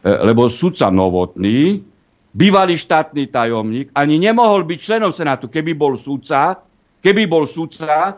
lebo 0.02 0.50
súdca 0.50 0.90
Novotný, 0.90 1.86
bývalý 2.34 2.76
štátny 2.76 3.30
tajomník, 3.30 3.94
ani 3.94 4.18
nemohol 4.18 4.66
byť 4.66 4.80
členom 4.82 5.14
Senátu. 5.14 5.46
Keby 5.46 5.78
bol 5.78 5.94
súdca, 5.96 6.58
keby 7.06 7.30
bol 7.30 7.46
súdca, 7.46 8.18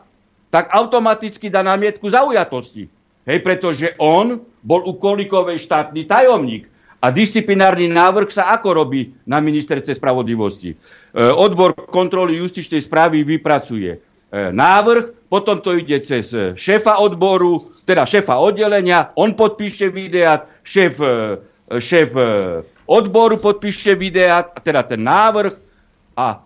tak 0.49 0.65
automaticky 0.71 1.51
dá 1.51 1.61
námietku 1.61 2.07
zaujatosti. 2.07 2.87
Hej, 3.27 3.39
pretože 3.45 3.93
on 4.01 4.41
bol 4.63 4.81
u 4.87 4.97
Kolikovej 4.97 5.61
štátny 5.61 6.07
tajomník. 6.07 6.65
A 6.99 7.15
disciplinárny 7.15 7.87
návrh 7.87 8.27
sa 8.27 8.51
ako 8.59 8.83
robí 8.83 9.15
na 9.23 9.39
ministerstve 9.39 9.95
spravodlivosti? 9.95 10.73
E, 10.73 10.77
odbor 11.19 11.75
kontroly 11.91 12.39
justičnej 12.39 12.83
správy 12.83 13.23
vypracuje 13.23 14.09
E, 14.29 14.53
návrh, 14.53 15.18
potom 15.29 15.61
to 15.61 15.77
ide 15.77 16.01
cez 16.03 16.33
e, 16.33 16.57
šéfa 16.57 16.97
odboru, 16.97 17.71
teda 17.85 18.03
šéfa 18.03 18.41
oddelenia, 18.41 19.13
on 19.15 19.37
podpíše 19.37 19.93
videa, 19.93 20.43
šéf, 20.65 20.97
e, 20.99 21.37
šéf 21.77 22.17
odboru 22.89 23.37
podpíše 23.37 23.93
videa, 23.93 24.41
teda 24.41 24.81
ten 24.83 25.05
návrh. 25.05 25.53
A 26.17 26.41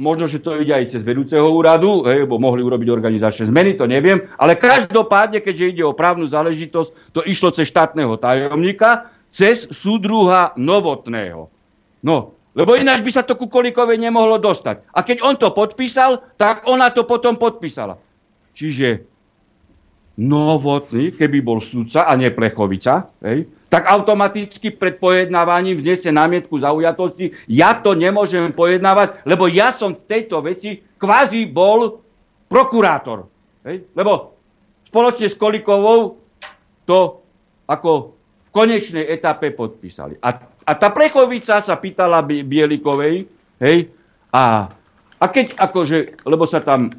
možno, 0.00 0.24
že 0.24 0.40
to 0.40 0.56
ide 0.56 0.72
aj 0.72 0.96
cez 0.96 1.04
vedúceho 1.04 1.44
úradu, 1.44 2.08
hej, 2.08 2.24
bo 2.24 2.40
mohli 2.40 2.64
urobiť 2.64 2.88
organizačné 2.88 3.52
zmeny, 3.52 3.76
to 3.76 3.84
neviem, 3.84 4.24
ale 4.40 4.56
každopádne, 4.56 5.44
keďže 5.44 5.76
ide 5.76 5.84
o 5.84 5.92
právnu 5.92 6.24
záležitosť, 6.24 7.12
to 7.12 7.20
išlo 7.28 7.52
cez 7.52 7.68
štátneho 7.68 8.16
tajomníka, 8.16 9.12
cez 9.28 9.68
súdruha 9.68 10.56
novotného. 10.56 11.52
No, 12.00 12.39
lebo 12.54 12.74
ináč 12.74 13.00
by 13.06 13.10
sa 13.14 13.22
to 13.22 13.38
ku 13.38 13.46
nemohlo 13.96 14.38
dostať. 14.42 14.90
A 14.90 15.06
keď 15.06 15.22
on 15.22 15.34
to 15.38 15.50
podpísal, 15.54 16.34
tak 16.34 16.66
ona 16.66 16.90
to 16.90 17.06
potom 17.06 17.38
podpísala. 17.38 17.98
Čiže 18.54 19.10
Novotný, 20.20 21.16
keby 21.16 21.40
bol 21.40 21.64
sudca 21.64 22.04
a 22.04 22.12
nie 22.12 22.28
Plechovica, 22.28 23.08
hej, 23.24 23.48
tak 23.72 23.88
automaticky 23.88 24.68
pred 24.76 25.00
pojednávaním 25.00 25.80
vniesie 25.80 26.12
námietku 26.12 26.60
zaujatosti. 26.60 27.32
Ja 27.48 27.80
to 27.80 27.96
nemôžem 27.96 28.52
pojednávať, 28.52 29.24
lebo 29.24 29.48
ja 29.48 29.72
som 29.72 29.96
v 29.96 30.04
tejto 30.04 30.44
veci 30.44 30.84
kvázi 31.00 31.48
bol 31.48 32.04
prokurátor. 32.52 33.32
Hej, 33.64 33.88
lebo 33.96 34.36
spoločne 34.92 35.32
s 35.32 35.40
Kolikovou 35.40 36.20
to 36.84 37.24
ako 37.64 38.12
v 38.44 38.48
konečnej 38.52 39.08
etape 39.08 39.56
podpísali. 39.56 40.20
A 40.20 40.36
a 40.64 40.72
tá 40.76 40.88
plechovica 40.92 41.60
sa 41.64 41.74
pýtala 41.76 42.20
Bielikovej, 42.24 43.26
hej, 43.60 43.78
a, 44.30 44.70
a 45.18 45.24
keď 45.26 45.58
akože, 45.58 46.24
lebo 46.24 46.44
sa 46.46 46.62
tam 46.62 46.88
e, 46.88 46.92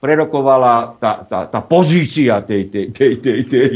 prerokovala 0.00 0.98
tá, 1.00 1.24
tá, 1.24 1.38
tá 1.48 1.60
pozícia 1.64 2.42
tej, 2.44 2.68
tej, 2.68 2.86
tej, 2.92 3.12
tej, 3.20 3.40
tej, 3.46 3.74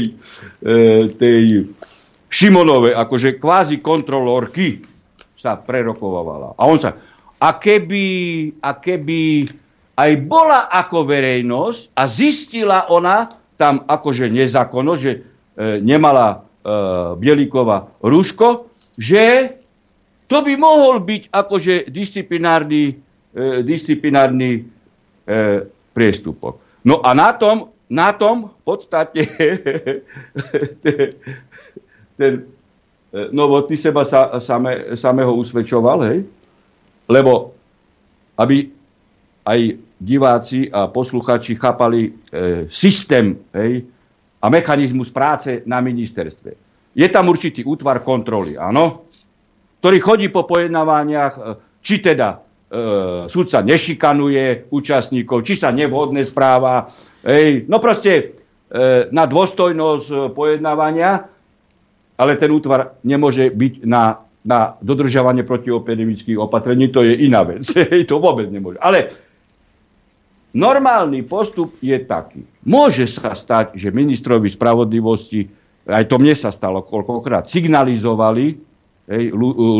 e, 0.61 0.73
tej 1.15 1.43
Šimonovej, 2.31 2.95
akože 2.95 3.41
kvázi 3.41 3.83
kontrolórky 3.83 4.79
sa 5.35 5.59
prerokovala. 5.59 6.55
A 6.55 6.63
on 6.63 6.79
sa, 6.79 6.95
a 7.41 7.49
keby, 7.57 8.05
a 8.61 8.77
keby 8.77 9.49
aj 9.97 10.11
bola 10.23 10.71
ako 10.71 11.03
verejnosť 11.09 11.97
a 11.97 12.03
zistila 12.07 12.87
ona 12.87 13.27
tam 13.59 13.83
akože 13.85 14.31
nezákonnosť, 14.31 15.01
že 15.01 15.13
e, 15.13 15.19
nemala 15.83 16.27
e, 16.31 16.37
Bielíková 17.19 17.91
rúško, 18.01 18.70
že 18.97 19.55
to 20.27 20.39
by 20.39 20.53
mohol 20.55 21.03
byť 21.03 21.27
akože 21.27 21.91
disciplinárny, 21.91 22.95
e, 23.35 23.63
disciplinárny 23.67 24.51
e, 24.55 24.61
priestupok. 25.91 26.83
No 26.87 27.03
a 27.03 27.11
na 27.11 27.35
tom, 27.35 27.75
na 27.91 28.15
tom 28.15 28.47
v 28.47 28.61
podstate 28.63 29.21
ten 32.19 32.31
e, 32.31 32.43
novotný 33.35 33.75
seba 33.75 34.07
sa, 34.07 34.39
same, 34.39 34.95
samého 34.95 35.35
usvedčoval, 35.35 35.99
hej? 36.07 36.19
lebo 37.11 37.51
aby 38.39 38.71
aj 39.43 39.59
diváci 39.99 40.71
a 40.71 40.87
posluchači 40.87 41.59
chápali 41.59 42.07
e, 42.07 42.11
systém 42.71 43.35
hej, 43.51 43.83
a 44.41 44.47
mechanizmus 44.49 45.11
práce 45.11 45.61
na 45.67 45.83
ministerstve 45.83 46.70
je 46.91 47.07
tam 47.07 47.31
určitý 47.31 47.63
útvar 47.63 48.03
kontroly, 48.03 48.59
áno, 48.59 49.07
ktorý 49.79 49.97
chodí 50.03 50.27
po 50.29 50.43
pojednávaniach, 50.45 51.33
e, 51.35 51.41
či 51.81 52.03
teda 52.03 52.37
e, 52.37 52.37
sudca 53.27 53.65
nešikanuje 53.65 54.69
účastníkov, 54.69 55.43
či 55.43 55.57
sa 55.57 55.73
nevhodne 55.73 56.21
správa. 56.21 56.93
Ej, 57.25 57.65
no 57.65 57.81
proste 57.81 58.11
e, 58.69 59.09
na 59.09 59.25
dôstojnosť 59.25 60.07
e, 60.07 60.17
pojednávania, 60.31 61.25
ale 62.21 62.31
ten 62.37 62.53
útvar 62.53 63.01
nemôže 63.01 63.49
byť 63.49 63.73
na, 63.81 64.21
na 64.45 64.77
dodržiavanie 64.77 65.41
protiepidemických 65.41 66.37
opatrení, 66.37 66.93
to 66.93 67.01
je 67.01 67.25
iná 67.25 67.41
vec. 67.41 67.65
to 68.09 68.21
vôbec 68.21 68.45
nemôže. 68.53 68.77
Ale 68.77 69.09
normálny 70.53 71.25
postup 71.25 71.81
je 71.81 71.97
taký. 72.05 72.45
Môže 72.69 73.09
sa 73.09 73.33
stať, 73.33 73.73
že 73.73 73.89
ministrovi 73.89 74.53
spravodlivosti 74.53 75.60
aj 75.87 76.03
to 76.05 76.15
mne 76.21 76.35
sa 76.37 76.53
stalo 76.53 76.85
koľkokrát, 76.85 77.49
signalizovali 77.49 78.45
hej, 79.09 79.23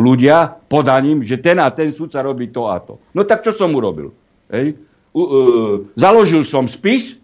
ľudia 0.02 0.49
podaním, 0.65 1.22
že 1.22 1.38
ten 1.38 1.61
a 1.61 1.69
ten 1.69 1.94
sudca 1.94 2.22
robí 2.26 2.49
to 2.49 2.65
a 2.69 2.82
to. 2.82 2.98
No 3.14 3.26
tak 3.28 3.45
čo 3.45 3.53
som 3.53 3.73
urobil? 3.73 4.10
Hej? 4.49 4.78
U, 5.11 5.22
uh, 5.22 5.28
založil 5.99 6.48
som 6.48 6.72
spis 6.72 7.19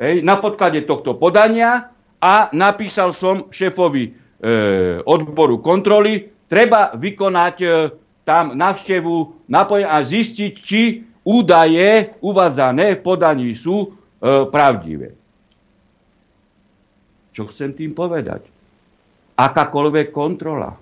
hej, 0.00 0.20
na 0.20 0.36
podklade 0.36 0.84
tohto 0.84 1.16
podania 1.16 1.92
a 2.20 2.52
napísal 2.52 3.16
som 3.16 3.48
šéfovi 3.48 4.04
e, 4.04 4.10
odboru 5.08 5.64
kontroly, 5.64 6.28
treba 6.48 6.92
vykonať 6.92 7.56
e, 7.64 7.68
tam 8.28 8.52
navštevu 8.52 9.48
napoje 9.48 9.88
a 9.88 10.04
zistiť, 10.04 10.52
či 10.60 11.00
údaje 11.24 12.16
uvádzané 12.20 13.00
v 13.00 13.04
podaní 13.04 13.56
sú 13.56 13.88
e, 13.88 13.88
pravdivé. 14.52 15.16
Čo 17.30 17.48
chcem 17.50 17.74
tým 17.74 17.94
povedať? 17.94 18.46
Akákoľvek 19.38 20.12
kontrola, 20.12 20.76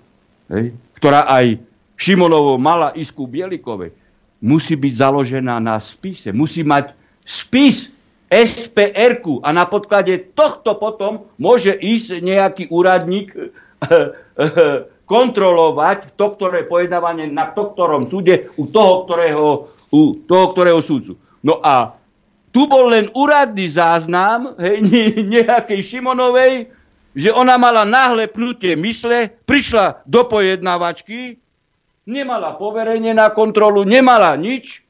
hej, 0.51 0.75
ktorá 0.97 1.29
aj 1.29 1.61
Šimonovo 1.99 2.55
mala 2.55 2.95
isku 2.95 3.27
Bielikovej, 3.27 3.91
musí 4.39 4.75
byť 4.79 4.93
založená 4.95 5.59
na 5.59 5.79
spise. 5.79 6.31
Musí 6.31 6.63
mať 6.63 6.95
spis 7.27 7.91
spr 8.29 9.25
a 9.41 9.49
na 9.49 9.65
podklade 9.65 10.31
tohto 10.37 10.77
potom 10.77 11.25
môže 11.41 11.73
ísť 11.73 12.21
nejaký 12.21 12.63
úradník 12.69 13.33
kontrolovať 15.09 16.13
to, 16.13 16.25
ktoré 16.37 16.69
pojednávanie 16.69 17.25
na 17.33 17.49
to, 17.49 17.73
ktorom 17.73 18.05
súde 18.05 18.53
u 18.61 18.69
toho, 18.69 19.09
ktorého, 19.09 19.47
u 19.89 20.13
toho, 20.29 20.45
ktorého 20.53 20.79
súdcu. 20.85 21.17
No 21.41 21.57
a 21.65 21.97
tu 22.49 22.65
bol 22.65 22.89
len 22.89 23.09
úradný 23.13 23.69
záznam 23.69 24.57
hej, 24.57 24.81
nejakej 25.35 25.81
Šimonovej, 25.85 26.69
že 27.13 27.29
ona 27.33 27.57
mala 27.57 27.85
náhle 27.85 28.29
pnutie 28.29 28.77
mysle, 28.77 29.33
prišla 29.45 30.05
do 30.05 30.25
pojednávačky, 30.25 31.41
nemala 32.09 32.57
poverenie 32.57 33.13
na 33.13 33.29
kontrolu, 33.29 33.85
nemala 33.85 34.33
nič, 34.37 34.81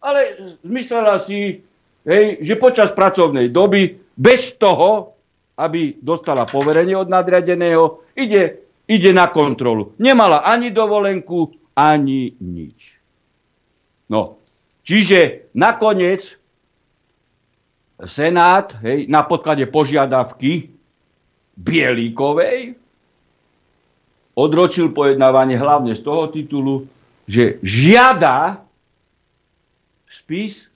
ale 0.00 0.36
zmyslela 0.64 1.20
si, 1.22 1.60
hej, 2.04 2.24
že 2.40 2.54
počas 2.56 2.92
pracovnej 2.96 3.52
doby 3.52 4.00
bez 4.16 4.56
toho, 4.56 5.16
aby 5.56 6.00
dostala 6.00 6.48
poverenie 6.48 6.96
od 6.96 7.12
nadriadeného, 7.12 8.08
ide, 8.16 8.64
ide 8.88 9.10
na 9.12 9.28
kontrolu. 9.28 9.92
Nemala 10.00 10.42
ani 10.42 10.72
dovolenku, 10.72 11.52
ani 11.76 12.32
nič. 12.40 12.78
No, 14.08 14.42
čiže 14.84 15.52
nakoniec 15.56 16.41
Senát 18.02 18.74
hej, 18.82 19.06
na 19.06 19.22
podklade 19.22 19.68
požiadavky 19.68 20.72
Bielíkovej 21.54 22.74
odročil 24.32 24.90
pojednávanie 24.96 25.60
hlavne 25.60 25.92
z 25.92 26.02
toho 26.02 26.32
titulu, 26.32 26.88
že 27.28 27.60
žiada 27.60 28.64
spis 30.08 30.66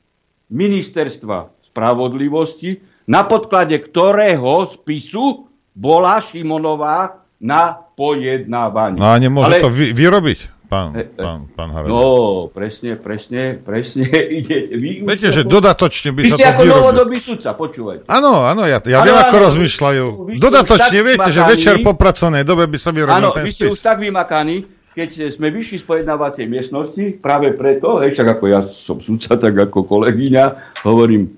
ministerstva 0.52 1.50
spravodlivosti, 1.72 2.80
na 3.08 3.24
podklade 3.24 3.76
ktorého 3.80 4.68
spisu 4.68 5.48
bola 5.76 6.20
Šimonová 6.24 7.24
na 7.36 7.76
pojednávanie. 7.96 9.00
No 9.00 9.08
a 9.12 9.16
nemôže 9.20 9.60
Ale... 9.60 9.64
to 9.64 9.72
vy, 9.72 9.92
vyrobiť? 9.92 10.55
Pán, 10.68 10.92
pán, 11.14 11.40
pán 11.54 11.70
Harada. 11.70 11.90
No, 11.90 12.50
presne, 12.50 12.98
presne, 12.98 13.58
presne. 13.58 14.06
Ide, 14.42 14.74
vy 14.74 15.06
Viete, 15.06 15.30
že 15.30 15.42
dodatočne 15.46 16.10
by 16.12 16.20
vy 16.26 16.30
sa 16.30 16.36
to 16.36 16.46
ako 16.46 16.62
novodobý 16.66 17.18
sudca, 17.22 17.54
počúvajte. 17.54 18.10
Áno, 18.10 18.44
áno, 18.44 18.66
ja, 18.66 18.82
ja 18.82 19.02
ano, 19.02 19.06
viem, 19.06 19.16
ako 19.16 19.36
ano, 19.36 19.44
rozmýšľajú. 19.50 20.04
Dodatočne, 20.36 20.98
viete, 21.06 21.30
že 21.30 21.40
večer 21.46 21.74
po 21.80 21.94
pracovnej 21.94 22.42
dobe 22.42 22.66
by 22.66 22.78
sa 22.78 22.90
vyrobil 22.90 23.30
ten 23.32 23.46
spis. 23.46 23.46
Áno, 23.46 23.46
vy 23.46 23.52
ste 23.54 23.66
už 23.70 23.80
tak 23.80 23.98
vymakaní, 24.02 24.56
keď 24.96 25.28
sme 25.28 25.52
vyšli 25.52 25.76
z 25.80 25.84
pojednávacej 25.84 26.44
miestnosti, 26.48 27.04
práve 27.20 27.52
preto, 27.52 28.00
hej, 28.00 28.16
však 28.16 28.40
ako 28.40 28.44
ja 28.48 28.60
som 28.66 28.98
sudca, 28.98 29.36
tak 29.36 29.52
ako 29.52 29.84
kolegyňa, 29.84 30.44
hovorím, 30.88 31.28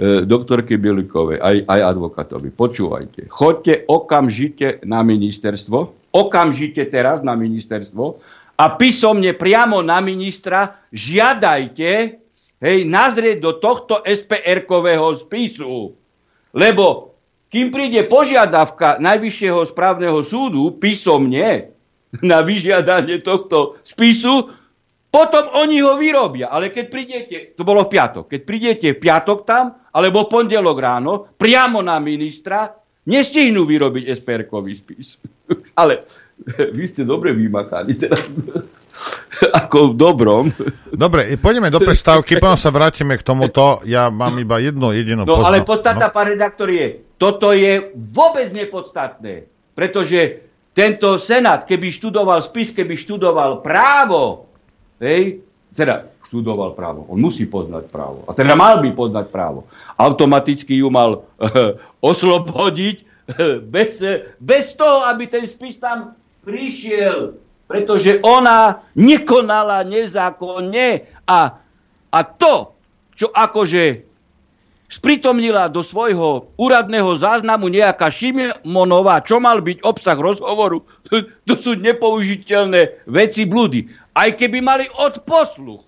e, 0.00 0.24
doktorke 0.24 0.80
Bielikovej, 0.80 1.38
aj, 1.38 1.56
aj 1.68 1.80
advokátovi, 1.92 2.48
počúvajte, 2.50 3.28
chodte 3.28 3.84
okamžite 3.84 4.80
na 4.88 5.04
ministerstvo, 5.04 6.08
okamžite 6.08 6.88
teraz 6.88 7.20
na 7.20 7.36
ministerstvo 7.36 8.16
a 8.56 8.64
písomne 8.80 9.36
priamo 9.36 9.84
na 9.84 10.00
ministra 10.00 10.80
žiadajte 10.88 11.90
hej, 12.60 12.78
nazrieť 12.88 13.38
do 13.40 13.60
tohto 13.60 14.00
SPR-kového 14.00 15.12
spisu. 15.20 15.92
Lebo 16.56 17.16
kým 17.52 17.68
príde 17.68 18.08
požiadavka 18.08 18.96
Najvyššieho 18.98 19.60
správneho 19.68 20.24
súdu 20.24 20.74
písomne 20.80 21.72
na 22.24 22.40
vyžiadanie 22.40 23.20
tohto 23.20 23.76
spisu, 23.84 24.50
potom 25.12 25.44
oni 25.56 25.80
ho 25.84 25.96
vyrobia. 26.00 26.48
Ale 26.48 26.72
keď 26.72 26.84
prídete, 26.88 27.36
to 27.56 27.62
bolo 27.64 27.86
v 27.86 27.92
piatok, 27.92 28.24
keď 28.28 28.40
prídete 28.42 28.86
v 28.96 29.00
piatok 29.00 29.38
tam, 29.44 29.76
alebo 29.92 30.28
pondelok 30.28 30.76
ráno, 30.76 31.12
priamo 31.36 31.80
na 31.80 31.96
ministra, 32.00 32.72
nestihnú 33.08 33.64
vyrobiť 33.64 34.04
SPR-kový 34.16 34.72
spis. 34.76 35.16
Ale 35.80 36.04
vy 36.76 36.84
ste 36.86 37.02
dobre 37.02 37.32
vymakaní 37.32 37.96
teraz. 37.96 38.28
Ako 39.36 39.92
v 39.92 39.94
dobrom. 39.96 40.44
Dobre, 40.88 41.36
poďme 41.36 41.68
do 41.68 41.80
prestávky, 41.80 42.40
potom 42.40 42.56
sa 42.56 42.72
vrátime 42.72 43.20
k 43.20 43.26
tomuto. 43.26 43.84
Ja 43.84 44.08
mám 44.08 44.36
iba 44.40 44.56
jedno 44.60 44.92
jedinú 44.92 45.28
No 45.28 45.44
ale 45.44 45.64
podstata, 45.64 46.08
no. 46.08 46.14
pán 46.14 46.32
redaktor, 46.32 46.72
je, 46.72 47.04
toto 47.20 47.52
je 47.52 47.92
vôbec 47.92 48.48
nepodstatné, 48.52 49.48
pretože 49.76 50.46
tento 50.76 51.16
senát, 51.16 51.64
keby 51.64 51.88
študoval 51.88 52.44
spis, 52.44 52.72
keby 52.72 53.00
študoval 53.00 53.64
právo, 53.64 54.52
hej, 55.00 55.40
teda 55.72 56.08
študoval 56.28 56.76
právo, 56.76 57.08
on 57.08 57.20
musí 57.20 57.48
poznať 57.48 57.88
právo. 57.88 58.28
A 58.28 58.36
teda 58.36 58.52
mal 58.56 58.84
by 58.84 58.92
poznať 58.92 59.32
právo. 59.32 59.64
Automaticky 59.96 60.80
ju 60.84 60.92
mal 60.92 61.24
uh, 61.40 61.76
oslobodiť 62.12 62.96
uh, 63.00 63.06
bez, 63.74 64.00
bez 64.36 64.76
toho, 64.76 65.04
aby 65.08 65.28
ten 65.28 65.48
spis 65.48 65.80
tam 65.80 66.16
prišiel, 66.46 67.34
pretože 67.66 68.22
ona 68.22 68.86
nekonala 68.94 69.82
nezákonne 69.82 71.02
a, 71.26 71.58
a 72.14 72.18
to, 72.22 72.70
čo 73.18 73.34
akože 73.34 74.06
spritomnila 74.86 75.66
do 75.66 75.82
svojho 75.82 76.54
úradného 76.54 77.18
záznamu 77.18 77.66
nejaká 77.66 78.06
Šimonová, 78.06 79.18
čo 79.26 79.42
mal 79.42 79.58
byť 79.58 79.82
obsah 79.82 80.14
rozhovoru, 80.14 80.86
to, 81.10 81.26
to 81.42 81.54
sú 81.58 81.74
nepoužiteľné 81.74 83.02
veci 83.10 83.42
blúdy. 83.42 83.90
Aj 84.14 84.30
keby 84.30 84.62
mali 84.62 84.86
odposluch 84.94 85.82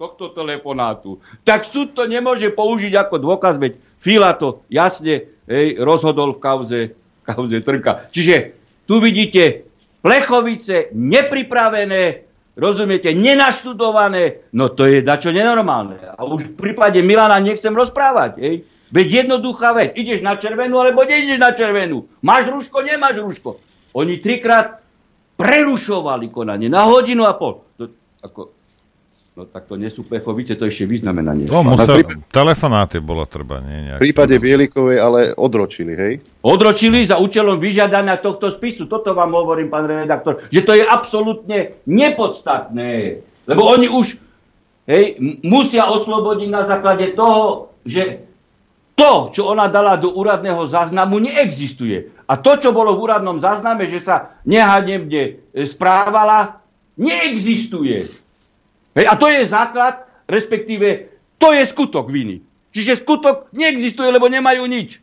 tohto 0.00 0.32
telefonátu, 0.32 1.20
tak 1.44 1.68
súd 1.68 1.92
to 1.92 2.08
nemôže 2.08 2.48
použiť 2.56 2.96
ako 2.96 3.16
dôkaz, 3.20 3.60
veď 3.60 3.76
Fila 4.02 4.34
to 4.34 4.66
jasne 4.66 5.30
hej, 5.46 5.78
rozhodol 5.78 6.34
v 6.34 6.42
kauze, 6.42 6.80
kauze 7.22 7.62
Trnka. 7.62 8.10
Čiže 8.10 8.56
tu 8.90 8.98
vidíte 8.98 9.71
Plechovice 10.02 10.90
nepripravené, 10.90 12.26
rozumiete, 12.58 13.14
nenaštudované, 13.14 14.50
no 14.52 14.68
to 14.74 14.90
je 14.90 15.00
dačo 15.00 15.30
nenormálne. 15.30 16.02
A 16.02 16.20
už 16.26 16.52
v 16.52 16.58
prípade 16.58 16.98
Milana 17.00 17.38
nechcem 17.38 17.72
rozprávať. 17.72 18.42
Ej. 18.42 18.54
Veď 18.92 19.24
jednoduchá 19.24 19.72
vec, 19.72 19.96
ideš 19.96 20.20
na 20.20 20.36
červenú 20.36 20.76
alebo 20.76 21.00
neideš 21.06 21.40
na 21.40 21.56
červenú. 21.56 22.10
Máš 22.20 22.52
rúško, 22.52 22.84
nemáš 22.84 23.24
rúško. 23.24 23.56
Oni 23.96 24.20
trikrát 24.20 24.84
prerušovali 25.40 26.28
konanie 26.28 26.68
na 26.68 26.84
hodinu 26.84 27.24
a 27.24 27.32
pol. 27.32 27.64
To, 27.80 27.88
ako, 28.20 28.52
No 29.32 29.48
tak 29.48 29.64
to 29.64 29.80
nie 29.80 29.88
sú 29.88 30.04
plechovice, 30.04 30.60
to 30.60 30.68
ešte 30.68 30.84
vyznamenanie. 30.84 31.48
No, 31.48 31.64
musel, 31.64 32.04
prípade, 32.04 32.20
telefonáty 32.28 33.00
bolo 33.00 33.24
treba, 33.24 33.64
nie 33.64 33.88
nejak. 33.88 33.96
V 33.96 34.04
prípade 34.04 34.36
Bielikovej 34.36 34.98
ale 35.00 35.20
odročili, 35.32 35.96
hej? 35.96 36.20
Odročili 36.44 37.00
za 37.08 37.16
účelom 37.16 37.56
vyžiadania 37.56 38.20
tohto 38.20 38.52
spisu. 38.52 38.84
Toto 38.84 39.16
vám 39.16 39.32
hovorím, 39.32 39.72
pán 39.72 39.88
redaktor, 39.88 40.44
že 40.52 40.60
to 40.60 40.76
je 40.76 40.84
absolútne 40.84 41.80
nepodstatné. 41.88 43.24
Lebo 43.48 43.72
oni 43.72 43.88
už 43.88 44.20
hej, 44.84 45.16
musia 45.40 45.88
oslobodiť 45.88 46.48
na 46.52 46.68
základe 46.68 47.16
toho, 47.16 47.72
že 47.88 48.28
to, 48.92 49.32
čo 49.32 49.48
ona 49.48 49.72
dala 49.72 49.96
do 49.96 50.12
úradného 50.12 50.68
záznamu, 50.68 51.16
neexistuje. 51.24 52.12
A 52.28 52.36
to, 52.36 52.60
čo 52.60 52.76
bolo 52.76 53.00
v 53.00 53.08
úradnom 53.08 53.40
zázname, 53.40 53.88
že 53.88 54.04
sa 54.04 54.36
nehanebne 54.44 55.22
e, 55.56 55.64
správala, 55.64 56.60
neexistuje. 57.00 58.21
Hej, 58.92 59.06
a 59.08 59.14
to 59.16 59.26
je 59.28 59.48
základ, 59.48 60.04
respektíve 60.28 61.08
to 61.40 61.52
je 61.56 61.64
skutok 61.64 62.12
viny. 62.12 62.44
Čiže 62.72 63.04
skutok 63.04 63.52
neexistuje, 63.52 64.08
lebo 64.08 64.28
nemajú 64.28 64.64
nič. 64.64 65.00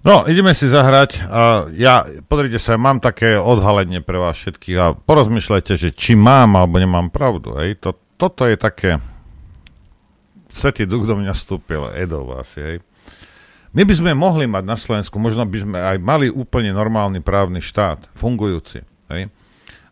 No, 0.00 0.24
ideme 0.24 0.56
si 0.56 0.64
zahrať. 0.64 1.28
A 1.28 1.68
ja, 1.76 2.08
pozrite 2.24 2.56
sa, 2.56 2.80
mám 2.80 3.04
také 3.04 3.36
odhalenie 3.36 4.00
pre 4.00 4.16
vás 4.16 4.40
všetkých 4.40 4.78
a 4.80 4.96
porozmýšľajte, 4.96 5.72
že 5.76 5.88
či 5.92 6.16
mám 6.16 6.56
alebo 6.56 6.80
nemám 6.80 7.12
pravdu. 7.12 7.52
Hej. 7.60 7.84
To, 7.84 7.94
toto 8.16 8.48
je 8.48 8.56
také... 8.56 8.98
Svetý 10.50 10.82
duch 10.82 11.06
do 11.06 11.14
mňa 11.14 11.30
vstúpil, 11.30 11.94
Edo 11.94 12.26
vás, 12.26 12.58
hej. 12.58 12.82
My 13.70 13.86
by 13.86 13.94
sme 13.94 14.18
mohli 14.18 14.50
mať 14.50 14.66
na 14.66 14.74
Slovensku, 14.74 15.14
možno 15.22 15.46
by 15.46 15.58
sme 15.62 15.78
aj 15.78 15.96
mali 16.02 16.26
úplne 16.26 16.74
normálny 16.74 17.22
právny 17.22 17.62
štát, 17.62 18.10
fungujúci. 18.18 18.82
Hej. 19.14 19.30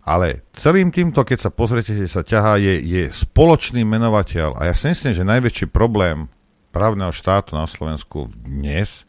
Ale 0.09 0.49
celým 0.57 0.89
týmto, 0.89 1.21
keď 1.21 1.39
sa 1.45 1.51
pozriete, 1.53 1.93
že 1.93 2.09
sa 2.09 2.25
ťahá, 2.25 2.57
je, 2.57 2.81
je 2.81 3.03
spoločný 3.13 3.85
menovateľ. 3.85 4.57
A 4.57 4.73
ja 4.73 4.75
si 4.75 4.89
myslím, 4.89 5.13
že 5.13 5.21
najväčší 5.21 5.69
problém 5.69 6.33
právneho 6.73 7.13
štátu 7.13 7.53
na 7.53 7.69
Slovensku 7.69 8.33
dnes 8.41 9.05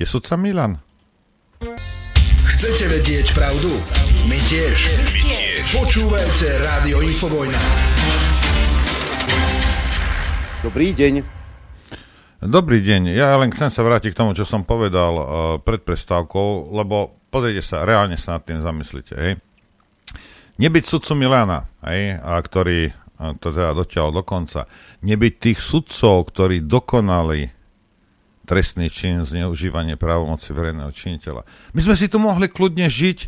je 0.00 0.08
sudca 0.08 0.40
Milan. 0.40 0.80
Chcete 2.48 2.88
vedieť 2.88 3.36
pravdu? 3.36 3.68
My 4.32 4.40
tiež. 4.48 4.76
My 4.96 5.20
tiež. 5.20 5.64
Počúvajte 5.76 6.46
Rádio 6.64 7.04
Infovojna. 7.04 7.60
Dobrý 10.64 10.96
deň. 10.96 11.14
Dobrý 12.40 12.80
deň. 12.80 13.12
Ja 13.12 13.36
len 13.36 13.52
chcem 13.52 13.68
sa 13.68 13.84
vrátiť 13.84 14.16
k 14.16 14.20
tomu, 14.24 14.32
čo 14.32 14.48
som 14.48 14.64
povedal 14.64 15.12
uh, 15.12 15.24
pred 15.60 15.84
prestávkou, 15.84 16.72
lebo 16.72 17.28
pozrite 17.28 17.60
sa, 17.60 17.84
reálne 17.84 18.16
sa 18.16 18.40
nad 18.40 18.42
tým 18.48 18.64
zamyslite. 18.64 19.12
Hej? 19.20 19.32
Nebyť 20.60 20.84
sudcu 20.84 21.12
Milana, 21.16 21.72
aj, 21.80 22.20
a 22.20 22.36
ktorý 22.36 22.92
a 23.20 23.36
to 23.36 23.52
teda 23.52 23.76
dotiaľ 23.76 24.16
do 24.16 24.24
konca, 24.24 24.64
nebyť 25.04 25.34
tých 25.36 25.58
sudcov, 25.60 26.32
ktorí 26.32 26.64
dokonali 26.64 27.52
trestný 28.48 28.88
čin 28.88 29.20
zneužívanie 29.28 30.00
právomoci 30.00 30.56
verejného 30.56 30.88
činiteľa. 30.88 31.44
My 31.76 31.80
sme 31.84 31.94
si 32.00 32.08
tu 32.08 32.16
mohli 32.16 32.48
kľudne 32.48 32.88
žiť, 32.88 33.18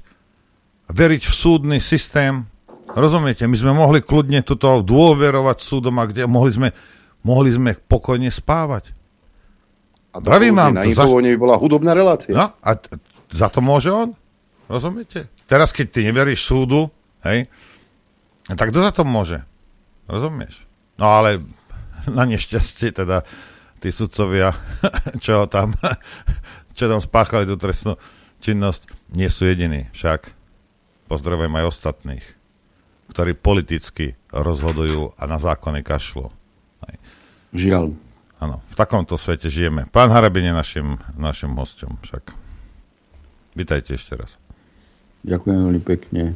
veriť 0.88 1.22
v 1.28 1.34
súdny 1.36 1.78
systém, 1.78 2.48
rozumiete, 2.88 3.44
my 3.44 3.52
sme 3.52 3.76
mohli 3.76 4.00
kľudne 4.00 4.40
tuto 4.40 4.80
dôverovať 4.80 5.58
súdom 5.60 6.00
a 6.00 6.08
kde 6.08 6.24
mohli 6.24 6.56
sme, 6.56 6.68
mohli 7.20 7.52
sme 7.52 7.76
pokojne 7.76 8.32
spávať. 8.32 8.96
A 10.16 10.24
to 10.24 10.28
vám 10.28 10.72
na 10.72 10.88
to. 10.88 10.96
Za... 10.96 11.04
by 11.04 11.36
bola 11.36 11.56
hudobná 11.60 11.92
relácia. 11.92 12.32
No, 12.32 12.56
a 12.60 12.70
t- 12.80 12.96
za 13.28 13.52
to 13.52 13.60
môže 13.60 13.92
on? 13.92 14.16
Rozumiete? 14.72 15.28
Teraz, 15.44 15.72
keď 15.72 15.86
ty 15.88 16.00
neveríš 16.08 16.48
súdu, 16.48 16.88
Hej? 17.22 17.50
Tak 18.50 18.70
kto 18.74 18.82
za 18.82 18.92
to 18.94 19.02
môže? 19.06 19.42
Rozumieš? 20.10 20.66
No 20.98 21.10
ale 21.22 21.42
na 22.18 22.26
nešťastie 22.26 22.92
teda 22.92 23.26
tí 23.82 23.90
sudcovia, 23.90 24.54
čo 25.24 25.46
tam, 25.46 25.74
čo 26.78 26.84
tam 26.90 27.00
spáchali 27.02 27.46
tú 27.46 27.58
trestnú 27.58 27.98
činnosť, 28.42 28.90
nie 29.14 29.30
sú 29.30 29.46
jediní. 29.46 29.90
Však 29.94 30.34
pozdravujem 31.06 31.54
aj 31.62 31.68
ostatných, 31.70 32.24
ktorí 33.10 33.38
politicky 33.38 34.18
rozhodujú 34.34 35.14
a 35.18 35.22
na 35.28 35.38
zákony 35.38 35.86
kašlo. 35.86 36.34
Žiaľ. 37.52 37.92
Áno, 38.42 38.64
v 38.72 38.74
takomto 38.74 39.14
svete 39.20 39.52
žijeme. 39.52 39.86
Pán 39.92 40.10
Harabin 40.10 40.50
je 40.50 40.54
našim, 40.56 40.88
našim 41.14 41.52
hostom 41.54 42.00
však. 42.02 42.32
Vítajte 43.52 43.94
ešte 43.94 44.16
raz. 44.16 44.34
Ďakujem 45.22 45.58
veľmi 45.60 45.82
pekne. 45.84 46.34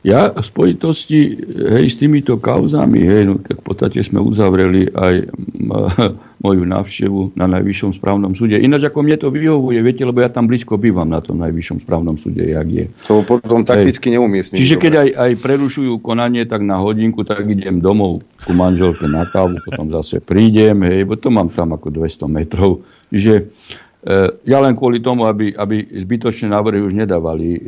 Ja 0.00 0.32
v 0.32 0.40
spojitosti 0.40 1.44
hej, 1.76 1.92
s 1.92 2.00
týmito 2.00 2.40
kauzami, 2.40 3.04
hej, 3.04 3.22
no, 3.28 3.36
tak 3.36 3.60
v 3.60 3.64
podstate 3.68 4.00
sme 4.00 4.16
uzavreli 4.24 4.88
aj 4.96 5.28
moju 6.44 6.64
návštevu 6.64 7.36
na 7.36 7.44
Najvyššom 7.44 8.00
správnom 8.00 8.32
súde. 8.32 8.56
Ináč 8.56 8.88
ako 8.88 9.04
mne 9.04 9.20
to 9.20 9.28
vyhovuje, 9.28 9.76
viete, 9.84 10.08
lebo 10.08 10.24
ja 10.24 10.32
tam 10.32 10.48
blízko 10.48 10.80
bývam 10.80 11.04
na 11.04 11.20
tom 11.20 11.36
Najvyššom 11.44 11.84
správnom 11.84 12.16
súde, 12.16 12.48
jak 12.48 12.64
je. 12.64 12.88
To 13.12 13.20
potom 13.28 13.60
takticky 13.60 14.08
neumiestním. 14.16 14.56
Čiže 14.56 14.80
keď 14.80 14.92
aj, 15.04 15.08
aj 15.20 15.32
prerušujú 15.36 16.00
konanie, 16.00 16.48
tak 16.48 16.64
na 16.64 16.80
hodinku, 16.80 17.20
tak 17.28 17.44
idem 17.44 17.84
domov 17.84 18.24
ku 18.48 18.56
manželke 18.56 19.04
na 19.04 19.28
kávu, 19.28 19.60
potom 19.68 19.92
zase 19.92 20.24
prídem, 20.24 20.80
hej, 20.80 21.04
bo 21.04 21.20
to 21.20 21.28
mám 21.28 21.52
tam 21.52 21.76
ako 21.76 21.92
200 21.92 22.24
metrov. 22.24 22.88
Čiže 23.12 23.52
ja 24.48 24.58
len 24.64 24.72
kvôli 24.72 25.04
tomu, 25.04 25.28
aby, 25.28 25.52
aby 25.52 25.84
zbytočné 25.84 26.48
návrhy 26.48 26.80
už 26.80 26.96
nedávali 26.96 27.48
e, 27.52 27.60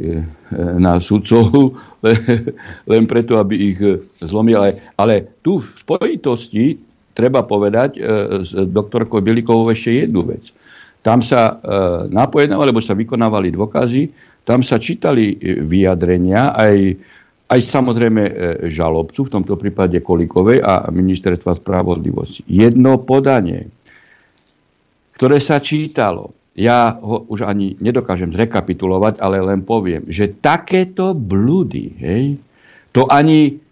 na 0.81 0.97
sudcov, 0.97 1.77
len 2.93 3.05
preto, 3.05 3.37
aby 3.37 3.53
ich 3.53 3.79
e, 3.85 4.01
zlomili. 4.25 4.73
Ale, 4.97 5.37
tu 5.45 5.61
v 5.61 5.69
spojitosti 5.77 6.81
treba 7.13 7.45
povedať 7.45 8.01
s 8.41 8.57
doktorkou 8.57 9.21
Bielikovou 9.21 9.69
ešte 9.69 10.09
jednu 10.09 10.25
vec. 10.25 10.49
Tam 11.05 11.21
sa 11.21 11.61
napojednávali, 12.09 12.73
alebo 12.73 12.81
sa 12.81 12.97
vykonávali 12.97 13.53
dôkazy, 13.53 14.09
tam 14.49 14.65
sa 14.65 14.81
čítali 14.81 15.37
vyjadrenia 15.61 16.57
aj, 16.57 16.97
aj 17.53 17.61
samozrejme 17.61 18.23
žalobcu, 18.73 19.29
v 19.29 19.33
tomto 19.37 19.61
prípade 19.61 20.01
Kolikovej 20.01 20.65
a 20.65 20.89
ministerstva 20.89 21.61
spravodlivosti. 21.61 22.49
Jedno 22.49 22.97
podanie 23.05 23.69
ktoré 25.23 25.39
sa 25.39 25.63
čítalo. 25.63 26.35
Ja 26.59 26.99
ho 26.99 27.23
už 27.31 27.47
ani 27.47 27.79
nedokážem 27.79 28.35
zrekapitulovať, 28.35 29.23
ale 29.23 29.39
len 29.39 29.63
poviem, 29.63 30.03
že 30.11 30.35
takéto 30.35 31.15
blúdy, 31.15 31.95
hej, 31.95 32.43
to 32.91 33.07
ani 33.07 33.63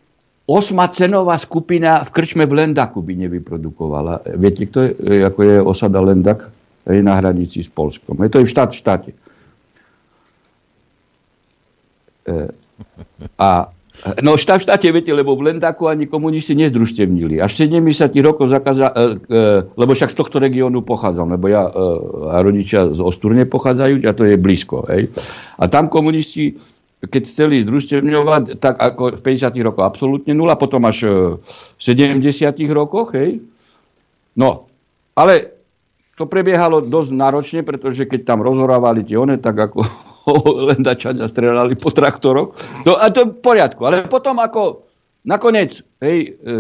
osma 0.46 0.86
cenová 0.94 1.34
skupina 1.42 2.06
v 2.06 2.10
krčme 2.14 2.46
v 2.46 2.54
Lendaku 2.54 3.02
by 3.02 3.26
nevyprodukovala. 3.26 4.30
Viete, 4.38 4.70
kto 4.70 4.94
je, 4.94 5.26
ako 5.26 5.40
je 5.42 5.56
osada 5.58 5.98
Lendak? 5.98 6.54
Je 6.86 7.02
na 7.02 7.18
hranici 7.18 7.66
s 7.66 7.68
Polskom. 7.68 8.14
Je 8.22 8.30
to 8.30 8.38
je 8.40 8.46
štát 8.46 8.70
v 8.70 8.78
štáte. 8.78 9.10
E, 12.30 12.34
a 13.34 13.50
No 14.24 14.36
v 14.36 14.40
štáte, 14.40 14.88
viete, 14.88 15.12
lebo 15.12 15.36
v 15.36 15.52
Lendáku 15.52 15.84
ani 15.84 16.08
komunisti 16.08 16.56
nezdružstevnili. 16.56 17.36
Až 17.36 17.68
70 17.68 18.08
rokov 18.24 18.48
zakaza, 18.48 18.88
e, 18.88 19.20
e, 19.28 19.40
lebo 19.76 19.92
však 19.92 20.10
z 20.12 20.16
tohto 20.16 20.40
regiónu 20.40 20.80
pochádzam, 20.80 21.36
lebo 21.36 21.52
ja 21.52 21.68
e, 21.68 21.72
a 22.32 22.40
rodičia 22.40 22.88
z 22.96 23.00
Osturne 23.00 23.44
pochádzajú 23.44 24.00
a 24.08 24.12
to 24.16 24.24
je 24.24 24.40
blízko. 24.40 24.88
Hej. 24.88 25.12
A 25.60 25.68
tam 25.68 25.92
komunisti, 25.92 26.56
keď 27.04 27.22
chceli 27.28 27.60
združstevňovať, 27.60 28.56
tak 28.56 28.80
ako 28.80 29.20
v 29.20 29.22
50 29.22 29.68
rokoch 29.68 29.84
absolútne 29.84 30.32
nula, 30.32 30.56
potom 30.56 30.80
až 30.88 30.98
v 31.76 31.80
70 31.80 32.24
rokoch. 32.72 33.12
Hej. 33.12 33.44
No, 34.32 34.70
ale 35.12 35.60
to 36.16 36.24
prebiehalo 36.24 36.84
dosť 36.84 37.10
náročne, 37.12 37.60
pretože 37.64 38.08
keď 38.08 38.32
tam 38.32 38.40
rozhorávali 38.40 39.04
tie 39.04 39.20
one, 39.20 39.36
tak 39.36 39.56
ako 39.56 39.84
Lendačania 40.68 41.28
strelali 41.28 41.74
po 41.76 41.90
traktoroch. 41.90 42.54
No 42.84 42.96
a 42.96 43.08
to 43.08 43.24
je 43.24 43.30
v 43.32 43.40
poriadku. 43.40 43.80
Ale 43.86 44.06
potom 44.06 44.38
ako 44.38 44.90
nakoniec 45.24 45.80
hej, 46.00 46.18
e, 46.40 46.56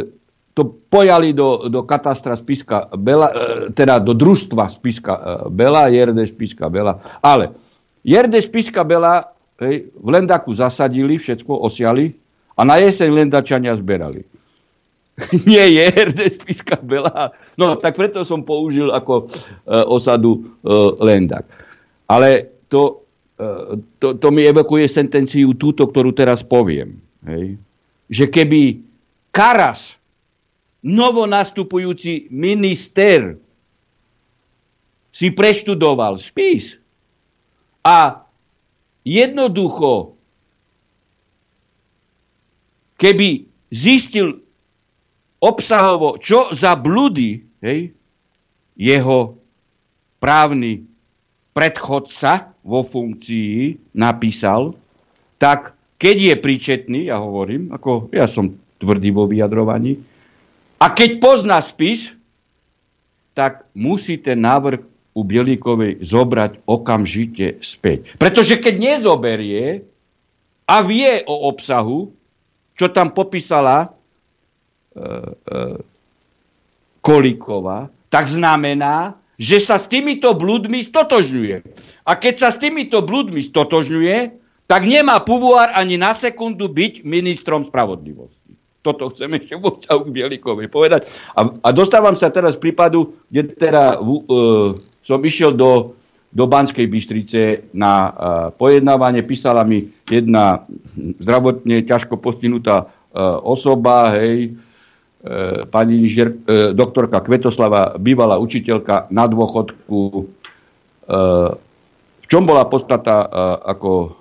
to 0.52 0.66
pojali 0.90 1.32
do, 1.32 1.70
do 1.72 1.86
katastra 1.86 2.36
spiska 2.36 2.92
Bela, 2.96 3.28
e, 3.30 3.36
teda 3.72 4.00
do 4.00 4.12
družstva 4.12 4.68
spiska 4.68 5.12
e, 5.12 5.22
Bela, 5.52 5.88
JRD 5.88 6.28
spiska 6.32 6.68
Bela. 6.68 7.00
Ale 7.24 7.56
JRD 8.04 8.40
spiska 8.44 8.84
Bela 8.84 9.32
hej, 9.60 9.92
v 9.92 10.08
Lendaku 10.08 10.52
zasadili, 10.52 11.16
všetko 11.16 11.52
osiali 11.64 12.12
a 12.56 12.64
na 12.64 12.76
jeseň 12.76 13.08
Lendačania 13.12 13.76
zberali. 13.76 14.24
Nie 15.48 15.68
je 15.68 15.84
RD 15.92 16.20
spiska 16.40 16.80
Bela. 16.80 17.32
No 17.60 17.76
tak 17.76 17.96
preto 17.96 18.24
som 18.24 18.40
použil 18.40 18.88
ako 18.88 19.28
osadu 19.68 20.56
Lendak. 20.96 21.44
Ale 22.08 22.48
to 22.72 22.99
to, 23.98 24.08
to 24.20 24.28
mi 24.28 24.44
evokuje 24.44 24.84
sentenciu 24.90 25.56
túto, 25.56 25.88
ktorú 25.88 26.12
teraz 26.12 26.44
poviem. 26.44 27.00
Hej. 27.24 27.56
Že 28.10 28.24
keby 28.28 28.60
Karas, 29.30 29.94
novo 30.82 31.24
nastupujúci 31.24 32.28
minister, 32.34 33.38
si 35.10 35.34
preštudoval 35.34 36.22
spis 36.22 36.78
a 37.82 38.22
jednoducho, 39.02 40.14
keby 42.94 43.48
zistil 43.74 44.38
obsahovo, 45.42 46.20
čo 46.20 46.52
za 46.54 46.76
blúdy 46.78 47.42
hej, 47.64 47.90
jeho 48.78 49.40
právny 50.20 50.84
predchodca 51.60 52.56
vo 52.64 52.80
funkcii 52.80 53.92
napísal, 53.92 54.72
tak 55.36 55.76
keď 56.00 56.16
je 56.32 56.34
príčetný, 56.40 57.00
ja 57.12 57.20
hovorím, 57.20 57.68
ako 57.68 58.08
ja 58.16 58.24
som 58.24 58.56
tvrdý 58.80 59.12
vo 59.12 59.28
vyjadrovaní, 59.28 60.00
a 60.80 60.88
keď 60.88 61.20
pozná 61.20 61.60
spis, 61.60 62.16
tak 63.36 63.68
musí 63.76 64.16
ten 64.16 64.40
návrh 64.40 64.80
u 65.12 65.20
Bielíkovej 65.20 66.00
zobrať 66.00 66.64
okamžite 66.64 67.60
späť. 67.60 68.16
Pretože 68.16 68.56
keď 68.56 68.74
nezoberie 68.80 69.84
a 70.64 70.76
vie 70.80 71.20
o 71.28 71.52
obsahu, 71.52 72.08
čo 72.72 72.88
tam 72.88 73.12
popísala 73.12 73.84
e, 73.84 73.88
e, 74.96 75.60
Kolíková, 77.04 77.92
tak 78.08 78.24
znamená, 78.24 79.20
že 79.40 79.56
sa 79.56 79.80
s 79.80 79.88
týmito 79.88 80.36
blúdmi 80.36 80.84
stotožňuje. 80.84 81.64
A 82.04 82.12
keď 82.20 82.34
sa 82.36 82.48
s 82.52 82.60
týmito 82.60 83.00
blúdmi 83.00 83.40
stotožňuje, 83.40 84.36
tak 84.68 84.84
nemá 84.84 85.16
Puvuár 85.24 85.72
ani 85.72 85.96
na 85.96 86.12
sekundu 86.12 86.68
byť 86.68 87.08
ministrom 87.08 87.64
spravodlivosti. 87.64 88.52
Toto 88.84 89.08
chcem 89.16 89.32
ešte 89.40 89.56
vo 89.56 89.80
k 89.80 90.08
Bielikovej 90.12 90.68
povedať. 90.68 91.08
A, 91.32 91.48
a 91.48 91.68
dostávam 91.72 92.14
sa 92.20 92.28
teraz 92.28 92.60
z 92.60 92.68
prípadu, 92.68 93.16
kde 93.32 93.56
teda 93.56 93.96
uh, 94.00 94.76
som 95.00 95.20
išiel 95.24 95.56
do, 95.56 95.96
do 96.32 96.44
Banskej 96.44 96.88
Bystrice 96.88 97.72
na 97.72 97.92
uh, 97.92 98.12
pojednávanie. 98.56 99.24
Písala 99.24 99.64
mi 99.64 99.88
jedna 100.08 100.64
zdravotne 100.96 101.84
ťažko 101.84 102.16
postihnutá 102.20 102.88
uh, 102.88 103.36
osoba, 103.44 104.16
hej, 104.16 104.56
E, 104.56 104.69
pani 105.68 106.00
inžer, 106.00 106.32
e, 106.32 106.72
doktorka 106.72 107.20
Kvetoslava, 107.20 108.00
bývalá 108.00 108.40
učiteľka 108.40 109.12
na 109.12 109.28
dôchodku. 109.28 110.00
E, 110.16 110.24
v 112.20 112.26
čom 112.30 112.46
bola 112.46 112.64
podstata 112.70 113.26
ako 113.66 114.14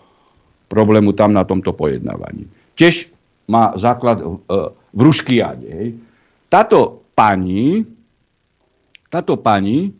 problému 0.65 1.13
tam 1.13 1.29
na 1.29 1.45
tomto 1.45 1.77
pojednávaní? 1.77 2.49
Tiež 2.73 3.05
má 3.45 3.77
základ 3.77 4.17
v 4.89 4.99
Ruškiade. 4.99 5.93
Táto 6.49 7.05
pani, 7.13 7.85
táto 9.13 9.37
pani 9.37 9.93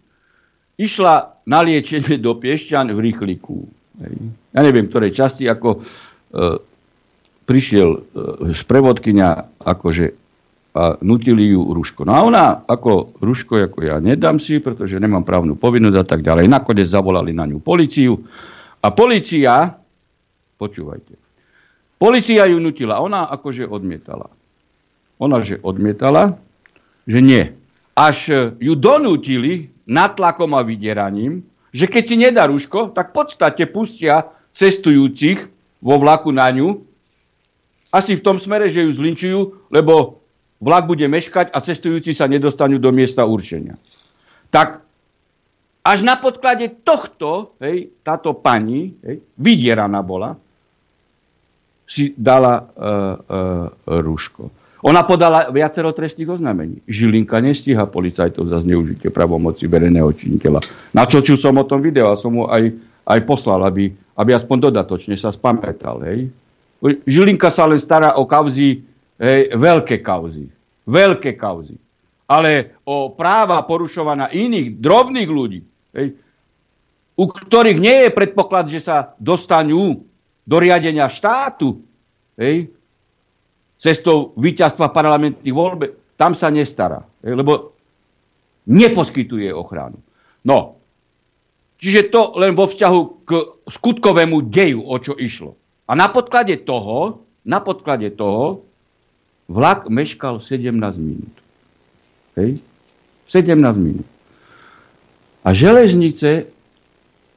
išla 0.74 1.44
na 1.46 1.60
liečenie 1.62 2.18
do 2.18 2.34
Piešťan 2.34 2.90
v 2.96 3.00
Rýchliku. 3.12 3.68
Ja 4.56 4.62
neviem, 4.64 4.88
ktorej 4.88 5.12
časti, 5.12 5.44
ako 5.46 5.70
e, 5.76 5.80
prišiel 7.44 7.90
e, 7.92 8.00
sprevodkynia 8.56 9.60
akože 9.60 10.29
a 10.70 11.02
nutili 11.02 11.50
ju 11.50 11.74
Ruško. 11.74 12.06
No 12.06 12.14
a 12.14 12.22
ona 12.22 12.62
ako 12.68 13.18
Ruško, 13.18 13.58
ako 13.58 13.80
ja 13.82 13.98
nedám 13.98 14.38
si, 14.38 14.62
pretože 14.62 15.02
nemám 15.02 15.26
právnu 15.26 15.58
povinnosť 15.58 15.98
a 15.98 16.06
tak 16.06 16.22
ďalej. 16.22 16.46
Nakoniec 16.46 16.86
zavolali 16.86 17.34
na 17.34 17.50
ňu 17.50 17.58
policiu 17.58 18.22
a 18.80 18.88
policia, 18.94 19.76
počúvajte, 20.62 21.18
policia 21.98 22.46
ju 22.46 22.62
nutila, 22.62 23.02
ona 23.02 23.26
akože 23.28 23.66
odmietala. 23.66 24.30
Ona 25.20 25.44
že 25.44 25.60
odmietala, 25.60 26.40
že 27.04 27.20
nie. 27.20 27.44
Až 27.98 28.56
ju 28.62 28.74
donútili 28.80 29.74
natlakom 29.84 30.56
a 30.56 30.64
vydieraním, 30.64 31.44
že 31.76 31.90
keď 31.90 32.04
si 32.06 32.16
nedá 32.16 32.48
Ruško, 32.48 32.96
tak 32.96 33.12
v 33.12 33.26
podstate 33.26 33.68
pustia 33.68 34.32
cestujúcich 34.56 35.44
vo 35.84 35.96
vlaku 36.00 36.32
na 36.32 36.48
ňu, 36.54 36.86
asi 37.90 38.14
v 38.14 38.22
tom 38.22 38.38
smere, 38.38 38.70
že 38.70 38.86
ju 38.86 38.91
zlinčujú, 38.94 39.40
lebo 39.74 40.19
vlak 40.60 40.86
bude 40.86 41.07
meškať 41.07 41.56
a 41.56 41.57
cestujúci 41.64 42.11
sa 42.11 42.27
nedostanú 42.27 42.77
do 42.77 42.91
miesta 42.91 43.23
určenia. 43.23 43.80
tak 44.49 44.81
až 45.86 46.03
na 46.03 46.19
podklade 46.19 46.84
tohto, 46.84 47.56
hej, 47.64 47.90
táto 48.03 48.36
pani, 48.36 48.94
hej, 49.02 49.23
vydieraná 49.40 50.03
bola, 50.03 50.36
si 51.90 52.14
dala 52.14 52.61
uh, 52.61 52.68
uh, 52.69 53.98
rúško. 53.98 54.53
Ona 54.86 55.02
podala 55.03 55.49
viacero 55.49 55.91
trestných 55.91 56.38
oznámení. 56.38 56.86
Žilinka 56.86 57.41
nestíha 57.41 57.90
policajtov 57.90 58.48
za 58.48 58.61
zneužitie 58.61 59.10
pravomoci 59.10 59.65
verejného 59.65 60.07
činiteľa. 60.14 60.61
Načočil 60.94 61.36
som 61.36 61.57
o 61.57 61.65
tom 61.65 61.81
video 61.81 62.14
a 62.14 62.19
som 62.19 62.38
mu 62.38 62.48
aj, 62.48 62.69
aj 63.03 63.19
poslal, 63.26 63.65
aby, 63.65 63.91
aby 63.91 64.31
aspoň 64.38 64.69
dodatočne 64.69 65.18
sa 65.18 65.34
spamätal. 65.34 65.99
Hej. 66.06 66.31
Žilinka 67.10 67.49
sa 67.52 67.68
len 67.68 67.81
stará 67.81 68.15
o 68.15 68.23
kauzy, 68.23 68.86
hej, 69.20 69.54
veľké 69.54 70.00
kauzy. 70.02 70.50
Veľké 70.90 71.38
kauzy. 71.38 71.78
Ale 72.30 72.80
o 72.86 73.14
práva 73.14 73.62
porušovaná 73.66 74.32
iných, 74.34 74.78
drobných 74.80 75.30
ľudí, 75.30 75.62
hej, 75.94 76.08
u 77.20 77.26
ktorých 77.28 77.78
nie 77.78 78.08
je 78.08 78.16
predpoklad, 78.16 78.72
že 78.72 78.80
sa 78.80 79.12
dostanú 79.20 80.08
do 80.48 80.56
riadenia 80.56 81.12
štátu, 81.12 81.84
hej, 82.40 82.72
cestou 83.80 84.32
víťazstva 84.40 84.91
parlamentných 84.91 85.56
voľb, 85.56 85.82
tam 86.20 86.36
sa 86.36 86.52
nestará, 86.52 87.04
lebo 87.24 87.76
neposkytuje 88.68 89.52
ochranu. 89.52 90.00
No, 90.44 90.80
čiže 91.80 92.12
to 92.12 92.36
len 92.40 92.56
vo 92.56 92.68
vzťahu 92.68 93.00
k 93.24 93.30
skutkovému 93.68 94.48
deju, 94.52 94.84
o 94.84 94.96
čo 95.00 95.16
išlo. 95.16 95.56
A 95.90 95.96
na 95.96 96.12
podklade 96.12 96.60
toho, 96.64 97.26
na 97.48 97.64
podklade 97.64 98.14
toho, 98.14 98.69
vlak 99.50 99.90
meškal 99.90 100.40
17 100.40 100.70
minút. 101.02 101.36
Hej? 102.38 102.62
17 103.28 103.58
minút. 103.76 104.08
A 105.42 105.50
železnice, 105.52 106.46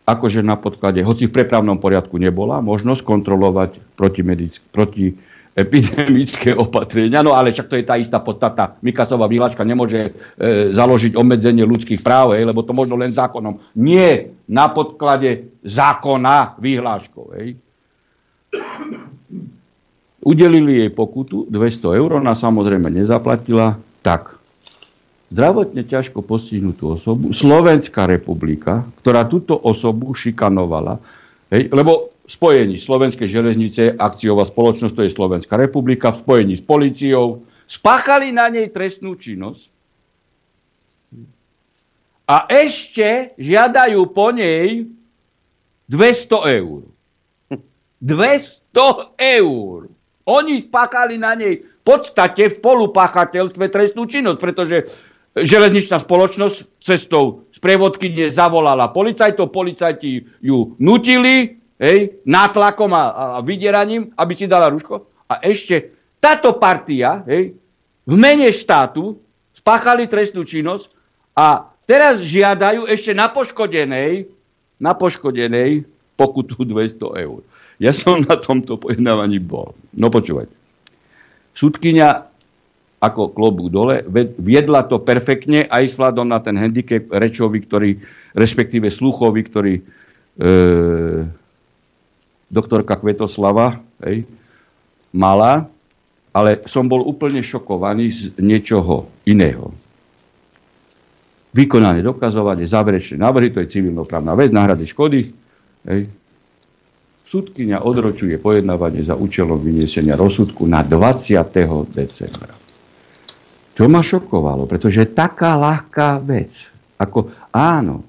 akože 0.04 0.44
na 0.44 0.60
podklade, 0.60 1.00
hoci 1.00 1.26
v 1.26 1.34
prepravnom 1.34 1.80
poriadku 1.80 2.20
nebola, 2.20 2.60
možnosť 2.60 3.02
kontrolovať 3.02 3.70
proti, 3.96 4.22
proti 4.68 5.04
epidemické 5.56 6.52
opatrenia. 6.64 7.24
No 7.24 7.32
ale 7.36 7.52
však 7.52 7.68
to 7.68 7.76
je 7.80 7.84
tá 7.88 7.96
istá 7.96 8.20
podstata. 8.20 8.76
Mikasová 8.84 9.28
výhľačka 9.28 9.62
nemôže 9.64 10.12
e, 10.36 10.72
založiť 10.72 11.16
obmedzenie 11.16 11.64
ľudských 11.64 12.00
práv, 12.00 12.36
hej, 12.36 12.44
lebo 12.48 12.64
to 12.64 12.76
možno 12.76 12.96
len 12.96 13.12
zákonom. 13.12 13.60
Nie 13.78 14.32
na 14.48 14.68
podklade 14.72 15.60
zákona 15.64 16.60
výhľačkou. 16.60 17.24
Hej. 17.38 17.56
Udelili 20.22 20.86
jej 20.86 20.90
pokutu 20.94 21.50
200 21.50 21.98
eur, 21.98 22.22
ona 22.22 22.38
samozrejme 22.38 22.86
nezaplatila. 22.94 23.82
Tak, 24.06 24.38
zdravotne 25.32 25.82
ťažko 25.82 26.20
postihnutú 26.22 26.94
osobu, 26.94 27.32
Slovenská 27.32 28.04
republika, 28.04 28.86
ktorá 29.02 29.24
túto 29.24 29.56
osobu 29.56 30.12
šikanovala, 30.12 31.00
hej, 31.48 31.72
lebo 31.72 32.12
spojení 32.28 32.76
Slovenskej 32.78 33.26
železnice, 33.26 33.96
akciová 33.96 34.44
spoločnosť, 34.44 34.94
to 34.94 35.02
je 35.08 35.16
Slovenská 35.16 35.56
republika, 35.56 36.12
v 36.12 36.20
spojení 36.20 36.54
s 36.60 36.62
policiou, 36.62 37.42
spáchali 37.64 38.30
na 38.30 38.52
nej 38.52 38.68
trestnú 38.68 39.16
činnosť 39.16 39.72
a 42.28 42.48
ešte 42.48 43.36
žiadajú 43.40 44.00
po 44.12 44.32
nej 44.32 44.88
200 45.88 46.60
eur. 46.60 46.80
200 48.00 49.20
eur. 49.20 49.91
Oni 50.28 50.66
spáchali 50.70 51.18
na 51.18 51.34
nej 51.34 51.66
v 51.66 51.82
podstate 51.82 52.46
v 52.46 52.56
polupáchateľstve 52.62 53.64
trestnú 53.66 54.06
činnosť, 54.06 54.38
pretože 54.38 54.76
železničná 55.34 55.98
spoločnosť 55.98 56.78
cestou 56.78 57.48
sprievodky 57.50 58.12
zavolala 58.30 58.92
policajtov, 58.94 59.50
policajti 59.50 60.42
ju 60.44 60.76
nutili, 60.78 61.58
hej, 61.80 62.22
nátlakom 62.22 62.92
a, 62.94 63.02
a 63.10 63.24
vydieraním, 63.42 64.14
aby 64.14 64.32
si 64.38 64.46
dala 64.46 64.70
rúško. 64.70 65.26
A 65.26 65.42
ešte 65.42 65.96
táto 66.22 66.54
partia, 66.60 67.26
hej, 67.26 67.58
v 68.06 68.14
mene 68.14 68.46
štátu 68.54 69.18
spáchali 69.58 70.06
trestnú 70.06 70.46
činnosť 70.46 70.90
a 71.34 71.70
teraz 71.86 72.22
žiadajú 72.22 72.86
ešte 72.86 73.14
na 73.14 73.30
poškodenej, 73.30 74.30
na 74.78 74.92
poškodenej 74.94 75.86
pokutu 76.14 76.62
200 76.62 77.22
eur. 77.24 77.40
Ja 77.82 77.90
som 77.90 78.22
na 78.22 78.38
tomto 78.38 78.78
pojednávaní 78.78 79.42
bol. 79.42 79.74
No 79.90 80.06
počúvajte. 80.06 80.54
Súdkynia 81.58 82.30
ako 83.02 83.34
klobu 83.34 83.66
dole, 83.66 84.06
viedla 84.38 84.86
to 84.86 85.02
perfektne 85.02 85.66
aj 85.66 85.90
s 85.90 85.98
vládom 85.98 86.22
na 86.22 86.38
ten 86.38 86.54
handicap 86.54 87.02
rečový, 87.10 87.66
ktorý, 87.66 87.90
respektíve 88.38 88.86
sluchový, 88.94 89.42
ktorý 89.42 89.74
e, 89.74 89.82
doktorka 92.46 92.94
Kvetoslava, 93.02 93.82
hej, 94.06 94.22
mala, 95.10 95.66
ale 96.30 96.62
som 96.70 96.86
bol 96.86 97.02
úplne 97.02 97.42
šokovaný 97.42 98.06
z 98.14 98.20
niečoho 98.38 99.10
iného. 99.26 99.74
Vykonanie 101.52 102.06
dokazovanie, 102.06 102.70
záverečné 102.70 103.18
návrhy, 103.18 103.50
to 103.50 103.60
je 103.66 103.72
civilnoprávna 103.76 104.38
vec, 104.38 104.54
náhrady 104.54 104.86
škody. 104.86 105.20
Hej. 105.90 106.21
Súdkynia 107.32 107.80
odročuje 107.80 108.36
pojednávanie 108.36 109.00
za 109.00 109.16
účelom 109.16 109.56
vyniesenia 109.56 110.20
rozsudku 110.20 110.68
na 110.68 110.84
20. 110.84 111.40
decembra. 111.88 112.52
To 113.72 113.88
ma 113.88 114.04
šokovalo, 114.04 114.68
pretože 114.68 115.08
taká 115.16 115.56
ľahká 115.56 116.20
vec, 116.20 116.68
ako 117.00 117.32
áno, 117.56 118.04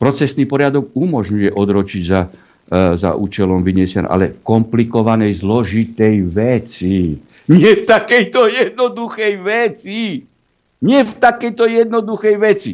procesný 0.00 0.48
poriadok 0.48 0.88
umožňuje 0.96 1.52
odročiť 1.52 2.02
za 2.08 2.32
E, 2.64 2.96
za 2.96 3.12
účelom 3.12 3.60
vyniesenia, 3.60 4.08
ale 4.08 4.32
v 4.32 4.40
komplikovanej, 4.40 5.36
zložitej 5.44 6.16
veci. 6.24 7.20
Nie 7.52 7.76
v 7.76 7.84
takejto 7.84 8.48
jednoduchej 8.48 9.34
veci. 9.44 10.24
Nie 10.80 11.00
v 11.04 11.12
takejto 11.12 11.64
jednoduchej 11.68 12.34
veci. 12.40 12.72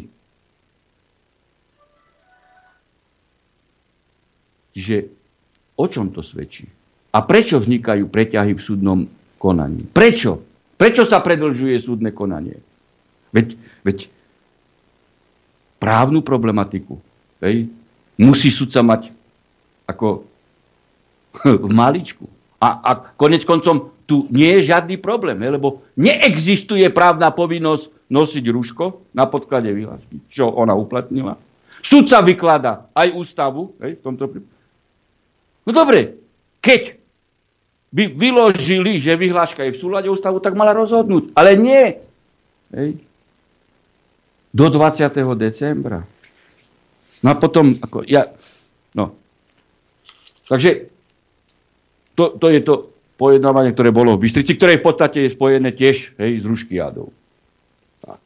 Čiže 4.71 4.95
o 5.81 5.85
čom 5.89 6.13
to 6.13 6.21
svedčí? 6.21 6.69
A 7.11 7.25
prečo 7.25 7.57
vznikajú 7.57 8.07
preťahy 8.07 8.53
v 8.53 8.61
súdnom 8.61 8.99
konaní? 9.41 9.89
Prečo? 9.89 10.39
Prečo 10.77 11.03
sa 11.03 11.19
predlžuje 11.19 11.75
súdne 11.81 12.13
konanie? 12.13 12.61
Veď, 13.33 13.57
veď 13.81 13.97
právnu 15.81 16.21
problematiku 16.21 17.01
hej, 17.41 17.65
musí 18.21 18.53
sudca 18.53 18.85
mať 18.85 19.09
ako 19.89 20.23
v 21.65 21.71
maličku. 21.73 22.29
A, 22.61 22.67
a 22.85 22.91
konec 23.17 23.41
koncom 23.41 23.89
tu 24.05 24.29
nie 24.29 24.59
je 24.59 24.69
žiadny 24.69 25.01
problém, 25.01 25.39
he, 25.41 25.49
lebo 25.49 25.81
neexistuje 25.97 26.85
právna 26.93 27.33
povinnosť 27.33 28.11
nosiť 28.11 28.45
rúško 28.51 29.15
na 29.17 29.25
podklade 29.25 29.71
vyhlášky, 29.73 30.21
čo 30.29 30.51
ona 30.51 30.77
uplatnila. 30.77 31.39
Sudca 31.81 32.21
vyklada 32.21 32.91
aj 32.93 33.17
ústavu, 33.17 33.73
hej, 33.81 33.97
v 33.97 34.01
tomto 34.05 34.29
prípade. 34.29 34.60
No 35.65 35.71
dobre, 35.73 36.17
keď 36.61 36.97
by 37.91 38.07
vyložili, 38.11 38.97
že 38.97 39.19
vyhláška 39.19 39.67
je 39.67 39.75
v 39.75 39.81
súlade 39.81 40.07
ústavu, 40.07 40.39
tak 40.39 40.55
mala 40.55 40.71
rozhodnúť. 40.71 41.35
Ale 41.35 41.59
nie. 41.59 41.99
Hej. 42.71 42.97
Do 44.51 44.67
20. 44.67 45.11
decembra. 45.35 46.03
No 47.21 47.27
a 47.29 47.35
potom, 47.37 47.77
ako 47.77 48.03
ja, 48.07 48.31
no, 48.95 49.21
Takže 50.51 50.91
to, 52.11 52.35
to 52.35 52.51
je 52.51 52.59
to 52.59 52.91
pojednávanie, 53.15 53.71
ktoré 53.71 53.95
bolo 53.95 54.19
v 54.19 54.27
Bystrici, 54.27 54.59
ktoré 54.59 54.83
v 54.83 54.85
podstate 54.91 55.23
je 55.23 55.31
spojené 55.31 55.71
tiež 55.71 56.19
hej, 56.19 56.43
s 56.43 56.45
Ruškiádou. 56.45 57.07
Tak. 58.03 58.19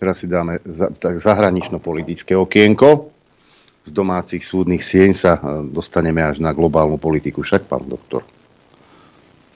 Teraz 0.00 0.24
si 0.24 0.26
dáme 0.30 0.64
za, 0.64 0.88
tak 0.88 1.20
zahranično-politické 1.20 2.32
okienko. 2.32 3.09
Z 3.80 3.90
domácich 3.96 4.44
súdnych 4.44 4.84
sieň 4.84 5.10
sa 5.16 5.40
e, 5.40 5.70
dostaneme 5.72 6.20
až 6.20 6.38
na 6.38 6.52
globálnu 6.52 7.00
politiku. 7.00 7.40
Však, 7.40 7.64
pán 7.64 7.88
doktor. 7.88 8.22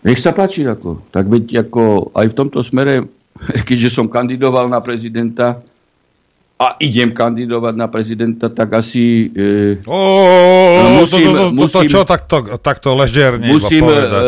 Nech 0.05 0.21
sa 0.21 0.33
páči, 0.33 0.65
ako. 0.65 1.05
Tak 1.13 1.25
veď 1.29 1.69
ako 1.69 2.13
aj 2.13 2.27
v 2.33 2.37
tomto 2.37 2.61
smere, 2.65 3.05
keďže 3.69 4.01
som 4.01 4.09
kandidoval 4.09 4.69
na 4.69 4.81
prezidenta, 4.81 5.61
a 6.55 6.79
idem 6.79 7.11
kandidovať 7.11 7.75
na 7.75 7.91
prezidenta, 7.91 8.47
tak 8.47 8.79
asi... 8.79 9.29
E, 9.35 9.83
oh, 9.91 11.03
musím, 11.03 11.35
to, 11.35 11.35
to, 11.35 11.45
to, 11.51 11.53
musím, 11.53 11.75
to 11.75 11.91
čo 11.91 12.01
takto, 12.07 12.37
takto 12.63 12.91
ležerne 12.95 13.51
musím, 13.51 13.85
e, 13.91 13.99
e, 13.99 14.19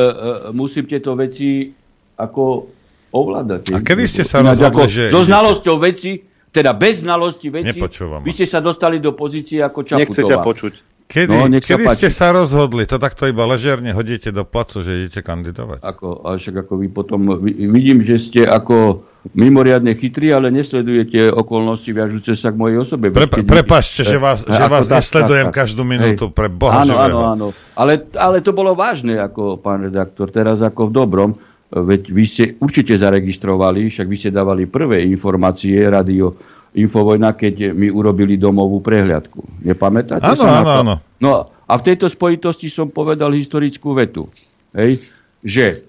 musím 0.50 0.84
tieto 0.90 1.14
veci 1.14 1.70
ako 2.18 2.66
ovládať. 3.14 3.70
A 3.72 3.78
kedy 3.78 4.04
ste 4.10 4.22
sa 4.26 4.42
rozhodli, 4.42 4.90
že... 4.90 5.04
So 5.14 5.22
znalosťou 5.22 5.78
veci, 5.78 6.18
teda 6.56 6.72
bez 6.72 7.04
znalosti 7.04 7.52
veci, 7.52 7.76
vy 7.76 8.30
ste 8.32 8.48
sa 8.48 8.64
dostali 8.64 8.96
do 8.96 9.12
pozície 9.12 9.60
ako 9.60 9.84
Čaputová. 9.84 10.00
Nechcete 10.08 10.34
počuť. 10.40 10.72
Kedy, 11.06 11.38
no, 11.38 11.46
kedy 11.62 11.86
sa 11.86 11.94
ste 11.94 12.10
sa 12.10 12.28
rozhodli? 12.34 12.82
To 12.90 12.98
takto 12.98 13.30
iba 13.30 13.46
ležerne 13.46 13.94
hodíte 13.94 14.34
do 14.34 14.42
placu, 14.42 14.82
že 14.82 15.06
idete 15.06 15.22
kandidovať? 15.22 15.78
Ako, 15.78 16.26
a 16.26 16.34
však 16.34 16.66
ako 16.66 16.72
vy 16.82 16.88
potom, 16.90 17.20
vidím, 17.46 18.02
že 18.02 18.18
ste 18.18 18.42
ako 18.42 19.06
mimoriadne 19.30 19.94
chytrý, 19.94 20.34
ale 20.34 20.50
nesledujete 20.50 21.30
okolnosti 21.30 21.86
viažúce 21.94 22.34
sa 22.34 22.50
k 22.50 22.58
mojej 22.58 22.82
osobe. 22.82 23.14
Pre, 23.14 23.26
prepačte, 23.46 24.02
že 24.02 24.18
vás, 24.18 24.42
že 24.42 24.64
vás 24.66 24.90
tak, 24.90 24.98
nesledujem 24.98 25.50
tak, 25.50 25.54
tak. 25.54 25.58
každú 25.62 25.82
minútu, 25.86 26.26
pre 26.34 26.50
Boha 26.50 26.82
Áno, 26.82 26.94
živého. 26.94 27.06
áno, 27.06 27.20
áno. 27.22 27.46
Ale, 27.78 28.02
ale 28.18 28.42
to 28.42 28.50
bolo 28.50 28.74
vážne, 28.74 29.14
ako 29.18 29.62
pán 29.62 29.86
redaktor, 29.86 30.34
teraz 30.34 30.58
ako 30.58 30.90
v 30.90 30.92
dobrom. 30.94 31.30
Veď 31.66 32.02
vy 32.14 32.24
ste 32.24 32.44
určite 32.62 32.94
zaregistrovali, 32.94 33.90
však 33.90 34.06
vy 34.06 34.16
ste 34.16 34.30
dávali 34.30 34.70
prvé 34.70 35.02
informácie 35.02 35.82
radio 35.82 36.30
Infovojna, 36.76 37.32
keď 37.32 37.72
my 37.72 37.88
urobili 37.88 38.36
domovú 38.36 38.84
prehliadku. 38.84 39.64
Nepamätáte 39.64 40.28
áno, 40.28 40.44
sa 40.44 40.60
áno, 40.60 40.70
áno. 40.84 40.94
No 41.18 41.30
a 41.48 41.72
v 41.80 41.82
tejto 41.88 42.06
spojitosti 42.12 42.68
som 42.68 42.92
povedal 42.92 43.32
historickú 43.32 43.96
vetu, 43.96 44.28
hej, 44.76 45.00
že 45.40 45.82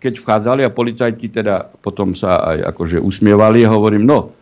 keď 0.00 0.18
vchádzali 0.18 0.66
a 0.66 0.74
policajti 0.74 1.30
teda 1.30 1.68
potom 1.78 2.16
sa 2.16 2.42
aj 2.56 2.74
akože 2.74 2.98
usmievali 2.98 3.62
hovorím, 3.62 4.08
no, 4.08 4.32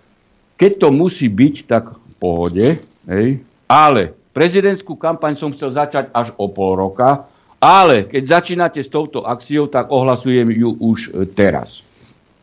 keď 0.57 0.87
to 0.87 0.89
musí 0.95 1.29
byť, 1.29 1.55
tak 1.69 1.91
v 1.93 2.15
pohode, 2.17 2.67
hej, 3.11 3.27
ale 3.67 4.15
prezidentskú 4.31 4.95
kampaň 4.95 5.35
som 5.37 5.51
chcel 5.53 5.75
začať 5.75 6.09
až 6.15 6.33
o 6.39 6.49
pol 6.49 6.79
roka, 6.79 7.27
ale 7.61 8.09
keď 8.09 8.41
začínate 8.41 8.81
s 8.81 8.89
touto 8.89 9.29
akciou, 9.29 9.69
tak 9.69 9.93
ohlasujem 9.93 10.49
ju 10.49 10.71
už 10.81 10.99
e, 11.13 11.29
teraz. 11.29 11.85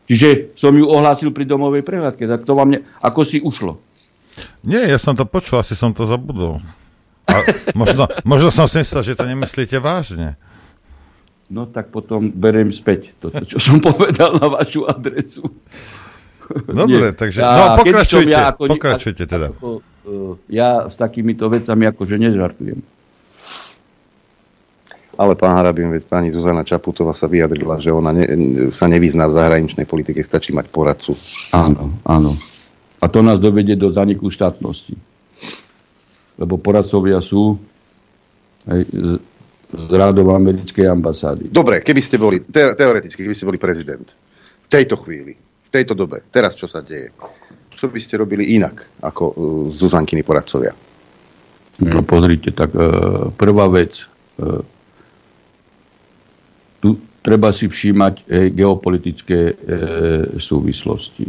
Čiže 0.08 0.56
som 0.56 0.72
ju 0.72 0.88
ohlásil 0.88 1.34
pri 1.34 1.44
domovej 1.44 1.84
prehľadke, 1.84 2.24
tak 2.24 2.46
to 2.46 2.56
vám 2.56 2.72
ne... 2.72 2.78
ako 3.02 3.20
si 3.26 3.42
ušlo? 3.42 3.76
Nie, 4.64 4.88
ja 4.88 4.96
som 4.96 5.18
to 5.18 5.26
počul, 5.26 5.60
asi 5.60 5.74
som 5.74 5.92
to 5.92 6.06
zabudol. 6.08 6.62
A 7.28 7.44
možno, 7.76 8.08
možno 8.24 8.48
som 8.48 8.64
si 8.70 8.80
myslel, 8.80 9.04
že 9.04 9.18
to 9.18 9.28
nemyslíte 9.28 9.76
vážne. 9.82 10.40
No 11.52 11.68
tak 11.68 11.92
potom 11.92 12.32
beriem 12.32 12.72
späť 12.72 13.12
to, 13.20 13.28
čo 13.44 13.60
som 13.60 13.82
povedal 13.84 14.36
na 14.38 14.48
vašu 14.48 14.88
adresu. 14.88 15.44
Dobre, 16.64 17.12
takže 17.12 17.44
no, 17.44 17.76
pokračujte, 17.76 18.32
ja 18.32 18.56
ako, 18.56 18.62
pokračujte 18.72 19.24
teda. 19.28 19.52
Ako, 19.52 19.84
uh, 20.08 20.32
ja 20.48 20.88
s 20.88 20.96
takýmito 20.96 21.48
vecami 21.52 21.84
akože 21.84 22.16
nežartujem. 22.16 22.80
Ale 25.18 25.34
pán 25.34 25.58
Harabin, 25.58 25.90
veď 25.90 26.06
pani 26.06 26.30
Zuzana 26.30 26.62
Čaputová 26.62 27.10
sa 27.10 27.26
vyjadrila, 27.26 27.82
že 27.82 27.90
ona 27.90 28.14
ne, 28.14 28.24
sa 28.70 28.86
nevyzná 28.86 29.26
v 29.26 29.34
zahraničnej 29.34 29.82
politike, 29.82 30.22
stačí 30.22 30.54
mať 30.54 30.70
poradcu. 30.70 31.18
Áno, 31.50 31.98
áno. 32.06 32.38
A 33.02 33.10
to 33.10 33.18
nás 33.18 33.42
dovedie 33.42 33.74
do 33.74 33.90
zaniku 33.90 34.30
štátnosti. 34.30 34.94
Lebo 36.38 36.54
poradcovia 36.62 37.18
sú 37.18 37.58
hej, 38.70 38.86
z 39.74 39.90
rádov 39.92 40.32
americkej 40.32 40.86
ambasády. 40.86 41.44
Dobre, 41.50 41.82
keby 41.82 42.00
ste 42.00 42.16
boli, 42.16 42.40
te, 42.46 42.72
teoreticky, 42.78 43.26
keby 43.26 43.34
ste 43.34 43.48
boli 43.50 43.58
prezident, 43.58 44.06
v 44.64 44.68
tejto 44.70 44.96
chvíli, 45.02 45.34
v 45.36 45.70
tejto 45.74 45.92
dobe, 45.92 46.24
teraz 46.32 46.56
čo 46.56 46.70
sa 46.70 46.80
deje, 46.80 47.12
čo 47.74 47.90
by 47.92 48.00
ste 48.00 48.16
robili 48.16 48.56
inak 48.56 49.02
ako 49.04 49.24
uh, 49.28 49.34
Zuzankiny 49.74 50.24
poradcovia? 50.24 50.72
No 51.84 52.00
pozrite, 52.02 52.54
tak 52.56 52.72
uh, 52.72 53.28
prvá 53.36 53.68
vec, 53.68 54.08
uh, 54.40 54.62
treba 57.28 57.52
si 57.52 57.68
všímať 57.68 58.14
hej, 58.24 58.46
geopolitické 58.56 59.40
uh, 59.52 59.56
súvislosti. 60.40 61.28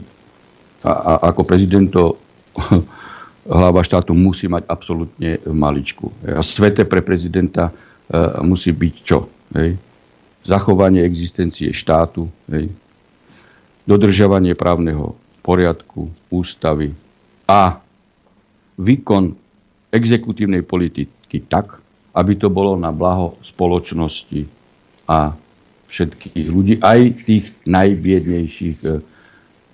A, 0.88 0.92
a 0.96 1.12
ako 1.36 1.44
prezident 1.44 1.92
to 1.92 2.16
hlava 3.60 3.84
štátu 3.84 4.16
musí 4.16 4.48
mať 4.48 4.64
absolútne 4.72 5.44
maličku. 5.44 6.08
A 6.24 6.40
svete 6.40 6.88
pre 6.88 7.04
prezidenta 7.04 7.76
E, 8.10 8.42
musí 8.42 8.74
byť 8.74 8.96
čo? 9.06 9.30
Hej? 9.54 9.78
Zachovanie 10.42 11.06
existencie 11.06 11.70
štátu, 11.70 12.26
hej? 12.50 12.74
dodržiavanie 13.86 14.58
právneho 14.58 15.14
poriadku, 15.46 16.10
ústavy 16.34 16.94
a 17.46 17.82
výkon 18.82 19.34
exekutívnej 19.94 20.66
politiky 20.66 21.46
tak, 21.46 21.82
aby 22.18 22.34
to 22.38 22.50
bolo 22.50 22.74
na 22.78 22.90
blaho 22.90 23.38
spoločnosti 23.46 24.46
a 25.06 25.34
všetkých 25.90 26.48
ľudí, 26.48 26.74
aj 26.80 27.00
tých 27.26 27.46
najbiednejších, 27.66 28.78
e, 28.86 29.02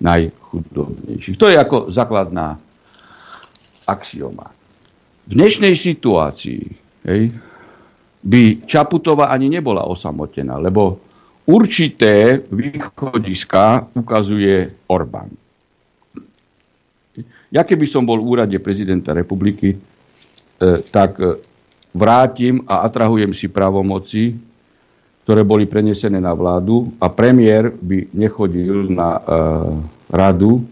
najchudobnejších. 0.00 1.36
To 1.36 1.46
je 1.52 1.56
ako 1.60 1.76
základná 1.92 2.56
axioma. 3.84 4.50
V 5.28 5.32
dnešnej 5.36 5.76
situácii 5.76 6.62
hej, 7.04 7.22
by 8.24 8.42
Čaputová 8.66 9.30
ani 9.30 9.52
nebola 9.52 9.84
osamotená, 9.86 10.56
lebo 10.58 10.98
určité 11.46 12.42
východiska 12.48 13.94
ukazuje 13.94 14.88
Orbán. 14.90 15.30
Ja 17.52 17.62
keby 17.62 17.86
som 17.86 18.02
bol 18.02 18.18
v 18.18 18.28
úrade 18.36 18.58
prezidenta 18.58 19.14
republiky, 19.14 19.76
e, 19.76 19.78
tak 20.90 21.20
e, 21.22 21.38
vrátim 21.94 22.66
a 22.66 22.84
atrahujem 22.84 23.32
si 23.32 23.46
pravomoci, 23.46 24.36
ktoré 25.26 25.42
boli 25.42 25.66
prenesené 25.66 26.22
na 26.22 26.30
vládu 26.30 26.94
a 27.02 27.10
premiér 27.10 27.74
by 27.74 28.14
nechodil 28.14 28.86
na 28.94 29.18
e, 29.18 29.20
radu 30.14 30.62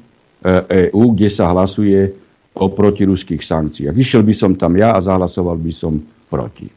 EÚ, 0.45 1.17
kde 1.17 1.29
sa 1.33 1.51
hlasuje 1.51 2.15
o 2.55 2.71
protiruských 2.71 3.43
sankciách. 3.43 3.97
Išiel 3.99 4.23
by 4.23 4.35
som 4.37 4.53
tam 4.55 4.79
ja 4.79 4.95
a 4.95 5.03
zahlasoval 5.03 5.59
by 5.59 5.73
som 5.75 5.99
proti. 6.31 6.71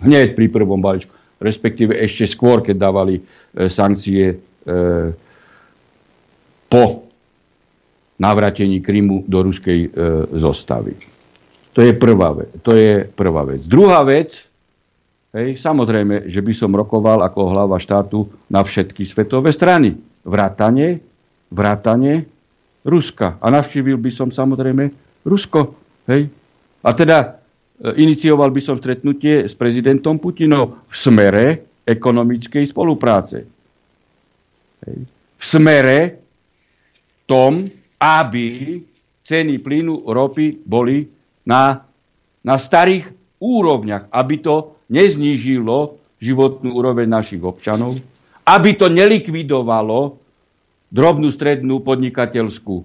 Hneď 0.00 0.32
pri 0.32 0.48
prvom 0.48 0.80
balíčku. 0.80 1.12
Respektíve 1.44 1.92
ešte 2.00 2.24
skôr, 2.24 2.64
keď 2.64 2.76
dávali 2.88 3.20
e, 3.20 3.22
sankcie 3.68 4.32
e, 4.32 4.36
po 6.72 6.84
navratení 8.16 8.80
Krymu 8.80 9.28
do 9.28 9.44
ruskej 9.44 9.80
e, 9.84 9.88
zostavy. 10.40 10.96
To 11.74 11.82
je 11.82 11.92
prvá 11.92 12.32
vec. 12.32 12.48
To 12.64 12.72
je 12.72 13.04
prvá 13.04 13.42
vec. 13.44 13.60
Druhá 13.66 14.06
vec, 14.06 14.46
hej, 15.34 15.58
samozrejme, 15.58 16.30
že 16.30 16.40
by 16.40 16.52
som 16.54 16.70
rokoval 16.72 17.26
ako 17.26 17.40
hlava 17.50 17.76
štátu 17.76 18.30
na 18.48 18.62
všetky 18.62 19.04
svetové 19.04 19.50
strany. 19.50 19.98
Vrátane, 20.24 21.02
vrátane 21.52 22.24
Ruska. 22.86 23.36
A 23.42 23.46
navštívil 23.52 24.00
by 24.00 24.10
som 24.14 24.28
samozrejme 24.32 24.88
Rusko. 25.26 25.74
Hej. 26.08 26.32
A 26.84 26.90
teda 26.96 27.44
E, 27.74 27.90
inicioval 27.98 28.54
by 28.54 28.60
som 28.62 28.78
stretnutie 28.78 29.50
s 29.50 29.54
prezidentom 29.58 30.22
Putinom 30.22 30.86
v 30.86 30.94
smere 30.94 31.46
ekonomickej 31.82 32.70
spolupráce. 32.70 33.42
V 35.34 35.44
smere 35.44 36.22
tom, 37.26 37.66
aby 37.98 38.78
ceny 39.24 39.58
plynu, 39.58 40.06
ropy 40.06 40.62
boli 40.62 41.08
na, 41.48 41.82
na 42.44 42.56
starých 42.56 43.10
úrovniach, 43.42 44.12
aby 44.12 44.34
to 44.38 44.83
neznížilo 44.94 45.98
životnú 46.22 46.70
úroveň 46.78 47.10
našich 47.10 47.42
občanov, 47.42 47.98
aby 48.46 48.78
to 48.78 48.86
nelikvidovalo 48.86 50.16
drobnú 50.94 51.28
strednú 51.34 51.82
podnikateľskú 51.82 52.76
e, 52.78 52.84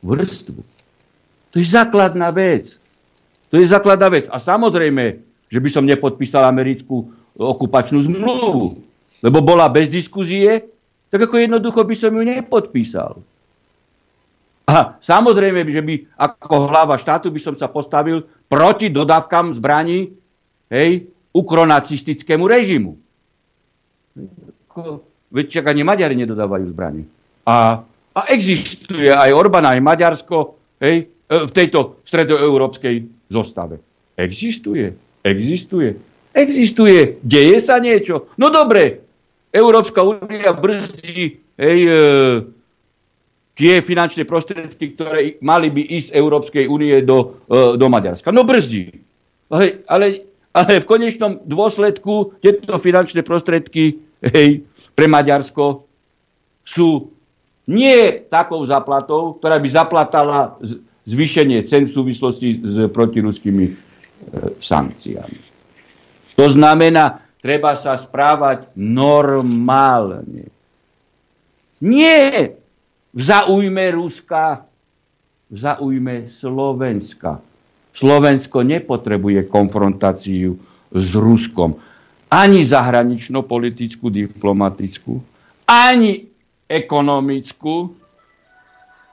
vrstvu. 0.00 0.60
To 1.52 1.56
je 1.60 1.66
základná 1.68 2.32
vec. 2.32 2.80
To 3.52 3.60
je 3.60 3.68
základná 3.68 4.08
vec. 4.08 4.24
A 4.32 4.40
samozrejme, 4.40 5.20
že 5.52 5.58
by 5.60 5.68
som 5.70 5.84
nepodpísal 5.86 6.48
americkú 6.48 7.12
okupačnú 7.36 8.02
zmluvu, 8.02 8.80
lebo 9.22 9.38
bola 9.44 9.68
bez 9.70 9.92
diskuzie, 9.92 10.66
tak 11.12 11.30
ako 11.30 11.38
jednoducho 11.38 11.84
by 11.84 11.94
som 11.94 12.10
ju 12.16 12.22
nepodpísal. 12.26 13.22
A 14.64 14.96
samozrejme, 14.98 15.60
že 15.68 15.82
by 15.84 15.94
ako 16.16 16.72
hlava 16.72 16.96
štátu 16.96 17.28
by 17.28 17.38
som 17.38 17.54
sa 17.54 17.68
postavil 17.68 18.24
proti 18.48 18.88
dodávkam 18.88 19.52
zbraní 19.54 20.23
hej, 20.70 21.08
ukronacistickému 21.34 22.44
režimu. 22.46 22.96
Veď 25.34 25.46
čak 25.50 25.64
ani 25.66 25.82
Maďari 25.82 26.14
nedodávajú 26.14 26.70
zbraní. 26.70 27.02
A, 27.44 27.82
a 28.14 28.20
existuje 28.30 29.10
aj 29.10 29.34
Orbán, 29.34 29.66
aj 29.66 29.82
Maďarsko 29.82 30.54
hej, 30.78 31.10
v 31.26 31.50
tejto 31.50 32.00
stredoeurópskej 32.06 33.28
zostave. 33.32 33.82
Existuje. 34.14 34.94
Existuje. 35.26 35.98
Existuje. 36.34 37.18
Deje 37.22 37.58
sa 37.62 37.82
niečo. 37.82 38.30
No 38.38 38.50
dobre, 38.50 39.02
Európska 39.54 40.02
únia 40.02 40.50
brzdí 40.50 41.38
hej, 41.58 41.78
e, 41.86 41.98
tie 43.54 43.78
finančné 43.82 44.26
prostriedky, 44.26 44.98
ktoré 44.98 45.38
mali 45.38 45.70
by 45.70 45.82
ísť 45.94 46.10
z 46.10 46.16
Európskej 46.18 46.64
únie 46.66 47.02
do, 47.06 47.38
e, 47.46 47.78
do 47.78 47.86
Maďarska. 47.86 48.34
No 48.34 48.42
brzdí. 48.42 48.90
Ale, 49.46 49.86
ale, 49.86 50.26
ale 50.54 50.80
v 50.80 50.88
konečnom 50.88 51.42
dôsledku 51.42 52.38
tieto 52.38 52.78
finančné 52.78 53.26
prostriedky 53.26 53.98
hej, 54.22 54.62
pre 54.94 55.10
Maďarsko 55.10 55.82
sú 56.62 57.10
nie 57.66 58.22
takou 58.30 58.62
zaplatou, 58.64 59.36
ktorá 59.40 59.58
by 59.58 59.68
zaplatala 59.68 60.54
zvýšenie 61.04 61.66
cen 61.66 61.90
v 61.90 61.94
súvislosti 61.96 62.48
s 62.62 62.76
protiruskými 62.92 63.66
e, 63.68 63.74
sankciami. 64.60 65.40
To 66.38 66.46
znamená, 66.48 67.24
treba 67.40 67.76
sa 67.76 67.96
správať 67.96 68.72
normálne. 68.78 70.48
Nie 71.84 72.56
v 73.12 73.20
zaujme 73.20 73.84
Ruska, 73.92 74.64
v 75.52 75.56
zaujme 75.56 76.16
Slovenska. 76.32 77.38
Slovensko 77.94 78.66
nepotrebuje 78.66 79.46
konfrontáciu 79.46 80.58
s 80.90 81.08
Ruskom. 81.14 81.78
Ani 82.26 82.66
zahranično-politickú, 82.66 84.10
diplomatickú, 84.10 85.22
ani 85.70 86.26
ekonomickú, 86.66 87.94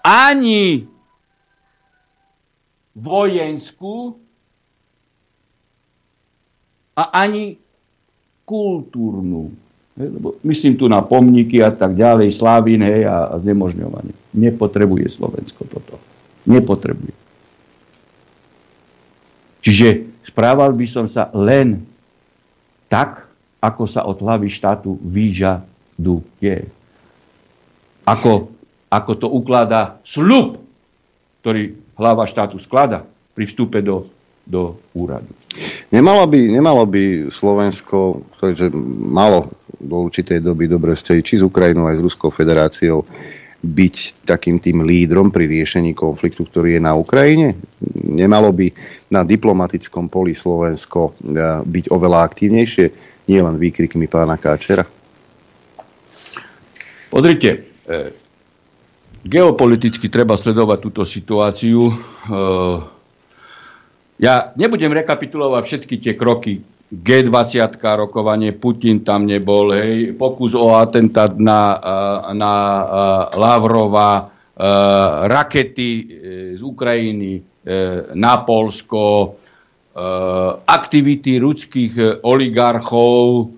ani 0.01 0.89
vojenskú 2.97 4.17
a 6.97 7.03
ani 7.21 7.61
kultúrnu. 8.49 9.53
Lebo 9.93 10.41
myslím 10.41 10.81
tu 10.81 10.89
na 10.89 11.05
pomníky 11.05 11.61
a 11.61 11.69
tak 11.69 11.93
ďalej, 11.93 12.33
Slavín 12.33 12.81
hej, 12.81 13.05
a, 13.05 13.29
a 13.29 13.35
znemožňovanie. 13.37 14.17
Nepotrebuje 14.33 15.13
Slovensko 15.13 15.69
toto. 15.69 16.01
Nepotrebuje. 16.49 17.13
Čiže 19.61 20.17
správal 20.25 20.73
by 20.73 20.85
som 20.89 21.05
sa 21.05 21.29
len 21.37 21.85
tak, 22.89 23.29
ako 23.61 23.83
sa 23.85 24.03
od 24.09 24.17
hlavy 24.19 24.49
štátu 24.49 24.97
vyžaduje. 24.99 26.65
Ako, 28.03 28.49
ako 28.89 29.11
to 29.15 29.27
ukladá 29.29 30.01
slub, 30.01 30.57
ktorý 31.45 31.77
hlava 31.93 32.25
štátu 32.25 32.57
sklada 32.57 33.05
pri 33.37 33.45
vstupe 33.45 33.85
do, 33.85 34.09
do 34.43 34.81
úradu. 34.97 35.29
Nemalo 35.93 36.25
by, 36.25 36.39
nemalo 36.49 36.83
by 36.89 37.29
Slovensko, 37.29 38.25
ktoré 38.37 38.73
malo 39.13 39.53
do 39.77 40.09
určitej 40.09 40.41
doby 40.41 40.65
dobre 40.65 40.97
vzťahy 40.97 41.21
či 41.21 41.37
s 41.37 41.45
Ukrajinou 41.45 41.85
aj 41.85 42.01
s 42.01 42.05
Ruskou 42.05 42.29
federáciou, 42.33 43.05
byť 43.61 44.25
takým 44.25 44.57
tým 44.57 44.81
lídrom 44.81 45.29
pri 45.29 45.45
riešení 45.45 45.93
konfliktu, 45.93 46.49
ktorý 46.49 46.77
je 46.77 46.81
na 46.81 46.97
Ukrajine? 46.97 47.53
Nemalo 47.93 48.49
by 48.49 48.73
na 49.13 49.21
diplomatickom 49.21 50.09
poli 50.09 50.33
Slovensko 50.33 51.13
e, 51.13 51.31
byť 51.61 51.85
oveľa 51.93 52.19
aktívnejšie, 52.25 52.85
nielen 53.29 53.61
výkrikmi 53.61 54.09
pána 54.09 54.41
Káčera? 54.41 54.81
Pozrite, 57.13 57.49
e, 57.85 57.97
geopoliticky 59.21 60.09
treba 60.09 60.41
sledovať 60.41 60.77
túto 60.81 61.03
situáciu. 61.05 61.85
E, 61.85 61.93
ja 64.21 64.49
nebudem 64.57 64.89
rekapitulovať 64.89 65.63
všetky 65.65 65.95
tie 66.01 66.13
kroky, 66.17 66.65
G20 66.91 67.79
rokovanie, 67.79 68.51
Putin 68.51 69.07
tam 69.07 69.23
nebol, 69.23 69.71
hej, 69.71 70.11
pokus 70.19 70.51
o 70.51 70.75
atentát 70.75 71.39
na, 71.39 71.79
na 72.35 72.53
Lavrova, 73.31 74.27
rakety 75.27 75.89
e, 75.89 76.03
z 76.57 76.61
Ukrajiny 76.61 77.31
e, 77.37 77.41
na 78.13 78.37
Polsko, 78.45 79.01
e, 79.01 79.27
aktivity 80.67 81.41
ruských 81.41 82.21
oligarchov, 82.21 83.49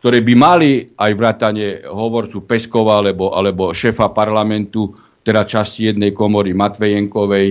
ktoré 0.00 0.24
by 0.24 0.34
mali 0.36 0.70
aj 0.96 1.12
vrátane 1.16 1.66
hovorcu 1.88 2.44
Peskova 2.44 3.00
alebo, 3.00 3.32
alebo 3.32 3.72
šefa 3.72 4.12
parlamentu, 4.12 4.92
teda 5.20 5.44
časti 5.44 5.92
jednej 5.92 6.16
komory 6.16 6.56
Matvejenkovej, 6.56 7.48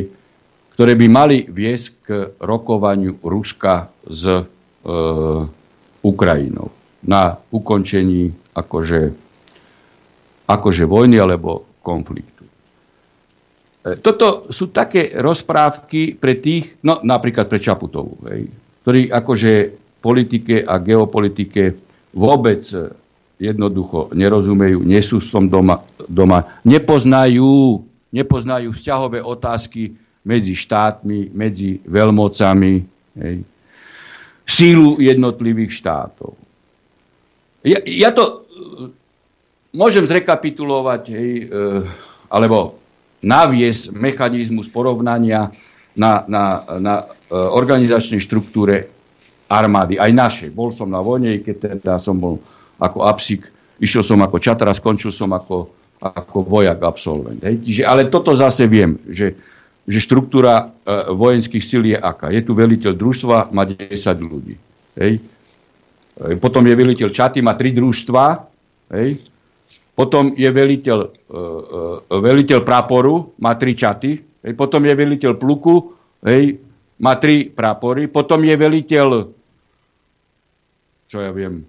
ktoré 0.73 0.93
by 0.97 1.07
mali 1.09 1.37
viesť 1.45 1.87
k 2.01 2.07
rokovaniu 2.41 3.21
Ruska 3.21 3.93
s 4.09 4.25
Ukrajinou 5.99 6.71
na 7.03 7.35
ukončení 7.51 8.31
akože, 8.55 9.01
akože 10.47 10.83
vojny 10.83 11.15
alebo 11.19 11.67
konfliktu. 11.79 12.43
E, 12.43 13.95
toto 13.99 14.51
sú 14.51 14.71
také 14.71 15.15
rozprávky 15.15 16.19
pre 16.19 16.39
tých, 16.39 16.79
no 16.83 16.99
napríklad 17.03 17.47
pre 17.47 17.59
Čaputovú, 17.59 18.19
hej, 18.27 18.51
ktorí 18.83 19.11
akože 19.11 19.51
politike 19.99 20.63
a 20.63 20.79
geopolitike 20.79 21.75
vôbec 22.15 22.63
jednoducho 23.39 24.11
nerozumejú, 24.11 24.83
nie 24.83 24.99
sú 24.99 25.23
som 25.23 25.47
doma, 25.47 25.83
doma 26.07 26.59
nepoznajú, 26.67 27.79
nepoznajú 28.11 28.75
vzťahové 28.75 29.23
otázky 29.23 29.95
medzi 30.27 30.51
štátmi, 30.51 31.31
medzi 31.31 31.79
veľmocami. 31.87 32.73
Hej 33.23 33.35
sílu 34.49 34.97
jednotlivých 34.97 35.77
štátov. 35.77 36.33
Ja, 37.61 37.77
ja 37.85 38.09
to 38.09 38.49
môžem 39.69 40.09
zrekapitulovať, 40.09 41.03
hej, 41.13 41.29
e, 41.45 41.85
alebo 42.33 42.81
naviesť 43.21 43.93
mechanizmus 43.93 44.65
porovnania 44.71 45.53
na, 45.93 46.25
na, 46.25 46.43
na 46.81 46.93
e, 47.29 47.35
organizačnej 47.35 48.23
štruktúre 48.23 48.89
armády, 49.49 50.01
aj 50.01 50.11
našej. 50.13 50.49
Bol 50.49 50.73
som 50.73 50.89
na 50.89 51.01
vojne, 51.03 51.41
keď 51.45 51.77
teda 51.77 51.95
som 52.01 52.17
bol 52.17 52.41
ako 52.81 53.05
apsik, 53.05 53.45
išiel 53.77 54.01
som 54.01 54.21
ako 54.23 54.37
čatra, 54.39 54.73
skončil 54.73 55.11
som 55.13 55.29
ako, 55.35 55.69
ako 55.99 56.37
vojak 56.47 56.79
absolvent. 56.79 57.43
Hej. 57.43 57.83
Ale 57.85 58.07
toto 58.07 58.33
zase 58.33 58.65
viem, 58.65 58.97
že 59.09 59.35
že 59.89 60.05
štruktúra 60.05 60.69
e, 60.85 60.93
vojenských 61.17 61.65
síl 61.65 61.89
je 61.89 61.97
aká. 61.97 62.29
Je 62.29 62.45
tu 62.45 62.53
veliteľ 62.53 62.93
družstva, 62.93 63.49
má 63.49 63.65
10 63.65 63.89
ľudí. 64.21 64.53
Hej. 64.93 65.17
E, 65.17 66.37
potom 66.37 66.61
je 66.61 66.77
veliteľ 66.77 67.09
čaty, 67.09 67.41
má 67.41 67.57
3 67.57 67.73
družstva. 67.73 68.23
Hej. 68.93 69.17
Potom 69.97 70.37
je 70.37 70.45
veliteľ, 70.45 70.99
e, 71.09 72.21
veliteľ 72.21 72.61
praporu, 72.61 73.33
má 73.41 73.57
3 73.57 73.73
čaty. 73.73 74.21
Hej. 74.45 74.53
Potom 74.53 74.85
je 74.85 74.93
veliteľ 74.93 75.41
pluku, 75.41 75.97
hej, 76.21 76.61
má 77.01 77.17
3 77.17 77.49
prapory. 77.49 78.05
Potom 78.05 78.45
je 78.45 78.53
veliteľ, 78.53 79.07
čo 81.09 81.17
ja 81.17 81.33
viem, 81.33 81.65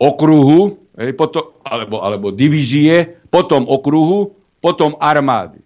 okruhu, 0.00 0.88
hej, 0.96 1.12
potom, 1.12 1.52
alebo, 1.60 2.00
alebo 2.00 2.32
divízie, 2.32 3.20
potom 3.28 3.68
okruhu, 3.68 4.32
potom 4.64 4.96
armády. 4.96 5.60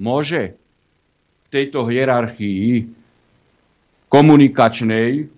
Môže? 0.00 0.61
Tejto 1.52 1.84
hierarchii 1.84 2.88
komunikačnej 4.08 5.28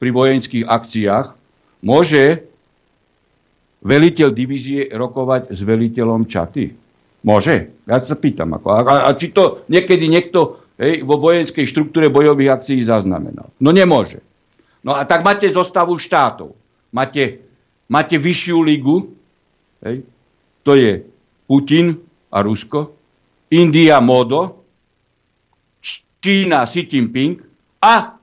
pri 0.00 0.08
vojenských 0.08 0.64
akciách 0.64 1.36
môže 1.84 2.48
veliteľ 3.84 4.28
divízie 4.32 4.88
rokovať 4.88 5.52
s 5.52 5.60
veliteľom 5.60 6.24
čaty? 6.24 6.72
Môže? 7.20 7.76
Ja 7.84 8.00
sa 8.00 8.16
pýtam. 8.16 8.56
Ako, 8.56 8.68
a, 8.72 8.80
a 9.04 9.10
či 9.12 9.36
to 9.36 9.68
niekedy 9.68 10.08
niekto 10.08 10.64
hej, 10.80 11.04
vo 11.04 11.20
vojenskej 11.20 11.68
štruktúre 11.68 12.08
bojových 12.08 12.56
akcií 12.56 12.80
zaznamenal? 12.80 13.52
No 13.60 13.76
nemôže. 13.76 14.24
No 14.80 14.96
a 14.96 15.04
tak 15.04 15.20
máte 15.20 15.44
zostavu 15.52 16.00
štátov. 16.00 16.56
Máte, 16.88 17.44
máte 17.84 18.16
vyššiu 18.16 18.58
ligu, 18.64 19.12
hej, 19.84 20.08
to 20.64 20.72
je 20.76 21.04
Putin 21.44 22.00
a 22.32 22.40
Rusko, 22.40 22.96
India 23.52 24.00
Modo, 24.00 24.59
Čína 26.20 26.68
Xi 26.68 26.84
Jinping 26.84 27.40
a 27.80 28.20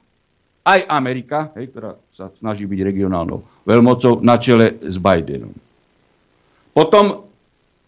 aj 0.67 0.79
Amerika, 0.85 1.49
hej, 1.57 1.71
ktorá 1.73 1.97
sa 2.13 2.29
snaží 2.37 2.67
byť 2.67 2.79
regionálnou 2.83 3.39
veľmocou 3.63 4.19
na 4.21 4.35
čele 4.37 4.77
s 4.83 4.99
Bidenom. 4.99 5.55
Potom 6.75 7.25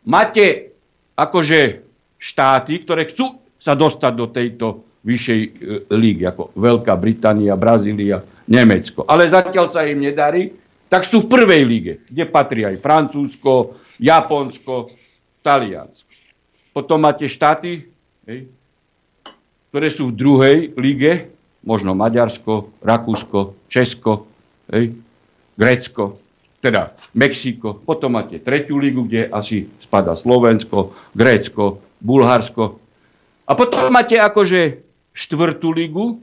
máte 0.08 0.74
akože 1.14 1.86
štáty, 2.18 2.82
ktoré 2.82 3.06
chcú 3.12 3.38
sa 3.60 3.76
dostať 3.76 4.14
do 4.16 4.28
tejto 4.32 4.66
vyššej 5.04 5.42
e, 5.44 5.50
lígy, 5.92 6.24
ako 6.26 6.56
Veľká 6.56 6.96
Británia, 6.96 7.60
Brazília, 7.60 8.24
Nemecko. 8.48 9.04
Ale 9.04 9.28
zatiaľ 9.28 9.68
sa 9.70 9.84
im 9.86 10.00
nedarí, 10.00 10.56
tak 10.90 11.06
sú 11.06 11.22
v 11.22 11.32
prvej 11.32 11.64
líge, 11.68 11.94
kde 12.08 12.26
patrí 12.26 12.66
aj 12.66 12.82
Francúzsko, 12.82 13.78
Japonsko, 14.02 14.90
Taliansko. 15.44 16.10
Potom 16.74 17.04
máte 17.04 17.28
štáty, 17.28 17.86
hej, 18.26 18.40
ktoré 19.70 19.88
sú 19.94 20.10
v 20.10 20.18
druhej 20.18 20.58
lige, 20.82 21.30
možno 21.62 21.94
Maďarsko, 21.94 22.82
Rakúsko, 22.82 23.70
Česko, 23.70 24.26
hej, 24.74 24.98
Grécko, 25.54 26.18
teda 26.60 26.98
Mexiko. 27.14 27.78
Potom 27.78 28.18
máte 28.18 28.42
tretiu 28.42 28.82
ligu, 28.82 29.06
kde 29.06 29.30
asi 29.30 29.70
spada 29.80 30.18
Slovensko, 30.18 30.98
Grécko, 31.14 31.80
Bulharsko. 32.02 32.82
A 33.46 33.52
potom 33.54 33.94
máte 33.94 34.18
akože 34.18 34.82
štvrtú 35.14 35.70
ligu, 35.70 36.18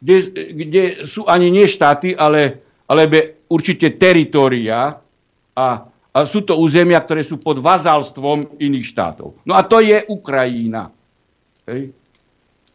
kde, 0.00 0.16
kde 0.54 0.82
sú 1.04 1.26
ani 1.26 1.50
nie 1.50 1.66
štáty, 1.66 2.14
ale, 2.14 2.62
ale 2.86 3.02
určite 3.50 3.98
teritoria 3.98 4.96
a, 5.52 5.66
a 6.14 6.18
sú 6.24 6.46
to 6.46 6.56
územia, 6.56 7.02
ktoré 7.02 7.26
sú 7.26 7.42
pod 7.42 7.58
vazalstvom 7.58 8.62
iných 8.62 8.86
štátov. 8.86 9.42
No 9.42 9.52
a 9.58 9.66
to 9.66 9.82
je 9.82 10.06
Ukrajina. 10.08 10.88
Hej 11.68 11.99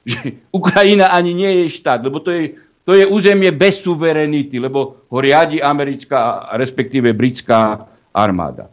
že 0.05 0.45
Ukrajina 0.53 1.09
ani 1.09 1.33
nie 1.33 1.51
je 1.65 1.81
štát, 1.81 1.99
lebo 2.05 2.21
to 2.21 2.29
je, 2.29 2.53
to 2.85 2.93
je 2.93 3.09
územie 3.09 3.49
bez 3.49 3.81
suverenity, 3.81 4.61
lebo 4.61 5.09
ho 5.09 5.17
riadi 5.17 5.57
americká, 5.57 6.53
respektíve 6.53 7.09
britská 7.17 7.89
armáda. 8.13 8.69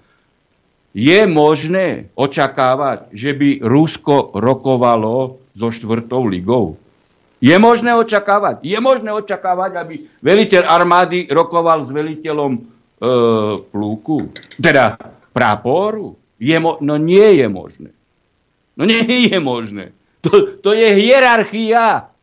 je 0.92 1.24
možné 1.24 2.12
očakávať, 2.12 3.16
že 3.16 3.32
by 3.32 3.64
Rusko 3.64 4.36
rokovalo 4.36 5.40
so 5.56 5.72
štvrtou 5.72 6.28
ligou? 6.28 6.76
Je 7.42 7.56
možné 7.58 7.96
očakávať? 7.96 8.62
Je 8.62 8.78
možné 8.78 9.10
očakávať, 9.10 9.74
aby 9.74 9.94
veliteľ 10.22 10.62
armády 10.62 11.26
rokoval 11.26 11.88
s 11.88 11.90
veliteľom 11.90 12.52
e, 12.54 12.60
plúku? 13.66 14.30
Teda 14.62 14.94
práporu? 15.34 16.14
Je 16.38 16.54
mo- 16.60 16.78
no 16.78 16.94
nie 17.00 17.42
je 17.42 17.48
možné. 17.50 17.90
No 18.78 18.86
nie 18.86 19.32
je 19.32 19.38
možné. 19.42 19.90
To, 20.22 20.62
to 20.62 20.70
je 20.70 20.88
hierarchia 21.02 22.14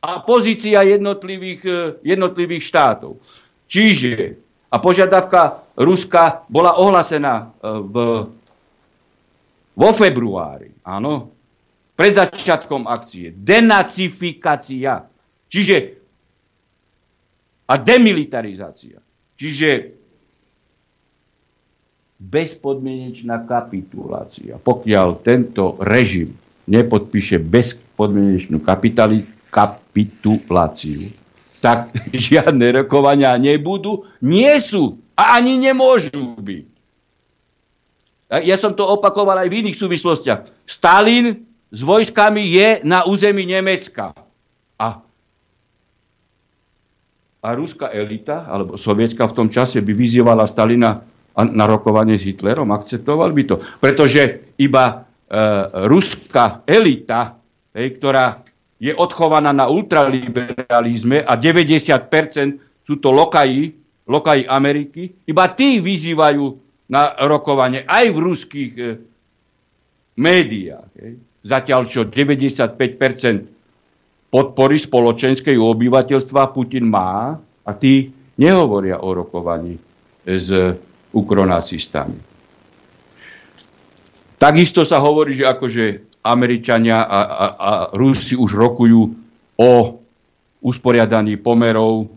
a 0.00 0.10
pozícia 0.24 0.80
jednotlivých, 0.80 1.62
e, 1.64 1.78
jednotlivých 2.16 2.64
štátov. 2.64 3.20
Čiže, 3.68 4.40
a 4.72 4.76
požiadavka 4.80 5.68
Ruska 5.76 6.48
bola 6.48 6.80
ohlasená 6.80 7.52
e, 7.60 7.68
v, 7.84 7.94
vo 9.76 9.90
februári, 9.92 10.72
áno, 10.88 11.28
pred 11.92 12.16
začiatkom 12.16 12.88
akcie. 12.88 13.34
Denacifikácia. 13.34 15.04
Čiže 15.50 15.76
a 17.68 17.74
demilitarizácia. 17.76 18.96
Čiže 19.36 19.92
bezpodmienečná 22.18 23.44
kapitulácia. 23.44 24.56
Pokiaľ 24.56 25.08
tento 25.22 25.76
režim 25.84 26.34
nepodpíše 26.68 27.40
bezpodmienečnú 27.40 28.60
kapituláciu, 29.48 31.08
tak 31.64 31.90
žiadne 32.28 32.84
rokovania 32.84 33.34
nebudú, 33.40 34.04
nie 34.20 34.52
sú 34.60 35.00
a 35.16 35.40
ani 35.40 35.56
nemôžu 35.58 36.36
byť. 36.38 36.66
Ja 38.44 38.60
som 38.60 38.76
to 38.76 38.84
opakoval 38.84 39.40
aj 39.40 39.48
v 39.48 39.64
iných 39.64 39.80
súvislostiach. 39.80 40.68
Stalin 40.68 41.48
s 41.72 41.80
vojskami 41.80 42.44
je 42.44 42.68
na 42.84 43.08
území 43.08 43.48
Nemecka. 43.48 44.12
A, 44.76 45.00
a 47.40 47.48
ruská 47.56 47.88
elita, 47.88 48.44
alebo 48.44 48.76
sovietská 48.76 49.24
v 49.32 49.36
tom 49.36 49.48
čase 49.48 49.80
by 49.80 49.92
vyzývala 49.96 50.44
Stalina 50.44 51.00
na 51.40 51.64
rokovanie 51.64 52.20
s 52.20 52.28
Hitlerom, 52.28 52.68
akceptoval 52.68 53.32
by 53.32 53.42
to. 53.48 53.56
Pretože 53.80 54.52
iba 54.60 55.07
ruská 55.86 56.64
elita, 56.64 57.36
hej, 57.76 58.00
ktorá 58.00 58.40
je 58.78 58.94
odchovaná 58.94 59.50
na 59.52 59.68
ultraliberalizme 59.68 61.26
a 61.26 61.34
90% 61.34 62.86
sú 62.86 62.94
to 63.02 63.10
lokaji, 63.12 63.74
lokaji 64.08 64.48
Ameriky, 64.48 65.12
iba 65.28 65.44
tí 65.52 65.82
vyzývajú 65.82 66.56
na 66.88 67.12
rokovanie 67.28 67.84
aj 67.84 68.06
v 68.08 68.16
ruských 68.16 68.72
e, 68.80 68.96
médiách. 70.16 70.88
Hej. 70.96 71.20
Zatiaľ 71.44 71.84
čo 71.84 72.08
95% 72.08 74.32
podpory 74.32 74.80
spoločenskej 74.80 75.60
obyvateľstva 75.60 76.56
Putin 76.56 76.88
má 76.88 77.36
a 77.64 77.70
tí 77.76 78.08
nehovoria 78.40 79.04
o 79.04 79.12
rokovaní 79.12 79.76
s 80.24 80.48
ukronacistami. 81.12 82.27
Takisto 84.38 84.86
sa 84.86 85.02
hovorí, 85.02 85.34
že 85.34 85.42
akože 85.42 85.84
Američania 86.22 87.02
a, 87.02 87.20
a, 87.26 87.46
a 87.58 87.70
Rusi 87.94 88.38
už 88.38 88.54
rokujú 88.54 89.00
o 89.58 89.72
usporiadaní 90.62 91.38
pomerov 91.38 92.06
e, 92.06 92.08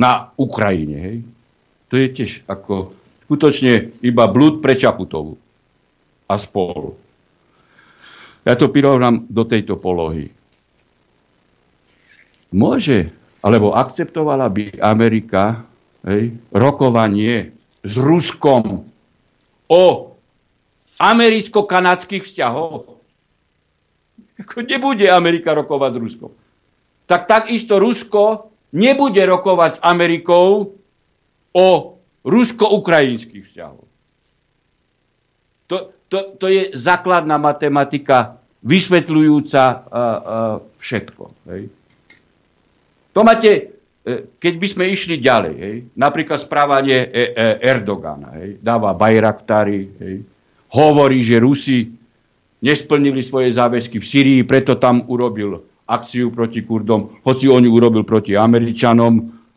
na 0.00 0.32
Ukrajine. 0.40 0.96
Hej. 0.96 1.18
To 1.88 1.94
je 1.96 2.06
tiež 2.12 2.32
ako 2.48 2.92
skutočne 3.28 4.00
iba 4.00 4.24
blúd 4.32 4.64
pre 4.64 4.76
Čaputovu 4.76 5.36
a 6.28 6.34
spolu. 6.40 6.96
Ja 8.48 8.56
to 8.56 8.72
prirovnám 8.72 9.28
do 9.28 9.44
tejto 9.44 9.76
polohy. 9.76 10.32
Môže, 12.48 13.12
alebo 13.44 13.76
akceptovala 13.76 14.48
by 14.48 14.80
Amerika 14.80 15.68
hej, 16.08 16.32
rokovanie 16.48 17.52
s 17.84 17.94
Ruskom 18.00 18.88
o 19.68 19.84
americko-kanadských 20.98 22.26
vzťahoch. 22.26 22.84
Ako 24.38 24.58
nebude 24.62 25.06
Amerika 25.10 25.54
rokovať 25.54 25.90
s 25.94 25.98
Ruskom. 25.98 26.32
Tak 27.08 27.26
takisto 27.26 27.78
Rusko 27.78 28.52
nebude 28.74 29.22
rokovať 29.24 29.78
s 29.78 29.80
Amerikou 29.82 30.78
o 31.54 31.68
rusko-ukrajinských 32.22 33.44
vzťahoch. 33.50 33.88
To, 35.68 35.76
to, 36.06 36.18
to 36.38 36.46
je 36.48 36.62
základná 36.76 37.40
matematika 37.40 38.40
vysvetľujúca 38.62 39.64
uh, 39.64 39.78
uh, 39.78 40.56
všetko. 40.80 41.24
Hej. 41.50 41.62
To 43.14 43.20
máte 43.22 43.78
E, 44.08 44.40
keď 44.40 44.54
by 44.56 44.66
sme 44.72 44.84
išli 44.88 45.20
ďalej, 45.20 45.54
hej, 45.60 45.76
napríklad 45.92 46.40
správanie 46.40 46.96
e, 46.96 47.08
e, 47.12 47.46
Erdogana, 47.60 48.40
hej, 48.40 48.56
dáva 48.64 48.96
Bajraktári, 48.96 49.80
hej, 50.00 50.16
hovorí, 50.72 51.20
že 51.24 51.40
Rusi 51.40 51.88
nesplnili 52.60 53.22
svoje 53.22 53.54
záväzky 53.54 54.02
v 54.02 54.06
Syrii, 54.06 54.40
preto 54.44 54.76
tam 54.76 55.06
urobil 55.06 55.62
akciu 55.88 56.28
proti 56.28 56.62
Kurdom, 56.66 57.24
hoci 57.24 57.48
on 57.48 57.64
ju 57.64 57.72
urobil 57.72 58.04
proti 58.04 58.36
Američanom, 58.36 59.14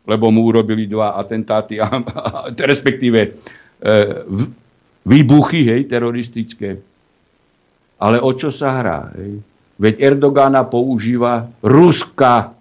lebo 0.08 0.32
mu 0.32 0.48
urobili 0.48 0.88
dva 0.88 1.14
atentáty, 1.20 1.76
a, 1.78 1.86
a, 1.86 2.28
respektíve 2.72 3.20
e, 3.20 3.28
výbuchy 5.04 5.60
hej, 5.68 5.80
teroristické. 5.86 6.80
Ale 8.02 8.18
o 8.18 8.32
čo 8.34 8.50
sa 8.50 8.80
hrá? 8.80 9.00
Hej? 9.14 9.44
Veď 9.78 9.94
Erdogana 10.14 10.66
používa 10.66 11.46
ruská 11.62 12.54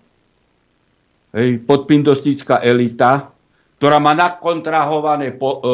hej, 1.34 1.64
podpindostická 1.64 2.62
elita, 2.62 3.32
ktorá 3.82 3.98
má 3.98 4.14
nakontrahované 4.14 5.34
po, 5.34 5.50
e, 5.50 5.60
e, 5.64 5.74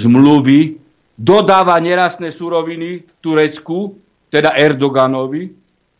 zmluvy, 0.00 0.87
dodáva 1.18 1.74
nerastné 1.82 2.30
suroviny 2.30 3.02
Turecku, 3.18 3.98
teda 4.30 4.54
Erdoganovi, 4.54 5.50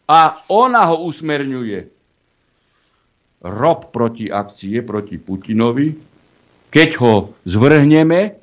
a 0.09 0.41
ona 0.49 0.87
ho 0.89 1.05
usmerňuje. 1.11 1.81
Rob 3.45 3.91
proti 3.91 4.31
akcie, 4.31 4.81
proti 4.81 5.19
Putinovi. 5.19 5.93
Keď 6.71 6.91
ho 7.03 7.35
zvrhneme, 7.45 8.35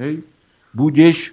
hej, 0.00 0.14
budeš 0.74 1.30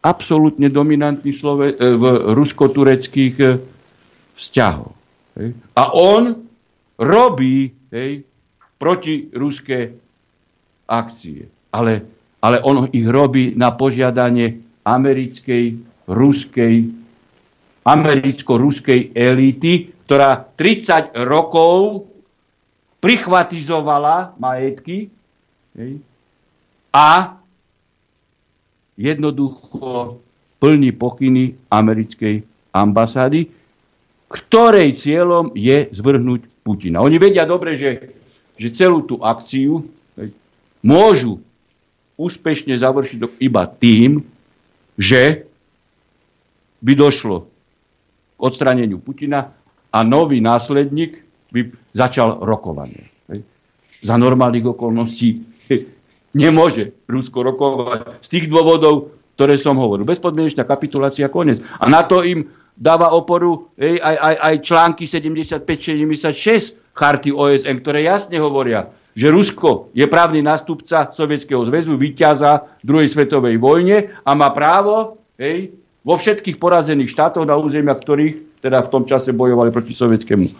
absolútne 0.00 0.72
dominantný 0.72 1.36
slove, 1.36 1.68
e, 1.68 1.76
v 1.76 2.04
rusko-tureckých 2.32 3.34
e, 3.40 3.48
vzťahoch. 4.40 4.96
Hej. 5.36 5.48
A 5.76 5.82
on 5.92 6.48
robí 6.96 7.72
hej, 7.92 8.24
proti 8.80 9.28
ruské 9.36 9.92
akcie. 10.88 11.46
Ale, 11.70 12.08
ale 12.40 12.60
on 12.64 12.88
ich 12.92 13.04
robí 13.04 13.52
na 13.56 13.72
požiadanie 13.76 14.60
americkej, 14.84 15.76
ruskej, 16.08 16.88
americko-ruskej 17.84 19.12
elity, 19.12 19.92
ktorá 20.08 20.48
30 20.56 21.14
rokov 21.28 22.08
prichvatizovala 23.00 24.36
majetky 24.36 25.08
a 26.92 27.38
jednoducho 29.00 30.20
plní 30.60 30.92
pokyny 30.92 31.56
americkej 31.72 32.44
ambasády, 32.76 33.48
ktorej 34.28 34.92
cieľom 35.00 35.56
je 35.56 35.88
zvrhnúť 35.96 36.60
Putina. 36.60 37.00
Oni 37.00 37.16
vedia 37.16 37.48
dobre, 37.48 37.80
že, 37.80 38.12
že 38.60 38.68
celú 38.68 39.08
tú 39.08 39.16
akciu 39.24 39.88
môžu 40.84 41.40
úspešne 42.20 42.76
završiť 42.76 43.40
iba 43.40 43.64
tým, 43.64 44.20
že 45.00 45.48
by 46.84 46.92
došlo 46.92 47.48
k 48.36 48.40
odstraneniu 48.40 49.00
Putina 49.00 49.48
a 49.88 49.98
nový 50.04 50.44
následník 50.44 51.24
by 51.48 51.72
začal 51.96 52.44
rokovanie. 52.44 53.08
Za 54.00 54.16
normálnych 54.20 54.64
okolností 54.76 55.40
nemôže 56.44 56.92
Rusko 57.08 57.40
rokovať 57.40 58.20
z 58.20 58.28
tých 58.28 58.44
dôvodov, 58.52 59.16
ktoré 59.36 59.56
som 59.56 59.80
hovoril. 59.80 60.04
Bezpodmienečná 60.04 60.68
kapitulácia, 60.68 61.32
konec. 61.32 61.64
A 61.80 61.88
na 61.88 62.04
to 62.04 62.20
im 62.20 62.48
dáva 62.76 63.12
oporu 63.12 63.72
aj, 63.76 64.16
aj, 64.20 64.36
aj 64.36 64.54
články 64.64 65.04
75-76 65.08 66.76
charty 66.92 67.32
OSN, 67.32 67.80
ktoré 67.80 68.04
jasne 68.04 68.40
hovoria, 68.40 68.88
že 69.14 69.28
Rusko 69.30 69.94
je 69.94 70.06
právny 70.06 70.42
nástupca 70.42 71.10
Sovietskeho 71.10 71.62
zväzu, 71.66 71.98
víťaza 71.98 72.78
v 72.80 72.84
druhej 72.84 73.08
svetovej 73.10 73.56
vojne 73.58 74.14
a 74.22 74.30
má 74.34 74.50
právo 74.54 75.18
ej, 75.38 75.74
vo 76.02 76.14
všetkých 76.18 76.56
porazených 76.58 77.12
štátoch, 77.12 77.46
na 77.46 77.58
územia 77.58 77.94
ktorých 77.94 78.60
teda 78.60 78.84
v 78.84 78.90
tom 78.92 79.04
čase 79.08 79.32
bojovali 79.32 79.72
proti 79.72 79.96
Sovietskému 79.96 80.46
e, 80.46 80.52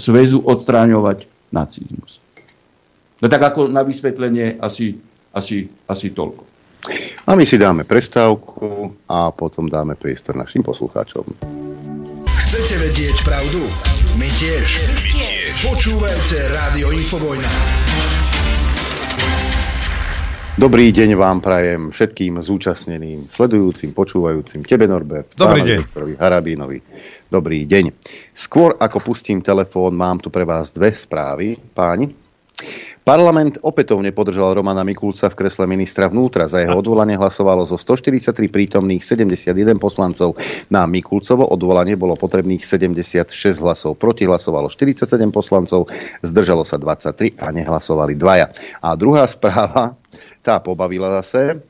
zväzu, 0.00 0.42
odstráňovať 0.44 1.26
nacizmus. 1.52 2.22
No 3.20 3.26
tak 3.30 3.42
ako 3.54 3.70
na 3.70 3.82
vysvetlenie 3.86 4.58
asi 4.58 5.00
Asi, 5.34 5.66
asi 5.90 6.14
toľko. 6.14 6.46
A 7.26 7.34
my 7.34 7.42
si 7.42 7.58
dáme 7.58 7.82
prestávku 7.82 8.94
a 9.10 9.34
potom 9.34 9.66
dáme 9.66 9.98
priestor 9.98 10.38
našim 10.38 10.62
poslucháčom. 10.62 11.26
Chcete 12.38 12.78
vedieť 12.78 13.18
pravdu? 13.26 13.66
My 14.14 14.30
tiež. 14.30 14.86
My 14.86 14.94
tiež. 15.10 15.33
Počúvajte 15.64 16.52
Rádio 16.52 16.92
Infovojna. 16.92 17.48
Dobrý 20.60 20.92
deň 20.92 21.16
vám 21.16 21.40
prajem 21.40 21.88
všetkým 21.88 22.36
zúčastneným, 22.44 23.32
sledujúcim, 23.32 23.96
počúvajúcim, 23.96 24.60
tebe 24.60 24.84
Norbert, 24.84 25.32
Dobrý 25.32 25.64
deň. 25.64 25.78
Doktorovi 25.88 26.14
Harabínovi. 26.20 26.78
Dobrý 27.32 27.64
deň. 27.64 27.96
Skôr 28.36 28.76
ako 28.76 29.08
pustím 29.08 29.40
telefón, 29.40 29.96
mám 29.96 30.20
tu 30.20 30.28
pre 30.28 30.44
vás 30.44 30.68
dve 30.68 30.92
správy, 30.92 31.56
páni. 31.72 32.12
Parlament 33.04 33.60
opätovne 33.60 34.16
podržal 34.16 34.56
Romana 34.56 34.80
Mikulca 34.80 35.28
v 35.28 35.36
kresle 35.36 35.68
ministra 35.68 36.08
vnútra. 36.08 36.48
Za 36.48 36.64
jeho 36.64 36.80
odvolanie 36.80 37.20
hlasovalo 37.20 37.68
zo 37.68 37.76
143 37.76 38.48
prítomných 38.48 39.04
71 39.04 39.76
poslancov. 39.76 40.40
Na 40.72 40.88
Mikulcovo 40.88 41.44
odvolanie 41.44 42.00
bolo 42.00 42.16
potrebných 42.16 42.64
76 42.64 43.28
hlasov. 43.60 44.00
Proti 44.00 44.24
hlasovalo 44.24 44.72
47 44.72 45.20
poslancov, 45.28 45.92
zdržalo 46.24 46.64
sa 46.64 46.80
23 46.80 47.36
a 47.36 47.52
nehlasovali 47.52 48.16
dvaja. 48.16 48.48
A 48.80 48.96
druhá 48.96 49.28
správa, 49.28 50.00
tá 50.40 50.56
pobavila 50.64 51.20
zase. 51.20 51.60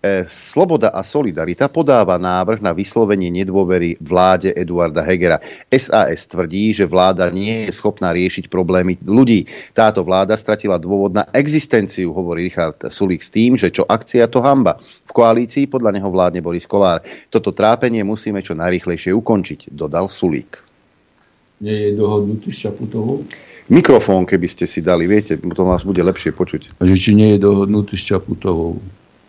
E, 0.00 0.24
Sloboda 0.24 0.96
a 0.96 1.04
Solidarita 1.04 1.68
podáva 1.68 2.16
návrh 2.16 2.64
na 2.64 2.72
vyslovenie 2.72 3.28
nedôvery 3.28 4.00
vláde 4.00 4.48
Eduarda 4.48 5.04
Hegera. 5.04 5.44
SAS 5.68 6.24
tvrdí, 6.24 6.72
že 6.72 6.88
vláda 6.88 7.28
nie 7.28 7.68
je 7.68 7.76
schopná 7.76 8.08
riešiť 8.08 8.48
problémy 8.48 8.96
ľudí. 9.04 9.44
Táto 9.76 10.00
vláda 10.00 10.40
stratila 10.40 10.80
dôvod 10.80 11.12
na 11.12 11.28
existenciu, 11.36 12.16
hovorí 12.16 12.48
Richard 12.48 12.80
Sulik 12.88 13.20
s 13.20 13.28
tým, 13.28 13.60
že 13.60 13.68
čo 13.68 13.84
akcia, 13.84 14.24
to 14.32 14.40
hamba. 14.40 14.80
V 14.80 15.12
koalícii 15.12 15.68
podľa 15.68 15.92
neho 15.92 16.08
vládne 16.08 16.40
Boris 16.40 16.64
Kolár. 16.64 17.04
Toto 17.28 17.52
trápenie 17.52 18.00
musíme 18.00 18.40
čo 18.40 18.56
najrychlejšie 18.56 19.12
ukončiť, 19.12 19.68
dodal 19.68 20.08
Sulík. 20.08 20.64
Nie 21.60 21.92
je 21.92 22.00
dohodnutý 22.00 22.48
s 22.48 22.64
Čaputovou? 22.64 23.28
Mikrofón, 23.68 24.24
keby 24.24 24.48
ste 24.48 24.64
si 24.64 24.80
dali, 24.80 25.04
viete, 25.04 25.36
to 25.36 25.62
vás 25.68 25.84
bude 25.84 26.00
lepšie 26.00 26.32
počuť. 26.32 26.80
Že 26.80 26.96
či 26.96 27.10
nie 27.12 27.36
je 27.36 27.38
dohodnutý 27.44 28.00
s 28.00 28.08
Čaputovou? 28.08 28.80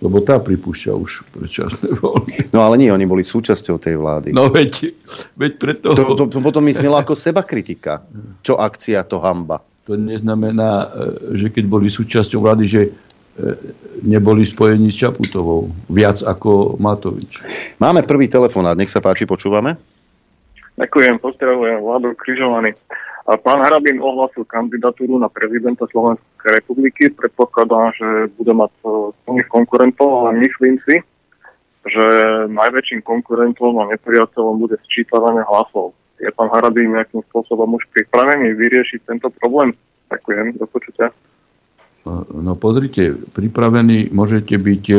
Lebo 0.02 0.18
tá 0.26 0.42
pripúšťa 0.42 0.92
už 0.98 1.12
predčasné 1.30 1.94
voľby. 2.02 2.50
No 2.50 2.66
ale 2.66 2.82
nie, 2.82 2.90
oni 2.90 3.06
boli 3.06 3.22
súčasťou 3.22 3.78
tej 3.78 4.02
vlády. 4.02 4.34
No 4.34 4.50
veď, 4.50 4.98
veď 5.38 5.52
preto... 5.62 5.94
To, 5.94 6.18
to, 6.18 6.26
to 6.26 6.40
potom 6.42 6.66
myslelo 6.66 6.98
ako 6.98 7.14
seba 7.14 7.46
kritika. 7.46 8.02
Čo 8.42 8.58
akcia, 8.58 9.06
to 9.06 9.22
hamba. 9.22 9.62
To 9.86 9.94
neznamená, 9.94 10.72
e, 10.72 10.88
že 11.38 11.48
keď 11.54 11.64
boli 11.70 11.94
súčasťou 11.94 12.42
vlády, 12.42 12.64
že 12.66 12.82
e, 12.86 12.92
neboli 14.02 14.42
spojení 14.42 14.90
s 14.90 14.98
Čaputovou. 15.06 15.70
Viac 15.94 16.26
ako 16.26 16.82
Matovič. 16.82 17.38
Máme 17.78 18.02
prvý 18.02 18.26
telefonát, 18.26 18.74
nech 18.74 18.90
sa 18.90 19.06
páči, 19.06 19.30
počúvame. 19.30 19.78
Ďakujem, 20.82 21.22
pozdravujem, 21.22 21.78
Vlado 21.78 22.18
Križovaný. 22.18 22.74
A 23.32 23.40
pán 23.40 23.64
Harabín 23.64 24.04
ohlasil 24.04 24.44
kandidatúru 24.44 25.16
na 25.16 25.32
prezidenta 25.32 25.88
Slovenskej 25.88 26.52
republiky. 26.52 27.08
Predpokladám, 27.16 27.96
že 27.96 28.08
bude 28.36 28.52
mať 28.52 28.72
plných 29.24 29.48
konkurentov, 29.48 30.28
ale 30.28 30.44
myslím 30.44 30.76
si, 30.84 31.00
že 31.88 32.06
najväčším 32.52 33.08
konkurentom 33.08 33.80
a 33.80 33.96
nepriateľom 33.96 34.68
bude 34.68 34.76
sčítavanie 34.84 35.48
hlasov. 35.48 35.96
Je 36.20 36.28
pán 36.36 36.52
Harabín 36.52 36.92
nejakým 36.92 37.24
spôsobom 37.32 37.80
už 37.80 37.88
pripravený 37.96 38.52
vyriešiť 38.52 39.00
tento 39.08 39.32
problém? 39.40 39.80
Ďakujem, 40.12 40.60
do 40.60 40.68
počutia. 40.68 41.16
No 42.36 42.60
pozrite, 42.60 43.16
pripravení 43.32 44.12
môžete 44.12 44.60
byť 44.60 44.84
e, 44.92 44.98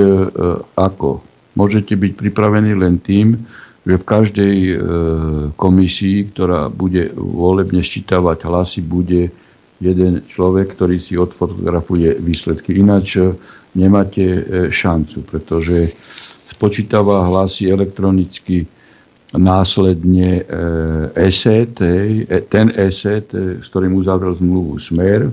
ako? 0.81 1.21
Môžete 1.53 2.01
byť 2.01 2.13
pripravení 2.17 2.73
len 2.73 2.97
tým, 2.97 3.45
že 3.83 3.99
v 3.99 4.05
každej 4.07 4.57
e, 4.63 4.75
komisii, 5.59 6.31
ktorá 6.31 6.71
bude 6.71 7.11
volebne 7.19 7.83
sčítavať 7.83 8.47
hlasy, 8.47 8.81
bude 8.83 9.35
jeden 9.83 10.23
človek, 10.23 10.79
ktorý 10.79 11.03
si 11.03 11.19
odfotografuje 11.19 12.15
výsledky. 12.23 12.79
Ináč 12.79 13.19
e, 13.19 13.35
nemáte 13.75 14.23
e, 14.23 14.41
šancu, 14.71 15.27
pretože 15.27 15.91
spočítava 16.55 17.27
hlasy 17.27 17.75
elektronicky 17.75 18.71
následne 19.33 20.45
ESET, 21.17 21.81
ten 22.53 22.67
ESET, 22.69 23.33
s 23.33 23.67
ktorým 23.73 23.97
uzavrel 23.97 24.37
zmluvu 24.37 24.77
Smer, 24.77 25.33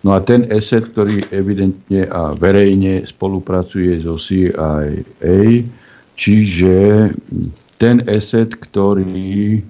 No 0.00 0.16
a 0.16 0.24
ten 0.24 0.48
ESET, 0.48 0.96
ktorý 0.96 1.20
evidentne 1.28 2.08
a 2.08 2.32
verejne 2.32 3.04
spolupracuje 3.04 4.00
so 4.00 4.16
CIA, 4.16 4.88
čiže 6.20 7.08
ten 7.80 8.04
eset, 8.04 8.52
ktorý 8.52 9.56
e, 9.56 9.60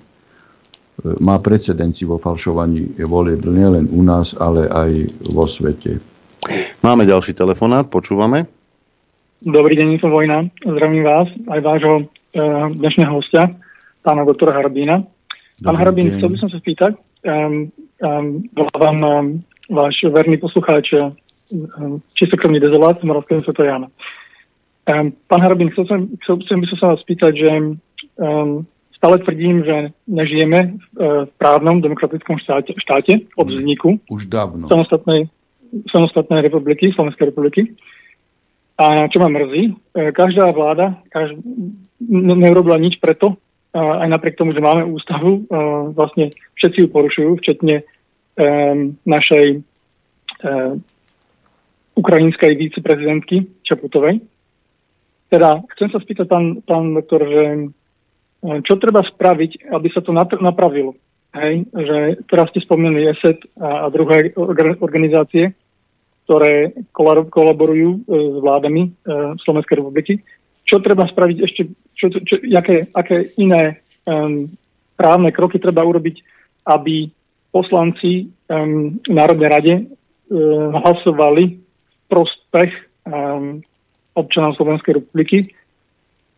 má 1.22 1.38
precedenciu 1.38 2.10
vo 2.10 2.18
falšovaní 2.18 2.98
volieb 3.06 3.46
nielen 3.46 3.86
u 3.94 4.02
nás, 4.02 4.34
ale 4.34 4.66
aj 4.66 4.90
vo 5.30 5.46
svete. 5.46 6.02
Máme 6.82 7.06
ďalší 7.06 7.38
telefonát, 7.38 7.86
počúvame. 7.86 8.50
Dobrý 9.40 9.78
deň, 9.78 10.02
som 10.02 10.10
Vojna. 10.10 10.50
Zdravím 10.58 11.06
vás, 11.06 11.30
aj 11.46 11.60
vášho 11.62 11.94
e, 12.34 12.42
dnešného 12.74 13.14
hostia, 13.14 13.54
pána 14.02 14.26
doktora 14.26 14.58
Harbína. 14.58 15.06
Pán 15.62 15.76
Harbín, 15.78 16.18
chcel 16.18 16.34
by 16.34 16.38
som 16.40 16.48
sa 16.48 16.56
spýtať, 16.56 16.96
um, 17.20 17.68
um, 18.00 18.48
vám 18.72 18.96
um, 19.04 19.26
váš 19.68 20.08
verný 20.08 20.40
poslucháč 20.40 20.96
um, 20.96 22.00
čistokrvný 22.16 22.56
dezolát 22.64 22.96
z 22.96 23.04
Moravského 23.04 23.44
Svetojana. 23.44 23.92
Um, 24.90 25.14
pán 25.30 25.40
Harbín, 25.46 25.70
chcel, 25.70 25.86
som, 25.86 26.00
chcel, 26.26 26.42
chcel 26.42 26.56
by 26.58 26.66
som 26.74 26.78
sa 26.82 26.86
vás 26.90 27.00
spýtať, 27.06 27.32
že 27.38 27.50
um, 28.18 28.66
stále 28.90 29.22
tvrdím, 29.22 29.62
že 29.62 29.94
nežijeme 30.10 30.58
v, 30.74 30.84
uh, 30.98 31.22
v 31.30 31.32
právnom 31.38 31.78
demokratickom 31.78 32.42
štáte, 32.42 32.74
štáte 32.74 33.30
od 33.38 33.46
vzniku 33.46 34.02
Už 34.10 34.26
dávno. 34.26 34.66
samostatnej, 34.66 35.30
samostatnej 35.94 36.42
republiky, 36.42 36.90
Slovenskej 36.90 37.30
republiky. 37.30 37.70
A 38.80 39.06
čo 39.12 39.20
ma 39.20 39.28
mrzí, 39.28 39.76
e, 39.92 40.08
každá 40.08 40.48
vláda 40.56 40.96
každ- 41.12 41.44
ne- 42.00 42.40
neurobila 42.40 42.80
nič 42.80 42.96
preto, 42.96 43.36
aj 43.76 44.08
napriek 44.08 44.40
tomu, 44.40 44.56
že 44.56 44.64
máme 44.64 44.88
ústavu, 44.88 45.44
vlastne 45.92 46.32
všetci 46.56 46.78
ju 46.80 46.88
porušujú, 46.88 47.30
včetne 47.38 47.84
um, 48.40 48.96
našej 49.04 49.62
ukrajinskej 51.94 52.52
viceprezidentky 52.56 53.46
Čaputovej. 53.62 54.24
Teda 55.30 55.62
chcem 55.78 55.88
sa 55.94 56.02
spýtať, 56.02 56.26
pán, 56.26 56.58
pán 56.66 56.98
doktor, 56.98 57.22
že 57.22 57.70
čo 58.40 58.74
treba 58.80 59.04
spraviť, 59.04 59.70
aby 59.70 59.88
sa 59.94 60.02
to 60.02 60.10
napravilo? 60.40 60.98
Hej, 61.30 61.70
že 61.70 61.98
teraz 62.26 62.50
ste 62.50 62.66
spomínali 62.66 63.06
ESET 63.06 63.38
a, 63.54 63.86
a 63.86 63.92
druhé 63.94 64.34
organizácie, 64.82 65.54
ktoré 66.26 66.74
kolaborujú 67.30 67.90
e, 67.90 68.00
s 68.06 68.36
vládami 68.42 68.82
e, 68.82 68.90
Slovenskej 69.38 69.78
republiky. 69.78 70.18
Čo 70.66 70.82
treba 70.82 71.06
spraviť 71.06 71.36
ešte, 71.38 71.62
čo, 71.94 72.06
čo, 72.10 72.34
aké, 72.54 72.90
aké 72.94 73.34
iné 73.38 73.82
um, 74.06 74.46
právne 74.94 75.34
kroky 75.34 75.58
treba 75.58 75.82
urobiť, 75.82 76.22
aby 76.70 77.10
poslanci 77.50 78.30
um, 78.46 78.94
Národnej 79.10 79.48
rade 79.50 79.74
um, 79.74 80.70
hlasovali 80.70 81.58
prospech 82.06 82.70
občanov 84.20 84.56
Slovenskej 84.60 85.00
republiky 85.00 85.50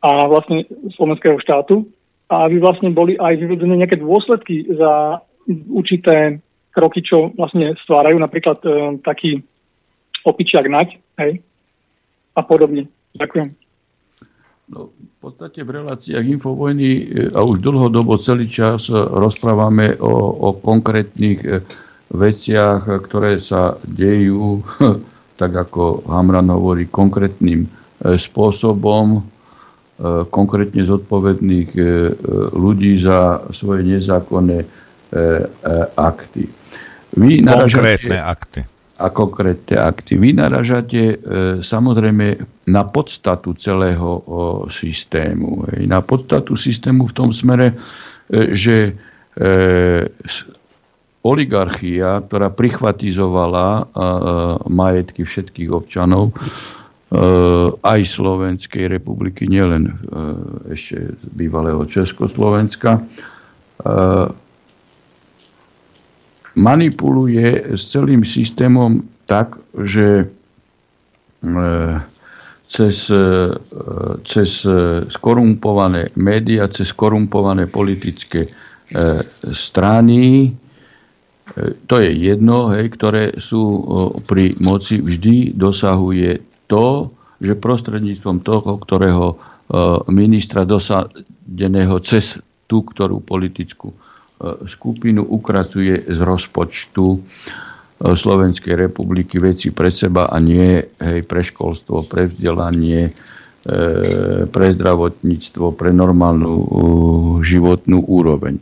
a 0.02 0.26
vlastne 0.26 0.66
slovenského 0.94 1.38
štátu 1.42 1.86
a 2.32 2.48
aby 2.48 2.58
vlastne 2.58 2.90
boli 2.90 3.14
aj 3.18 3.38
vyvedené 3.38 3.84
nejaké 3.84 4.00
dôsledky 4.00 4.66
za 4.72 5.22
určité 5.70 6.40
kroky, 6.72 7.04
čo 7.04 7.30
vlastne 7.36 7.76
stvárajú 7.84 8.16
napríklad 8.16 8.58
e, 8.64 8.68
taký 9.04 9.44
opičiak 10.24 10.66
nať, 10.66 10.96
hej, 11.20 11.44
a 12.32 12.40
podobne. 12.40 12.88
Ďakujem. 13.12 13.52
No, 14.72 14.88
v 14.88 15.16
podstate 15.20 15.60
v 15.60 15.84
reláciách 15.84 16.24
Infovojny 16.40 16.90
e, 16.90 17.04
a 17.36 17.44
už 17.44 17.60
dlhodobo 17.60 18.16
celý 18.16 18.48
čas 18.48 18.88
rozprávame 18.88 20.00
o, 20.00 20.12
o 20.32 20.48
konkrétnych 20.56 21.44
e, 21.44 21.60
veciach, 22.08 22.88
ktoré 23.04 23.36
sa 23.36 23.76
dejú, 23.84 24.64
tak 25.42 25.66
ako 25.66 26.06
Hamran 26.06 26.46
hovorí, 26.54 26.86
konkrétnym 26.86 27.66
e, 27.66 27.68
spôsobom 28.14 29.26
konkrétne 30.34 30.82
zodpovedných 30.82 31.78
ľudí 32.58 32.98
za 32.98 33.38
svoje 33.54 33.86
nezákonné 33.86 34.66
akty. 35.94 36.42
Vy 37.14 37.44
konkrétne 37.46 38.18
akty. 38.18 38.60
A 38.98 39.06
konkrétne 39.14 39.76
akty. 39.78 40.18
Vy 40.18 40.34
naražate 40.34 41.22
samozrejme 41.62 42.34
na 42.66 42.82
podstatu 42.82 43.54
celého 43.54 44.26
systému. 44.66 45.70
Na 45.86 46.02
podstatu 46.02 46.58
systému 46.58 47.06
v 47.06 47.14
tom 47.14 47.30
smere, 47.30 47.78
že 48.32 48.98
oligarchia, 51.22 52.18
ktorá 52.26 52.50
prichvatizovala 52.50 53.94
majetky 54.66 55.22
všetkých 55.22 55.70
občanov, 55.70 56.34
aj 57.78 58.00
Slovenskej 58.02 58.90
republiky, 58.90 59.46
nielen 59.46 59.94
ešte 60.66 61.14
z 61.14 61.22
bývalého 61.30 61.86
Československa, 61.86 63.04
manipuluje 66.58 67.76
s 67.76 67.82
celým 67.92 68.26
systémom 68.26 69.06
tak, 69.30 69.60
že 69.78 70.26
cez, 72.66 72.96
cez 74.24 74.50
skorumpované 75.12 76.10
médiá, 76.16 76.66
cez 76.72 76.88
skorumpované 76.90 77.68
politické 77.68 78.48
strany, 79.52 80.52
to 81.60 81.94
je 82.00 82.10
jedno, 82.16 82.72
hej, 82.72 82.88
ktoré 82.96 83.36
sú 83.36 83.62
pri 84.24 84.56
moci, 84.64 85.04
vždy 85.04 85.52
dosahuje 85.52 86.40
to, 86.64 87.12
že 87.42 87.58
prostredníctvom 87.58 88.40
toho, 88.40 88.80
ktorého 88.80 89.26
ministra 90.08 90.64
dosadeného 90.64 91.96
cez 92.00 92.40
tú, 92.64 92.84
ktorú 92.84 93.20
politickú 93.20 93.92
skupinu 94.64 95.22
ukracuje 95.22 96.08
z 96.08 96.18
rozpočtu 96.24 97.06
Slovenskej 98.02 98.74
republiky 98.74 99.38
veci 99.38 99.70
pre 99.70 99.92
seba 99.92 100.32
a 100.32 100.40
nie 100.42 100.82
hej, 100.82 101.20
pre 101.22 101.44
školstvo, 101.44 102.08
pre 102.08 102.26
vzdelanie, 102.32 103.14
pre 104.50 104.66
zdravotníctvo, 104.74 105.76
pre 105.78 105.94
normálnu 105.94 106.54
životnú 107.46 108.02
úroveň 108.02 108.58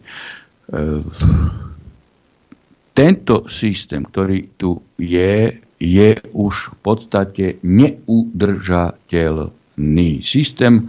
tento 2.91 3.47
systém, 3.47 4.03
ktorý 4.03 4.59
tu 4.59 4.83
je, 4.99 5.63
je 5.81 6.21
už 6.35 6.75
v 6.75 6.77
podstate 6.85 7.57
neudržateľný. 7.65 10.21
Systém 10.21 10.75
e, 10.77 10.85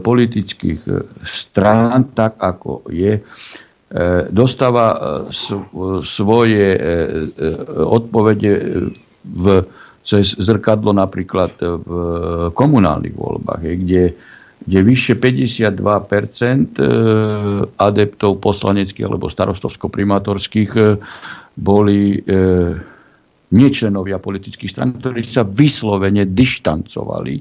politických 0.00 0.80
e, 0.88 1.04
strán, 1.26 2.04
tak 2.16 2.40
ako 2.40 2.88
je, 2.88 3.20
e, 3.20 3.22
dostáva 4.32 4.96
svoje 6.04 6.76
odpovede 7.84 8.52
v, 9.24 9.64
cez 10.04 10.36
zrkadlo 10.36 10.92
napríklad 10.96 11.50
v 11.60 11.88
komunálnych 12.52 13.16
voľbách, 13.16 13.62
kde 13.64 14.12
kde 14.64 14.80
vyše 14.80 15.14
52% 15.18 15.76
e, 15.76 16.86
adeptov 17.76 18.40
poslaneckých 18.40 19.04
alebo 19.04 19.28
starostovsko-primátorských 19.28 20.70
e, 20.72 20.82
boli 21.58 22.16
e, 22.16 22.18
nečlenovia 23.54 24.18
politických 24.18 24.70
stran, 24.72 24.98
ktorí 24.98 25.22
sa 25.22 25.46
vyslovene 25.46 26.26
dištancovali 26.26 27.34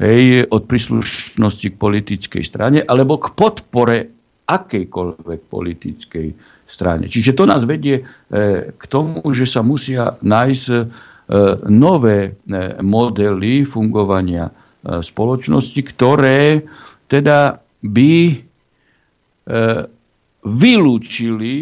hej, 0.00 0.48
od 0.48 0.62
príslušnosti 0.66 1.68
k 1.70 1.76
politickej 1.76 2.42
strane 2.42 2.78
alebo 2.82 3.20
k 3.20 3.30
podpore 3.36 3.96
akejkoľvek 4.42 5.40
politickej 5.46 6.28
strane. 6.66 7.06
Čiže 7.06 7.38
to 7.38 7.44
nás 7.46 7.62
vedie 7.62 8.02
k 8.74 8.84
tomu, 8.90 9.22
že 9.30 9.46
sa 9.46 9.62
musia 9.62 10.18
nájsť 10.18 10.66
nové 11.70 12.42
modely 12.82 13.62
fungovania 13.62 14.50
spoločnosti, 14.82 15.80
ktoré 15.94 16.66
teda 17.06 17.62
by 17.82 18.14
e, 18.30 18.36
vylúčili, 20.42 21.54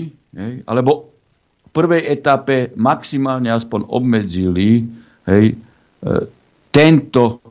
alebo 0.64 1.12
v 1.60 1.68
prvej 1.74 2.02
etape 2.08 2.72
maximálne 2.80 3.52
aspoň 3.52 3.80
obmedzili 3.92 4.88
hej, 5.28 5.44
e, 5.52 5.56
tento 6.72 7.44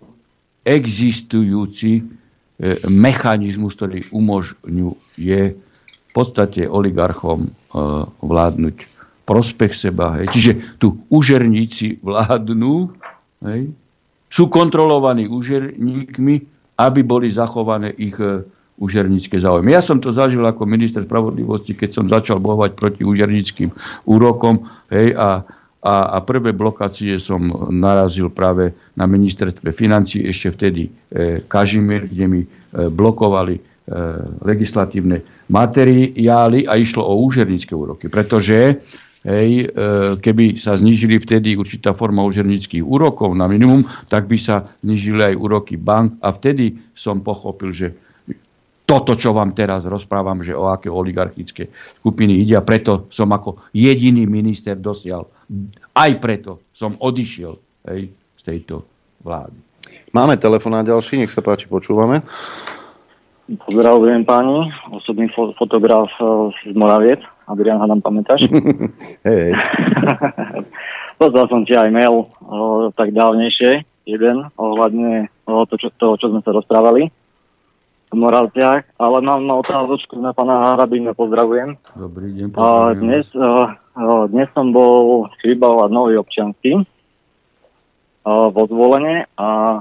existujúci 0.65 2.19
mechanizmus, 2.91 3.79
ktorý 3.79 4.03
umožňuje 4.11 5.41
v 5.55 6.11
podstate 6.11 6.67
oligarchom 6.67 7.47
vládnuť 8.19 8.75
prospech 9.29 9.73
seba. 9.77 10.17
Hej. 10.17 10.25
Čiže 10.33 10.51
tu 10.81 11.05
užerníci 11.13 12.01
vládnu, 12.01 12.89
hej, 13.45 13.69
sú 14.29 14.47
kontrolovaní 14.47 15.25
úžerníkmi, 15.25 16.35
aby 16.79 17.01
boli 17.03 17.27
zachované 17.33 17.91
ich 17.97 18.15
e, 18.21 18.45
úžernícke 18.79 19.35
záujmy. 19.35 19.75
Ja 19.75 19.83
som 19.83 19.99
to 19.99 20.15
zažil 20.15 20.41
ako 20.47 20.63
minister 20.63 21.03
spravodlivosti, 21.03 21.75
keď 21.75 21.89
som 21.91 22.05
začal 22.07 22.39
bojovať 22.39 22.79
proti 22.79 23.01
úžerníckým 23.03 23.69
úrokom 24.07 24.71
hej, 24.87 25.11
a, 25.19 25.43
a, 25.83 25.93
a 26.15 26.17
prvé 26.23 26.55
blokácie 26.55 27.19
som 27.19 27.43
narazil 27.67 28.31
práve 28.31 28.71
na 28.95 29.03
ministerstve 29.03 29.75
financí, 29.75 30.23
ešte 30.23 30.55
vtedy 30.55 30.81
e, 30.87 30.89
Kažimír, 31.43 32.07
kde 32.07 32.25
mi 32.31 32.41
e, 32.43 32.47
blokovali 32.87 33.59
e, 33.59 33.61
legislatívne 34.47 35.27
materiály 35.51 36.63
a 36.63 36.79
išlo 36.79 37.03
o 37.03 37.19
úžernícke 37.27 37.75
úroky, 37.75 38.07
pretože 38.07 38.79
Hej, 39.19 39.67
e, 39.67 40.15
keby 40.15 40.55
sa 40.55 40.79
znižili 40.79 41.19
vtedy 41.19 41.59
určitá 41.59 41.91
forma 41.91 42.23
úžernických 42.23 42.79
úrokov 42.79 43.35
na 43.35 43.51
minimum, 43.51 43.83
tak 44.07 44.31
by 44.31 44.39
sa 44.39 44.63
znižili 44.79 45.33
aj 45.33 45.35
úroky 45.35 45.75
bank 45.75 46.15
a 46.23 46.31
vtedy 46.31 46.79
som 46.95 47.19
pochopil, 47.19 47.75
že 47.75 47.87
toto, 48.87 49.19
čo 49.19 49.35
vám 49.35 49.53
teraz 49.53 49.85
rozprávam, 49.85 50.41
že 50.41 50.55
o 50.55 50.71
aké 50.71 50.89
oligarchické 50.89 51.69
skupiny 52.01 52.47
ide 52.47 52.57
a 52.57 52.65
preto 52.65 53.11
som 53.13 53.29
ako 53.29 53.69
jediný 53.75 54.23
minister 54.25 54.79
dosial. 54.79 55.29
Aj 55.93 56.11
preto 56.17 56.65
som 56.73 56.95
odišiel 56.97 57.53
hej, 57.91 58.09
z 58.39 58.41
tejto 58.41 58.87
vlády. 59.21 59.59
Máme 60.15 60.41
telefonát 60.41 60.87
ďalší, 60.87 61.21
nech 61.21 61.29
sa 61.29 61.45
páči, 61.45 61.69
počúvame. 61.69 62.25
Pozdravujem 63.49 64.25
páni, 64.25 64.73
osobný 64.93 65.29
fotograf 65.33 66.09
e, 66.17 66.53
z 66.69 66.73
Moraviec. 66.73 67.21
Adrian, 67.49 67.81
hádam, 67.81 67.99
pamätáš? 68.05 68.45
Hej. 69.27 69.57
Poslal 71.19 71.45
som 71.49 71.65
ti 71.65 71.73
aj 71.73 71.89
mail 71.89 72.29
o, 72.45 72.93
tak 72.93 73.11
dávnejšie, 73.11 73.81
jeden, 74.05 74.37
ohľadne 74.55 75.27
o, 75.49 75.65
to, 75.65 75.75
čo, 75.81 75.89
to, 75.97 76.15
čo 76.21 76.29
sme 76.29 76.45
sa 76.45 76.53
rozprávali 76.53 77.09
v 78.09 78.15
Moravciach, 78.17 78.97
ale 78.97 79.17
mám 79.21 79.45
na 79.45 79.57
otázočku 79.61 80.17
na 80.17 80.33
pána 80.33 80.73
Harabína, 80.73 81.13
pozdravujem. 81.17 81.77
Dobrý 81.97 82.33
deň, 82.37 82.47
pozdravujem. 82.53 83.01
Dnes, 83.01 83.25
o, 83.33 84.25
dnes 84.29 84.47
som 84.53 84.69
bol 84.69 85.27
vybavovať 85.41 85.89
nový 85.89 86.15
občiansky 86.21 86.85
vo 88.29 88.63
zvolenie 88.69 89.25
a 89.41 89.79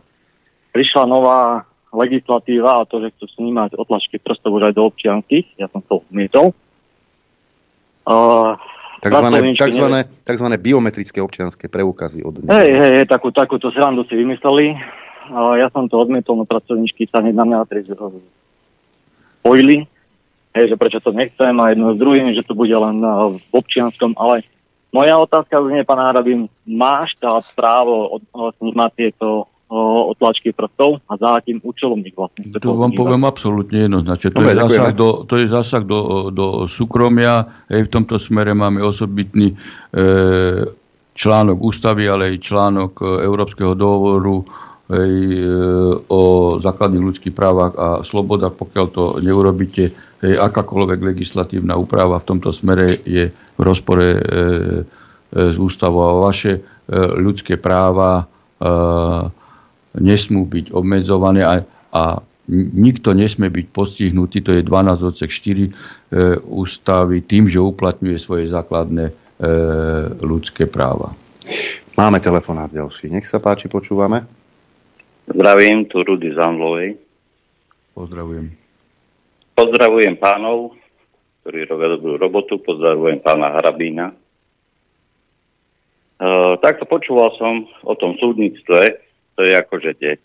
prišla 0.72 1.04
nová 1.04 1.68
legislatíva 1.92 2.80
a 2.80 2.88
to, 2.88 3.00
že 3.00 3.12
chcú 3.16 3.26
snímať 3.36 3.76
otlačky 3.76 4.20
prstov 4.20 4.60
už 4.60 4.72
aj 4.72 4.74
do 4.76 4.82
občianských, 4.88 5.60
ja 5.60 5.68
som 5.72 5.80
to 5.84 6.04
odmietol. 6.04 6.52
Takzvané, 8.98 9.54
takzvané, 9.54 10.00
takzvané 10.26 10.56
biometrické 10.58 11.22
občianské 11.22 11.70
preukazy 11.70 12.26
od 12.26 12.42
Hej, 12.50 12.70
hej, 12.74 12.92
hej, 12.98 13.06
takú, 13.06 13.30
takúto 13.30 13.70
srandu 13.70 14.02
si 14.10 14.18
vymysleli. 14.18 14.74
Ja 15.30 15.70
som 15.70 15.86
to 15.86 16.02
odmietol, 16.02 16.34
no 16.34 16.42
pracovníčky 16.42 17.06
sa 17.06 17.22
hneď 17.22 17.36
na 17.38 17.44
mňa 17.46 17.58
spojili, 19.38 19.86
hej, 20.56 20.64
že 20.66 20.74
prečo 20.74 20.98
to 20.98 21.14
nechcem 21.14 21.54
a 21.62 21.70
jedno 21.70 21.94
s 21.94 21.98
druhým, 22.00 22.26
že 22.34 22.42
to 22.42 22.58
bude 22.58 22.74
len 22.74 22.98
v 23.38 23.50
občianskom, 23.54 24.18
ale 24.18 24.42
moja 24.90 25.14
otázka 25.20 25.62
znie, 25.62 25.86
pán 25.86 26.00
Harabin, 26.00 26.48
máš 26.66 27.14
štát 27.20 27.44
právo 27.54 28.18
od, 28.18 28.22
od, 28.34 28.56
snímať 28.58 28.90
tieto 28.96 29.46
otlačky 29.68 30.56
prstov 30.56 31.04
a 31.04 31.20
za 31.20 31.36
akým 31.36 31.60
účelom 31.60 32.00
ich 32.00 32.16
vlastne 32.16 32.48
To 32.56 32.72
vám 32.72 32.96
poviem 32.96 33.28
absolútne 33.28 33.84
jednoznačne. 33.84 34.32
To, 34.32 34.40
je 34.40 34.56
zásah, 34.56 34.92
do, 34.96 35.08
to 35.28 35.34
je 35.36 35.46
zásah 35.46 35.82
do, 35.84 36.32
do 36.32 36.64
súkromia. 36.64 37.44
Hej, 37.68 37.92
v 37.92 37.92
tomto 37.92 38.16
smere 38.16 38.56
máme 38.56 38.80
osobitný 38.80 39.52
e, 39.52 39.56
článok 41.12 41.58
ústavy, 41.60 42.08
ale 42.08 42.32
aj 42.32 42.44
článok 42.48 42.92
e, 42.96 43.04
Európskeho 43.28 43.76
dohovoru 43.76 44.40
hej, 44.88 45.14
e, 45.36 45.44
o 46.08 46.22
základných 46.56 47.04
ľudských 47.04 47.34
právach 47.36 47.76
a 47.76 47.88
slobodách. 48.00 48.56
Pokiaľ 48.56 48.86
to 48.88 49.04
neurobíte, 49.20 49.84
hej, 50.24 50.34
akákoľvek 50.40 51.12
legislatívna 51.12 51.76
úprava 51.76 52.16
v 52.16 52.28
tomto 52.28 52.56
smere 52.56 53.04
je 53.04 53.28
v 53.28 53.60
rozpore 53.60 54.16
e, 54.16 54.16
e, 54.16 54.22
s 55.28 55.60
ústavou 55.60 56.08
a 56.08 56.24
vaše 56.24 56.56
e, 56.56 56.60
ľudské 57.20 57.60
práva 57.60 58.24
e, 58.24 59.44
nesmú 59.98 60.46
byť 60.46 60.72
obmedzované 60.72 61.42
a, 61.44 61.62
a 61.94 62.02
nikto 62.52 63.12
nesmie 63.12 63.52
byť 63.52 63.66
postihnutý, 63.70 64.40
to 64.40 64.56
je 64.56 64.62
12 64.64 65.04
odsek 65.04 65.28
4 65.28 65.68
e, 65.68 65.70
ústavy, 66.48 67.20
tým, 67.20 67.52
že 67.52 67.60
uplatňuje 67.60 68.16
svoje 68.16 68.48
základné 68.48 69.12
e, 69.12 69.14
ľudské 70.24 70.64
práva. 70.64 71.12
Máme 71.98 72.22
telefonát 72.24 72.72
ďalší. 72.72 73.12
Nech 73.12 73.28
sa 73.28 73.42
páči, 73.42 73.68
počúvame. 73.68 74.24
Zdravím, 75.28 75.84
tu 75.92 76.00
Rudy 76.00 76.32
Zamlovej. 76.32 76.96
Pozdravujem. 77.92 78.48
Pozdravujem 79.52 80.14
pánov, 80.16 80.78
ktorí 81.42 81.68
robia 81.68 81.98
dobrú 81.98 82.14
robotu. 82.16 82.62
Pozdravujem 82.62 83.20
pána 83.20 83.52
Harabína. 83.52 84.14
Uh, 86.18 86.58
takto 86.62 86.86
počúval 86.86 87.34
som 87.38 87.66
o 87.86 87.94
tom 87.94 88.14
súdnictve, 88.18 89.07
to 89.38 89.46
je 89.46 89.54
akože 89.54 89.94
tie, 90.02 90.18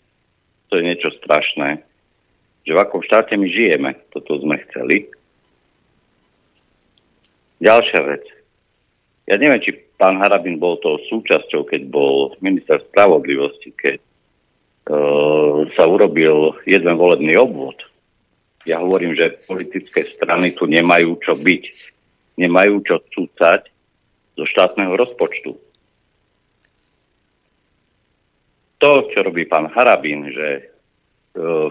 to 0.66 0.82
je 0.82 0.82
niečo 0.82 1.14
strašné, 1.22 1.86
že 2.66 2.74
v 2.74 2.82
akom 2.82 2.98
štáte 3.06 3.38
my 3.38 3.46
žijeme, 3.46 3.94
toto 4.10 4.42
sme 4.42 4.58
chceli. 4.66 5.06
Ďalšia 7.62 8.00
vec. 8.02 8.26
Ja 9.30 9.38
neviem, 9.38 9.62
či 9.62 9.70
pán 9.94 10.18
Harabin 10.18 10.58
bol 10.58 10.82
to 10.82 10.98
súčasťou, 11.06 11.62
keď 11.62 11.86
bol 11.86 12.34
minister 12.42 12.82
spravodlivosti, 12.90 13.70
keď 13.70 14.02
uh, 14.90 15.62
sa 15.78 15.86
urobil 15.86 16.58
jeden 16.66 16.98
volebný 16.98 17.38
obvod. 17.38 17.78
Ja 18.66 18.82
hovorím, 18.82 19.14
že 19.14 19.38
politické 19.46 20.10
strany 20.10 20.58
tu 20.58 20.66
nemajú 20.66 21.22
čo 21.22 21.38
byť. 21.38 21.64
Nemajú 22.34 22.82
čo 22.82 22.98
cúcať 23.14 23.70
zo 24.34 24.44
štátneho 24.44 24.98
rozpočtu. 24.98 25.54
To, 28.84 29.08
čo 29.16 29.24
robí 29.24 29.48
pán 29.48 29.72
Harabín, 29.72 30.28
že 30.28 30.48
e, 30.60 30.62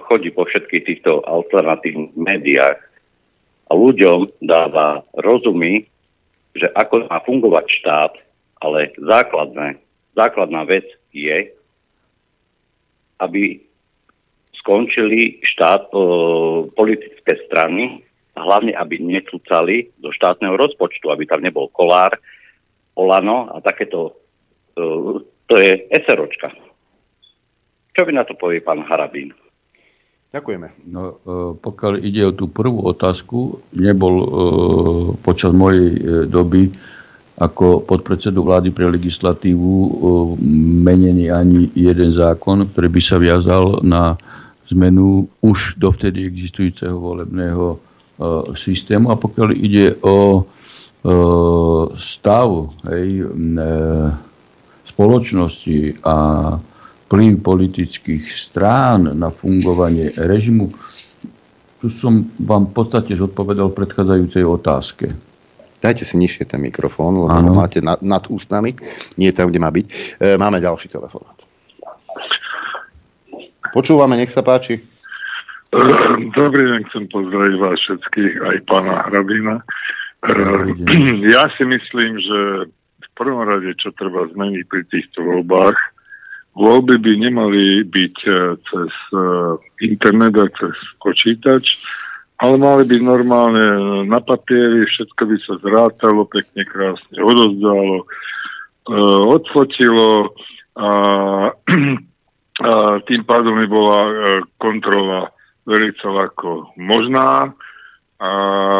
chodí 0.10 0.34
po 0.34 0.50
všetkých 0.50 0.82
týchto 0.82 1.22
alternatívnych 1.22 2.18
médiách 2.18 2.82
a 3.70 3.72
ľuďom 3.78 4.42
dáva 4.42 5.06
rozumy, 5.22 5.86
že 6.58 6.74
ako 6.74 7.06
má 7.06 7.22
fungovať 7.22 7.66
štát, 7.70 8.14
ale 8.66 8.98
základné, 8.98 9.78
základná 10.18 10.66
vec 10.66 10.90
je, 11.14 11.54
aby 13.22 13.62
skončili 14.58 15.38
štát, 15.46 15.94
e, 15.94 16.02
politické 16.74 17.46
strany 17.46 18.02
a 18.34 18.42
hlavne, 18.42 18.74
aby 18.74 18.98
necúcali 18.98 19.94
do 20.02 20.10
štátneho 20.10 20.58
rozpočtu, 20.58 21.14
aby 21.14 21.30
tam 21.30 21.46
nebol 21.46 21.70
kolár, 21.70 22.18
Olano 22.98 23.54
a 23.54 23.62
takéto, 23.62 24.18
e, 24.74 25.22
to 25.46 25.56
je 25.62 25.78
SROčka. 26.10 26.73
Čo 27.94 28.10
by 28.10 28.12
na 28.12 28.26
to 28.26 28.34
povie 28.34 28.60
pán 28.66 28.82
Harabín? 28.82 29.34
Ďakujeme. 30.34 30.90
No, 30.90 31.02
e, 31.06 31.14
pokiaľ 31.62 32.02
ide 32.02 32.26
o 32.26 32.34
tú 32.34 32.50
prvú 32.50 32.90
otázku, 32.90 33.62
nebol 33.78 34.16
e, 34.18 34.28
počas 35.22 35.54
mojej 35.54 35.94
e, 35.94 36.00
doby 36.26 36.74
ako 37.38 37.86
podpredsedu 37.86 38.42
vlády 38.42 38.70
pre 38.74 38.90
legislatívu 38.94 39.74
menený 40.86 41.34
ani 41.34 41.66
jeden 41.74 42.14
zákon, 42.14 42.70
ktorý 42.70 42.94
by 42.94 43.02
sa 43.02 43.18
viazal 43.18 43.82
na 43.82 44.14
zmenu 44.70 45.26
už 45.42 45.82
dovtedy 45.82 46.30
existujúceho 46.30 46.94
volebného 46.94 47.82
systému. 48.54 49.10
A 49.10 49.18
pokiaľ 49.18 49.50
ide 49.50 49.98
o 50.06 50.46
stav 51.98 52.50
hej, 52.94 53.26
spoločnosti 54.94 56.06
a 56.06 56.18
vplyv 57.14 57.46
politických 57.46 58.26
strán 58.26 59.06
na 59.14 59.30
fungovanie 59.30 60.18
režimu, 60.18 60.74
tu 61.78 61.94
som 61.94 62.26
vám 62.42 62.74
v 62.74 62.82
podstate 62.82 63.14
zodpovedal 63.14 63.70
v 63.70 63.78
predchádzajúcej 63.86 64.42
otázke. 64.42 65.14
Dajte 65.78 66.10
si 66.10 66.18
nižšie 66.18 66.50
ten 66.50 66.58
mikrofón, 66.58 67.22
lebo 67.22 67.30
ano. 67.30 67.54
máte 67.54 67.86
nad, 67.86 68.02
nad 68.02 68.26
ústnami, 68.26 68.74
nie 69.22 69.30
tam, 69.30 69.54
kde 69.54 69.62
má 69.62 69.70
byť. 69.70 69.86
E, 69.86 69.94
máme 70.42 70.58
ďalší 70.58 70.90
telefonát. 70.90 71.38
Počúvame, 73.70 74.18
nech 74.18 74.34
sa 74.34 74.42
páči. 74.42 74.82
Dobrý 76.34 76.66
deň, 76.66 76.82
chcem 76.90 77.06
pozdraviť 77.14 77.56
vás 77.62 77.78
všetkých, 77.78 78.34
aj 78.42 78.58
pána 78.66 79.06
Hrabina. 79.14 79.62
E, 79.62 79.64
ja 81.38 81.46
si 81.62 81.62
myslím, 81.62 82.18
že 82.18 82.40
v 82.74 83.10
prvom 83.14 83.46
rade, 83.46 83.70
čo 83.78 83.94
treba 83.94 84.26
zmeniť 84.34 84.66
pri 84.66 84.82
týchto 84.90 85.22
voľbách, 85.22 85.93
Voľby 86.54 87.02
by 87.02 87.12
nemali 87.18 87.82
byť 87.82 88.16
e, 88.30 88.32
cez 88.62 88.94
e, 89.10 89.18
internet 89.90 90.38
a 90.38 90.46
cez 90.54 90.76
počítač, 91.02 91.82
ale 92.38 92.62
mali 92.62 92.86
byť 92.86 93.02
normálne 93.02 93.66
na 94.06 94.22
papieri, 94.22 94.86
všetko 94.86 95.22
by 95.34 95.38
sa 95.42 95.54
zrátalo, 95.66 96.30
pekne 96.30 96.62
krásne 96.70 97.18
odozdalo, 97.26 98.06
e, 98.06 98.06
odfotilo 99.34 100.30
a, 100.78 100.90
a 102.70 102.74
tým 103.10 103.22
pádom 103.26 103.58
by 103.58 103.68
bola 103.70 104.00
kontrola 104.62 105.34
veľmi 105.66 105.94
ako 106.06 106.70
možná. 106.78 107.50
A 108.24 108.30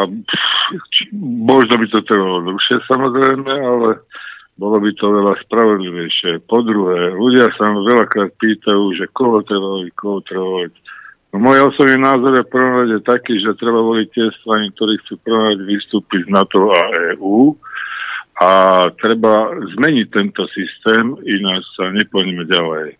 pff, 0.08 0.54
možno 1.20 1.74
by 1.76 1.86
to 1.90 2.00
trvalo 2.06 2.38
dlhšie 2.48 2.80
samozrejme, 2.86 3.50
ale 3.50 4.00
bolo 4.54 4.78
by 4.78 4.90
to 4.94 5.06
veľa 5.10 5.34
spravodlivejšie. 5.46 6.46
Po 6.46 6.62
druhé, 6.62 7.10
ľudia 7.10 7.50
sa 7.58 7.74
veľakrát 7.74 8.30
pýtajú, 8.38 8.84
že 8.94 9.10
koho 9.10 9.42
treba 9.42 9.82
voliť, 9.82 9.92
koho 9.98 10.18
treba 10.22 10.46
voliť. 10.62 10.74
No, 11.34 11.36
môj 11.42 11.74
osobný 11.74 11.98
názor 11.98 12.38
je 12.38 12.46
prvom 12.46 12.86
rade 12.86 12.98
taký, 13.02 13.42
že 13.42 13.58
treba 13.58 13.82
voliť 13.82 14.08
tie 14.14 14.26
strany, 14.38 14.70
ktorí 14.78 14.94
chcú 15.02 15.18
prvom 15.26 15.44
rade 15.50 15.64
vystúpiť 15.66 16.20
z 16.26 16.30
NATO 16.30 16.70
a 16.70 16.82
EÚ 17.18 17.58
a 18.38 18.50
treba 18.98 19.50
zmeniť 19.78 20.06
tento 20.10 20.46
systém, 20.50 21.18
ináč 21.26 21.62
sa 21.74 21.90
nepohneme 21.90 22.46
ďalej. 22.46 22.98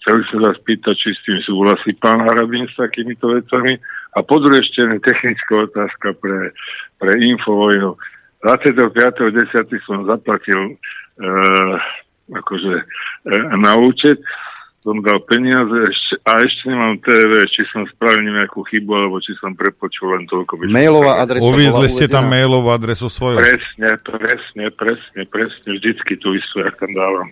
Chceli 0.00 0.20
sa 0.32 0.36
vás 0.40 0.56
pýtať, 0.64 0.96
či 0.96 1.12
s 1.12 1.20
tým 1.28 1.38
súhlasí 1.44 1.92
pán 2.00 2.24
Harabín 2.24 2.64
s 2.64 2.76
takýmito 2.76 3.28
vecami. 3.28 3.76
A 4.16 4.24
po 4.24 4.40
druhé 4.40 4.64
ešte 4.64 4.80
technická 5.04 5.68
otázka 5.68 6.16
pre, 6.16 6.56
pre 6.96 7.12
Infovojnu. 7.20 8.00
25.10. 8.40 9.84
som 9.84 10.08
zaplatil 10.08 10.72
e, 10.72 10.74
akože 12.32 12.74
e, 12.80 12.84
na 13.60 13.76
účet, 13.76 14.16
som 14.80 14.96
dal 15.04 15.20
peniaze 15.28 15.92
ešte, 15.92 16.24
a 16.24 16.40
ešte 16.40 16.72
nemám 16.72 16.96
TV, 17.04 17.44
či 17.52 17.68
som 17.68 17.84
spravil 17.92 18.32
nejakú 18.32 18.64
chybu, 18.64 18.96
alebo 18.96 19.20
či 19.20 19.36
som 19.36 19.52
prepočul 19.52 20.16
len 20.16 20.24
toľko. 20.24 20.56
By 20.56 20.72
Mailová 20.72 21.20
adresa 21.20 21.44
Uviedli 21.44 21.84
ste 21.92 22.08
tam 22.08 22.32
mailovú 22.32 22.72
adresu 22.72 23.12
svoju? 23.12 23.44
Presne, 23.44 24.00
presne, 24.00 24.72
presne, 24.72 25.28
presne, 25.28 25.68
vždycky 25.76 26.16
tu 26.16 26.32
istú, 26.32 26.64
jak 26.64 26.80
tam 26.80 26.96
dávam. 26.96 27.28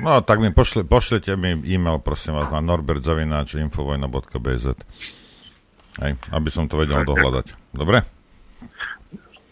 No, 0.00 0.24
tak 0.24 0.40
mi 0.40 0.48
pošle, 0.52 0.84
pošlete 0.88 1.36
mi 1.36 1.52
e-mail, 1.68 2.00
prosím 2.00 2.40
vás, 2.40 2.48
na 2.48 2.64
norbertzavináč.infovojna.bz 2.64 4.66
Hej, 5.98 6.14
aby 6.30 6.48
som 6.48 6.70
to 6.70 6.78
vedel 6.78 7.02
dohľadať. 7.02 7.74
Dobre? 7.74 8.06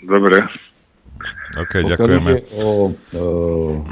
Dobre. 0.07 0.47
OK, 1.57 1.73
ďakujeme. 1.89 2.33
o 2.61 2.69
e, 2.85 2.93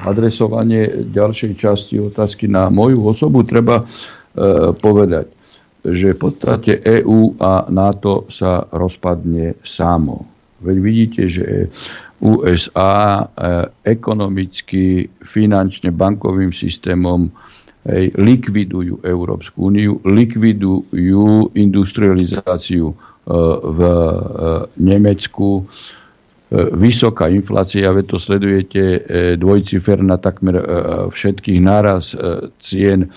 adresovanie 0.04 1.08
ďalšej 1.08 1.52
časti 1.56 1.96
otázky 1.96 2.44
na 2.44 2.68
moju 2.68 3.08
osobu, 3.08 3.40
treba 3.46 3.80
e, 3.80 3.84
povedať, 4.74 5.32
že 5.80 6.12
v 6.12 6.18
podstate 6.18 6.82
EÚ 6.82 7.40
a 7.40 7.70
NATO 7.72 8.28
sa 8.28 8.68
rozpadne 8.68 9.56
samo. 9.64 10.28
Veď 10.60 10.76
vidíte, 10.76 11.22
že 11.30 11.46
USA 12.20 12.94
e, 13.16 13.24
ekonomicky, 13.86 15.08
finančne, 15.24 15.88
bankovým 15.88 16.52
systémom 16.52 17.32
hej, 17.88 18.12
likvidujú 18.18 19.00
Európsku 19.00 19.72
úniu, 19.72 20.04
likvidujú 20.04 21.54
industrializáciu 21.56 22.92
e, 22.92 22.94
v 23.64 23.80
e, 23.80 23.94
Nemecku, 24.84 25.64
E, 25.64 26.03
vysoká 26.74 27.26
inflácia, 27.28 27.90
veď 27.90 28.04
to 28.06 28.18
sledujete 28.20 28.82
e, 28.82 28.98
dvojcifer 29.34 29.98
na 30.00 30.16
takmer 30.20 30.56
e, 30.58 30.64
všetkých 31.10 31.60
náraz 31.60 32.14
cien, 32.62 33.10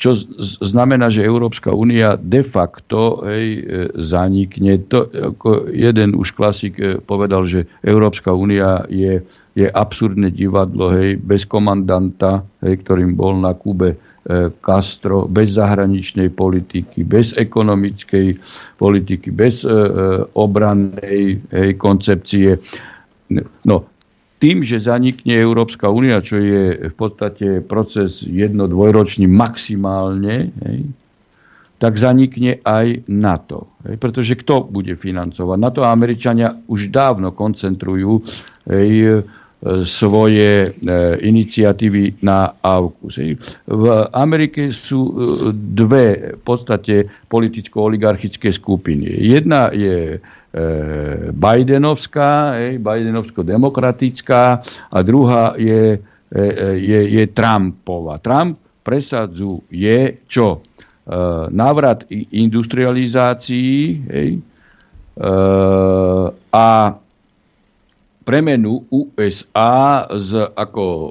čo 0.00 0.16
znamená, 0.64 1.12
že 1.12 1.20
Európska 1.20 1.76
únia 1.76 2.16
de 2.16 2.40
facto 2.40 3.20
hej, 3.28 3.60
zanikne. 4.00 4.80
To, 4.88 5.04
ako 5.04 5.68
jeden 5.68 6.16
už 6.16 6.32
klasik 6.32 6.80
povedal, 7.04 7.44
že 7.44 7.68
Európska 7.84 8.32
únia 8.32 8.88
je, 8.88 9.20
je 9.52 9.68
absurdné 9.68 10.32
divadlo 10.32 10.96
hej, 10.96 11.20
bez 11.20 11.44
komandanta, 11.44 12.40
hej, 12.64 12.80
ktorým 12.80 13.12
bol 13.12 13.36
na 13.36 13.52
Kube 13.52 14.00
Castro, 14.62 15.26
bez 15.26 15.58
zahraničnej 15.58 16.30
politiky, 16.30 17.02
bez 17.02 17.34
ekonomickej 17.34 18.38
politiky, 18.78 19.28
bez 19.34 19.66
obrannej 20.38 21.42
hej, 21.50 21.68
koncepcie. 21.74 22.54
No, 23.66 23.76
tým, 24.38 24.64
že 24.64 24.80
zanikne 24.80 25.36
Európska 25.36 25.90
únia, 25.92 26.22
čo 26.24 26.38
je 26.40 26.88
v 26.88 26.94
podstate 26.96 27.60
proces 27.60 28.22
jedno-dvojročný 28.24 29.28
maximálne, 29.28 30.54
hej, 30.64 30.78
tak 31.80 31.96
zanikne 31.96 32.60
aj 32.60 33.08
NATO. 33.08 33.72
Hej, 33.88 33.96
pretože 33.98 34.36
kto 34.36 34.68
bude 34.68 34.94
financovať? 35.00 35.56
NATO 35.58 35.80
a 35.80 35.92
Američania 35.92 36.52
už 36.68 36.92
dávno 36.92 37.32
koncentrujú 37.32 38.20
hej, 38.68 39.24
svoje 39.84 40.64
e, 40.64 40.68
iniciatívy 41.20 42.24
na 42.24 42.56
AUKUS. 42.64 43.20
V 43.68 43.84
Amerike 44.16 44.72
sú 44.72 45.00
e, 45.04 45.12
dve 45.52 46.36
v 46.36 46.42
podstate 46.42 47.04
politicko-oligarchické 47.28 48.48
skupiny. 48.48 49.04
Jedna 49.20 49.68
je 49.68 50.16
Bidenovská, 51.30 52.58
hej, 52.58 52.82
Bidenovsko-demokratická 52.82 54.42
a 54.90 54.98
druhá 55.06 55.54
je, 55.54 56.02
e, 56.34 56.44
je, 56.74 57.00
je 57.06 57.24
Trumpova. 57.30 58.18
Trump 58.18 58.58
presadzuje 58.82 60.26
čo? 60.26 60.58
E, 60.58 60.60
návrat 61.54 62.02
industrializácií 62.34 63.78
hej, 64.10 64.30
e, 64.34 64.40
a 66.50 66.68
premenu 68.22 68.84
USA 68.90 70.06
z 70.10 70.50
ako 70.54 70.84
e, 70.86 71.10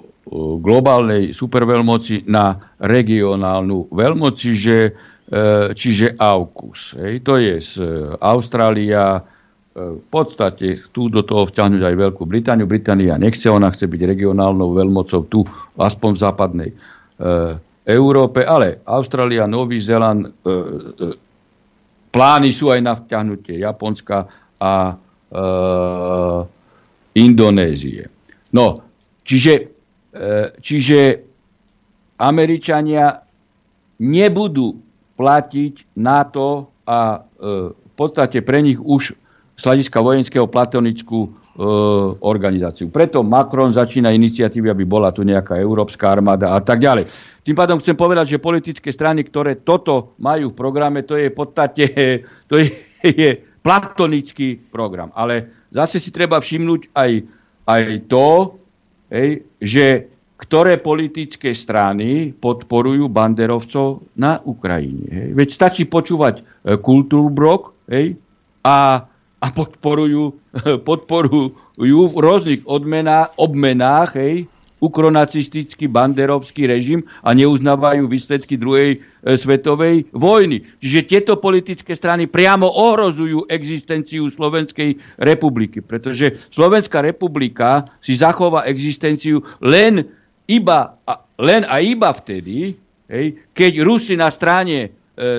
globálnej 0.62 1.24
superveľmoci 1.36 2.30
na 2.30 2.58
regionálnu 2.80 3.92
veľmoc, 3.92 4.34
čiže, 4.40 4.78
čiže 5.78 6.18
AUKUS. 6.18 6.98
Hej. 6.98 7.22
To 7.22 7.38
je 7.38 7.56
z 7.62 7.74
Austrália, 8.18 9.22
v 9.78 10.02
podstate 10.10 10.82
chcú 10.90 11.14
do 11.14 11.22
toho 11.22 11.46
vťahnuť 11.46 11.86
aj 11.86 11.96
Veľkú 12.02 12.26
Britániu. 12.26 12.66
Británia 12.66 13.14
nechce, 13.14 13.46
ona 13.46 13.70
chce 13.70 13.86
byť 13.86 14.02
regionálnou 14.10 14.74
veľmocou 14.74 15.30
tu, 15.30 15.46
aspoň 15.78 16.10
v 16.18 16.22
západnej 16.26 16.70
Európe, 17.90 18.46
ale 18.46 18.86
Austrália, 18.86 19.50
Nový 19.50 19.82
Zeland, 19.82 20.30
e, 20.30 20.30
e, 20.30 20.54
plány 22.14 22.54
sú 22.54 22.70
aj 22.70 22.80
na 22.86 22.94
vťahnutie 22.94 23.58
Japonska 23.66 24.30
a 24.62 24.94
e, 24.94 24.96
Indonézie. 27.18 28.06
No, 28.54 28.86
čiže, 29.26 29.54
e, 30.14 30.26
čiže 30.62 31.00
Američania 32.20 33.22
nebudú 34.00 34.78
platiť 35.20 36.00
na 36.00 36.24
to 36.26 36.72
a 36.88 37.00
e, 37.16 37.20
v 37.76 37.94
podstate 37.94 38.40
pre 38.42 38.64
nich 38.64 38.80
už 38.80 39.14
z 39.60 39.64
hľadiska 39.68 40.00
vojenského 40.00 40.48
platonickú 40.48 41.28
e, 41.28 41.30
organizáciu. 42.24 42.88
Preto 42.88 43.20
Macron 43.22 43.76
začína 43.76 44.16
iniciatívy, 44.16 44.72
aby 44.72 44.88
bola 44.88 45.12
tu 45.12 45.28
nejaká 45.28 45.60
európska 45.60 46.08
armáda 46.08 46.56
a 46.56 46.60
tak 46.64 46.80
ďalej. 46.80 47.12
Tým 47.44 47.56
pádom 47.60 47.84
chcem 47.84 48.00
povedať, 48.00 48.38
že 48.38 48.38
politické 48.40 48.90
strany, 48.96 49.28
ktoré 49.28 49.60
toto 49.60 50.16
majú 50.24 50.56
v 50.56 50.58
programe, 50.58 51.04
to 51.04 51.20
je 51.20 51.28
v 51.28 51.36
podstate 51.36 51.84
to 52.50 52.56
je, 52.56 52.68
je 53.04 53.30
platonický 53.60 54.56
program. 54.72 55.12
Ale 55.12 55.59
zase 55.70 56.02
si 56.02 56.10
treba 56.10 56.42
všimnúť 56.42 56.94
aj, 56.94 57.12
aj 57.70 57.84
to, 58.10 58.58
hej, 59.14 59.30
že 59.62 59.86
ktoré 60.40 60.80
politické 60.80 61.52
strany 61.52 62.32
podporujú 62.32 63.12
banderovcov 63.12 64.08
na 64.16 64.40
Ukrajine. 64.48 65.08
Hej. 65.12 65.30
Veď 65.36 65.50
stačí 65.52 65.84
počúvať 65.84 66.40
e, 66.40 66.44
kultúrbrok 66.80 67.76
hej, 67.92 68.16
a, 68.64 69.04
a 69.44 69.48
podporujú, 69.52 70.32
podporujú 70.90 72.00
v 72.08 72.16
rôznych 72.16 72.64
odmenách, 72.64 73.36
obmenách 73.36 74.16
hej, 74.16 74.36
ukronacistický 74.80 75.92
banderovský 75.92 76.68
režim 76.68 77.04
a 77.24 77.36
neuznávajú 77.36 78.08
výsledky 78.08 78.56
druhej 78.56 78.98
e, 78.98 79.00
svetovej 79.36 80.08
vojny. 80.16 80.64
Čiže 80.80 81.08
tieto 81.08 81.34
politické 81.38 81.94
strany 81.94 82.32
priamo 82.32 82.66
ohrozujú 82.66 83.48
existenciu 83.52 84.32
Slovenskej 84.32 85.20
republiky, 85.20 85.84
pretože 85.84 86.50
Slovenská 86.50 87.04
republika 87.04 87.92
si 88.00 88.16
zachová 88.16 88.66
existenciu 88.66 89.44
len, 89.60 90.08
iba, 90.48 90.96
len 91.38 91.68
a 91.68 91.84
iba 91.84 92.10
vtedy, 92.16 92.80
hej, 93.12 93.26
keď 93.52 93.72
Rusi 93.84 94.16
na 94.16 94.32
strane 94.32 94.78
e, 94.88 94.90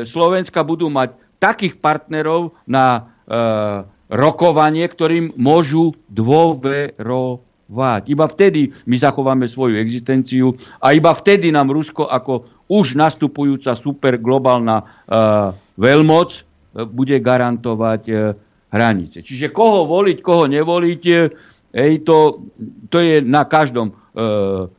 Slovenska 0.04 0.60
budú 0.60 0.92
mať 0.92 1.16
takých 1.40 1.80
partnerov 1.80 2.52
na 2.68 2.86
e, 2.94 3.00
rokovanie, 4.12 4.84
ktorým 4.84 5.32
môžu 5.40 5.96
dôverovať 6.12 7.49
váť. 7.70 8.10
Iba 8.10 8.26
vtedy 8.26 8.74
my 8.90 8.97
zachováme 8.98 9.47
svoju 9.47 9.78
existenciu 9.78 10.59
a 10.82 10.90
iba 10.90 11.14
vtedy 11.14 11.55
nám 11.55 11.70
Rusko 11.70 12.10
ako 12.10 12.66
už 12.66 12.98
nastupujúca 12.98 13.78
super 13.78 14.18
globálna 14.18 14.82
uh, 14.82 15.55
veľmoc 15.78 16.30
uh, 16.34 16.42
bude 16.86 17.14
garantovať 17.22 18.02
uh, 18.10 18.34
hranice. 18.70 19.22
Čiže 19.22 19.55
koho 19.55 19.86
voliť, 19.86 20.18
koho 20.22 20.47
nevoliť, 20.47 21.02
hej, 21.74 21.92
to, 22.06 22.47
to 22.86 22.98
je 23.02 23.18
na 23.22 23.47
každom 23.47 23.90
uh, 23.90 24.70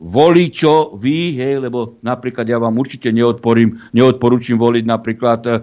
voličovi, 0.00 1.38
hej, 1.38 1.62
lebo 1.62 2.00
napríklad 2.02 2.44
ja 2.44 2.58
vám 2.58 2.74
určite 2.76 3.14
neodporím, 3.14 3.78
neodporúčim 3.94 4.58
voliť 4.58 4.84
napríklad 4.84 5.40
uh, 5.46 5.56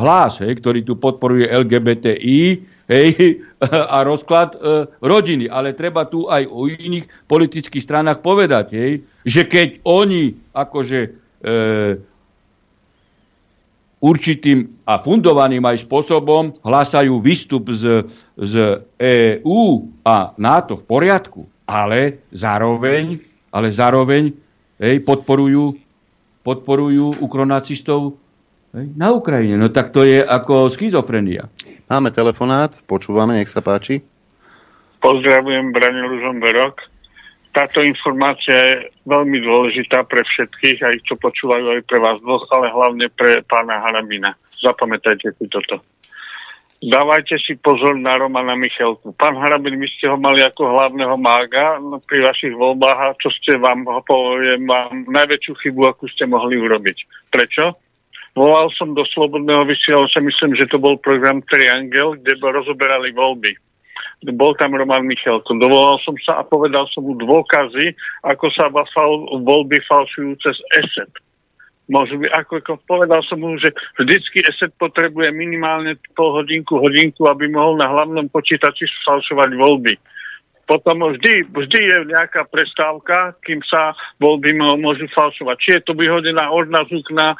hlas, 0.00 0.40
hej, 0.40 0.56
ktorý 0.56 0.86
tu 0.86 0.96
podporuje 0.96 1.50
LGBTI, 1.50 2.75
hej, 2.88 3.42
a 3.94 4.02
rozklad 4.06 4.54
e, 4.54 4.58
rodiny. 5.02 5.50
Ale 5.50 5.74
treba 5.74 6.06
tu 6.06 6.26
aj 6.30 6.46
o 6.46 6.70
iných 6.70 7.06
politických 7.26 7.82
stranách 7.82 8.22
povedať, 8.22 8.66
hej, 8.74 8.92
že 9.26 9.46
keď 9.46 9.82
oni 9.82 10.34
akože 10.54 11.00
e, 11.02 11.10
určitým 14.00 14.86
a 14.86 15.02
fundovaným 15.02 15.64
aj 15.66 15.88
spôsobom 15.88 16.54
hlasajú 16.62 17.18
výstup 17.18 17.72
z, 17.74 18.06
z 18.38 18.54
EÚ 19.00 19.88
a 20.06 20.36
NATO 20.38 20.78
v 20.78 20.84
poriadku, 20.84 21.42
ale 21.66 22.22
zároveň, 22.30 23.18
ale 23.50 23.68
zároveň 23.72 24.30
hej, 24.78 25.02
podporujú, 25.02 25.74
podporujú 26.46 27.18
ukronacistov 27.18 28.20
na 28.76 29.08
Ukrajine. 29.10 29.56
No 29.56 29.72
tak 29.72 29.90
to 29.96 30.04
je 30.04 30.20
ako 30.20 30.68
schizofrenia. 30.68 31.48
Máme 31.86 32.10
telefonát, 32.10 32.74
počúvame, 32.90 33.38
nech 33.38 33.46
sa 33.46 33.62
páči. 33.62 34.02
Pozdravujem 34.98 35.70
Braniel 35.70 36.18
Žomberok. 36.18 36.82
Táto 37.54 37.78
informácia 37.78 38.58
je 38.58 38.74
veľmi 39.06 39.38
dôležitá 39.38 40.02
pre 40.02 40.20
všetkých, 40.26 40.82
aj 40.82 40.96
čo 41.06 41.14
počúvajú 41.14 41.78
aj 41.78 41.86
pre 41.86 42.02
vás 42.02 42.18
dvoch, 42.26 42.42
ale 42.50 42.74
hlavne 42.74 43.06
pre 43.14 43.38
pána 43.46 43.78
Harabina. 43.78 44.34
Zapamätajte 44.58 45.30
si 45.38 45.46
toto. 45.46 45.78
Dávajte 46.82 47.38
si 47.40 47.54
pozor 47.56 47.96
na 47.96 48.18
Romana 48.18 48.58
Michelku. 48.58 49.14
Pán 49.16 49.38
Harabin, 49.38 49.80
vy 49.80 49.88
ste 49.88 50.10
ho 50.10 50.18
mali 50.18 50.44
ako 50.44 50.68
hlavného 50.68 51.16
mága 51.16 51.80
no, 51.80 52.02
pri 52.02 52.20
vašich 52.26 52.52
voľbách 52.52 52.98
a 52.98 53.16
čo 53.16 53.30
ste 53.30 53.56
vám, 53.56 53.86
ho 53.86 54.02
poviem, 54.04 54.66
vám 54.66 55.06
najväčšiu 55.08 55.54
chybu, 55.54 55.86
akú 55.88 56.04
ste 56.10 56.28
mohli 56.28 56.58
urobiť. 56.60 57.30
Prečo? 57.32 57.85
Volal 58.36 58.68
som 58.76 58.92
do 58.92 59.00
Slobodného 59.00 59.64
vysielača, 59.64 60.20
myslím, 60.20 60.60
že 60.60 60.68
to 60.68 60.76
bol 60.76 61.00
program 61.00 61.40
Triangel, 61.48 62.20
kde 62.20 62.36
rozoberali 62.36 63.16
voľby. 63.16 63.56
Bol 64.28 64.52
tam 64.60 64.76
Roman 64.76 65.08
Michalko. 65.08 65.56
Dovolal 65.56 65.96
som 66.04 66.12
sa 66.20 66.40
a 66.40 66.42
povedal 66.44 66.84
som 66.92 67.08
mu 67.08 67.16
dôkazy, 67.16 67.96
ako 68.28 68.46
sa 68.52 68.68
voľby 68.68 69.80
falšujú 69.88 70.36
cez 70.44 70.56
ESET. 70.76 71.08
Môžu 71.88 72.20
by, 72.20 72.28
ako, 72.36 72.60
ako 72.60 72.72
povedal 72.84 73.24
som 73.24 73.40
mu, 73.40 73.56
že 73.56 73.72
vždycky 73.96 74.44
ESET 74.44 74.76
potrebuje 74.76 75.32
minimálne 75.32 75.96
pol 76.12 76.36
hodinku, 76.36 76.76
hodinku, 76.76 77.24
aby 77.32 77.48
mohol 77.48 77.80
na 77.80 77.88
hlavnom 77.88 78.28
počítači 78.28 78.84
falšovať 79.06 79.50
voľby 79.56 79.96
potom 80.66 80.98
vždy, 81.14 81.46
vždy 81.54 81.80
je 81.80 81.98
nejaká 82.10 82.42
prestávka, 82.50 83.38
kým 83.46 83.62
sa 83.70 83.94
voľby 84.18 84.58
môžu 84.58 85.06
falšovať. 85.14 85.56
Či 85.62 85.70
je 85.78 85.82
to 85.86 85.92
vyhodená 85.94 86.50
urna 86.50 86.82
z 86.90 86.98
okna, 86.98 87.38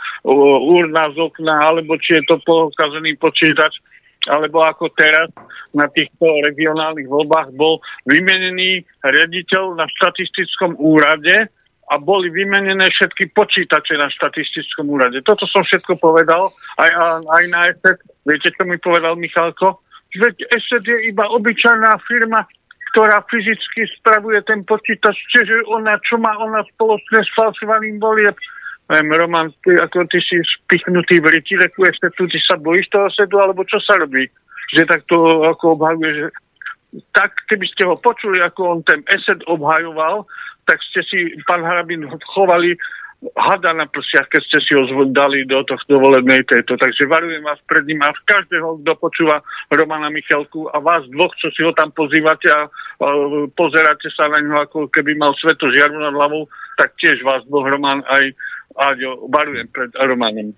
urna 0.63 1.11
z 1.11 1.19
okna, 1.19 1.55
alebo 1.67 1.99
či 1.99 2.23
je 2.23 2.23
to 2.31 2.39
pokazený 2.47 3.19
počítač, 3.19 3.83
alebo 4.31 4.63
ako 4.63 4.95
teraz 4.95 5.27
na 5.75 5.91
týchto 5.91 6.27
regionálnych 6.47 7.11
voľbách 7.11 7.51
bol 7.59 7.83
vymenený 8.07 8.87
riaditeľ 9.03 9.75
na 9.75 9.91
štatistickom 9.91 10.79
úrade 10.79 11.51
a 11.87 11.95
boli 12.03 12.31
vymenené 12.31 12.91
všetky 12.91 13.31
počítače 13.31 13.95
na 13.95 14.11
štatistickom 14.11 14.91
úrade. 14.91 15.23
Toto 15.23 15.47
som 15.47 15.63
všetko 15.63 15.99
povedal 16.03 16.51
aj, 16.79 16.91
aj 17.27 17.45
na 17.51 17.71
ESET. 17.71 17.99
Viete, 18.27 18.51
čo 18.55 18.63
mi 18.67 18.79
povedal 18.79 19.15
Michalko? 19.15 19.83
Veď 20.15 20.47
ESET 20.51 20.83
je 20.83 20.99
iba 21.11 21.31
obyčajná 21.31 21.95
firma, 22.07 22.43
ktorá 22.97 23.21
fyzicky 23.29 23.85
spravuje 24.01 24.41
ten 24.49 24.65
počítač, 24.65 25.13
čiže 25.29 25.69
ona, 25.69 26.01
čo 26.01 26.17
má 26.17 26.33
ona 26.41 26.65
spoločné 26.65 27.21
s 27.21 27.31
falšovaným 27.37 28.01
volieb. 28.01 28.33
Viem, 28.89 29.13
Roman, 29.13 29.53
ty, 29.69 29.77
ako 29.77 30.09
ty 30.09 30.17
si 30.25 30.41
spichnutý 30.41 31.21
v 31.21 31.29
rytileku 31.29 31.85
ešte 31.85 32.09
tu, 32.17 32.25
ty 32.25 32.41
sa 32.41 32.57
bojíš 32.57 32.89
toho 32.89 33.13
sedu, 33.13 33.37
alebo 33.37 33.69
čo 33.69 33.77
sa 33.85 34.01
robí? 34.01 34.25
Že 34.73 34.89
takto 34.89 35.45
ako 35.45 35.77
obhajuje, 35.77 36.25
že 36.25 36.27
tak 37.13 37.37
keby 37.53 37.69
ste 37.69 37.85
ho 37.85 38.01
počuli, 38.01 38.41
ako 38.41 38.61
on 38.65 38.81
ten 38.89 39.05
esed 39.13 39.45
obhajoval, 39.45 40.25
tak 40.65 40.81
ste 40.89 41.05
si, 41.05 41.19
pán 41.45 41.61
Harabin, 41.61 42.09
chovali 42.33 42.81
hada 43.33 43.73
na 43.73 43.89
prsiach, 43.89 44.29
keď 44.29 44.43
ste 44.45 44.59
si 44.61 44.73
ho 44.77 44.85
dali 45.09 45.49
do 45.49 45.65
tohto 45.65 45.97
volebnej 45.97 46.45
tejto. 46.45 46.77
Takže 46.77 47.09
varujem 47.09 47.41
vás 47.41 47.57
pred 47.65 47.89
ním 47.89 48.05
a 48.05 48.13
každého, 48.13 48.85
kto 48.85 48.93
počúva 49.01 49.41
Romana 49.73 50.13
Michalku 50.13 50.69
a 50.69 50.77
vás 50.79 51.09
dvoch, 51.09 51.33
čo 51.41 51.49
si 51.57 51.65
ho 51.65 51.73
tam 51.73 51.91
pozývate 51.97 52.49
a, 52.53 52.69
a 52.69 53.07
pozeráte 53.57 54.13
sa 54.13 54.29
na 54.29 54.45
ňo, 54.45 54.69
ako 54.69 54.93
keby 54.93 55.17
mal 55.17 55.33
sveto 55.41 55.73
žiaru 55.73 55.97
nad 55.97 56.13
hlavou, 56.13 56.45
tak 56.77 56.93
tiež 57.01 57.25
vás 57.25 57.41
dvoch 57.49 57.65
Roman 57.65 58.05
aj 58.05 58.37
Aďo, 58.77 59.25
varujem 59.33 59.73
pred 59.73 59.89
Romanom. 59.97 60.53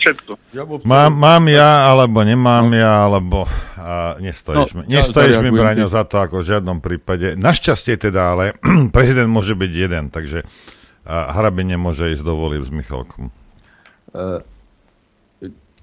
Všetko. 0.00 0.34
Mám, 0.82 1.12
mám 1.14 1.44
ja, 1.46 1.86
alebo 1.92 2.26
nemám 2.26 2.66
no. 2.66 2.74
ja, 2.74 3.06
alebo 3.06 3.46
a 3.78 4.18
nestojíš, 4.18 4.74
no, 4.74 4.82
mi, 4.82 4.82
nestojíš 4.90 5.38
ja 5.38 5.42
mi, 5.42 5.50
Braňo, 5.54 5.86
za 5.86 6.02
to 6.02 6.18
ako 6.18 6.42
v 6.42 6.48
žiadnom 6.54 6.78
prípade. 6.82 7.38
Našťastie 7.38 7.94
teda, 7.98 8.34
ale 8.34 8.44
prezident 8.96 9.30
môže 9.30 9.54
byť 9.54 9.72
jeden, 9.74 10.10
takže 10.10 10.42
a 11.02 11.34
Harabin 11.34 11.66
nemôže 11.66 12.10
ísť 12.14 12.22
do 12.22 12.34
volieb 12.38 12.62
s 12.62 12.70
Michalkom. 12.70 13.34
Uh, 14.12 14.44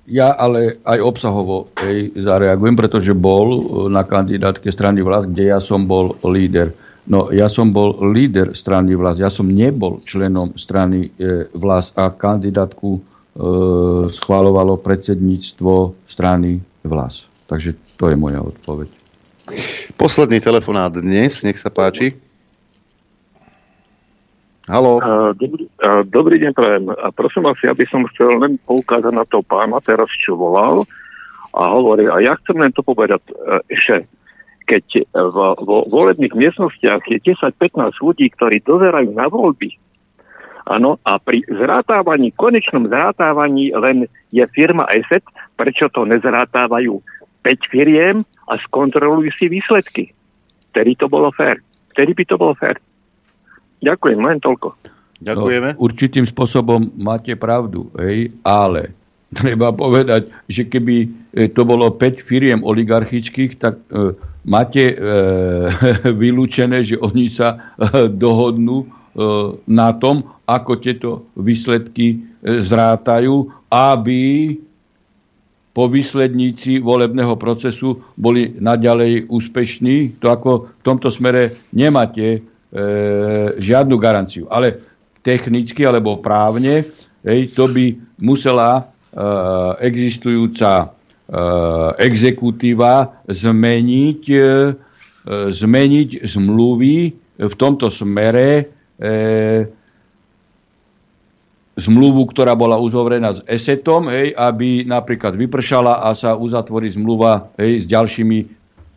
ja 0.10 0.34
ale 0.34 0.82
aj 0.82 1.00
obsahovo 1.06 1.70
ej, 1.86 2.18
zareagujem, 2.18 2.74
pretože 2.74 3.14
bol 3.14 3.48
e, 3.54 3.62
na 3.94 4.02
kandidátke 4.02 4.74
strany 4.74 5.06
vlast, 5.06 5.30
kde 5.30 5.54
ja 5.54 5.62
som 5.62 5.86
bol 5.86 6.18
líder. 6.26 6.74
No, 7.06 7.30
ja 7.30 7.46
som 7.46 7.70
bol 7.70 7.94
líder 8.10 8.58
strany 8.58 8.98
vlast, 8.98 9.22
ja 9.22 9.30
som 9.30 9.46
nebol 9.46 10.02
členom 10.02 10.58
strany 10.58 11.14
e, 11.14 11.46
vlast 11.54 11.94
a 11.94 12.10
kandidátku 12.10 12.98
e, 12.98 13.02
schválovalo 14.10 14.82
predsedníctvo 14.82 15.94
strany 16.10 16.58
vlast. 16.82 17.30
Takže 17.46 17.78
to 18.02 18.10
je 18.10 18.18
moja 18.18 18.42
odpoveď. 18.42 18.90
Posledný 19.98 20.42
telefonát 20.42 20.94
dnes, 20.94 21.42
nech 21.46 21.58
sa 21.58 21.70
páči. 21.70 22.18
Halo. 24.70 25.02
Dobrý, 25.34 25.66
dobrý 26.14 26.38
deň, 26.46 26.52
prajem. 26.54 26.86
Prosím 27.18 27.50
vás, 27.50 27.58
ja 27.66 27.74
by 27.74 27.86
som 27.90 28.06
chcel 28.14 28.38
len 28.38 28.62
poukázať 28.70 29.10
na 29.10 29.26
to 29.26 29.42
pána 29.42 29.82
teraz, 29.82 30.06
čo 30.14 30.38
volal 30.38 30.86
a 31.58 31.74
hovorí, 31.74 32.06
a 32.06 32.22
ja 32.22 32.38
chcem 32.38 32.62
len 32.62 32.70
to 32.70 32.86
povedať, 32.86 33.18
že 33.66 34.06
keď 34.70 35.10
v, 35.10 35.38
vo 35.66 35.90
volebných 35.90 36.38
miestnostiach 36.38 37.02
je 37.10 37.18
10-15 37.18 37.98
ľudí, 37.98 38.30
ktorí 38.38 38.62
dozerajú 38.62 39.10
na 39.10 39.26
voľby, 39.26 39.74
Áno, 40.70 41.02
a 41.02 41.18
pri 41.18 41.42
zrátávaní, 41.50 42.30
konečnom 42.38 42.86
zrátávaní 42.86 43.74
len 43.74 44.06
je 44.30 44.46
firma 44.54 44.86
ESET, 44.94 45.26
prečo 45.58 45.90
to 45.90 46.06
nezrátávajú 46.06 47.02
5 47.42 47.74
firiem 47.74 48.22
a 48.46 48.54
skontrolujú 48.70 49.34
si 49.34 49.50
výsledky. 49.50 50.14
Vtedy 50.70 50.94
to 50.94 51.10
bolo 51.10 51.34
fér. 51.34 51.58
Vtedy 51.98 52.14
by 52.14 52.24
to 52.30 52.38
bolo 52.38 52.54
fér. 52.54 52.78
Ďakujem, 53.80 54.20
len 54.20 54.38
toľko. 54.44 54.76
Ďakujeme. 55.20 55.70
No, 55.76 55.80
určitým 55.84 56.24
spôsobom 56.24 56.96
máte 56.96 57.36
pravdu, 57.36 57.92
hej, 58.00 58.32
ale 58.48 58.96
treba 59.36 59.76
povedať, 59.76 60.32
že 60.48 60.66
keby 60.66 60.96
e, 61.36 61.48
to 61.52 61.68
bolo 61.68 61.92
5 61.92 62.24
firiem 62.24 62.64
oligarchických, 62.64 63.60
tak 63.60 63.84
e, 63.92 64.16
máte 64.48 64.84
e, 64.90 64.96
vylúčené, 66.24 66.88
že 66.88 66.96
oni 67.04 67.28
sa 67.28 67.76
e, 67.76 68.08
dohodnú 68.08 68.84
e, 68.84 68.88
na 69.68 69.92
tom, 70.00 70.24
ako 70.48 70.72
tieto 70.80 71.10
výsledky 71.36 72.16
e, 72.16 72.18
zrátajú, 72.64 73.52
aby 73.70 74.56
po 75.76 75.86
výsledníci 75.88 76.82
volebného 76.82 77.38
procesu 77.38 78.02
boli 78.18 78.58
naďalej 78.58 79.30
úspešní. 79.30 80.20
To 80.20 80.34
ako 80.34 80.52
v 80.80 80.82
tomto 80.84 81.14
smere 81.14 81.56
nemáte 81.72 82.42
žiadnu 83.58 83.98
garanciu. 83.98 84.46
Ale 84.46 84.78
technicky 85.24 85.84
alebo 85.84 86.22
právne 86.22 86.90
hej, 87.24 87.52
to 87.52 87.68
by 87.68 87.96
musela 88.24 88.72
e, 88.80 88.84
existujúca 89.86 90.72
e, 90.80 90.86
exekutíva 92.04 93.24
zmeniť, 93.28 94.24
e, 94.32 94.44
zmeniť 95.54 96.10
zmluvy 96.24 96.98
v 97.40 97.54
tomto 97.56 97.92
smere 97.92 98.50
e, 99.00 99.08
zmluvu, 101.80 102.28
ktorá 102.28 102.60
bola 102.60 102.76
uzavrená 102.76 103.32
s 103.32 103.40
ESETom, 103.48 104.12
hej, 104.12 104.36
aby 104.36 104.84
napríklad 104.84 105.36
vypršala 105.40 106.04
a 106.04 106.12
sa 106.12 106.36
uzatvorí 106.36 106.92
zmluva 106.92 107.56
hej, 107.56 107.84
s 107.84 107.86
ďalšími 107.88 108.40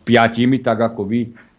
piatimi, 0.03 0.59
tak 0.59 0.83
ako 0.83 1.07
vy 1.07 1.31
E, 1.31 1.52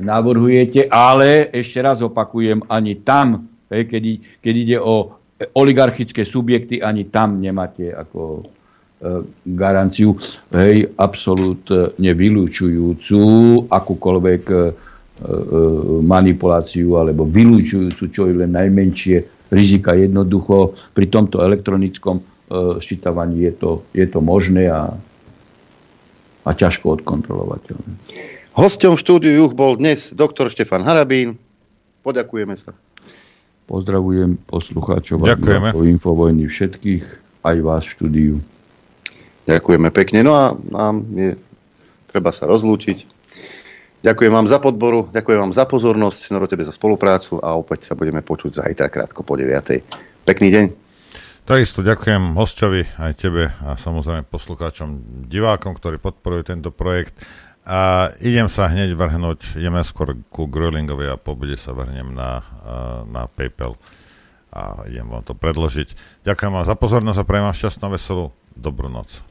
navrhujete, 0.00 0.88
ale 0.88 1.52
ešte 1.52 1.84
raz 1.84 2.00
opakujem, 2.00 2.64
ani 2.64 3.04
tam, 3.04 3.44
keď, 3.68 4.02
keď 4.40 4.54
ide 4.56 4.78
o 4.80 5.20
oligarchické 5.54 6.24
subjekty, 6.24 6.82
ani 6.82 7.08
tam 7.08 7.40
nemáte 7.40 7.92
ako 7.92 8.40
e, 8.40 8.42
garanciu, 9.56 10.16
hej, 10.52 10.92
absolútne 11.00 12.12
vylúčujúcu 12.12 13.20
akúkoľvek 13.72 14.42
e, 14.48 14.56
e, 14.56 14.60
manipuláciu 16.04 17.00
alebo 17.00 17.24
vylúčujúcu 17.24 18.04
čo 18.12 18.28
je 18.28 18.34
len 18.36 18.52
najmenšie 18.52 19.48
rizika. 19.48 19.96
Jednoducho 19.96 20.76
pri 20.92 21.08
tomto 21.08 21.40
elektronickom 21.40 22.20
e, 22.20 22.24
ščítavaní 22.80 23.48
je 23.48 23.52
to, 23.56 23.70
je 23.96 24.06
to 24.08 24.20
možné 24.20 24.68
a, 24.68 24.92
a 26.44 26.50
ťažko 26.52 27.00
odkontrolovateľné. 27.00 27.92
Hosťom 28.50 28.98
štúdiu 28.98 29.30
Juch 29.30 29.54
bol 29.54 29.78
dnes 29.78 30.10
doktor 30.10 30.50
Štefan 30.50 30.82
Harabín. 30.82 31.38
Poďakujeme 32.02 32.58
sa. 32.58 32.74
Pozdravujem 33.70 34.42
poslucháčov 34.50 35.22
Ďakujeme. 35.22 35.70
o 35.70 35.86
Infovojny 35.86 36.50
všetkých, 36.50 37.04
aj 37.46 37.56
vás 37.62 37.86
v 37.86 37.92
štúdiu. 37.94 38.34
Ďakujeme 39.46 39.94
pekne. 39.94 40.26
No 40.26 40.34
a 40.34 40.58
nám 40.58 41.06
je 41.14 41.38
treba 42.10 42.34
sa 42.34 42.50
rozlúčiť. 42.50 43.06
Ďakujem 44.02 44.32
vám 44.34 44.50
za 44.50 44.58
podporu, 44.58 45.06
ďakujem 45.14 45.38
vám 45.38 45.54
za 45.54 45.68
pozornosť, 45.70 46.34
Noro 46.34 46.50
tebe 46.50 46.66
za 46.66 46.74
spoluprácu 46.74 47.38
a 47.38 47.54
opäť 47.54 47.86
sa 47.86 47.94
budeme 47.94 48.24
počuť 48.24 48.66
zajtra 48.66 48.90
krátko 48.90 49.22
po 49.22 49.38
9. 49.38 50.26
Pekný 50.26 50.48
deň. 50.50 50.66
Takisto 51.46 51.86
ďakujem 51.86 52.34
hostovi, 52.34 52.86
aj 52.98 53.12
tebe 53.14 53.52
a 53.62 53.76
samozrejme 53.76 54.26
poslucháčom, 54.26 55.22
divákom, 55.28 55.76
ktorí 55.76 56.02
podporujú 56.02 56.50
tento 56.50 56.70
projekt. 56.74 57.14
A 57.68 58.10
idem 58.24 58.48
sa 58.48 58.72
hneď 58.72 58.96
vrhnúť, 58.96 59.60
ideme 59.60 59.84
skôr 59.84 60.16
ku 60.32 60.48
Grölingovi 60.48 61.06
a 61.06 61.20
po 61.20 61.36
bude 61.36 61.54
sa 61.60 61.76
vrhnem 61.76 62.16
na, 62.16 62.42
na 63.06 63.28
PayPal 63.28 63.76
a 64.50 64.82
idem 64.90 65.06
vám 65.06 65.22
to 65.22 65.34
predložiť. 65.38 65.94
Ďakujem 66.26 66.52
vám 66.52 66.66
za 66.66 66.74
pozornosť 66.74 67.18
a 67.22 67.28
prajem 67.28 67.46
vám 67.46 67.56
šťastnú, 67.56 67.86
veselú, 67.94 68.24
dobrú 68.58 68.90
noc. 68.90 69.22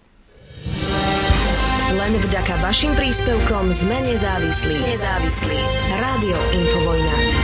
Len 1.89 2.13
vďaka 2.21 2.61
vašim 2.63 2.93
príspevkom 2.95 3.73
sme 3.73 3.97
nezávislí. 4.13 4.77
Nezávislí. 4.77 5.59
Rádio 5.99 6.37
Infovojna. 6.53 7.38